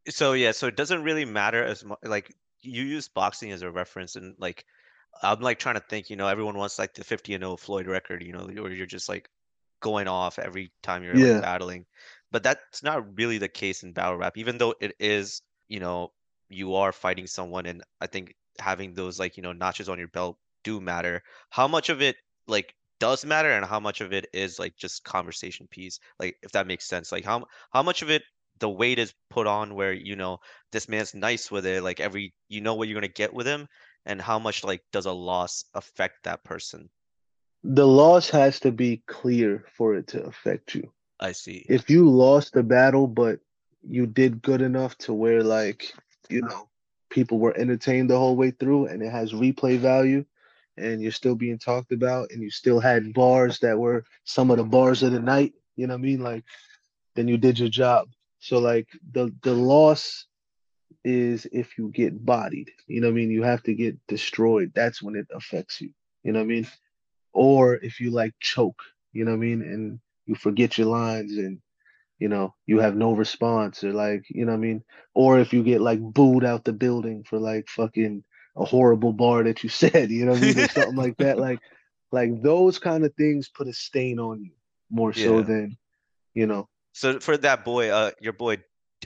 so 0.08 0.32
yeah, 0.32 0.52
so 0.52 0.66
it 0.66 0.76
doesn't 0.76 1.02
really 1.02 1.24
matter 1.24 1.62
as 1.62 1.84
much 1.84 1.98
like 2.02 2.34
you 2.60 2.82
use 2.82 3.08
boxing 3.08 3.52
as 3.52 3.62
a 3.62 3.70
reference 3.70 4.16
and 4.16 4.34
like 4.38 4.64
I'm 5.22 5.40
like 5.40 5.58
trying 5.58 5.76
to 5.76 5.80
think, 5.80 6.10
you 6.10 6.16
know, 6.16 6.26
everyone 6.26 6.56
wants 6.56 6.78
like 6.78 6.94
the 6.94 7.04
50 7.04 7.34
and 7.34 7.42
0 7.42 7.56
Floyd 7.56 7.86
record, 7.86 8.22
you 8.22 8.32
know, 8.32 8.46
or 8.46 8.70
you're 8.70 8.86
just 8.86 9.08
like 9.08 9.28
going 9.80 10.08
off 10.08 10.38
every 10.38 10.72
time 10.82 11.02
you're 11.02 11.16
yeah. 11.16 11.34
like 11.34 11.42
battling. 11.42 11.86
But 12.32 12.42
that's 12.42 12.82
not 12.82 13.16
really 13.16 13.38
the 13.38 13.48
case 13.48 13.82
in 13.82 13.92
battle 13.92 14.16
rap, 14.16 14.36
even 14.36 14.58
though 14.58 14.74
it 14.80 14.94
is, 14.98 15.42
you 15.68 15.78
know, 15.78 16.12
you 16.48 16.74
are 16.74 16.92
fighting 16.92 17.26
someone 17.26 17.66
and 17.66 17.82
I 18.00 18.06
think 18.06 18.34
having 18.58 18.94
those 18.94 19.18
like, 19.18 19.36
you 19.36 19.42
know, 19.42 19.52
notches 19.52 19.88
on 19.88 19.98
your 19.98 20.08
belt 20.08 20.36
do 20.64 20.80
matter. 20.80 21.22
How 21.50 21.68
much 21.68 21.88
of 21.88 22.02
it 22.02 22.16
like 22.48 22.74
does 22.98 23.24
matter 23.24 23.50
and 23.50 23.64
how 23.64 23.80
much 23.80 24.00
of 24.00 24.12
it 24.12 24.26
is 24.32 24.58
like 24.58 24.76
just 24.76 25.04
conversation 25.04 25.68
piece? 25.70 26.00
Like 26.18 26.36
if 26.42 26.52
that 26.52 26.66
makes 26.66 26.86
sense. 26.86 27.12
Like 27.12 27.24
how 27.24 27.44
how 27.72 27.82
much 27.82 28.02
of 28.02 28.10
it 28.10 28.22
the 28.60 28.68
weight 28.68 28.98
is 28.98 29.14
put 29.30 29.46
on 29.46 29.74
where 29.74 29.92
you 29.92 30.16
know 30.16 30.38
this 30.72 30.88
man's 30.88 31.14
nice 31.14 31.50
with 31.50 31.66
it 31.66 31.82
like 31.82 32.00
every 32.00 32.32
you 32.48 32.60
know 32.60 32.74
what 32.74 32.88
you're 32.88 33.00
going 33.00 33.08
to 33.08 33.22
get 33.22 33.32
with 33.32 33.46
him 33.46 33.66
and 34.06 34.20
how 34.20 34.38
much 34.38 34.64
like 34.64 34.82
does 34.92 35.06
a 35.06 35.12
loss 35.12 35.64
affect 35.74 36.24
that 36.24 36.44
person 36.44 36.88
the 37.62 37.86
loss 37.86 38.28
has 38.28 38.60
to 38.60 38.70
be 38.70 39.02
clear 39.06 39.64
for 39.76 39.94
it 39.94 40.06
to 40.06 40.22
affect 40.24 40.74
you 40.74 40.90
i 41.20 41.32
see 41.32 41.64
if 41.68 41.90
you 41.90 42.08
lost 42.08 42.52
the 42.52 42.62
battle 42.62 43.06
but 43.06 43.40
you 43.82 44.06
did 44.06 44.42
good 44.42 44.62
enough 44.62 44.96
to 44.98 45.12
where 45.12 45.42
like 45.42 45.92
you 46.28 46.42
know 46.42 46.68
people 47.10 47.38
were 47.38 47.56
entertained 47.56 48.10
the 48.10 48.18
whole 48.18 48.36
way 48.36 48.50
through 48.50 48.86
and 48.86 49.02
it 49.02 49.10
has 49.10 49.32
replay 49.32 49.78
value 49.78 50.24
and 50.76 51.00
you're 51.02 51.12
still 51.12 51.34
being 51.34 51.58
talked 51.58 51.92
about 51.92 52.30
and 52.30 52.42
you 52.42 52.50
still 52.50 52.80
had 52.80 53.12
bars 53.12 53.58
that 53.60 53.78
were 53.78 54.04
some 54.24 54.50
of 54.50 54.56
the 54.56 54.64
bars 54.64 55.02
of 55.02 55.12
the 55.12 55.20
night 55.20 55.52
you 55.76 55.86
know 55.86 55.94
what 55.94 56.00
i 56.00 56.02
mean 56.02 56.20
like 56.20 56.44
then 57.14 57.28
you 57.28 57.36
did 57.36 57.58
your 57.58 57.68
job 57.68 58.08
so 58.40 58.58
like 58.58 58.88
the 59.12 59.32
the 59.42 59.54
loss 59.54 60.26
is 61.04 61.46
if 61.52 61.76
you 61.76 61.90
get 61.90 62.24
bodied. 62.24 62.70
You 62.86 63.00
know 63.00 63.08
what 63.08 63.12
I 63.12 63.16
mean? 63.16 63.30
You 63.30 63.42
have 63.42 63.62
to 63.64 63.74
get 63.74 63.96
destroyed. 64.06 64.72
That's 64.74 65.02
when 65.02 65.16
it 65.16 65.26
affects 65.34 65.80
you. 65.80 65.90
You 66.22 66.32
know 66.32 66.40
what 66.40 66.46
I 66.46 66.48
mean? 66.48 66.66
Or 67.32 67.76
if 67.76 68.00
you 68.00 68.10
like 68.10 68.34
choke, 68.40 68.82
you 69.12 69.24
know 69.24 69.32
what 69.32 69.38
I 69.38 69.40
mean? 69.40 69.62
And 69.62 70.00
you 70.26 70.34
forget 70.34 70.78
your 70.78 70.88
lines 70.88 71.36
and 71.36 71.60
you 72.18 72.28
know, 72.28 72.54
you 72.66 72.78
have 72.78 72.94
no 72.94 73.12
response 73.12 73.82
or 73.82 73.92
like, 73.92 74.24
you 74.30 74.44
know 74.44 74.52
what 74.52 74.58
I 74.58 74.60
mean? 74.60 74.84
Or 75.14 75.40
if 75.40 75.52
you 75.52 75.62
get 75.62 75.80
like 75.80 76.00
booed 76.00 76.44
out 76.44 76.64
the 76.64 76.72
building 76.72 77.24
for 77.24 77.38
like 77.38 77.68
fucking 77.68 78.22
a 78.56 78.64
horrible 78.64 79.12
bar 79.12 79.44
that 79.44 79.62
you 79.62 79.68
said, 79.82 80.10
you 80.10 80.24
know 80.24 80.32
what 80.32 80.42
I 80.42 80.46
mean? 80.46 80.58
Or 80.58 80.68
something 80.68 80.96
like 80.96 81.16
that. 81.18 81.38
Like 81.44 81.60
like 82.12 82.42
those 82.42 82.78
kind 82.78 83.04
of 83.04 83.12
things 83.14 83.48
put 83.48 83.66
a 83.66 83.72
stain 83.72 84.20
on 84.20 84.44
you 84.44 84.52
more 84.88 85.12
yeah. 85.16 85.24
so 85.24 85.42
than, 85.42 85.76
you 86.32 86.46
know, 86.46 86.68
so 86.94 87.18
for 87.18 87.36
that 87.38 87.64
boy, 87.64 87.90
uh, 87.90 88.12
your 88.20 88.32
boy, 88.32 88.58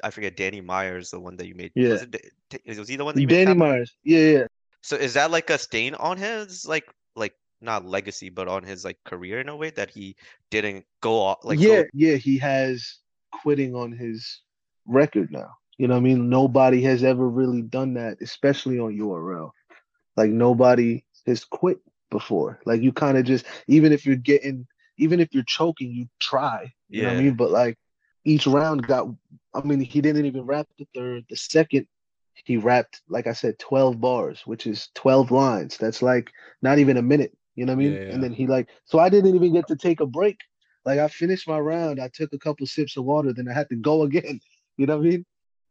I 0.05 0.11
forget 0.11 0.36
Danny 0.36 0.61
Myers, 0.61 1.11
the 1.11 1.18
one 1.18 1.36
that 1.38 1.49
you 1.49 1.55
made. 1.55 1.72
Yeah. 1.74 1.92
Was, 1.92 2.03
it, 2.03 2.78
was 2.78 2.86
he 2.86 2.96
the 2.96 3.05
one 3.05 3.14
that 3.14 3.20
you 3.20 3.26
Danny 3.26 3.55
Myers. 3.55 3.96
Yeah, 4.05 4.18
yeah. 4.20 4.46
So 4.82 4.94
is 4.94 5.14
that 5.14 5.30
like 5.30 5.51
a 5.51 5.59
stain 5.59 5.94
on 5.94 6.18
his 6.18 6.66
like 6.66 6.84
like 7.16 7.34
not 7.61 7.86
legacy, 7.86 8.28
but 8.28 8.46
on 8.46 8.62
his 8.62 8.84
like 8.84 8.99
career 9.05 9.40
in 9.40 9.49
a 9.49 9.57
way 9.57 9.70
that 9.70 9.90
he 9.90 10.16
didn't 10.51 10.84
go 11.01 11.18
off 11.18 11.38
like 11.44 11.59
Yeah, 11.59 11.82
go... 11.82 11.88
yeah, 11.94 12.16
he 12.16 12.38
has 12.38 12.99
quitting 13.32 13.74
on 13.74 13.90
his 13.90 14.42
record 14.86 15.32
now. 15.32 15.57
You 15.79 15.87
know 15.87 15.95
what 15.95 16.01
I 16.01 16.03
mean? 16.03 16.29
Nobody 16.29 16.83
has 16.83 17.05
ever 17.05 17.29
really 17.29 17.62
done 17.62 17.95
that, 17.95 18.18
especially 18.20 18.79
on 18.81 18.99
URL. 18.99 19.51
Like 20.16 20.31
nobody 20.31 21.05
has 21.26 21.45
quit 21.45 21.79
before. 22.11 22.61
Like 22.66 22.83
you 22.83 22.93
kind 22.93 23.16
of 23.16 23.24
just 23.24 23.47
even 23.68 23.93
if 23.93 24.05
you're 24.05 24.16
getting 24.16 24.66
even 24.99 25.20
if 25.20 25.33
you're 25.33 25.45
choking, 25.45 25.93
you 25.93 26.09
try. 26.20 26.72
You 26.91 27.03
know 27.03 27.09
what 27.09 27.14
I 27.14 27.22
mean? 27.22 27.35
But 27.35 27.51
like 27.51 27.79
each 28.24 28.47
round 28.47 28.87
got 28.87 29.09
I 29.55 29.62
mean, 29.62 29.81
he 29.81 30.01
didn't 30.01 30.26
even 30.26 30.43
rap 30.43 30.66
the 30.79 30.87
third. 30.95 31.24
The 31.31 31.37
second 31.37 31.87
he 32.45 32.57
rapped, 32.57 33.03
like 33.09 33.26
I 33.26 33.33
said, 33.33 33.59
12 33.59 34.01
bars, 34.01 34.43
which 34.47 34.66
is 34.66 34.89
12 34.95 35.31
lines. 35.31 35.76
That's 35.76 36.03
like 36.03 36.31
not 36.62 36.79
even 36.79 36.97
a 36.97 37.03
minute. 37.03 37.37
You 37.55 37.66
know 37.66 37.72
what 37.72 37.83
I 37.83 37.85
mean? 37.85 37.93
Yeah, 37.95 38.07
yeah. 38.07 38.14
And 38.14 38.22
then 38.22 38.33
he 38.33 38.47
like 38.47 38.68
so 38.85 38.99
I 38.99 39.09
didn't 39.09 39.35
even 39.35 39.53
get 39.53 39.68
to 39.68 39.76
take 39.76 40.01
a 40.01 40.07
break. 40.07 40.39
Like 40.85 40.99
I 40.99 41.09
finished 41.09 41.47
my 41.49 41.59
round, 41.59 42.01
I 42.01 42.09
took 42.12 42.33
a 42.33 42.39
couple 42.39 42.66
sips 42.66 42.97
of 42.97 43.05
water, 43.05 43.33
then 43.33 43.49
I 43.49 43.53
had 43.55 43.68
to 43.68 43.76
go 43.76 44.03
again. 44.09 44.41
You 44.76 44.87
know 44.87 44.97
what 44.97 45.07
I 45.07 45.11
mean? 45.11 45.26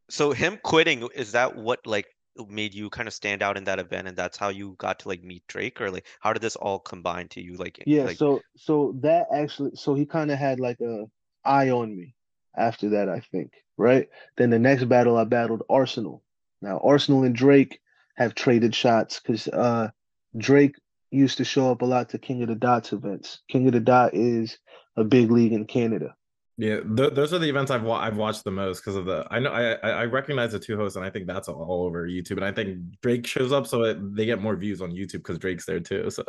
So 0.10 0.32
him 0.32 0.60
quitting, 0.64 1.08
is 1.16 1.34
that 1.34 1.56
what 1.56 1.86
like 1.86 2.08
made 2.48 2.74
you 2.74 2.90
kind 2.90 3.08
of 3.08 3.14
stand 3.14 3.42
out 3.42 3.58
in 3.58 3.64
that 3.64 3.80
event 3.80 4.08
and 4.08 4.16
that's 4.16 4.38
how 4.38 4.50
you 4.50 4.76
got 4.78 5.00
to 5.00 5.08
like 5.08 5.24
meet 5.24 5.44
Drake 5.48 5.82
or 5.82 5.90
like 5.90 6.06
how 6.20 6.34
did 6.34 6.42
this 6.42 6.56
all 6.56 6.80
combine 6.80 7.28
to 7.30 7.42
you 7.42 7.56
like 7.58 7.82
Yeah, 7.86 8.04
like 8.04 8.18
so 8.18 8.42
so 8.56 8.94
that 9.02 9.28
actually 9.34 9.72
so 9.76 9.96
he 9.96 10.06
kind 10.06 10.32
of 10.32 10.38
had 10.38 10.60
like 10.60 10.80
a 10.82 11.06
eye 11.44 11.70
on 11.70 11.96
me 11.96 12.16
after 12.56 12.90
that, 12.90 13.10
I 13.10 13.22
think, 13.32 13.52
right? 13.78 14.08
Then 14.38 14.50
the 14.50 14.60
next 14.60 14.86
battle 14.86 15.18
I 15.18 15.24
battled 15.24 15.64
Arsonal. 15.70 16.22
Now 16.62 16.80
Arsonal 16.84 17.26
and 17.26 17.36
Drake 17.36 17.80
have 18.16 18.36
traded 18.36 18.76
shots 18.76 19.20
because 19.20 19.48
uh 19.48 19.90
Drake 20.38 20.76
used 21.10 21.38
to 21.38 21.46
show 21.46 21.72
up 21.72 21.82
a 21.82 21.86
lot 21.86 22.10
to 22.10 22.18
King 22.18 22.42
of 22.44 22.50
the 22.50 22.56
Dots 22.56 22.94
events. 22.94 23.40
King 23.50 23.68
of 23.68 23.74
the 23.74 23.80
Dot 23.80 24.14
is 24.14 24.58
a 24.96 25.04
big 25.04 25.32
league 25.32 25.54
in 25.54 25.66
Canada. 25.66 26.16
Yeah, 26.60 26.80
th- 26.80 27.14
those 27.14 27.34
are 27.34 27.40
the 27.40 27.50
events 27.50 27.70
I've 27.70 27.84
wa- 27.84 28.00
I've 28.00 28.18
watched 28.18 28.44
the 28.44 28.52
most 28.52 28.80
because 28.80 28.96
of 28.96 29.06
the 29.06 29.28
I 29.30 29.40
know 29.40 29.52
I 29.52 29.74
I 29.74 30.06
recognize 30.06 30.52
the 30.54 30.60
two 30.60 30.76
hosts 30.76 30.96
and 30.96 31.06
I 31.06 31.10
think 31.12 31.28
that's 31.28 31.48
all, 31.48 31.86
over 31.86 32.08
YouTube 32.08 32.38
and 32.38 32.46
I 32.46 32.52
think 32.52 32.80
Drake 33.02 33.28
shows 33.28 33.52
up 33.52 33.68
so 33.68 33.84
it, 33.84 34.16
they 34.16 34.26
get 34.26 34.42
more 34.42 34.56
views 34.56 34.82
on 34.82 34.92
YouTube 34.92 35.20
because 35.20 35.38
Drake's 35.38 35.66
there 35.66 35.80
too. 35.80 36.10
So 36.10 36.24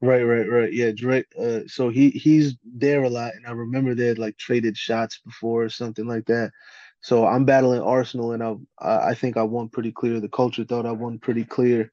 Right, 0.00 0.22
right, 0.22 0.48
right. 0.48 0.72
Yeah, 0.72 0.92
Drake. 0.94 1.26
Uh, 1.36 1.60
so 1.66 1.88
he 1.88 2.10
he's 2.10 2.56
there 2.64 3.02
a 3.02 3.10
lot, 3.10 3.34
and 3.34 3.46
I 3.46 3.50
remember 3.50 3.94
they 3.94 4.06
had 4.06 4.18
like 4.18 4.36
traded 4.36 4.76
shots 4.76 5.20
before 5.24 5.64
or 5.64 5.68
something 5.68 6.06
like 6.06 6.26
that. 6.26 6.52
So 7.00 7.26
I'm 7.26 7.44
battling 7.44 7.80
Arsonal, 7.80 8.32
and 8.34 8.42
I 8.80 9.08
I 9.10 9.14
think 9.14 9.36
I 9.36 9.42
won 9.42 9.68
pretty 9.68 9.90
clear. 9.90 10.20
The 10.20 10.28
culture 10.28 10.64
thought 10.64 10.86
I 10.86 10.92
won 10.92 11.18
pretty 11.18 11.44
clear, 11.44 11.92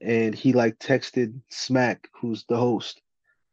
and 0.00 0.34
he 0.34 0.54
like 0.54 0.78
texted 0.78 1.38
Smack, 1.50 2.08
who's 2.18 2.46
the 2.48 2.56
host, 2.56 3.02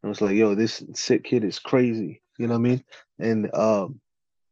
and 0.02 0.10
was 0.10 0.22
like, 0.22 0.36
"Yo, 0.36 0.56
this 0.56 0.82
Sikh 0.94 1.26
kid 1.26 1.44
is 1.44 1.60
crazy." 1.60 2.22
You 2.38 2.48
know 2.48 2.54
what 2.54 2.60
I 2.60 2.70
mean? 2.70 2.84
And 3.20 3.54
um, 3.54 4.00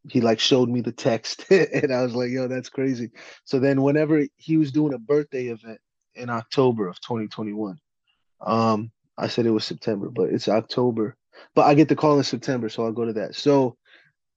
he 0.09 0.22
like 0.22 0.39
showed 0.39 0.70
me 0.70 0.82
the 0.82 0.91
text, 0.91 1.45
and 1.51 1.91
I 1.91 2.03
was 2.03 2.15
like, 2.15 2.32
"Yo, 2.32 2.47
that's 2.47 2.70
crazy." 2.70 3.11
So 3.45 3.59
then, 3.59 3.82
whenever 3.82 4.26
he 4.36 4.57
was 4.57 4.72
doing 4.72 4.93
a 4.93 4.99
birthday 4.99 5.47
event 5.47 5.80
in 6.15 6.30
October 6.30 6.88
of 6.88 6.99
2021, 7.01 7.78
um, 8.41 8.91
I 9.18 9.28
said 9.28 9.45
it 9.45 9.51
was 9.51 9.65
September, 9.65 10.09
but 10.09 10.30
it's 10.30 10.47
October. 10.47 11.15
But 11.53 11.68
I 11.68 11.74
get 11.76 11.88
the 11.88 11.95
call 11.95 12.18
in 12.18 12.24
September, 12.24 12.70
so 12.70 12.84
I'll 12.84 12.91
go 12.91 13.05
to 13.05 13.13
that. 13.13 13.36
So 13.36 13.78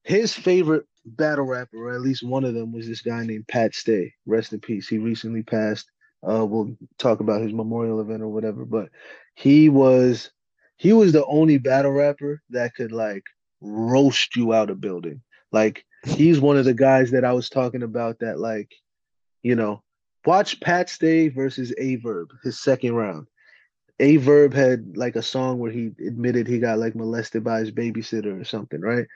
his 0.05 0.35
favorite 0.35 0.87
battle 1.05 1.47
rapper, 1.47 1.79
or 1.79 1.95
at 1.95 2.03
least 2.03 2.23
one 2.23 2.45
of 2.45 2.55
them, 2.55 2.73
was 2.73 2.87
this 2.87 3.03
guy 3.03 3.25
named 3.25 3.49
Pat 3.49 3.75
Stay. 3.75 4.13
Rest 4.27 4.53
in 4.53 4.61
peace. 4.61 4.89
He 4.89 4.99
recently 4.99 5.43
passed. 5.43 5.91
Uh, 6.29 6.45
we'll 6.45 6.77
talk 6.99 7.21
about 7.21 7.41
his 7.41 7.53
memorial 7.53 8.01
event 8.01 8.23
or 8.23 8.29
whatever. 8.29 8.65
But 8.65 8.91
he 9.35 9.69
was 9.69 10.31
he 10.77 10.93
was 10.93 11.13
the 11.13 11.25
only 11.27 11.59
battle 11.59 11.93
rapper 11.93 12.43
that 12.51 12.75
could 12.75 12.93
like 12.93 13.25
roast 13.61 14.37
you 14.37 14.53
out 14.53 14.71
of 14.71 14.81
building. 14.81 15.23
Like 15.53 15.85
he's 16.05 16.41
one 16.41 16.57
of 16.57 16.65
the 16.65 16.75
guys 16.75 17.11
that 17.13 17.25
I 17.25 17.33
was 17.33 17.49
talking 17.49 17.83
about 17.83 18.21
that 18.21 18.39
like, 18.39 18.73
you 19.43 19.55
know, 19.55 19.83
watch 20.25 20.61
Pat 20.61 20.89
Stay 20.89 21.29
versus 21.29 21.73
Averb, 21.81 22.27
his 22.43 22.61
second 22.61 22.95
round. 22.95 23.27
Averb 24.01 24.55
had 24.55 24.97
like 24.97 25.17
a 25.17 25.23
song 25.23 25.59
where 25.59 25.71
he 25.71 25.91
admitted 26.07 26.47
he 26.47 26.59
got 26.59 26.79
like 26.79 26.95
molested 26.95 27.45
by 27.45 27.61
his 27.61 27.71
babysitter 27.71 28.41
or 28.41 28.45
something, 28.45 28.81
right? 28.81 29.07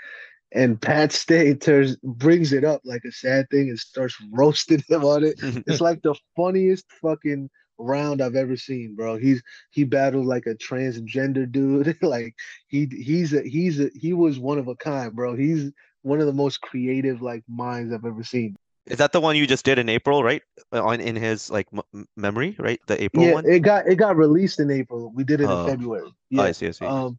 And 0.53 0.80
Pat 0.80 1.11
Stay 1.12 1.55
turns 1.55 1.97
brings 1.97 2.53
it 2.53 2.64
up 2.64 2.82
like 2.84 3.03
a 3.05 3.12
sad 3.12 3.49
thing 3.51 3.70
and 3.70 3.78
starts 3.78 4.16
roasting 4.32 4.82
him 4.88 5.05
on 5.05 5.24
it. 5.24 5.40
It's 5.66 5.80
like 5.80 6.03
the 6.03 6.14
funniest 6.36 6.84
fucking 7.03 7.51
round 7.78 8.20
I've 8.22 8.36
ever 8.36 8.56
seen, 8.56 8.94
bro. 8.94 9.16
He's 9.16 9.42
he 9.70 9.84
battled 9.84 10.26
like 10.26 10.46
a 10.46 10.54
transgender 10.54 11.50
dude. 11.50 11.96
like 12.02 12.34
he 12.68 12.86
he's 12.90 13.32
a 13.32 13.42
he's 13.42 13.80
a 13.80 13.90
he 13.94 14.12
was 14.12 14.38
one 14.38 14.58
of 14.58 14.68
a 14.68 14.76
kind, 14.76 15.14
bro. 15.14 15.34
He's 15.36 15.70
one 16.02 16.20
of 16.20 16.26
the 16.26 16.32
most 16.32 16.60
creative 16.60 17.22
like 17.22 17.42
minds 17.48 17.92
I've 17.92 18.04
ever 18.04 18.22
seen. 18.24 18.56
is 18.86 18.98
that 18.98 19.12
the 19.12 19.20
one 19.20 19.36
you 19.36 19.46
just 19.46 19.64
did 19.64 19.78
in 19.78 19.88
April 19.88 20.22
right 20.22 20.42
Uh, 20.72 20.82
on 20.84 21.00
in 21.00 21.16
his 21.16 21.50
like 21.50 21.66
m- 21.72 22.06
memory 22.16 22.54
right 22.58 22.78
the 22.86 23.02
April 23.02 23.24
yeah, 23.24 23.32
one 23.32 23.46
it 23.48 23.60
got 23.60 23.86
it 23.86 23.96
got 23.96 24.16
released 24.16 24.60
in 24.60 24.70
April. 24.70 25.10
We 25.14 25.24
did 25.24 25.40
it 25.40 25.48
Oh. 25.48 25.64
in 25.64 25.70
February. 25.70 26.02
Oh, 26.06 26.12
Yeah. 26.30 26.42
I 26.42 26.52
see 26.52 26.66
I 26.68 26.70
see 26.72 26.84
Um, 26.84 27.18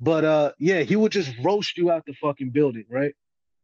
but 0.00 0.24
uh, 0.24 0.52
yeah, 0.58 0.82
he 0.82 0.94
would 0.94 1.10
just 1.12 1.32
roast 1.42 1.76
you 1.78 1.90
out 1.90 2.04
the 2.06 2.14
fucking 2.14 2.50
building, 2.50 2.84
right? 2.90 3.14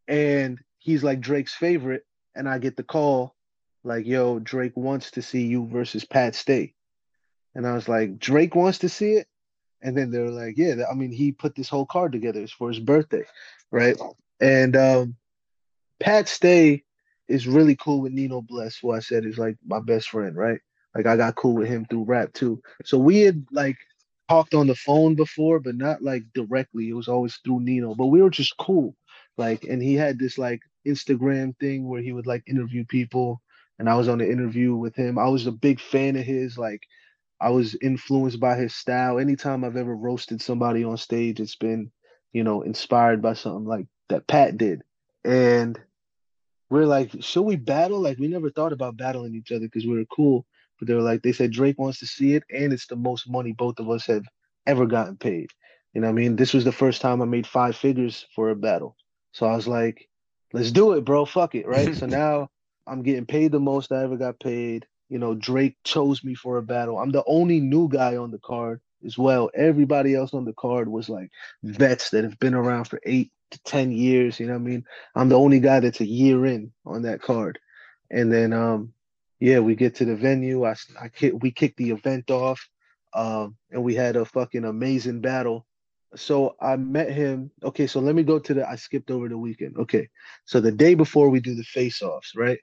And 0.08 0.58
he's 0.78 1.04
like 1.04 1.20
Drake's 1.20 1.54
favorite, 1.54 2.04
and 2.34 2.48
I 2.48 2.58
get 2.58 2.76
the 2.76 2.82
call, 2.82 3.36
like, 3.84 4.06
"Yo, 4.06 4.38
Drake 4.38 4.76
wants 4.76 5.12
to 5.12 5.22
see 5.22 5.46
you 5.46 5.66
versus 5.66 6.04
Pat 6.04 6.34
Stay," 6.34 6.74
and 7.54 7.66
I 7.66 7.74
was 7.74 7.88
like, 7.88 8.18
"Drake 8.18 8.54
wants 8.54 8.78
to 8.78 8.88
see 8.88 9.12
it," 9.12 9.26
and 9.82 9.96
then 9.96 10.10
they 10.10 10.20
were 10.20 10.30
like, 10.30 10.56
"Yeah, 10.56 10.76
I 10.90 10.94
mean, 10.94 11.12
he 11.12 11.32
put 11.32 11.54
this 11.54 11.68
whole 11.68 11.86
card 11.86 12.12
together. 12.12 12.40
It's 12.40 12.52
for 12.52 12.68
his 12.68 12.80
birthday, 12.80 13.24
right?" 13.70 13.96
And 14.40 14.76
um, 14.76 15.16
Pat 16.00 16.28
Stay 16.28 16.84
is 17.28 17.46
really 17.46 17.76
cool 17.76 18.00
with 18.00 18.12
Nino 18.12 18.42
Bless, 18.42 18.76
who 18.78 18.92
I 18.92 18.98
said 18.98 19.24
is 19.24 19.38
like 19.38 19.56
my 19.64 19.80
best 19.80 20.08
friend, 20.08 20.36
right? 20.36 20.60
Like 20.94 21.06
I 21.06 21.16
got 21.16 21.36
cool 21.36 21.54
with 21.54 21.68
him 21.68 21.86
through 21.86 22.04
rap 22.04 22.32
too. 22.32 22.60
So 22.84 22.98
we 22.98 23.20
had 23.20 23.46
like 23.50 23.76
talked 24.28 24.54
on 24.54 24.66
the 24.66 24.74
phone 24.74 25.14
before, 25.14 25.60
but 25.60 25.76
not 25.76 26.02
like 26.02 26.24
directly. 26.34 26.88
It 26.88 26.94
was 26.94 27.08
always 27.08 27.36
through 27.44 27.60
Nino. 27.60 27.94
But 27.94 28.06
we 28.06 28.22
were 28.22 28.30
just 28.30 28.56
cool. 28.58 28.94
Like, 29.38 29.64
and 29.64 29.82
he 29.82 29.94
had 29.94 30.18
this 30.18 30.36
like 30.38 30.60
Instagram 30.86 31.56
thing 31.58 31.88
where 31.88 32.02
he 32.02 32.12
would 32.12 32.26
like 32.26 32.42
interview 32.46 32.84
people, 32.84 33.40
and 33.82 33.90
I 33.90 33.96
was 33.96 34.06
on 34.06 34.18
the 34.18 34.30
interview 34.30 34.76
with 34.76 34.94
him. 34.94 35.18
I 35.18 35.26
was 35.26 35.48
a 35.48 35.50
big 35.50 35.80
fan 35.80 36.14
of 36.14 36.24
his. 36.24 36.56
Like, 36.56 36.86
I 37.40 37.50
was 37.50 37.74
influenced 37.82 38.38
by 38.38 38.54
his 38.54 38.76
style. 38.76 39.18
Anytime 39.18 39.64
I've 39.64 39.76
ever 39.76 39.96
roasted 39.96 40.40
somebody 40.40 40.84
on 40.84 40.96
stage, 40.96 41.40
it's 41.40 41.56
been, 41.56 41.90
you 42.32 42.44
know, 42.44 42.62
inspired 42.62 43.20
by 43.20 43.32
something 43.32 43.64
like 43.64 43.86
that 44.08 44.28
Pat 44.28 44.56
did. 44.56 44.82
And 45.24 45.76
we're 46.70 46.86
like, 46.86 47.10
should 47.24 47.42
we 47.42 47.56
battle? 47.56 47.98
Like, 47.98 48.20
we 48.20 48.28
never 48.28 48.50
thought 48.50 48.72
about 48.72 48.96
battling 48.96 49.34
each 49.34 49.50
other 49.50 49.66
because 49.66 49.84
we 49.84 49.96
were 49.96 50.04
cool. 50.04 50.46
But 50.78 50.86
they 50.86 50.94
were 50.94 51.02
like, 51.02 51.22
they 51.22 51.32
said 51.32 51.50
Drake 51.50 51.76
wants 51.76 51.98
to 51.98 52.06
see 52.06 52.34
it, 52.34 52.44
and 52.54 52.72
it's 52.72 52.86
the 52.86 52.94
most 52.94 53.28
money 53.28 53.50
both 53.50 53.80
of 53.80 53.90
us 53.90 54.06
have 54.06 54.24
ever 54.64 54.86
gotten 54.86 55.16
paid. 55.16 55.50
You 55.92 56.02
know 56.02 56.06
what 56.06 56.12
I 56.12 56.22
mean? 56.22 56.36
This 56.36 56.54
was 56.54 56.62
the 56.64 56.70
first 56.70 57.00
time 57.00 57.20
I 57.20 57.24
made 57.24 57.48
five 57.48 57.74
figures 57.74 58.26
for 58.36 58.50
a 58.50 58.54
battle. 58.54 58.94
So 59.32 59.44
I 59.44 59.56
was 59.56 59.66
like, 59.66 60.08
let's 60.52 60.70
do 60.70 60.92
it, 60.92 61.04
bro. 61.04 61.24
Fuck 61.24 61.56
it. 61.56 61.66
Right. 61.66 61.92
so 61.96 62.06
now 62.06 62.48
I'm 62.86 63.02
getting 63.02 63.26
paid 63.26 63.52
the 63.52 63.60
most 63.60 63.92
I 63.92 64.02
ever 64.02 64.16
got 64.16 64.40
paid. 64.40 64.86
You 65.08 65.18
know, 65.18 65.34
Drake 65.34 65.76
chose 65.84 66.24
me 66.24 66.34
for 66.34 66.56
a 66.56 66.62
battle. 66.62 66.98
I'm 66.98 67.12
the 67.12 67.24
only 67.26 67.60
new 67.60 67.88
guy 67.88 68.16
on 68.16 68.30
the 68.30 68.38
card 68.38 68.80
as 69.04 69.18
well. 69.18 69.50
Everybody 69.54 70.14
else 70.14 70.32
on 70.34 70.44
the 70.44 70.54
card 70.54 70.88
was 70.88 71.08
like 71.08 71.30
vets 71.62 72.10
that 72.10 72.24
have 72.24 72.38
been 72.38 72.54
around 72.54 72.84
for 72.84 73.00
eight 73.04 73.30
to 73.50 73.62
10 73.64 73.92
years. 73.92 74.40
You 74.40 74.46
know 74.46 74.54
what 74.54 74.60
I 74.60 74.64
mean? 74.64 74.84
I'm 75.14 75.28
the 75.28 75.38
only 75.38 75.60
guy 75.60 75.80
that's 75.80 76.00
a 76.00 76.06
year 76.06 76.46
in 76.46 76.72
on 76.86 77.02
that 77.02 77.22
card. 77.22 77.58
And 78.10 78.32
then, 78.32 78.52
um, 78.52 78.92
yeah, 79.42 79.58
we 79.58 79.74
get 79.74 79.96
to 79.96 80.04
the 80.04 80.14
venue. 80.14 80.64
I, 80.64 80.76
I 81.00 81.10
we 81.32 81.50
kicked 81.50 81.76
the 81.76 81.90
event 81.90 82.30
off, 82.30 82.68
um, 83.12 83.56
and 83.72 83.82
we 83.82 83.94
had 83.94 84.14
a 84.14 84.24
fucking 84.24 84.64
amazing 84.64 85.20
battle. 85.20 85.66
So 86.14 86.54
I 86.60 86.76
met 86.76 87.10
him. 87.10 87.50
Okay, 87.64 87.88
so 87.88 87.98
let 87.98 88.14
me 88.14 88.22
go 88.22 88.38
to 88.38 88.54
the. 88.54 88.68
I 88.68 88.76
skipped 88.76 89.10
over 89.10 89.28
the 89.28 89.36
weekend. 89.36 89.76
Okay, 89.78 90.08
so 90.44 90.60
the 90.60 90.70
day 90.70 90.94
before 90.94 91.28
we 91.28 91.40
do 91.40 91.56
the 91.56 91.64
face-offs, 91.64 92.36
right? 92.36 92.58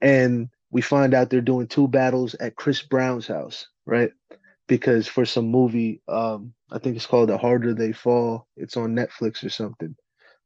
And 0.00 0.48
we 0.70 0.80
find 0.80 1.14
out 1.14 1.30
they're 1.30 1.40
doing 1.40 1.66
two 1.66 1.88
battles 1.88 2.34
at 2.34 2.56
Chris 2.56 2.82
Brown's 2.82 3.26
house, 3.26 3.68
right? 3.86 4.10
Because 4.66 5.06
for 5.06 5.24
some 5.24 5.46
movie, 5.46 6.02
um, 6.08 6.54
I 6.70 6.78
think 6.78 6.96
it's 6.96 7.06
called 7.06 7.28
The 7.28 7.38
Harder 7.38 7.74
They 7.74 7.92
Fall. 7.92 8.46
It's 8.56 8.76
on 8.76 8.94
Netflix 8.94 9.44
or 9.44 9.50
something. 9.50 9.94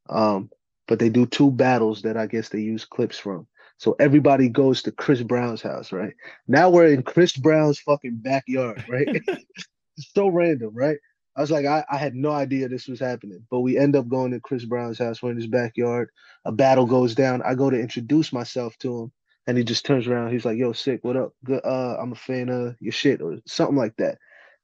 Um, 0.08 0.50
but 0.86 0.98
they 0.98 1.08
do 1.08 1.26
two 1.26 1.50
battles 1.50 2.02
that 2.02 2.16
I 2.16 2.26
guess 2.26 2.48
they 2.48 2.60
use 2.60 2.84
clips 2.84 3.18
from. 3.18 3.46
So 3.78 3.94
everybody 4.00 4.48
goes 4.48 4.82
to 4.82 4.92
Chris 4.92 5.22
Brown's 5.22 5.62
house, 5.62 5.92
right? 5.92 6.14
Now 6.48 6.68
we're 6.68 6.88
in 6.92 7.02
Chris 7.02 7.36
Brown's 7.36 7.78
fucking 7.78 8.16
backyard, 8.16 8.84
right? 8.88 9.06
it's 9.28 10.12
so 10.14 10.28
random, 10.28 10.74
right? 10.74 10.98
I 11.36 11.40
was 11.40 11.52
like, 11.52 11.66
I, 11.66 11.84
I 11.88 11.96
had 11.98 12.16
no 12.16 12.32
idea 12.32 12.68
this 12.68 12.88
was 12.88 12.98
happening, 12.98 13.46
but 13.48 13.60
we 13.60 13.78
end 13.78 13.94
up 13.94 14.08
going 14.08 14.32
to 14.32 14.40
Chris 14.40 14.64
Brown's 14.64 14.98
house. 14.98 15.22
We're 15.22 15.30
in 15.30 15.36
his 15.36 15.46
backyard. 15.46 16.10
A 16.44 16.50
battle 16.50 16.86
goes 16.86 17.14
down. 17.14 17.42
I 17.42 17.54
go 17.54 17.70
to 17.70 17.80
introduce 17.80 18.32
myself 18.32 18.76
to 18.78 19.02
him, 19.02 19.12
and 19.48 19.58
he 19.58 19.64
just 19.64 19.86
turns 19.86 20.08
around. 20.08 20.32
He's 20.32 20.46
like, 20.46 20.58
"Yo, 20.58 20.72
Sikh, 20.72 21.04
what 21.04 21.16
up? 21.16 21.34
Good. 21.44 21.62
Uh, 21.64 21.98
I'm 22.00 22.12
a 22.12 22.16
fan 22.16 22.50
of 22.50 22.76
your 22.80 22.92
shit 22.92 23.22
or 23.22 23.38
something 23.48 23.76
like 23.78 23.96
that." 23.98 24.18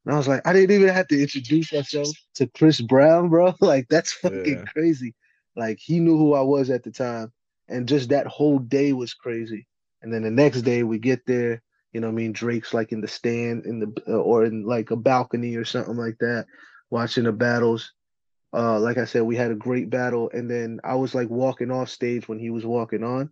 And 0.06 0.15
I 0.15 0.19
was 0.19 0.28
like, 0.28 0.43
I 0.47 0.52
didn't 0.55 0.77
even 0.77 0.90
have 0.94 1.09
to 1.09 1.20
introduce 1.23 1.73
myself 1.73 2.11
to 2.36 2.47
Chris 2.48 2.81
Brown, 2.82 3.31
bro. 3.31 3.55
Like 3.62 3.89
that's 3.90 4.12
fucking 4.15 4.61
Yeah. 4.61 4.65
crazy. 4.73 5.15
Like 5.56 5.78
he 5.81 6.01
knew 6.01 6.19
who 6.19 6.35
I 6.35 6.43
was 6.43 6.70
at 6.70 6.85
the 6.85 6.93
time. 6.93 7.32
and 7.69 7.89
just 7.89 8.11
that 8.11 8.27
whole 8.27 8.59
day 8.61 8.93
was 8.93 9.15
crazy. 9.15 9.66
And 10.02 10.12
then 10.12 10.23
the 10.23 10.31
next 10.31 10.62
day 10.62 10.85
we 10.85 10.98
get 10.98 11.27
there, 11.27 11.62
you 11.93 12.01
know, 12.01 12.09
what 12.09 12.12
I 12.12 12.16
mean, 12.16 12.32
Drake's 12.32 12.74
like 12.74 12.93
in 12.93 13.01
the 13.01 13.09
stand 13.09 13.66
in 13.66 13.81
the 13.81 14.02
uh, 14.09 14.19
or 14.19 14.44
in 14.44 14.65
like 14.65 14.90
a 14.93 14.97
balcony 14.97 15.56
or 15.56 15.65
something 15.65 15.97
like 15.97 16.19
that, 16.20 16.47
watching 16.90 17.24
the 17.24 17.32
battles. 17.32 17.93
Uh, 18.55 18.78
like 18.81 18.98
I 18.98 19.05
said, 19.06 19.23
we 19.23 19.36
had 19.36 19.51
a 19.52 19.56
great 19.56 19.90
battle, 19.90 20.31
and 20.32 20.51
then 20.51 20.81
I 20.85 20.94
was 20.97 21.15
like 21.15 21.31
walking 21.31 21.70
off 21.73 21.89
stage 21.90 22.28
when 22.28 22.39
he 22.39 22.51
was 22.51 22.65
walking 22.66 23.02
on, 23.05 23.31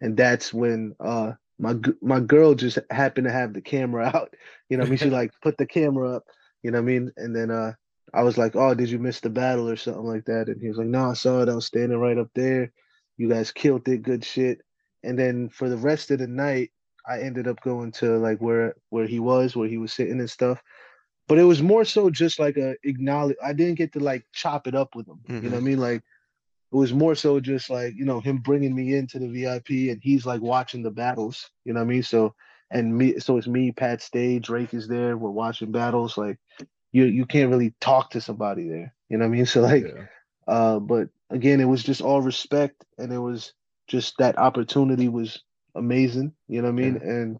and 0.00 0.16
that's 0.16 0.52
when 0.52 0.94
uh 1.00 1.32
my 1.58 1.74
my 2.00 2.20
girl 2.20 2.54
just 2.54 2.78
happened 2.90 3.26
to 3.26 3.32
have 3.32 3.52
the 3.52 3.60
camera 3.60 4.06
out. 4.14 4.34
You 4.68 4.76
know, 4.76 4.84
I 4.84 4.86
mean, 4.88 4.98
she 4.98 5.10
like 5.10 5.32
put 5.42 5.56
the 5.58 5.66
camera 5.66 6.16
up. 6.16 6.24
You 6.62 6.70
know, 6.70 6.78
what 6.78 6.82
I 6.82 6.86
mean, 6.86 7.12
and 7.16 7.34
then 7.34 7.50
uh 7.50 7.72
I 8.14 8.22
was 8.22 8.38
like, 8.38 8.56
"Oh, 8.56 8.74
did 8.74 8.90
you 8.90 8.98
miss 8.98 9.20
the 9.20 9.30
battle 9.30 9.68
or 9.68 9.76
something 9.76 10.04
like 10.04 10.24
that?" 10.26 10.48
And 10.48 10.60
he 10.60 10.68
was 10.68 10.78
like, 10.78 10.86
"No, 10.86 11.10
I 11.10 11.14
saw 11.14 11.42
it. 11.42 11.48
I 11.48 11.54
was 11.54 11.66
standing 11.66 11.98
right 11.98 12.18
up 12.18 12.30
there. 12.34 12.72
You 13.16 13.28
guys 13.28 13.52
killed 13.52 13.86
it. 13.88 14.02
Good 14.02 14.24
shit." 14.24 14.60
And 15.02 15.18
then 15.18 15.48
for 15.48 15.68
the 15.68 15.76
rest 15.76 16.10
of 16.10 16.18
the 16.18 16.26
night, 16.26 16.70
I 17.08 17.20
ended 17.20 17.46
up 17.46 17.60
going 17.62 17.92
to 17.92 18.18
like 18.18 18.38
where 18.38 18.74
where 18.90 19.06
he 19.06 19.20
was, 19.20 19.56
where 19.56 19.68
he 19.68 19.78
was 19.78 19.92
sitting 19.92 20.20
and 20.20 20.30
stuff. 20.30 20.62
But 21.26 21.38
it 21.38 21.44
was 21.44 21.62
more 21.62 21.84
so 21.84 22.08
just 22.08 22.38
like 22.38 22.56
a 22.56 22.76
acknowledge. 22.84 23.36
I 23.44 23.52
didn't 23.52 23.76
get 23.76 23.92
to 23.92 24.00
like 24.00 24.24
chop 24.32 24.66
it 24.66 24.74
up 24.74 24.94
with 24.94 25.06
him. 25.06 25.20
Mm-hmm. 25.28 25.44
You 25.44 25.50
know 25.50 25.56
what 25.56 25.62
I 25.62 25.64
mean? 25.64 25.78
Like 25.78 26.02
it 26.70 26.76
was 26.76 26.92
more 26.92 27.14
so 27.14 27.40
just 27.40 27.70
like 27.70 27.94
you 27.96 28.04
know 28.04 28.20
him 28.20 28.38
bringing 28.38 28.74
me 28.74 28.94
into 28.94 29.18
the 29.18 29.28
VIP, 29.28 29.90
and 29.90 30.00
he's 30.02 30.26
like 30.26 30.40
watching 30.40 30.82
the 30.82 30.90
battles. 30.90 31.50
You 31.64 31.72
know 31.72 31.80
what 31.80 31.86
I 31.86 31.88
mean? 31.88 32.02
So 32.02 32.34
and 32.70 32.96
me, 32.96 33.18
so 33.18 33.38
it's 33.38 33.46
me, 33.46 33.72
Pat 33.72 34.02
Stay, 34.02 34.38
Drake 34.38 34.74
is 34.74 34.88
there. 34.88 35.16
We're 35.16 35.30
watching 35.30 35.72
battles. 35.72 36.18
Like 36.18 36.38
you 36.92 37.04
you 37.04 37.26
can't 37.26 37.50
really 37.50 37.74
talk 37.80 38.10
to 38.10 38.20
somebody 38.20 38.68
there. 38.68 38.94
You 39.08 39.18
know 39.18 39.26
what 39.26 39.34
I 39.34 39.36
mean? 39.36 39.46
So 39.46 39.60
like, 39.62 39.84
yeah. 39.84 40.04
uh, 40.46 40.78
but 40.78 41.08
again, 41.30 41.60
it 41.60 41.64
was 41.64 41.82
just 41.82 42.00
all 42.00 42.20
respect, 42.20 42.84
and 42.98 43.12
it 43.12 43.18
was 43.18 43.52
just 43.86 44.18
that 44.18 44.38
opportunity 44.38 45.08
was 45.08 45.42
amazing. 45.74 46.32
You 46.48 46.62
know 46.62 46.70
what 46.70 46.80
I 46.80 46.84
mean? 46.84 47.00
Yeah. 47.02 47.10
And 47.10 47.38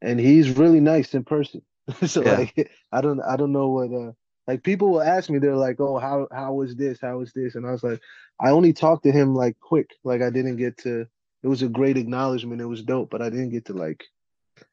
and 0.00 0.20
he's 0.20 0.50
really 0.50 0.80
nice 0.80 1.14
in 1.14 1.24
person. 1.24 1.62
so 2.06 2.24
yeah. 2.24 2.38
like, 2.38 2.70
I 2.92 3.00
don't 3.00 3.20
I 3.20 3.36
don't 3.36 3.52
know 3.52 3.68
what 3.68 3.92
uh 3.92 4.12
like 4.46 4.62
people 4.62 4.90
will 4.90 5.02
ask 5.02 5.30
me, 5.30 5.38
they're 5.38 5.56
like, 5.56 5.80
"Oh, 5.80 5.98
how 5.98 6.26
how 6.32 6.54
was 6.54 6.74
this? 6.74 7.00
How 7.00 7.18
was 7.18 7.32
this?" 7.32 7.54
And 7.54 7.66
I 7.66 7.70
was 7.70 7.82
like, 7.82 8.00
I 8.40 8.50
only 8.50 8.72
talked 8.72 9.04
to 9.04 9.12
him 9.12 9.34
like 9.34 9.58
quick, 9.60 9.90
like 10.04 10.22
I 10.22 10.30
didn't 10.30 10.56
get 10.56 10.78
to. 10.78 11.06
It 11.42 11.48
was 11.48 11.62
a 11.62 11.68
great 11.68 11.96
acknowledgement. 11.96 12.60
It 12.60 12.66
was 12.66 12.82
dope, 12.82 13.10
but 13.10 13.22
I 13.22 13.30
didn't 13.30 13.50
get 13.50 13.66
to 13.66 13.72
like. 13.72 14.04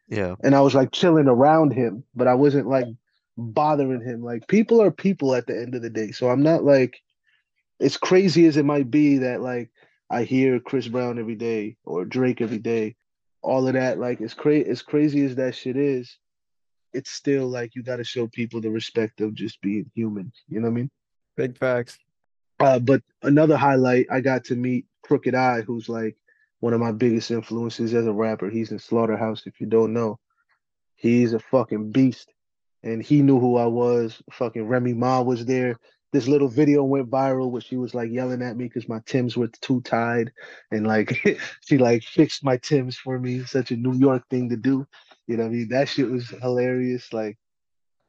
Yeah. 0.08 0.36
And 0.44 0.56
I 0.56 0.62
was 0.62 0.74
like 0.74 0.92
chilling 0.92 1.28
around 1.28 1.74
him, 1.74 2.04
but 2.16 2.28
I 2.28 2.34
wasn't 2.34 2.68
like 2.68 2.88
bothering 3.38 4.02
him. 4.02 4.24
Like 4.24 4.48
people 4.48 4.82
are 4.82 4.92
people 4.92 5.36
at 5.36 5.48
the 5.48 5.60
end 5.60 5.76
of 5.76 5.82
the 5.82 5.90
day. 5.90 6.12
So 6.12 6.30
I'm 6.30 6.44
not 6.44 6.64
like 6.64 7.00
as 7.80 7.98
crazy 7.98 8.46
as 8.46 8.58
it 8.58 8.66
might 8.66 8.90
be 8.90 9.20
that 9.20 9.42
like 9.42 9.70
I 10.10 10.24
hear 10.24 10.60
Chris 10.60 10.88
Brown 10.88 11.20
every 11.20 11.36
day 11.36 11.78
or 11.86 12.06
Drake 12.06 12.42
every 12.42 12.58
day, 12.58 12.96
all 13.42 13.68
of 13.68 13.74
that. 13.74 14.00
Like 14.00 14.22
as 14.22 14.34
crazy 14.34 14.70
as 14.70 14.82
crazy 14.82 15.24
as 15.26 15.36
that 15.36 15.56
shit 15.56 15.78
is, 15.78 16.18
it's 16.94 17.12
still 17.12 17.48
like 17.48 17.76
you 17.76 17.84
got 17.84 17.98
to 17.98 18.04
show 18.04 18.28
people 18.28 18.62
the 18.62 18.72
respect 18.72 19.22
of 19.22 19.34
just 19.34 19.62
being 19.62 19.90
human. 19.96 20.32
You 20.48 20.60
know 20.60 20.68
what 20.68 20.74
I 20.74 20.76
mean? 20.76 20.92
Big 21.38 21.58
facts. 21.58 21.98
Uh, 22.60 22.80
but 22.80 23.02
another 23.24 23.56
highlight, 23.56 24.08
I 24.12 24.22
got 24.22 24.46
to 24.46 24.56
meet 24.56 24.86
Crooked 25.04 25.36
I, 25.36 25.62
who's 25.62 25.88
like 25.88 26.18
one 26.60 26.74
of 26.74 26.80
my 26.80 26.92
biggest 26.92 27.32
influences 27.32 27.94
as 27.94 28.06
a 28.06 28.14
rapper. 28.14 28.50
He's 28.50 28.72
in 28.72 28.80
Slaughterhouse. 28.80 29.44
If 29.46 29.62
you 29.62 29.68
don't 29.68 29.94
know, 29.94 30.20
he's 30.96 31.34
a 31.34 31.40
fucking 31.40 31.92
beast 31.92 32.34
and 32.84 33.04
he 33.04 33.22
knew 33.22 33.40
who 33.40 33.58
I 33.58 33.66
was. 33.66 34.22
Fucking 34.32 34.68
Remy 34.68 34.94
Ma 34.94 35.22
was 35.22 35.46
there. 35.46 35.78
This 36.12 36.28
little 36.28 36.48
video 36.48 36.84
went 36.84 37.10
viral 37.10 37.52
where 37.52 37.62
she 37.62 37.78
was 37.78 37.94
like 37.94 38.12
yelling 38.12 38.42
at 38.42 38.58
me 38.58 38.66
because 38.66 38.90
my 38.90 39.00
Tims 39.06 39.38
were 39.38 39.50
too 39.62 39.82
tied, 39.82 40.32
and 40.72 40.88
like 40.88 41.40
she 41.66 41.78
like 41.78 42.04
fixed 42.04 42.44
my 42.44 42.58
Tims 42.58 42.98
for 42.98 43.20
me. 43.20 43.44
Such 43.46 43.72
a 43.72 43.76
New 43.76 43.94
York 43.94 44.24
thing 44.30 44.50
to 44.50 44.58
do, 44.58 44.88
you 45.30 45.38
know. 45.38 45.46
I 45.46 45.50
mean, 45.50 45.70
that 45.70 45.88
shit 45.88 46.10
was 46.10 46.28
hilarious. 46.30 47.14
Like 47.14 47.38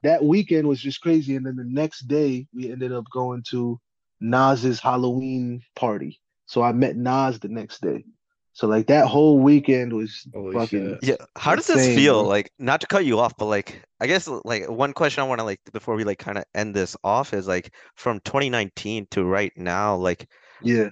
that 0.03 0.25
weekend 0.25 0.67
was 0.67 0.81
just 0.81 1.01
crazy, 1.01 1.37
and 1.37 1.47
then 1.47 1.57
the 1.57 1.65
next 1.65 2.09
day 2.09 2.47
we 2.53 2.73
ended 2.73 2.93
up 2.93 3.05
going 3.13 3.45
to 3.51 3.79
Nas's 4.21 4.81
Halloween 4.81 5.63
party. 5.77 6.19
So 6.47 6.63
I 6.63 6.73
met 6.73 6.97
Nas 6.97 7.39
the 7.39 7.49
next 7.49 7.83
day. 7.83 8.05
So 8.53 8.67
like 8.67 8.89
that 8.89 9.07
whole 9.07 9.39
weekend 9.39 9.93
was 9.93 10.27
Holy 10.35 10.53
fucking 10.55 10.99
shit. 11.03 11.05
yeah. 11.21 11.27
How 11.37 11.55
does 11.55 11.69
this 11.69 11.95
feel? 11.95 12.25
Like 12.25 12.51
not 12.59 12.81
to 12.81 12.87
cut 12.87 13.05
you 13.05 13.21
off, 13.21 13.35
but 13.39 13.47
like 13.47 13.83
I 14.01 14.07
guess 14.07 14.27
like 14.27 14.69
one 14.69 14.93
question 14.93 15.23
I 15.23 15.27
want 15.27 15.39
to 15.39 15.45
like 15.45 15.61
before 15.73 15.95
we 15.95 16.05
like 16.05 16.19
kind 16.19 16.39
of 16.39 16.45
end 16.55 16.75
this 16.75 16.97
off 17.05 17.33
is 17.33 17.47
like 17.47 17.73
from 17.97 18.19
2019 18.25 19.07
to 19.13 19.25
right 19.25 19.53
now, 19.57 19.95
like 19.95 20.27
yeah, 20.63 20.91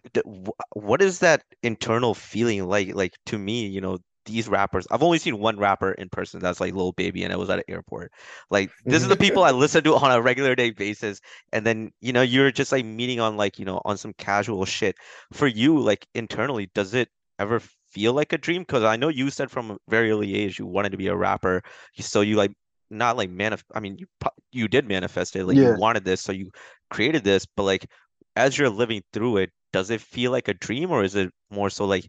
what 0.75 1.03
is 1.03 1.19
that 1.19 1.43
internal 1.63 2.15
feeling 2.15 2.67
like? 2.67 2.95
Like 2.95 3.15
to 3.27 3.39
me, 3.39 3.67
you 3.67 3.81
know, 3.81 3.99
these 4.29 4.49
rappers. 4.49 4.87
I've 4.91 5.03
only 5.03 5.19
seen 5.19 5.39
one 5.39 5.59
rapper 5.59 5.93
in 5.93 6.09
person 6.09 6.41
that's 6.41 6.61
like 6.61 6.75
Lil 6.75 6.93
Baby, 6.93 7.25
and 7.25 7.33
it 7.33 7.39
was 7.39 7.51
at 7.51 7.59
an 7.59 7.65
airport. 7.69 8.13
Like 8.51 8.71
this 8.85 9.03
is 9.03 9.09
the 9.09 9.17
people 9.17 9.43
I 9.43 9.51
listen 9.51 9.83
to 9.85 9.97
on 9.97 10.13
a 10.13 10.21
regular 10.23 10.55
day 10.55 10.71
basis, 10.71 11.21
and 11.53 11.67
then 11.67 11.91
you 12.01 12.13
know 12.13 12.23
you're 12.23 12.53
just 12.53 12.71
like 12.71 12.85
meeting 12.85 13.19
on 13.19 13.37
like 13.37 13.59
you 13.59 13.65
know 13.65 13.81
on 13.85 13.97
some 13.97 14.13
casual 14.15 14.65
shit. 14.65 14.97
For 15.33 15.47
you, 15.47 15.79
like 15.79 16.07
internally, 16.15 16.71
does 16.75 16.95
it 16.95 17.09
ever 17.39 17.61
feel 17.91 18.13
like 18.13 18.33
a 18.33 18.39
dream? 18.39 18.63
Because 18.63 18.85
I 18.85 18.97
know 18.97 19.09
you 19.09 19.31
said 19.31 19.51
from 19.51 19.73
a 19.73 19.79
very 19.89 20.11
early 20.11 20.35
age 20.35 20.59
you 20.59 20.67
wanted 20.67 20.93
to 20.93 20.99
be 20.99 21.09
a 21.09 21.17
rapper. 21.17 21.63
So 21.99 22.21
you 22.21 22.37
like 22.37 22.53
not 22.91 23.17
like 23.17 23.31
manif. 23.31 23.63
I 23.75 23.81
mean, 23.81 23.99
you 23.99 24.07
you 24.53 24.69
did 24.69 24.87
manifest 24.87 25.37
it. 25.37 25.45
Like 25.45 25.57
yeah. 25.57 25.75
you 25.75 25.77
wanted 25.79 26.05
this, 26.05 26.21
so 26.21 26.33
you 26.33 26.51
created 26.91 27.25
this. 27.25 27.47
But 27.47 27.65
like 27.65 27.91
as 28.37 28.57
you're 28.59 28.71
living 28.71 29.03
through 29.13 29.39
it, 29.39 29.51
does 29.73 29.91
it 29.91 30.01
feel 30.01 30.31
like 30.31 30.49
a 30.49 30.55
dream, 30.55 30.91
or 30.91 31.03
is 31.03 31.15
it 31.15 31.33
more 31.51 31.71
so 31.71 31.87
like 31.87 32.09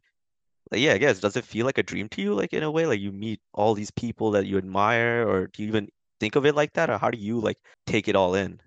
like 0.71 0.81
yeah, 0.81 0.93
I 0.93 0.97
guess 0.97 1.19
does 1.19 1.35
it 1.35 1.45
feel 1.45 1.65
like 1.65 1.77
a 1.77 1.83
dream 1.83 2.09
to 2.09 2.21
you? 2.21 2.33
Like 2.33 2.53
in 2.53 2.63
a 2.63 2.71
way, 2.71 2.85
like 2.85 2.99
you 2.99 3.11
meet 3.11 3.41
all 3.53 3.73
these 3.73 3.91
people 3.91 4.31
that 4.31 4.45
you 4.45 4.57
admire, 4.57 5.27
or 5.27 5.47
do 5.47 5.63
you 5.63 5.67
even 5.69 5.89
think 6.19 6.35
of 6.35 6.45
it 6.45 6.55
like 6.55 6.73
that, 6.73 6.89
or 6.89 6.97
how 6.97 7.09
do 7.09 7.17
you 7.17 7.39
like 7.39 7.57
take 7.85 8.07
it 8.07 8.15
all 8.15 8.35
in? 8.35 8.61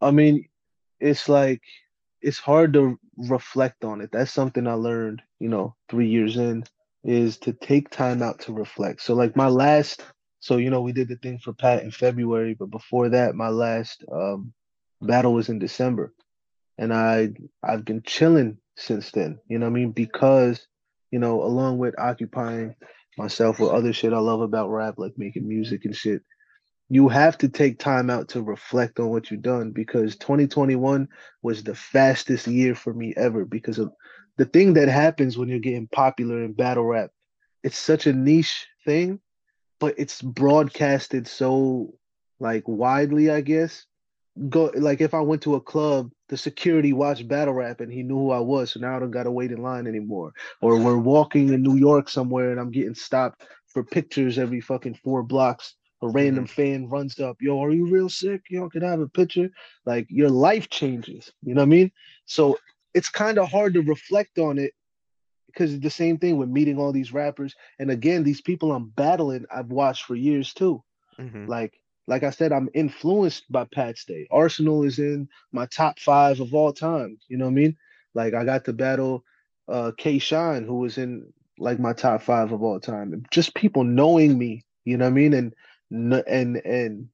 I 0.00 0.10
mean, 0.10 0.46
it's 1.00 1.28
like 1.28 1.62
it's 2.20 2.38
hard 2.38 2.72
to 2.74 2.98
reflect 3.16 3.84
on 3.84 4.00
it. 4.00 4.10
That's 4.12 4.32
something 4.32 4.66
I 4.66 4.74
learned, 4.74 5.22
you 5.38 5.48
know, 5.48 5.74
three 5.88 6.08
years 6.08 6.36
in, 6.36 6.64
is 7.04 7.38
to 7.38 7.52
take 7.52 7.90
time 7.90 8.22
out 8.22 8.40
to 8.40 8.52
reflect. 8.52 9.02
So 9.02 9.14
like 9.14 9.36
my 9.36 9.48
last, 9.48 10.04
so 10.40 10.56
you 10.56 10.70
know, 10.70 10.82
we 10.82 10.92
did 10.92 11.08
the 11.08 11.16
thing 11.16 11.38
for 11.38 11.52
Pat 11.52 11.82
in 11.82 11.90
February, 11.90 12.54
but 12.54 12.70
before 12.70 13.08
that, 13.10 13.34
my 13.34 13.48
last 13.48 14.04
um, 14.12 14.52
battle 15.00 15.32
was 15.32 15.48
in 15.48 15.58
December, 15.58 16.12
and 16.78 16.92
I 16.92 17.30
I've 17.62 17.84
been 17.84 18.02
chilling 18.02 18.58
since 18.76 19.10
then. 19.10 19.38
You 19.48 19.58
know 19.58 19.66
I 19.66 19.70
mean? 19.70 19.92
Because 19.92 20.66
you 21.10 21.18
know, 21.18 21.42
along 21.42 21.78
with 21.78 21.98
occupying 21.98 22.74
myself 23.18 23.58
with 23.58 23.70
other 23.70 23.92
shit 23.92 24.12
I 24.12 24.18
love 24.18 24.40
about 24.40 24.70
rap, 24.70 24.94
like 24.98 25.16
making 25.16 25.48
music 25.48 25.84
and 25.84 25.94
shit 25.94 26.22
you 26.92 27.08
have 27.08 27.38
to 27.38 27.48
take 27.48 27.78
time 27.78 28.10
out 28.10 28.28
to 28.28 28.42
reflect 28.42 28.98
on 28.98 29.10
what 29.10 29.30
you've 29.30 29.42
done 29.42 29.70
because 29.70 30.16
2021 30.16 31.08
was 31.40 31.62
the 31.62 31.74
fastest 31.74 32.48
year 32.48 32.74
for 32.74 32.92
me 32.92 33.14
ever 33.16 33.44
because 33.44 33.78
of 33.78 33.92
the 34.38 34.44
thing 34.44 34.74
that 34.74 34.88
happens 34.88 35.38
when 35.38 35.48
you're 35.48 35.60
getting 35.60 35.86
popular 35.86 36.42
in 36.42 36.52
battle 36.52 36.84
rap. 36.84 37.10
It's 37.62 37.78
such 37.78 38.08
a 38.08 38.12
niche 38.12 38.66
thing, 38.84 39.20
but 39.78 39.94
it's 39.98 40.20
broadcasted 40.20 41.28
so 41.28 41.94
like 42.40 42.66
widely, 42.66 43.30
I 43.30 43.40
guess. 43.42 43.86
Go 44.48 44.70
like 44.76 45.00
if 45.00 45.12
I 45.12 45.20
went 45.20 45.42
to 45.42 45.56
a 45.56 45.60
club, 45.60 46.10
the 46.28 46.36
security 46.36 46.92
watched 46.92 47.26
battle 47.26 47.54
rap 47.54 47.80
and 47.80 47.92
he 47.92 48.02
knew 48.02 48.16
who 48.16 48.30
I 48.30 48.38
was, 48.38 48.72
so 48.72 48.80
now 48.80 48.96
I 48.96 49.00
don't 49.00 49.10
gotta 49.10 49.30
wait 49.30 49.52
in 49.52 49.62
line 49.62 49.86
anymore. 49.86 50.32
Or 50.60 50.78
we're 50.78 50.98
walking 50.98 51.52
in 51.52 51.62
New 51.62 51.76
York 51.76 52.08
somewhere 52.08 52.50
and 52.50 52.60
I'm 52.60 52.70
getting 52.70 52.94
stopped 52.94 53.42
for 53.66 53.82
pictures 53.82 54.38
every 54.38 54.60
fucking 54.60 54.94
four 55.02 55.22
blocks 55.22 55.74
a 56.02 56.08
random 56.08 56.44
mm-hmm. 56.44 56.52
fan 56.52 56.88
runs 56.88 57.18
up, 57.20 57.36
yo, 57.40 57.62
are 57.62 57.70
you 57.70 57.86
Real 57.86 58.08
Sikh? 58.08 58.42
Yo, 58.48 58.68
can 58.68 58.84
I 58.84 58.90
have 58.90 59.00
a 59.00 59.08
picture? 59.08 59.50
Like 59.84 60.06
your 60.08 60.30
life 60.30 60.70
changes. 60.70 61.30
You 61.42 61.54
know 61.54 61.60
what 61.60 61.66
I 61.66 61.68
mean? 61.68 61.92
So 62.24 62.58
it's 62.94 63.08
kind 63.08 63.38
of 63.38 63.50
hard 63.50 63.74
to 63.74 63.82
reflect 63.82 64.38
on 64.38 64.58
it 64.58 64.72
because 65.46 65.74
it's 65.74 65.82
the 65.82 65.90
same 65.90 66.16
thing 66.16 66.38
with 66.38 66.48
meeting 66.48 66.78
all 66.78 66.92
these 66.92 67.12
rappers. 67.12 67.54
And 67.78 67.90
again, 67.90 68.22
these 68.22 68.40
people 68.40 68.72
I'm 68.72 68.88
battling, 68.88 69.44
I've 69.54 69.70
watched 69.70 70.04
for 70.04 70.14
years 70.14 70.54
too. 70.54 70.82
Mm-hmm. 71.18 71.46
Like, 71.46 71.78
like 72.10 72.24
I 72.24 72.30
said, 72.30 72.52
I'm 72.52 72.68
influenced 72.74 73.50
by 73.52 73.66
Pat 73.72 73.96
Stay. 73.96 74.26
Arsonal 74.32 74.84
is 74.84 74.98
in 74.98 75.28
my 75.52 75.66
top 75.66 76.00
five 76.00 76.40
of 76.40 76.52
all 76.52 76.72
time. 76.72 77.18
You 77.28 77.36
know 77.36 77.44
what 77.44 77.52
I 77.52 77.54
mean? 77.54 77.76
Like 78.14 78.34
I 78.34 78.44
got 78.44 78.64
to 78.64 78.72
battle 78.72 79.24
uh 79.68 79.92
K 79.96 80.18
Shine, 80.18 80.64
who 80.64 80.80
was 80.80 80.98
in 80.98 81.32
like 81.56 81.78
my 81.78 81.92
top 81.92 82.22
five 82.22 82.50
of 82.50 82.64
all 82.64 82.80
time. 82.80 83.24
Just 83.30 83.54
people 83.54 83.84
knowing 83.84 84.36
me, 84.36 84.64
you 84.84 84.96
know 84.96 85.04
what 85.04 85.12
I 85.12 85.14
mean? 85.14 85.34
And 85.34 85.54
and 86.26 86.56
and 86.56 87.08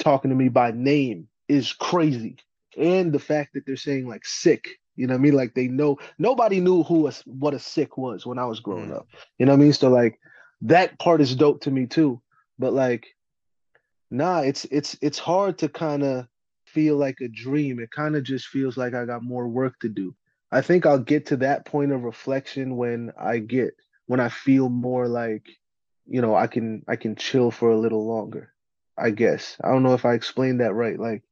talking 0.00 0.30
to 0.30 0.36
me 0.36 0.48
by 0.48 0.72
name 0.72 1.28
is 1.48 1.72
crazy. 1.72 2.36
And 2.76 3.12
the 3.12 3.20
fact 3.20 3.54
that 3.54 3.66
they're 3.66 3.76
saying 3.76 4.08
like 4.08 4.26
Sikh, 4.26 4.66
you 4.96 5.06
know 5.06 5.14
what 5.14 5.20
I 5.20 5.22
mean? 5.22 5.34
Like 5.34 5.54
they 5.54 5.68
know 5.68 5.96
nobody 6.18 6.58
knew 6.58 6.82
who 6.82 7.06
a, 7.06 7.12
what 7.24 7.54
a 7.54 7.60
Sikh 7.60 7.96
was 7.96 8.26
when 8.26 8.40
I 8.40 8.46
was 8.46 8.58
growing 8.58 8.88
mm. 8.88 8.96
up. 8.96 9.06
You 9.38 9.46
know 9.46 9.52
what 9.52 9.60
I 9.60 9.62
mean? 9.62 9.72
So 9.72 9.90
like 9.90 10.18
that 10.62 10.98
part 10.98 11.20
is 11.20 11.36
dope 11.36 11.60
to 11.60 11.70
me 11.70 11.86
too. 11.86 12.20
But 12.58 12.72
like, 12.72 13.06
nah, 14.10 14.40
it's 14.40 14.64
it's 14.66 14.96
it's 15.00 15.18
hard 15.18 15.58
to 15.58 15.68
kind 15.68 16.02
of 16.02 16.26
feel 16.66 16.96
like 16.96 17.20
a 17.20 17.28
dream. 17.28 17.80
It 17.80 17.90
kind 17.90 18.16
of 18.16 18.22
just 18.24 18.46
feels 18.48 18.76
like 18.76 18.94
I 18.94 19.04
got 19.04 19.22
more 19.22 19.48
work 19.48 19.78
to 19.80 19.88
do. 19.88 20.14
I 20.52 20.62
think 20.62 20.86
I'll 20.86 20.98
get 20.98 21.26
to 21.26 21.36
that 21.38 21.64
point 21.64 21.92
of 21.92 22.02
reflection 22.02 22.76
when 22.76 23.12
I 23.18 23.38
get 23.38 23.74
when 24.06 24.20
I 24.20 24.28
feel 24.28 24.68
more 24.68 25.06
like, 25.08 25.46
you 26.06 26.20
know, 26.20 26.34
I 26.34 26.46
can 26.46 26.82
I 26.88 26.96
can 26.96 27.16
chill 27.16 27.50
for 27.50 27.70
a 27.70 27.78
little 27.78 28.06
longer. 28.06 28.52
I 28.98 29.10
guess. 29.10 29.56
I 29.62 29.68
don't 29.70 29.82
know 29.82 29.94
if 29.94 30.04
I 30.04 30.14
explained 30.14 30.60
that 30.60 30.74
right. 30.74 30.98
Like, 30.98 31.22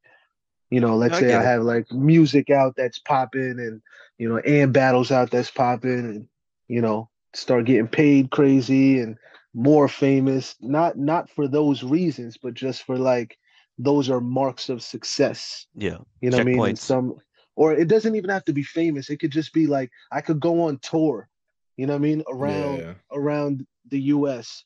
you 0.71 0.81
know, 0.81 0.97
let's 0.97 1.17
I 1.17 1.21
say 1.21 1.35
I 1.35 1.43
it. 1.43 1.43
have 1.43 1.63
like 1.63 1.91
music 1.93 2.51
out 2.51 2.75
that's 2.77 2.99
popping 2.99 3.59
and 3.59 3.83
you 4.19 4.29
know, 4.29 4.39
and 4.39 4.73
battles 4.73 5.11
out 5.11 5.31
that's 5.31 5.51
popping 5.51 5.99
and 5.99 6.29
you 6.69 6.81
know, 6.81 7.09
start 7.35 7.65
getting 7.65 7.89
paid 7.89 8.31
crazy 8.31 9.01
and 9.01 9.17
more 9.55 9.89
famous. 9.89 10.57
Not 10.61 10.97
not 10.99 11.31
for 11.31 11.49
those 11.49 11.83
reasons, 11.83 12.37
but 12.37 12.55
just 12.55 12.83
for 12.85 12.97
like 12.97 13.39
those 13.79 14.11
are 14.11 14.21
marks 14.21 14.69
of 14.69 14.83
success. 14.83 15.67
Yeah. 15.75 15.99
You 16.21 16.31
know 16.31 16.39
what 16.39 16.47
I 16.47 16.51
mean? 16.51 16.65
And 16.65 16.79
some 16.79 17.17
or 17.57 17.75
it 17.75 17.89
doesn't 17.89 18.15
even 18.15 18.31
have 18.31 18.45
to 18.45 18.53
be 18.53 18.63
famous. 18.63 19.11
It 19.11 19.19
could 19.19 19.33
just 19.33 19.53
be 19.53 19.67
like 19.67 19.91
I 20.13 20.21
could 20.21 20.41
go 20.41 20.63
on 20.65 20.79
tour, 20.79 21.29
you 21.77 21.87
know 21.87 21.95
what 21.95 22.01
I 22.01 22.03
mean, 22.03 22.23
around 22.29 22.79
yeah. 22.79 22.95
around 23.13 23.67
the 23.89 24.01
US. 24.01 24.65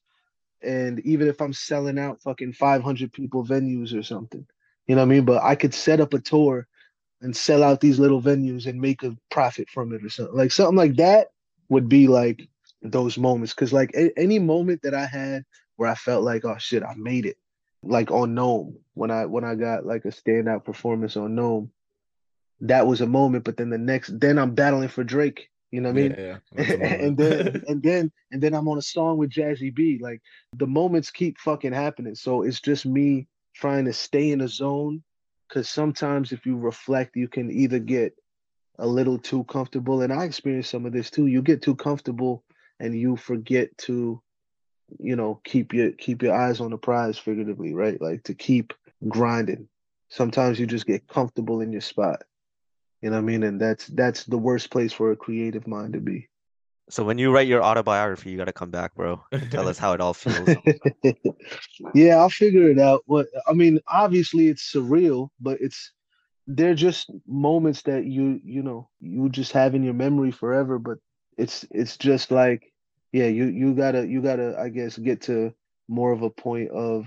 And 0.62 1.00
even 1.00 1.26
if 1.26 1.40
I'm 1.40 1.52
selling 1.52 1.98
out 1.98 2.22
fucking 2.22 2.52
500 2.52 3.12
people 3.12 3.44
venues 3.44 3.98
or 3.98 4.02
something, 4.02 4.46
you 4.86 4.94
know 4.94 5.02
what 5.02 5.06
I 5.06 5.14
mean? 5.14 5.24
But 5.24 5.42
I 5.42 5.56
could 5.56 5.74
set 5.74 6.00
up 6.00 6.14
a 6.14 6.20
tour 6.20 6.66
and 7.20 7.36
sell 7.36 7.62
out 7.62 7.80
these 7.80 7.98
little 7.98 8.20
venues 8.20 8.66
and 8.66 8.80
make 8.80 9.02
a 9.02 9.16
profit 9.30 9.68
from 9.70 9.92
it 9.92 10.04
or 10.04 10.10
something. 10.10 10.36
Like 10.36 10.52
something 10.52 10.76
like 10.76 10.96
that 10.96 11.28
would 11.68 11.88
be 11.88 12.08
like 12.08 12.48
those 12.82 13.18
moments. 13.18 13.52
Cause 13.54 13.72
like 13.72 13.92
a- 13.94 14.16
any 14.18 14.38
moment 14.38 14.82
that 14.82 14.94
I 14.94 15.06
had 15.06 15.44
where 15.76 15.90
I 15.90 15.94
felt 15.94 16.24
like, 16.24 16.44
oh 16.44 16.56
shit, 16.58 16.82
I 16.82 16.94
made 16.96 17.26
it. 17.26 17.36
Like 17.82 18.10
on 18.10 18.34
NOME, 18.34 18.76
when 18.94 19.10
I 19.10 19.26
when 19.26 19.44
I 19.44 19.54
got 19.54 19.84
like 19.84 20.04
a 20.04 20.08
standout 20.08 20.64
performance 20.64 21.16
on 21.16 21.34
NOME, 21.34 21.70
that 22.60 22.86
was 22.86 23.00
a 23.00 23.06
moment. 23.06 23.44
But 23.44 23.56
then 23.56 23.70
the 23.70 23.78
next, 23.78 24.18
then 24.20 24.38
I'm 24.38 24.54
battling 24.54 24.88
for 24.88 25.02
Drake. 25.02 25.48
You 25.72 25.80
know 25.80 25.90
what 25.90 25.98
I 25.98 26.02
mean? 26.02 26.16
yeah, 26.18 26.38
yeah. 26.56 26.74
And 27.00 27.16
then 27.16 27.64
and 27.68 27.82
then 27.82 28.12
and 28.30 28.42
then 28.42 28.54
I'm 28.54 28.68
on 28.68 28.78
a 28.78 28.82
song 28.82 29.18
with 29.18 29.30
Jazzy 29.30 29.74
B. 29.74 29.98
Like 30.00 30.20
the 30.56 30.66
moments 30.66 31.10
keep 31.10 31.38
fucking 31.38 31.72
happening. 31.72 32.14
So 32.14 32.42
it's 32.42 32.60
just 32.60 32.86
me 32.86 33.26
trying 33.54 33.86
to 33.86 33.92
stay 33.92 34.30
in 34.30 34.40
a 34.42 34.48
zone. 34.48 35.02
Cause 35.52 35.68
sometimes 35.68 36.32
if 36.32 36.46
you 36.46 36.56
reflect, 36.56 37.16
you 37.16 37.28
can 37.28 37.50
either 37.50 37.78
get 37.78 38.14
a 38.78 38.86
little 38.86 39.18
too 39.18 39.44
comfortable. 39.44 40.02
And 40.02 40.12
I 40.12 40.24
experienced 40.24 40.70
some 40.70 40.86
of 40.86 40.92
this 40.92 41.10
too. 41.10 41.26
You 41.26 41.42
get 41.42 41.62
too 41.62 41.74
comfortable 41.74 42.44
and 42.82 42.98
you 42.98 43.16
forget 43.16 43.78
to, 43.78 44.20
you 44.98 45.14
know, 45.14 45.40
keep 45.44 45.72
your 45.72 45.92
keep 45.92 46.20
your 46.20 46.34
eyes 46.34 46.60
on 46.60 46.72
the 46.72 46.76
prize 46.76 47.16
figuratively, 47.16 47.72
right? 47.72 48.00
Like 48.02 48.24
to 48.24 48.34
keep 48.34 48.74
grinding. 49.08 49.68
Sometimes 50.08 50.58
you 50.58 50.66
just 50.66 50.84
get 50.84 51.06
comfortable 51.06 51.60
in 51.60 51.70
your 51.72 51.80
spot. 51.80 52.22
You 53.00 53.10
know 53.10 53.16
what 53.16 53.22
I 53.22 53.26
mean? 53.26 53.44
And 53.44 53.60
that's 53.60 53.86
that's 53.86 54.24
the 54.24 54.36
worst 54.36 54.70
place 54.70 54.92
for 54.92 55.12
a 55.12 55.16
creative 55.16 55.66
mind 55.68 55.92
to 55.94 56.00
be. 56.00 56.28
So 56.90 57.04
when 57.04 57.18
you 57.18 57.32
write 57.32 57.46
your 57.46 57.62
autobiography, 57.62 58.30
you 58.30 58.36
gotta 58.36 58.52
come 58.52 58.70
back, 58.70 58.96
bro. 58.96 59.24
and 59.30 59.50
tell 59.50 59.68
us 59.68 59.78
how 59.78 59.92
it 59.92 60.00
all 60.00 60.12
feels. 60.12 60.48
yeah, 61.94 62.16
I'll 62.16 62.30
figure 62.30 62.68
it 62.68 62.80
out. 62.80 63.02
What 63.06 63.28
I 63.46 63.52
mean, 63.52 63.78
obviously 63.86 64.48
it's 64.48 64.72
surreal, 64.72 65.28
but 65.40 65.58
it's 65.60 65.92
they're 66.48 66.74
just 66.74 67.12
moments 67.28 67.82
that 67.82 68.06
you 68.06 68.40
you 68.44 68.64
know 68.64 68.88
you 69.00 69.28
just 69.28 69.52
have 69.52 69.76
in 69.76 69.84
your 69.84 69.94
memory 69.94 70.32
forever. 70.32 70.80
But 70.80 70.98
it's 71.38 71.64
it's 71.70 71.96
just 71.96 72.30
like 72.30 72.71
yeah, 73.12 73.26
you 73.26 73.44
you 73.46 73.74
gotta 73.74 74.06
you 74.06 74.20
gotta 74.22 74.56
I 74.58 74.68
guess 74.68 74.98
get 74.98 75.20
to 75.22 75.52
more 75.88 76.12
of 76.12 76.22
a 76.22 76.30
point 76.30 76.70
of 76.70 77.06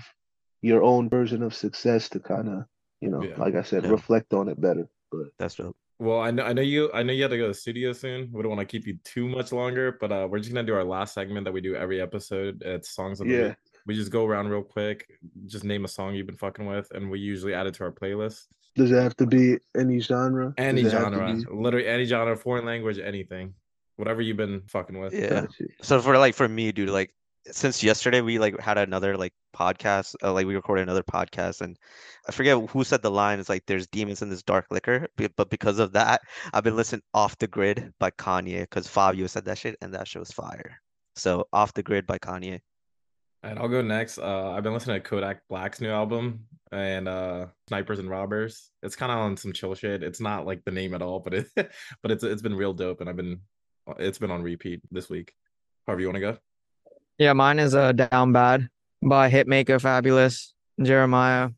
your 0.62 0.82
own 0.82 1.08
version 1.08 1.42
of 1.42 1.54
success 1.54 2.08
to 2.10 2.20
kind 2.20 2.48
of 2.48 2.64
you 3.00 3.10
know 3.10 3.22
Yeah. 3.22 3.36
like 3.38 3.54
I 3.54 3.62
said 3.62 3.84
Yeah. 3.84 3.90
reflect 3.90 4.32
on 4.32 4.48
it 4.48 4.60
better. 4.60 4.88
But 5.10 5.28
That's 5.38 5.54
dope. 5.56 5.76
Well, 5.98 6.20
I 6.20 6.30
know, 6.30 6.42
I 6.44 6.52
know 6.52 6.60
you. 6.62 6.90
I 6.92 7.02
know 7.02 7.14
you 7.14 7.22
have 7.22 7.30
to 7.30 7.38
go 7.38 7.44
to 7.44 7.48
the 7.48 7.54
studio 7.54 7.92
soon. 7.94 8.28
We 8.30 8.42
don't 8.42 8.50
want 8.54 8.60
to 8.60 8.66
keep 8.66 8.86
you 8.86 8.98
too 9.02 9.26
much 9.28 9.50
longer, 9.50 9.96
but 9.98 10.12
uh, 10.12 10.28
we're 10.30 10.40
just 10.40 10.52
gonna 10.52 10.66
do 10.66 10.74
our 10.74 10.84
last 10.84 11.14
segment 11.14 11.44
that 11.46 11.52
we 11.52 11.62
do 11.62 11.74
every 11.74 12.02
episode. 12.02 12.62
It's 12.62 12.90
songs 12.90 13.20
of 13.20 13.28
the 13.28 13.32
Yeah. 13.34 13.48
week. 13.48 13.56
We 13.86 13.94
just 13.94 14.10
go 14.10 14.26
around 14.26 14.48
real 14.48 14.62
quick, 14.62 15.06
just 15.46 15.64
name 15.64 15.84
a 15.84 15.88
song 15.88 16.14
you've 16.14 16.26
been 16.26 16.36
fucking 16.36 16.66
with, 16.66 16.90
and 16.92 17.08
we 17.10 17.18
usually 17.20 17.54
add 17.54 17.66
it 17.66 17.74
to 17.74 17.84
our 17.84 17.92
playlist. 17.92 18.46
does 18.74 18.90
it 18.92 19.00
have 19.02 19.16
to 19.16 19.26
be 19.26 19.56
any 19.74 19.98
genre? 20.00 20.52
Any 20.58 20.82
it 20.82 20.92
have 20.92 21.12
to 21.12 21.16
genre, 21.18 21.34
be- 21.34 21.44
literally 21.50 21.86
any 21.86 22.04
genre, 22.04 22.36
foreign 22.36 22.66
language, 22.66 22.98
anything, 22.98 23.54
whatever 23.96 24.20
you've 24.20 24.36
been 24.36 24.62
fucking 24.66 24.98
with. 24.98 25.12
Yeah. 25.12 25.46
So 25.82 26.00
for 26.00 26.18
like 26.18 26.34
for 26.34 26.48
me, 26.48 26.72
dude, 26.72 26.90
like 26.90 27.12
since 27.50 27.82
yesterday 27.82 28.20
we 28.20 28.38
like 28.38 28.58
had 28.60 28.78
another 28.78 29.16
like 29.16 29.32
podcast, 29.54 30.14
uh, 30.22 30.32
like 30.32 30.46
we 30.46 30.54
recorded 30.54 30.82
another 30.82 31.02
podcast, 31.02 31.60
and 31.60 31.78
I 32.28 32.32
forget 32.32 32.58
who 32.70 32.84
said 32.84 33.02
the 33.02 33.10
line. 33.10 33.40
It's 33.40 33.48
like 33.48 33.64
there's 33.66 33.86
demons 33.86 34.22
in 34.22 34.30
this 34.30 34.42
dark 34.42 34.66
liquor, 34.70 35.08
but 35.36 35.50
because 35.50 35.78
of 35.78 35.92
that, 35.92 36.22
I've 36.52 36.64
been 36.64 36.76
listening 36.76 37.02
"Off 37.14 37.38
the 37.38 37.46
Grid" 37.46 37.92
by 37.98 38.10
Kanye 38.10 38.62
because 38.62 38.88
Fabio 38.88 39.26
said 39.26 39.44
that 39.46 39.58
shit, 39.58 39.76
and 39.80 39.94
that 39.94 40.08
shit 40.08 40.20
was 40.20 40.32
fire. 40.32 40.80
So 41.14 41.46
"Off 41.52 41.74
the 41.74 41.82
Grid" 41.82 42.06
by 42.06 42.18
Kanye. 42.18 42.60
And 43.42 43.58
I'll 43.58 43.68
go 43.68 43.82
next. 43.82 44.18
Uh, 44.18 44.50
I've 44.50 44.64
been 44.64 44.72
listening 44.72 45.00
to 45.00 45.08
Kodak 45.08 45.40
Black's 45.48 45.80
new 45.80 45.90
album 45.90 46.46
and 46.72 47.06
uh, 47.06 47.46
Snipers 47.68 48.00
and 48.00 48.10
Robbers. 48.10 48.70
It's 48.82 48.96
kind 48.96 49.12
of 49.12 49.18
on 49.18 49.36
some 49.36 49.52
chill 49.52 49.74
shit. 49.74 50.02
It's 50.02 50.20
not 50.20 50.46
like 50.46 50.64
the 50.64 50.72
name 50.72 50.94
at 50.94 51.02
all, 51.02 51.20
but 51.20 51.34
it, 51.34 51.46
but 52.02 52.10
it's 52.10 52.24
it's 52.24 52.42
been 52.42 52.56
real 52.56 52.72
dope, 52.72 53.00
and 53.00 53.08
I've 53.08 53.16
been, 53.16 53.40
it's 53.98 54.18
been 54.18 54.30
on 54.30 54.42
repeat 54.42 54.80
this 54.90 55.08
week. 55.08 55.34
However 55.86 56.00
you 56.00 56.08
want 56.08 56.16
to 56.16 56.20
go. 56.20 56.38
Yeah, 57.18 57.32
mine 57.32 57.58
is 57.58 57.74
uh 57.74 57.92
Down 57.92 58.32
Bad 58.32 58.68
by 59.02 59.30
Hitmaker 59.30 59.80
Fabolous 59.80 60.52
Jeremiah. 60.82 61.50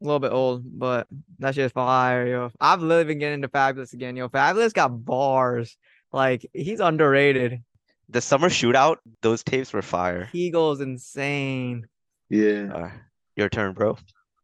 A 0.00 0.04
little 0.04 0.20
bit 0.20 0.32
old, 0.32 0.62
but 0.78 1.06
that 1.38 1.54
shit's 1.54 1.72
fire, 1.72 2.26
yo. 2.26 2.50
I've 2.60 2.82
literally 2.82 3.04
been 3.04 3.18
getting 3.18 3.34
into 3.36 3.48
Fabolous 3.48 3.92
again, 3.92 4.16
yo. 4.16 4.28
Fabolous 4.28 4.74
got 4.74 5.04
bars. 5.04 5.76
Like 6.12 6.46
he's 6.52 6.80
underrated. 6.80 7.62
The 8.08 8.20
summer 8.20 8.48
shootout, 8.48 8.98
those 9.22 9.42
tapes 9.42 9.72
were 9.72 9.82
fire. 9.82 10.28
He 10.32 10.50
goes 10.50 10.80
insane. 10.80 11.88
Yeah. 12.30 12.72
Uh, 12.72 12.90
your 13.36 13.48
turn, 13.48 13.72
bro. 13.72 13.98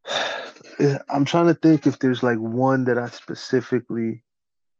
I'm 1.09 1.25
trying 1.25 1.47
to 1.47 1.55
think 1.55 1.87
if 1.87 1.99
there's 1.99 2.23
like 2.23 2.39
one 2.39 2.85
that 2.85 2.99
I 2.99 3.09
specifically, 3.09 4.23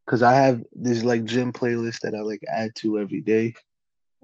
because 0.07 0.23
I 0.23 0.35
have 0.35 0.63
this 0.73 1.03
like 1.05 1.25
gym 1.25 1.53
playlist 1.53 2.01
that 2.01 2.15
I 2.15 2.21
like 2.21 2.43
add 2.49 2.75
to 2.77 2.99
every 2.99 3.21
day. 3.21 3.55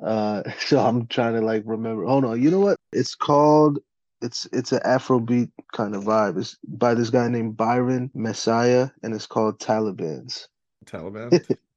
Uh, 0.02 0.42
so 0.58 0.78
I'm 0.78 1.06
trying 1.06 1.34
to 1.34 1.40
like 1.40 1.62
remember. 1.66 2.04
Hold 2.04 2.24
on, 2.24 2.42
you 2.42 2.50
know 2.50 2.60
what? 2.60 2.76
It's 2.92 3.14
called. 3.14 3.78
It's 4.20 4.48
it's 4.52 4.72
an 4.72 4.80
Afrobeat 4.84 5.50
kind 5.72 5.94
of 5.94 6.02
vibe. 6.04 6.38
It's 6.38 6.58
by 6.66 6.94
this 6.94 7.10
guy 7.10 7.28
named 7.28 7.56
Byron 7.56 8.10
Messia, 8.16 8.90
and 9.02 9.14
it's 9.14 9.26
called 9.26 9.60
Taliban's. 9.60 10.48
Taliban. 10.84 11.44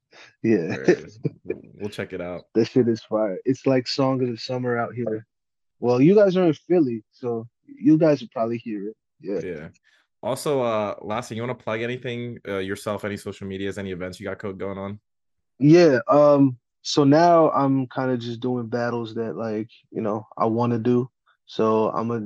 Yeah, 0.44 0.76
we'll 1.46 1.90
check 1.90 2.14
it 2.14 2.22
out. 2.22 2.44
that 2.54 2.66
shit 2.66 2.88
is 2.88 3.02
fire. 3.04 3.40
It's 3.46 3.66
like 3.66 3.88
song 3.88 4.22
of 4.22 4.30
the 4.30 4.38
summer 4.38 4.78
out 4.78 4.94
here. 4.94 5.26
Well, 5.80 6.02
you 6.02 6.16
guys 6.16 6.36
are 6.36 6.46
in 6.48 6.54
Philly, 6.54 7.04
so 7.12 7.48
you 7.66 7.98
guys 7.98 8.22
will 8.22 8.30
probably 8.34 8.58
hear 8.58 8.90
it. 8.90 8.98
Yeah. 9.22 9.40
Yeah. 9.44 9.68
Also, 10.24 10.62
uh, 10.62 10.96
last 11.02 11.30
thing, 11.30 11.38
you 11.38 11.44
want 11.44 11.58
to 11.58 11.64
plug 11.64 11.82
anything 11.82 12.38
uh, 12.48 12.58
yourself, 12.58 13.04
any 13.06 13.18
social 13.18 13.48
medias, 13.48 13.78
any 13.78 13.92
events 13.92 14.20
you 14.20 14.28
got 14.28 14.38
code 14.38 14.60
going 14.60 14.78
on? 14.78 15.00
Yeah, 15.58 16.00
um, 16.08 16.58
so 16.84 17.04
now 17.04 17.50
I'm 17.52 17.88
kind 17.88 18.12
of 18.12 18.20
just 18.20 18.40
doing 18.40 18.68
battles 18.68 19.16
that 19.16 19.36
like, 19.36 19.70
you 19.92 20.02
know, 20.02 20.28
I 20.38 20.46
want 20.46 20.74
to 20.74 20.80
do. 20.80 21.10
So 21.46 21.90
I'm 21.90 22.12
a, 22.12 22.22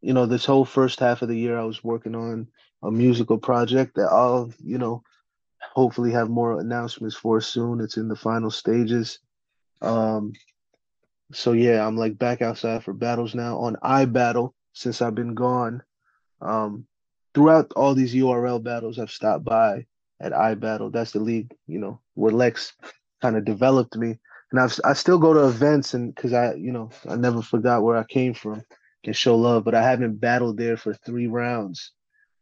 you 0.00 0.14
know, 0.14 0.26
this 0.26 0.44
whole 0.44 0.64
first 0.64 1.00
half 1.00 1.22
of 1.22 1.28
the 1.28 1.36
year 1.36 1.58
I 1.58 1.64
was 1.64 1.82
working 1.82 2.14
on 2.14 2.48
a 2.82 2.90
musical 2.90 3.38
project 3.38 3.96
that 3.96 4.08
I'll, 4.08 4.52
you 4.62 4.78
know, 4.78 5.02
hopefully 5.74 6.12
have 6.12 6.28
more 6.28 6.60
announcements 6.60 7.16
for 7.16 7.40
soon. 7.40 7.80
It's 7.80 7.96
in 7.96 8.08
the 8.08 8.16
final 8.16 8.50
stages. 8.50 9.18
Um, 9.82 10.32
so 11.32 11.52
yeah, 11.52 11.86
I'm 11.86 11.96
like 11.96 12.18
back 12.18 12.40
outside 12.40 12.84
for 12.84 12.92
battles 12.92 13.34
now 13.34 13.58
on 13.58 13.76
iBattle 13.82 14.52
since 14.72 15.02
I've 15.02 15.14
been 15.14 15.34
gone. 15.34 15.82
Um, 16.40 16.86
throughout 17.36 17.70
all 17.76 17.94
these 17.94 18.14
URL 18.14 18.62
battles, 18.62 18.98
I've 18.98 19.10
stopped 19.10 19.44
by 19.44 19.84
at 20.20 20.32
iBattle. 20.32 20.90
That's 20.90 21.10
the 21.10 21.20
league, 21.20 21.54
you 21.66 21.78
know, 21.78 22.00
where 22.14 22.32
Lex 22.32 22.72
kind 23.20 23.36
of 23.36 23.44
developed 23.44 23.94
me. 23.94 24.18
And 24.50 24.58
I've 24.58 24.80
I 24.84 24.94
still 24.94 25.18
go 25.18 25.34
to 25.34 25.46
events 25.46 25.92
and 25.92 26.14
because 26.14 26.32
I, 26.32 26.54
you 26.54 26.72
know, 26.72 26.88
I 27.06 27.14
never 27.16 27.42
forgot 27.42 27.82
where 27.82 27.98
I 27.98 28.04
came 28.04 28.32
from 28.32 28.62
and 29.04 29.14
show 29.14 29.36
love, 29.36 29.64
but 29.64 29.74
I 29.74 29.82
haven't 29.82 30.18
battled 30.18 30.56
there 30.56 30.78
for 30.78 30.94
three 30.94 31.26
rounds 31.26 31.92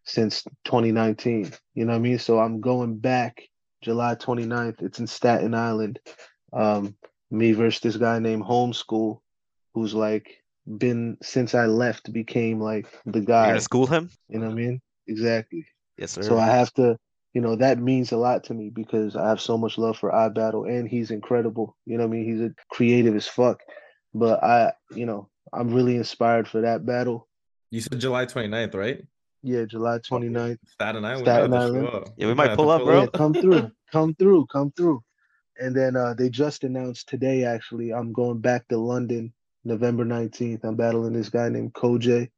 since 0.04 0.44
2019. 0.64 1.50
You 1.74 1.86
know 1.86 1.90
what 1.90 1.98
I 1.98 2.00
mean? 2.00 2.20
So 2.20 2.38
I'm 2.38 2.60
going 2.60 2.96
back 2.96 3.42
July 3.82 4.14
29th. 4.14 4.80
It's 4.80 5.00
in 5.00 5.08
Staten 5.08 5.54
Island. 5.54 5.98
Um, 6.52 6.94
me 7.32 7.50
versus 7.50 7.80
this 7.80 7.96
guy 7.96 8.20
named 8.20 8.44
Homeschool, 8.44 9.18
who's 9.74 9.92
like 9.92 10.43
been 10.66 11.16
since 11.23 11.55
I 11.55 11.66
left 11.66 12.12
became 12.12 12.61
like 12.61 12.86
the 13.07 13.19
You're 13.19 13.27
guy. 13.27 13.47
gonna 13.49 13.61
school 13.61 13.86
him? 13.86 14.11
You 14.28 14.39
know 14.39 14.47
what 14.47 14.53
I 14.53 14.57
mean? 14.57 14.81
Exactly. 15.07 15.66
Yes, 15.99 16.12
sir. 16.12 16.23
So 16.23 16.39
I 16.39 16.47
have 16.47 16.73
to, 16.74 16.97
you 17.35 17.41
know, 17.41 17.57
that 17.57 17.78
means 17.78 18.12
a 18.12 18.16
lot 18.16 18.45
to 18.45 18.55
me 18.55 18.70
because 18.70 19.16
I 19.16 19.28
have 19.28 19.41
so 19.41 19.59
much 19.59 19.78
love 19.78 19.99
for 19.99 20.11
iBattle 20.11 20.69
and 20.69 20.89
he's 20.89 21.11
incredible. 21.11 21.77
You 21.85 21.99
know 21.99 22.07
what 22.07 22.15
I 22.15 22.16
mean? 22.16 22.24
He's 22.24 22.41
a 22.41 22.55
creative 22.70 23.15
as 23.15 23.27
fuck. 23.27 23.61
But 24.15 24.43
I, 24.43 24.73
you 24.95 25.07
know, 25.07 25.28
I'm 25.53 25.74
really 25.74 25.97
inspired 25.97 26.49
for 26.49 26.61
that 26.62 26.86
battle. 26.86 27.28
You 27.70 27.81
said 27.81 27.99
July 27.99 28.27
29th, 28.27 28.74
right? 28.74 29.05
Yeah, 29.43 29.65
July 29.65 29.99
29th. 29.99 30.59
Staten 30.66 31.05
Island. 31.05 31.27
Staten 31.27 31.51
we 31.51 31.57
might 31.57 31.62
have 31.62 31.73
to 31.73 31.78
Island. 31.78 32.12
Yeah, 32.16 32.27
we 32.27 32.27
We 32.28 32.35
might 32.35 32.49
have 32.51 32.57
pull 32.57 32.66
to 32.66 32.70
up, 32.70 32.85
bro. 32.85 33.01
Yeah, 33.01 33.07
come 33.09 33.35
through. 33.35 33.70
come 33.93 34.15
through, 34.15 34.47
come 34.47 34.73
through. 34.77 35.03
And 35.59 35.77
then 35.77 35.97
uh, 35.97 36.15
they 36.15 36.31
just 36.31 36.65
announced 36.65 37.09
today, 37.09 37.45
actually, 37.45 37.93
I'm 37.93 38.12
going 38.12 38.41
back 38.41 38.66
to 38.69 38.78
London 38.78 39.32
November 39.65 40.05
19th. 40.05 40.65
I'm 40.65 40.77
battling 40.77 41.12
this 41.12 41.28
guy 41.28 41.49
named 41.49 41.73
Kojay 41.73 42.31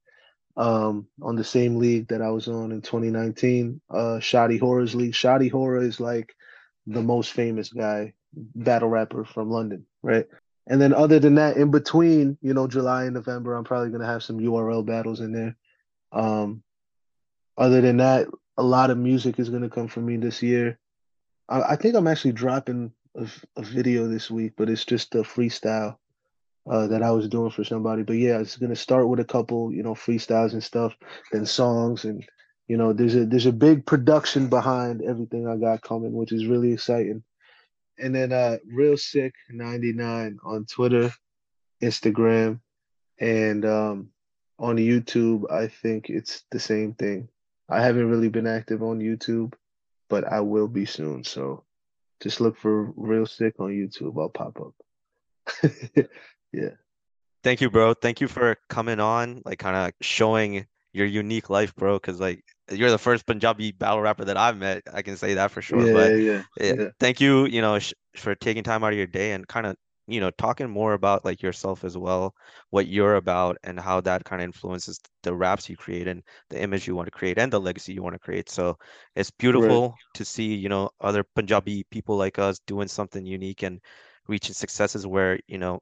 um, 0.56 1.06
on 1.20 1.36
the 1.36 1.44
same 1.44 1.76
league 1.76 2.08
that 2.08 2.22
I 2.22 2.30
was 2.30 2.48
on 2.48 2.72
in 2.72 2.80
2019, 2.80 3.80
uh, 3.90 3.94
Shotty 4.20 4.58
Horroh's 4.58 4.94
League. 4.94 5.12
Shotty 5.12 5.50
Horroh 5.50 5.86
is 5.86 6.00
like 6.00 6.34
the 6.86 7.02
most 7.02 7.32
famous 7.32 7.68
guy, 7.68 8.14
battle 8.32 8.88
rapper 8.88 9.24
from 9.24 9.50
London, 9.50 9.86
right? 10.02 10.26
And 10.66 10.80
then 10.80 10.92
other 10.92 11.18
than 11.18 11.36
that, 11.36 11.56
in 11.56 11.70
between, 11.70 12.38
you 12.40 12.54
know, 12.54 12.66
July 12.66 13.04
and 13.04 13.14
November, 13.14 13.54
I'm 13.54 13.64
probably 13.64 13.90
gonna 13.90 14.06
have 14.06 14.22
some 14.22 14.40
URL 14.40 14.84
battles 14.84 15.20
in 15.20 15.32
there. 15.32 15.56
Um, 16.12 16.62
other 17.58 17.80
than 17.80 17.98
that, 17.98 18.26
a 18.56 18.62
lot 18.62 18.90
of 18.90 18.98
music 18.98 19.38
is 19.38 19.50
gonna 19.50 19.68
come 19.68 19.88
from 19.88 20.06
me 20.06 20.16
this 20.16 20.42
year. 20.42 20.78
I, 21.48 21.62
I 21.62 21.76
think 21.76 21.94
I'm 21.94 22.06
actually 22.08 22.32
dropping 22.32 22.92
a, 23.14 23.28
a 23.56 23.62
video 23.62 24.08
this 24.08 24.30
week, 24.30 24.54
but 24.56 24.70
it's 24.70 24.84
just 24.84 25.14
a 25.14 25.18
freestyle 25.18 25.98
uh, 26.68 26.86
that 26.88 27.02
I 27.02 27.10
was 27.10 27.28
doing 27.28 27.50
for 27.50 27.64
somebody. 27.64 28.02
But 28.02 28.14
yeah, 28.14 28.38
it's 28.38 28.56
gonna 28.56 28.76
start 28.76 29.08
with 29.08 29.20
a 29.20 29.24
couple, 29.24 29.72
you 29.72 29.82
know, 29.82 29.94
freestyles 29.94 30.52
and 30.52 30.62
stuff, 30.62 30.94
then 31.32 31.46
songs, 31.46 32.04
and 32.04 32.24
you 32.68 32.76
know, 32.76 32.92
there's 32.92 33.14
a 33.14 33.24
there's 33.24 33.46
a 33.46 33.52
big 33.52 33.86
production 33.86 34.48
behind 34.48 35.02
everything 35.02 35.46
I 35.46 35.56
got 35.56 35.82
coming, 35.82 36.12
which 36.12 36.32
is 36.32 36.46
really 36.46 36.72
exciting. 36.72 37.22
And 37.98 38.14
then 38.14 38.32
uh, 38.32 38.58
Real 38.66 38.96
Sikh 38.96 39.34
99 39.50 40.38
on 40.44 40.66
Twitter, 40.66 41.12
Instagram, 41.82 42.60
and 43.18 43.64
um, 43.64 44.10
on 44.58 44.76
YouTube. 44.76 45.50
I 45.50 45.68
think 45.68 46.10
it's 46.10 46.42
the 46.50 46.60
same 46.60 46.94
thing. 46.94 47.28
I 47.68 47.82
haven't 47.82 48.10
really 48.10 48.28
been 48.28 48.46
active 48.46 48.82
on 48.82 49.00
YouTube, 49.00 49.54
but 50.08 50.24
I 50.24 50.40
will 50.40 50.68
be 50.68 50.86
soon. 50.86 51.24
So 51.24 51.64
just 52.20 52.40
look 52.40 52.56
for 52.56 52.92
Real 52.96 53.26
Sikh 53.26 53.58
on 53.58 53.70
YouTube. 53.70 54.20
I'll 54.20 54.28
pop 54.28 54.58
up. 54.60 54.74
yeah. 56.56 56.70
Thank 57.42 57.60
you, 57.60 57.70
bro. 57.70 57.94
Thank 57.94 58.20
you 58.20 58.28
for 58.28 58.56
coming 58.68 58.98
on, 59.00 59.42
like 59.44 59.58
kind 59.58 59.76
of 59.76 59.92
showing 60.00 60.66
your 60.92 61.06
unique 61.06 61.50
life, 61.50 61.74
bro. 61.76 61.96
Because 61.96 62.20
like 62.20 62.42
you're 62.70 62.90
the 62.90 62.98
first 62.98 63.26
Punjabi 63.26 63.72
battle 63.72 64.00
rapper 64.00 64.24
that 64.24 64.36
I've 64.36 64.56
met. 64.56 64.82
I 64.92 65.02
can 65.02 65.16
say 65.16 65.34
that 65.34 65.50
for 65.50 65.62
sure. 65.62 65.86
Yeah, 65.86 65.92
but 65.92 66.14
yeah, 66.16 66.42
yeah, 66.60 66.72
yeah. 66.78 66.90
thank 66.98 67.20
you, 67.20 67.46
you 67.46 67.60
know, 67.60 67.78
sh- 67.78 67.94
for 68.16 68.34
taking 68.34 68.64
time 68.64 68.82
out 68.82 68.92
of 68.92 68.98
your 68.98 69.06
day 69.06 69.32
and 69.32 69.46
kind 69.46 69.66
of, 69.66 69.76
you 70.08 70.20
know, 70.20 70.30
talking 70.30 70.68
more 70.68 70.94
about 70.94 71.24
like 71.24 71.42
yourself 71.42 71.84
as 71.84 71.96
well, 71.96 72.34
what 72.70 72.88
you're 72.88 73.16
about, 73.16 73.58
and 73.62 73.78
how 73.78 74.00
that 74.00 74.24
kind 74.24 74.42
of 74.42 74.46
influences 74.46 75.00
the 75.22 75.34
raps 75.34 75.68
you 75.68 75.76
create 75.76 76.08
and 76.08 76.22
the 76.50 76.60
image 76.60 76.88
you 76.88 76.96
want 76.96 77.06
to 77.06 77.12
create 77.12 77.38
and 77.38 77.52
the 77.52 77.60
legacy 77.60 77.92
you 77.92 78.02
want 78.02 78.14
to 78.14 78.18
create. 78.20 78.48
So 78.48 78.76
it's 79.14 79.30
beautiful 79.30 79.94
to 80.14 80.24
see, 80.24 80.54
you 80.54 80.68
know, 80.68 80.90
other 81.00 81.22
Punjabi 81.22 81.84
people 81.90 82.16
like 82.16 82.38
us 82.38 82.58
doing 82.66 82.88
something 82.88 83.24
unique 83.26 83.62
and 83.62 83.80
reaching 84.28 84.54
successes 84.54 85.06
where, 85.06 85.38
you 85.46 85.58
know, 85.58 85.80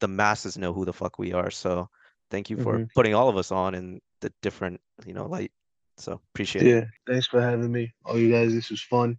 the 0.00 0.08
masses 0.08 0.58
know 0.58 0.72
who 0.72 0.84
the 0.84 0.92
fuck 0.92 1.18
we 1.18 1.32
are. 1.32 1.50
So 1.50 1.88
thank 2.30 2.50
you 2.50 2.56
for 2.58 2.78
Mhm. 2.78 2.88
putting 2.94 3.14
all 3.14 3.28
of 3.28 3.36
us 3.36 3.50
on 3.52 3.74
in 3.74 4.00
the 4.20 4.32
different, 4.42 4.80
you 5.06 5.14
know, 5.14 5.26
light. 5.26 5.52
So 5.96 6.20
appreciate 6.34 6.66
it. 6.66 6.70
Yeah, 6.74 6.84
thanks 7.06 7.26
for 7.26 7.40
having 7.40 7.72
me. 7.72 7.94
All 8.04 8.18
you 8.18 8.30
guys, 8.30 8.52
this 8.52 8.70
was 8.70 8.82
fun. 8.82 9.18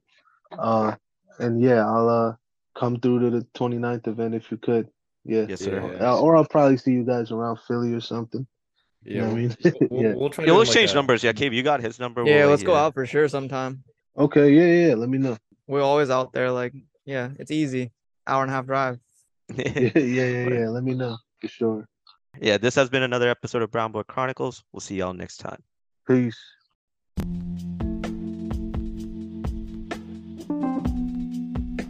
Uh, 0.51 0.95
and 1.39 1.61
yeah, 1.61 1.85
I'll 1.85 2.09
uh 2.09 2.33
come 2.75 2.99
through 2.99 3.19
to 3.21 3.29
the 3.31 3.45
29th 3.55 4.07
event 4.07 4.35
if 4.35 4.51
you 4.51 4.57
could. 4.57 4.87
Yeah. 5.25 5.45
Yes, 5.49 5.61
sir. 5.61 5.81
Yeah. 5.99 6.11
Uh, 6.11 6.19
or 6.19 6.37
I'll 6.37 6.45
probably 6.45 6.77
see 6.77 6.91
you 6.91 7.03
guys 7.03 7.31
around 7.31 7.57
Philly 7.67 7.93
or 7.93 7.99
something. 8.01 8.45
Yeah, 9.03 9.21
know 9.21 9.27
what 9.29 9.33
I 9.33 9.35
mean? 9.35 9.57
we'll, 9.63 9.73
Yeah. 10.03 10.13
we'll 10.15 10.29
try 10.29 10.45
Yeah, 10.45 10.51
to 10.51 10.57
let's 10.57 10.69
like 10.69 10.77
change 10.77 10.91
a- 10.91 10.95
numbers. 10.95 11.23
Yeah, 11.23 11.33
Cave, 11.33 11.53
you 11.53 11.63
got 11.63 11.81
his 11.81 11.99
number. 11.99 12.23
Yeah, 12.23 12.41
We'll, 12.41 12.49
let's 12.51 12.63
go 12.63 12.73
yeah. 12.73 12.81
out 12.85 12.93
for 12.93 13.05
sure 13.05 13.27
sometime. 13.27 13.83
Okay, 14.17 14.51
yeah, 14.53 14.65
yeah, 14.65 14.87
yeah. 14.89 14.95
Let 14.95 15.09
me 15.09 15.17
know. 15.17 15.37
We're 15.67 15.81
always 15.81 16.09
out 16.09 16.33
there. 16.33 16.51
Like, 16.51 16.73
yeah, 17.05 17.29
it's 17.39 17.51
easy. 17.51 17.91
Hour 18.25 18.43
and 18.43 18.51
a 18.51 18.53
half 18.53 18.65
drive. 18.65 18.99
Yeah, 19.55 19.71
yeah, 19.95 20.25
yeah, 20.25 20.49
yeah. 20.49 20.69
Let 20.69 20.83
me 20.83 20.93
know 20.93 21.17
for 21.39 21.47
sure. 21.47 21.87
yeah, 22.41 22.57
this 22.57 22.75
has 22.75 22.89
been 22.89 23.03
another 23.03 23.29
episode 23.29 23.61
of 23.61 23.71
Brown 23.71 23.91
Boy 23.91 24.03
Chronicles. 24.03 24.63
We'll 24.71 24.81
see 24.81 24.95
y'all 24.97 25.13
next 25.13 25.37
time. 25.37 25.63
Peace. 26.07 26.37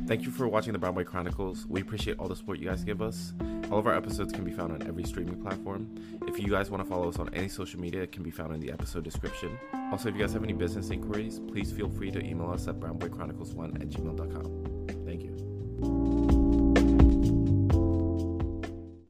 Thank 0.08 0.22
you 0.24 0.32
for 0.32 0.48
watching 0.48 0.72
the 0.72 0.80
Brown 0.80 0.94
Boy 0.94 1.04
Chronicles. 1.04 1.66
We 1.68 1.82
appreciate 1.82 2.18
all 2.18 2.30
the 2.30 2.36
support 2.36 2.60
you 2.60 2.70
guys 2.70 2.82
give 2.86 3.02
us. 3.02 3.34
All 3.70 3.78
of 3.78 3.88
our 3.88 3.94
episodes 3.94 4.32
can 4.32 4.46
be 4.46 4.52
found 4.54 4.72
on 4.72 4.88
every 4.88 5.04
streaming 5.04 5.42
platform. 5.42 5.94
If 6.28 6.40
you 6.40 6.48
guys 6.48 6.72
want 6.72 6.82
to 6.82 6.90
follow 6.90 7.10
us 7.10 7.20
on 7.20 7.30
any 7.34 7.50
social 7.50 7.82
media, 7.82 8.04
it 8.04 8.14
can 8.14 8.24
be 8.24 8.32
found 8.32 8.54
in 8.54 8.62
the 8.62 8.72
episode 8.72 9.04
description. 9.04 9.58
Also, 9.92 10.08
if 10.08 10.16
you 10.16 10.22
guys 10.22 10.32
have 10.32 10.44
any 10.46 10.54
business 10.54 10.92
inquiries, 10.92 11.42
please 11.50 11.74
feel 11.74 11.90
free 11.90 12.12
to 12.12 12.24
email 12.24 12.50
us 12.52 12.70
at 12.70 12.80
brownboychronicles1 12.80 13.82
at 13.82 13.90
gmail.com. 13.90 15.06
Thank 15.06 15.24
you. 15.24 16.27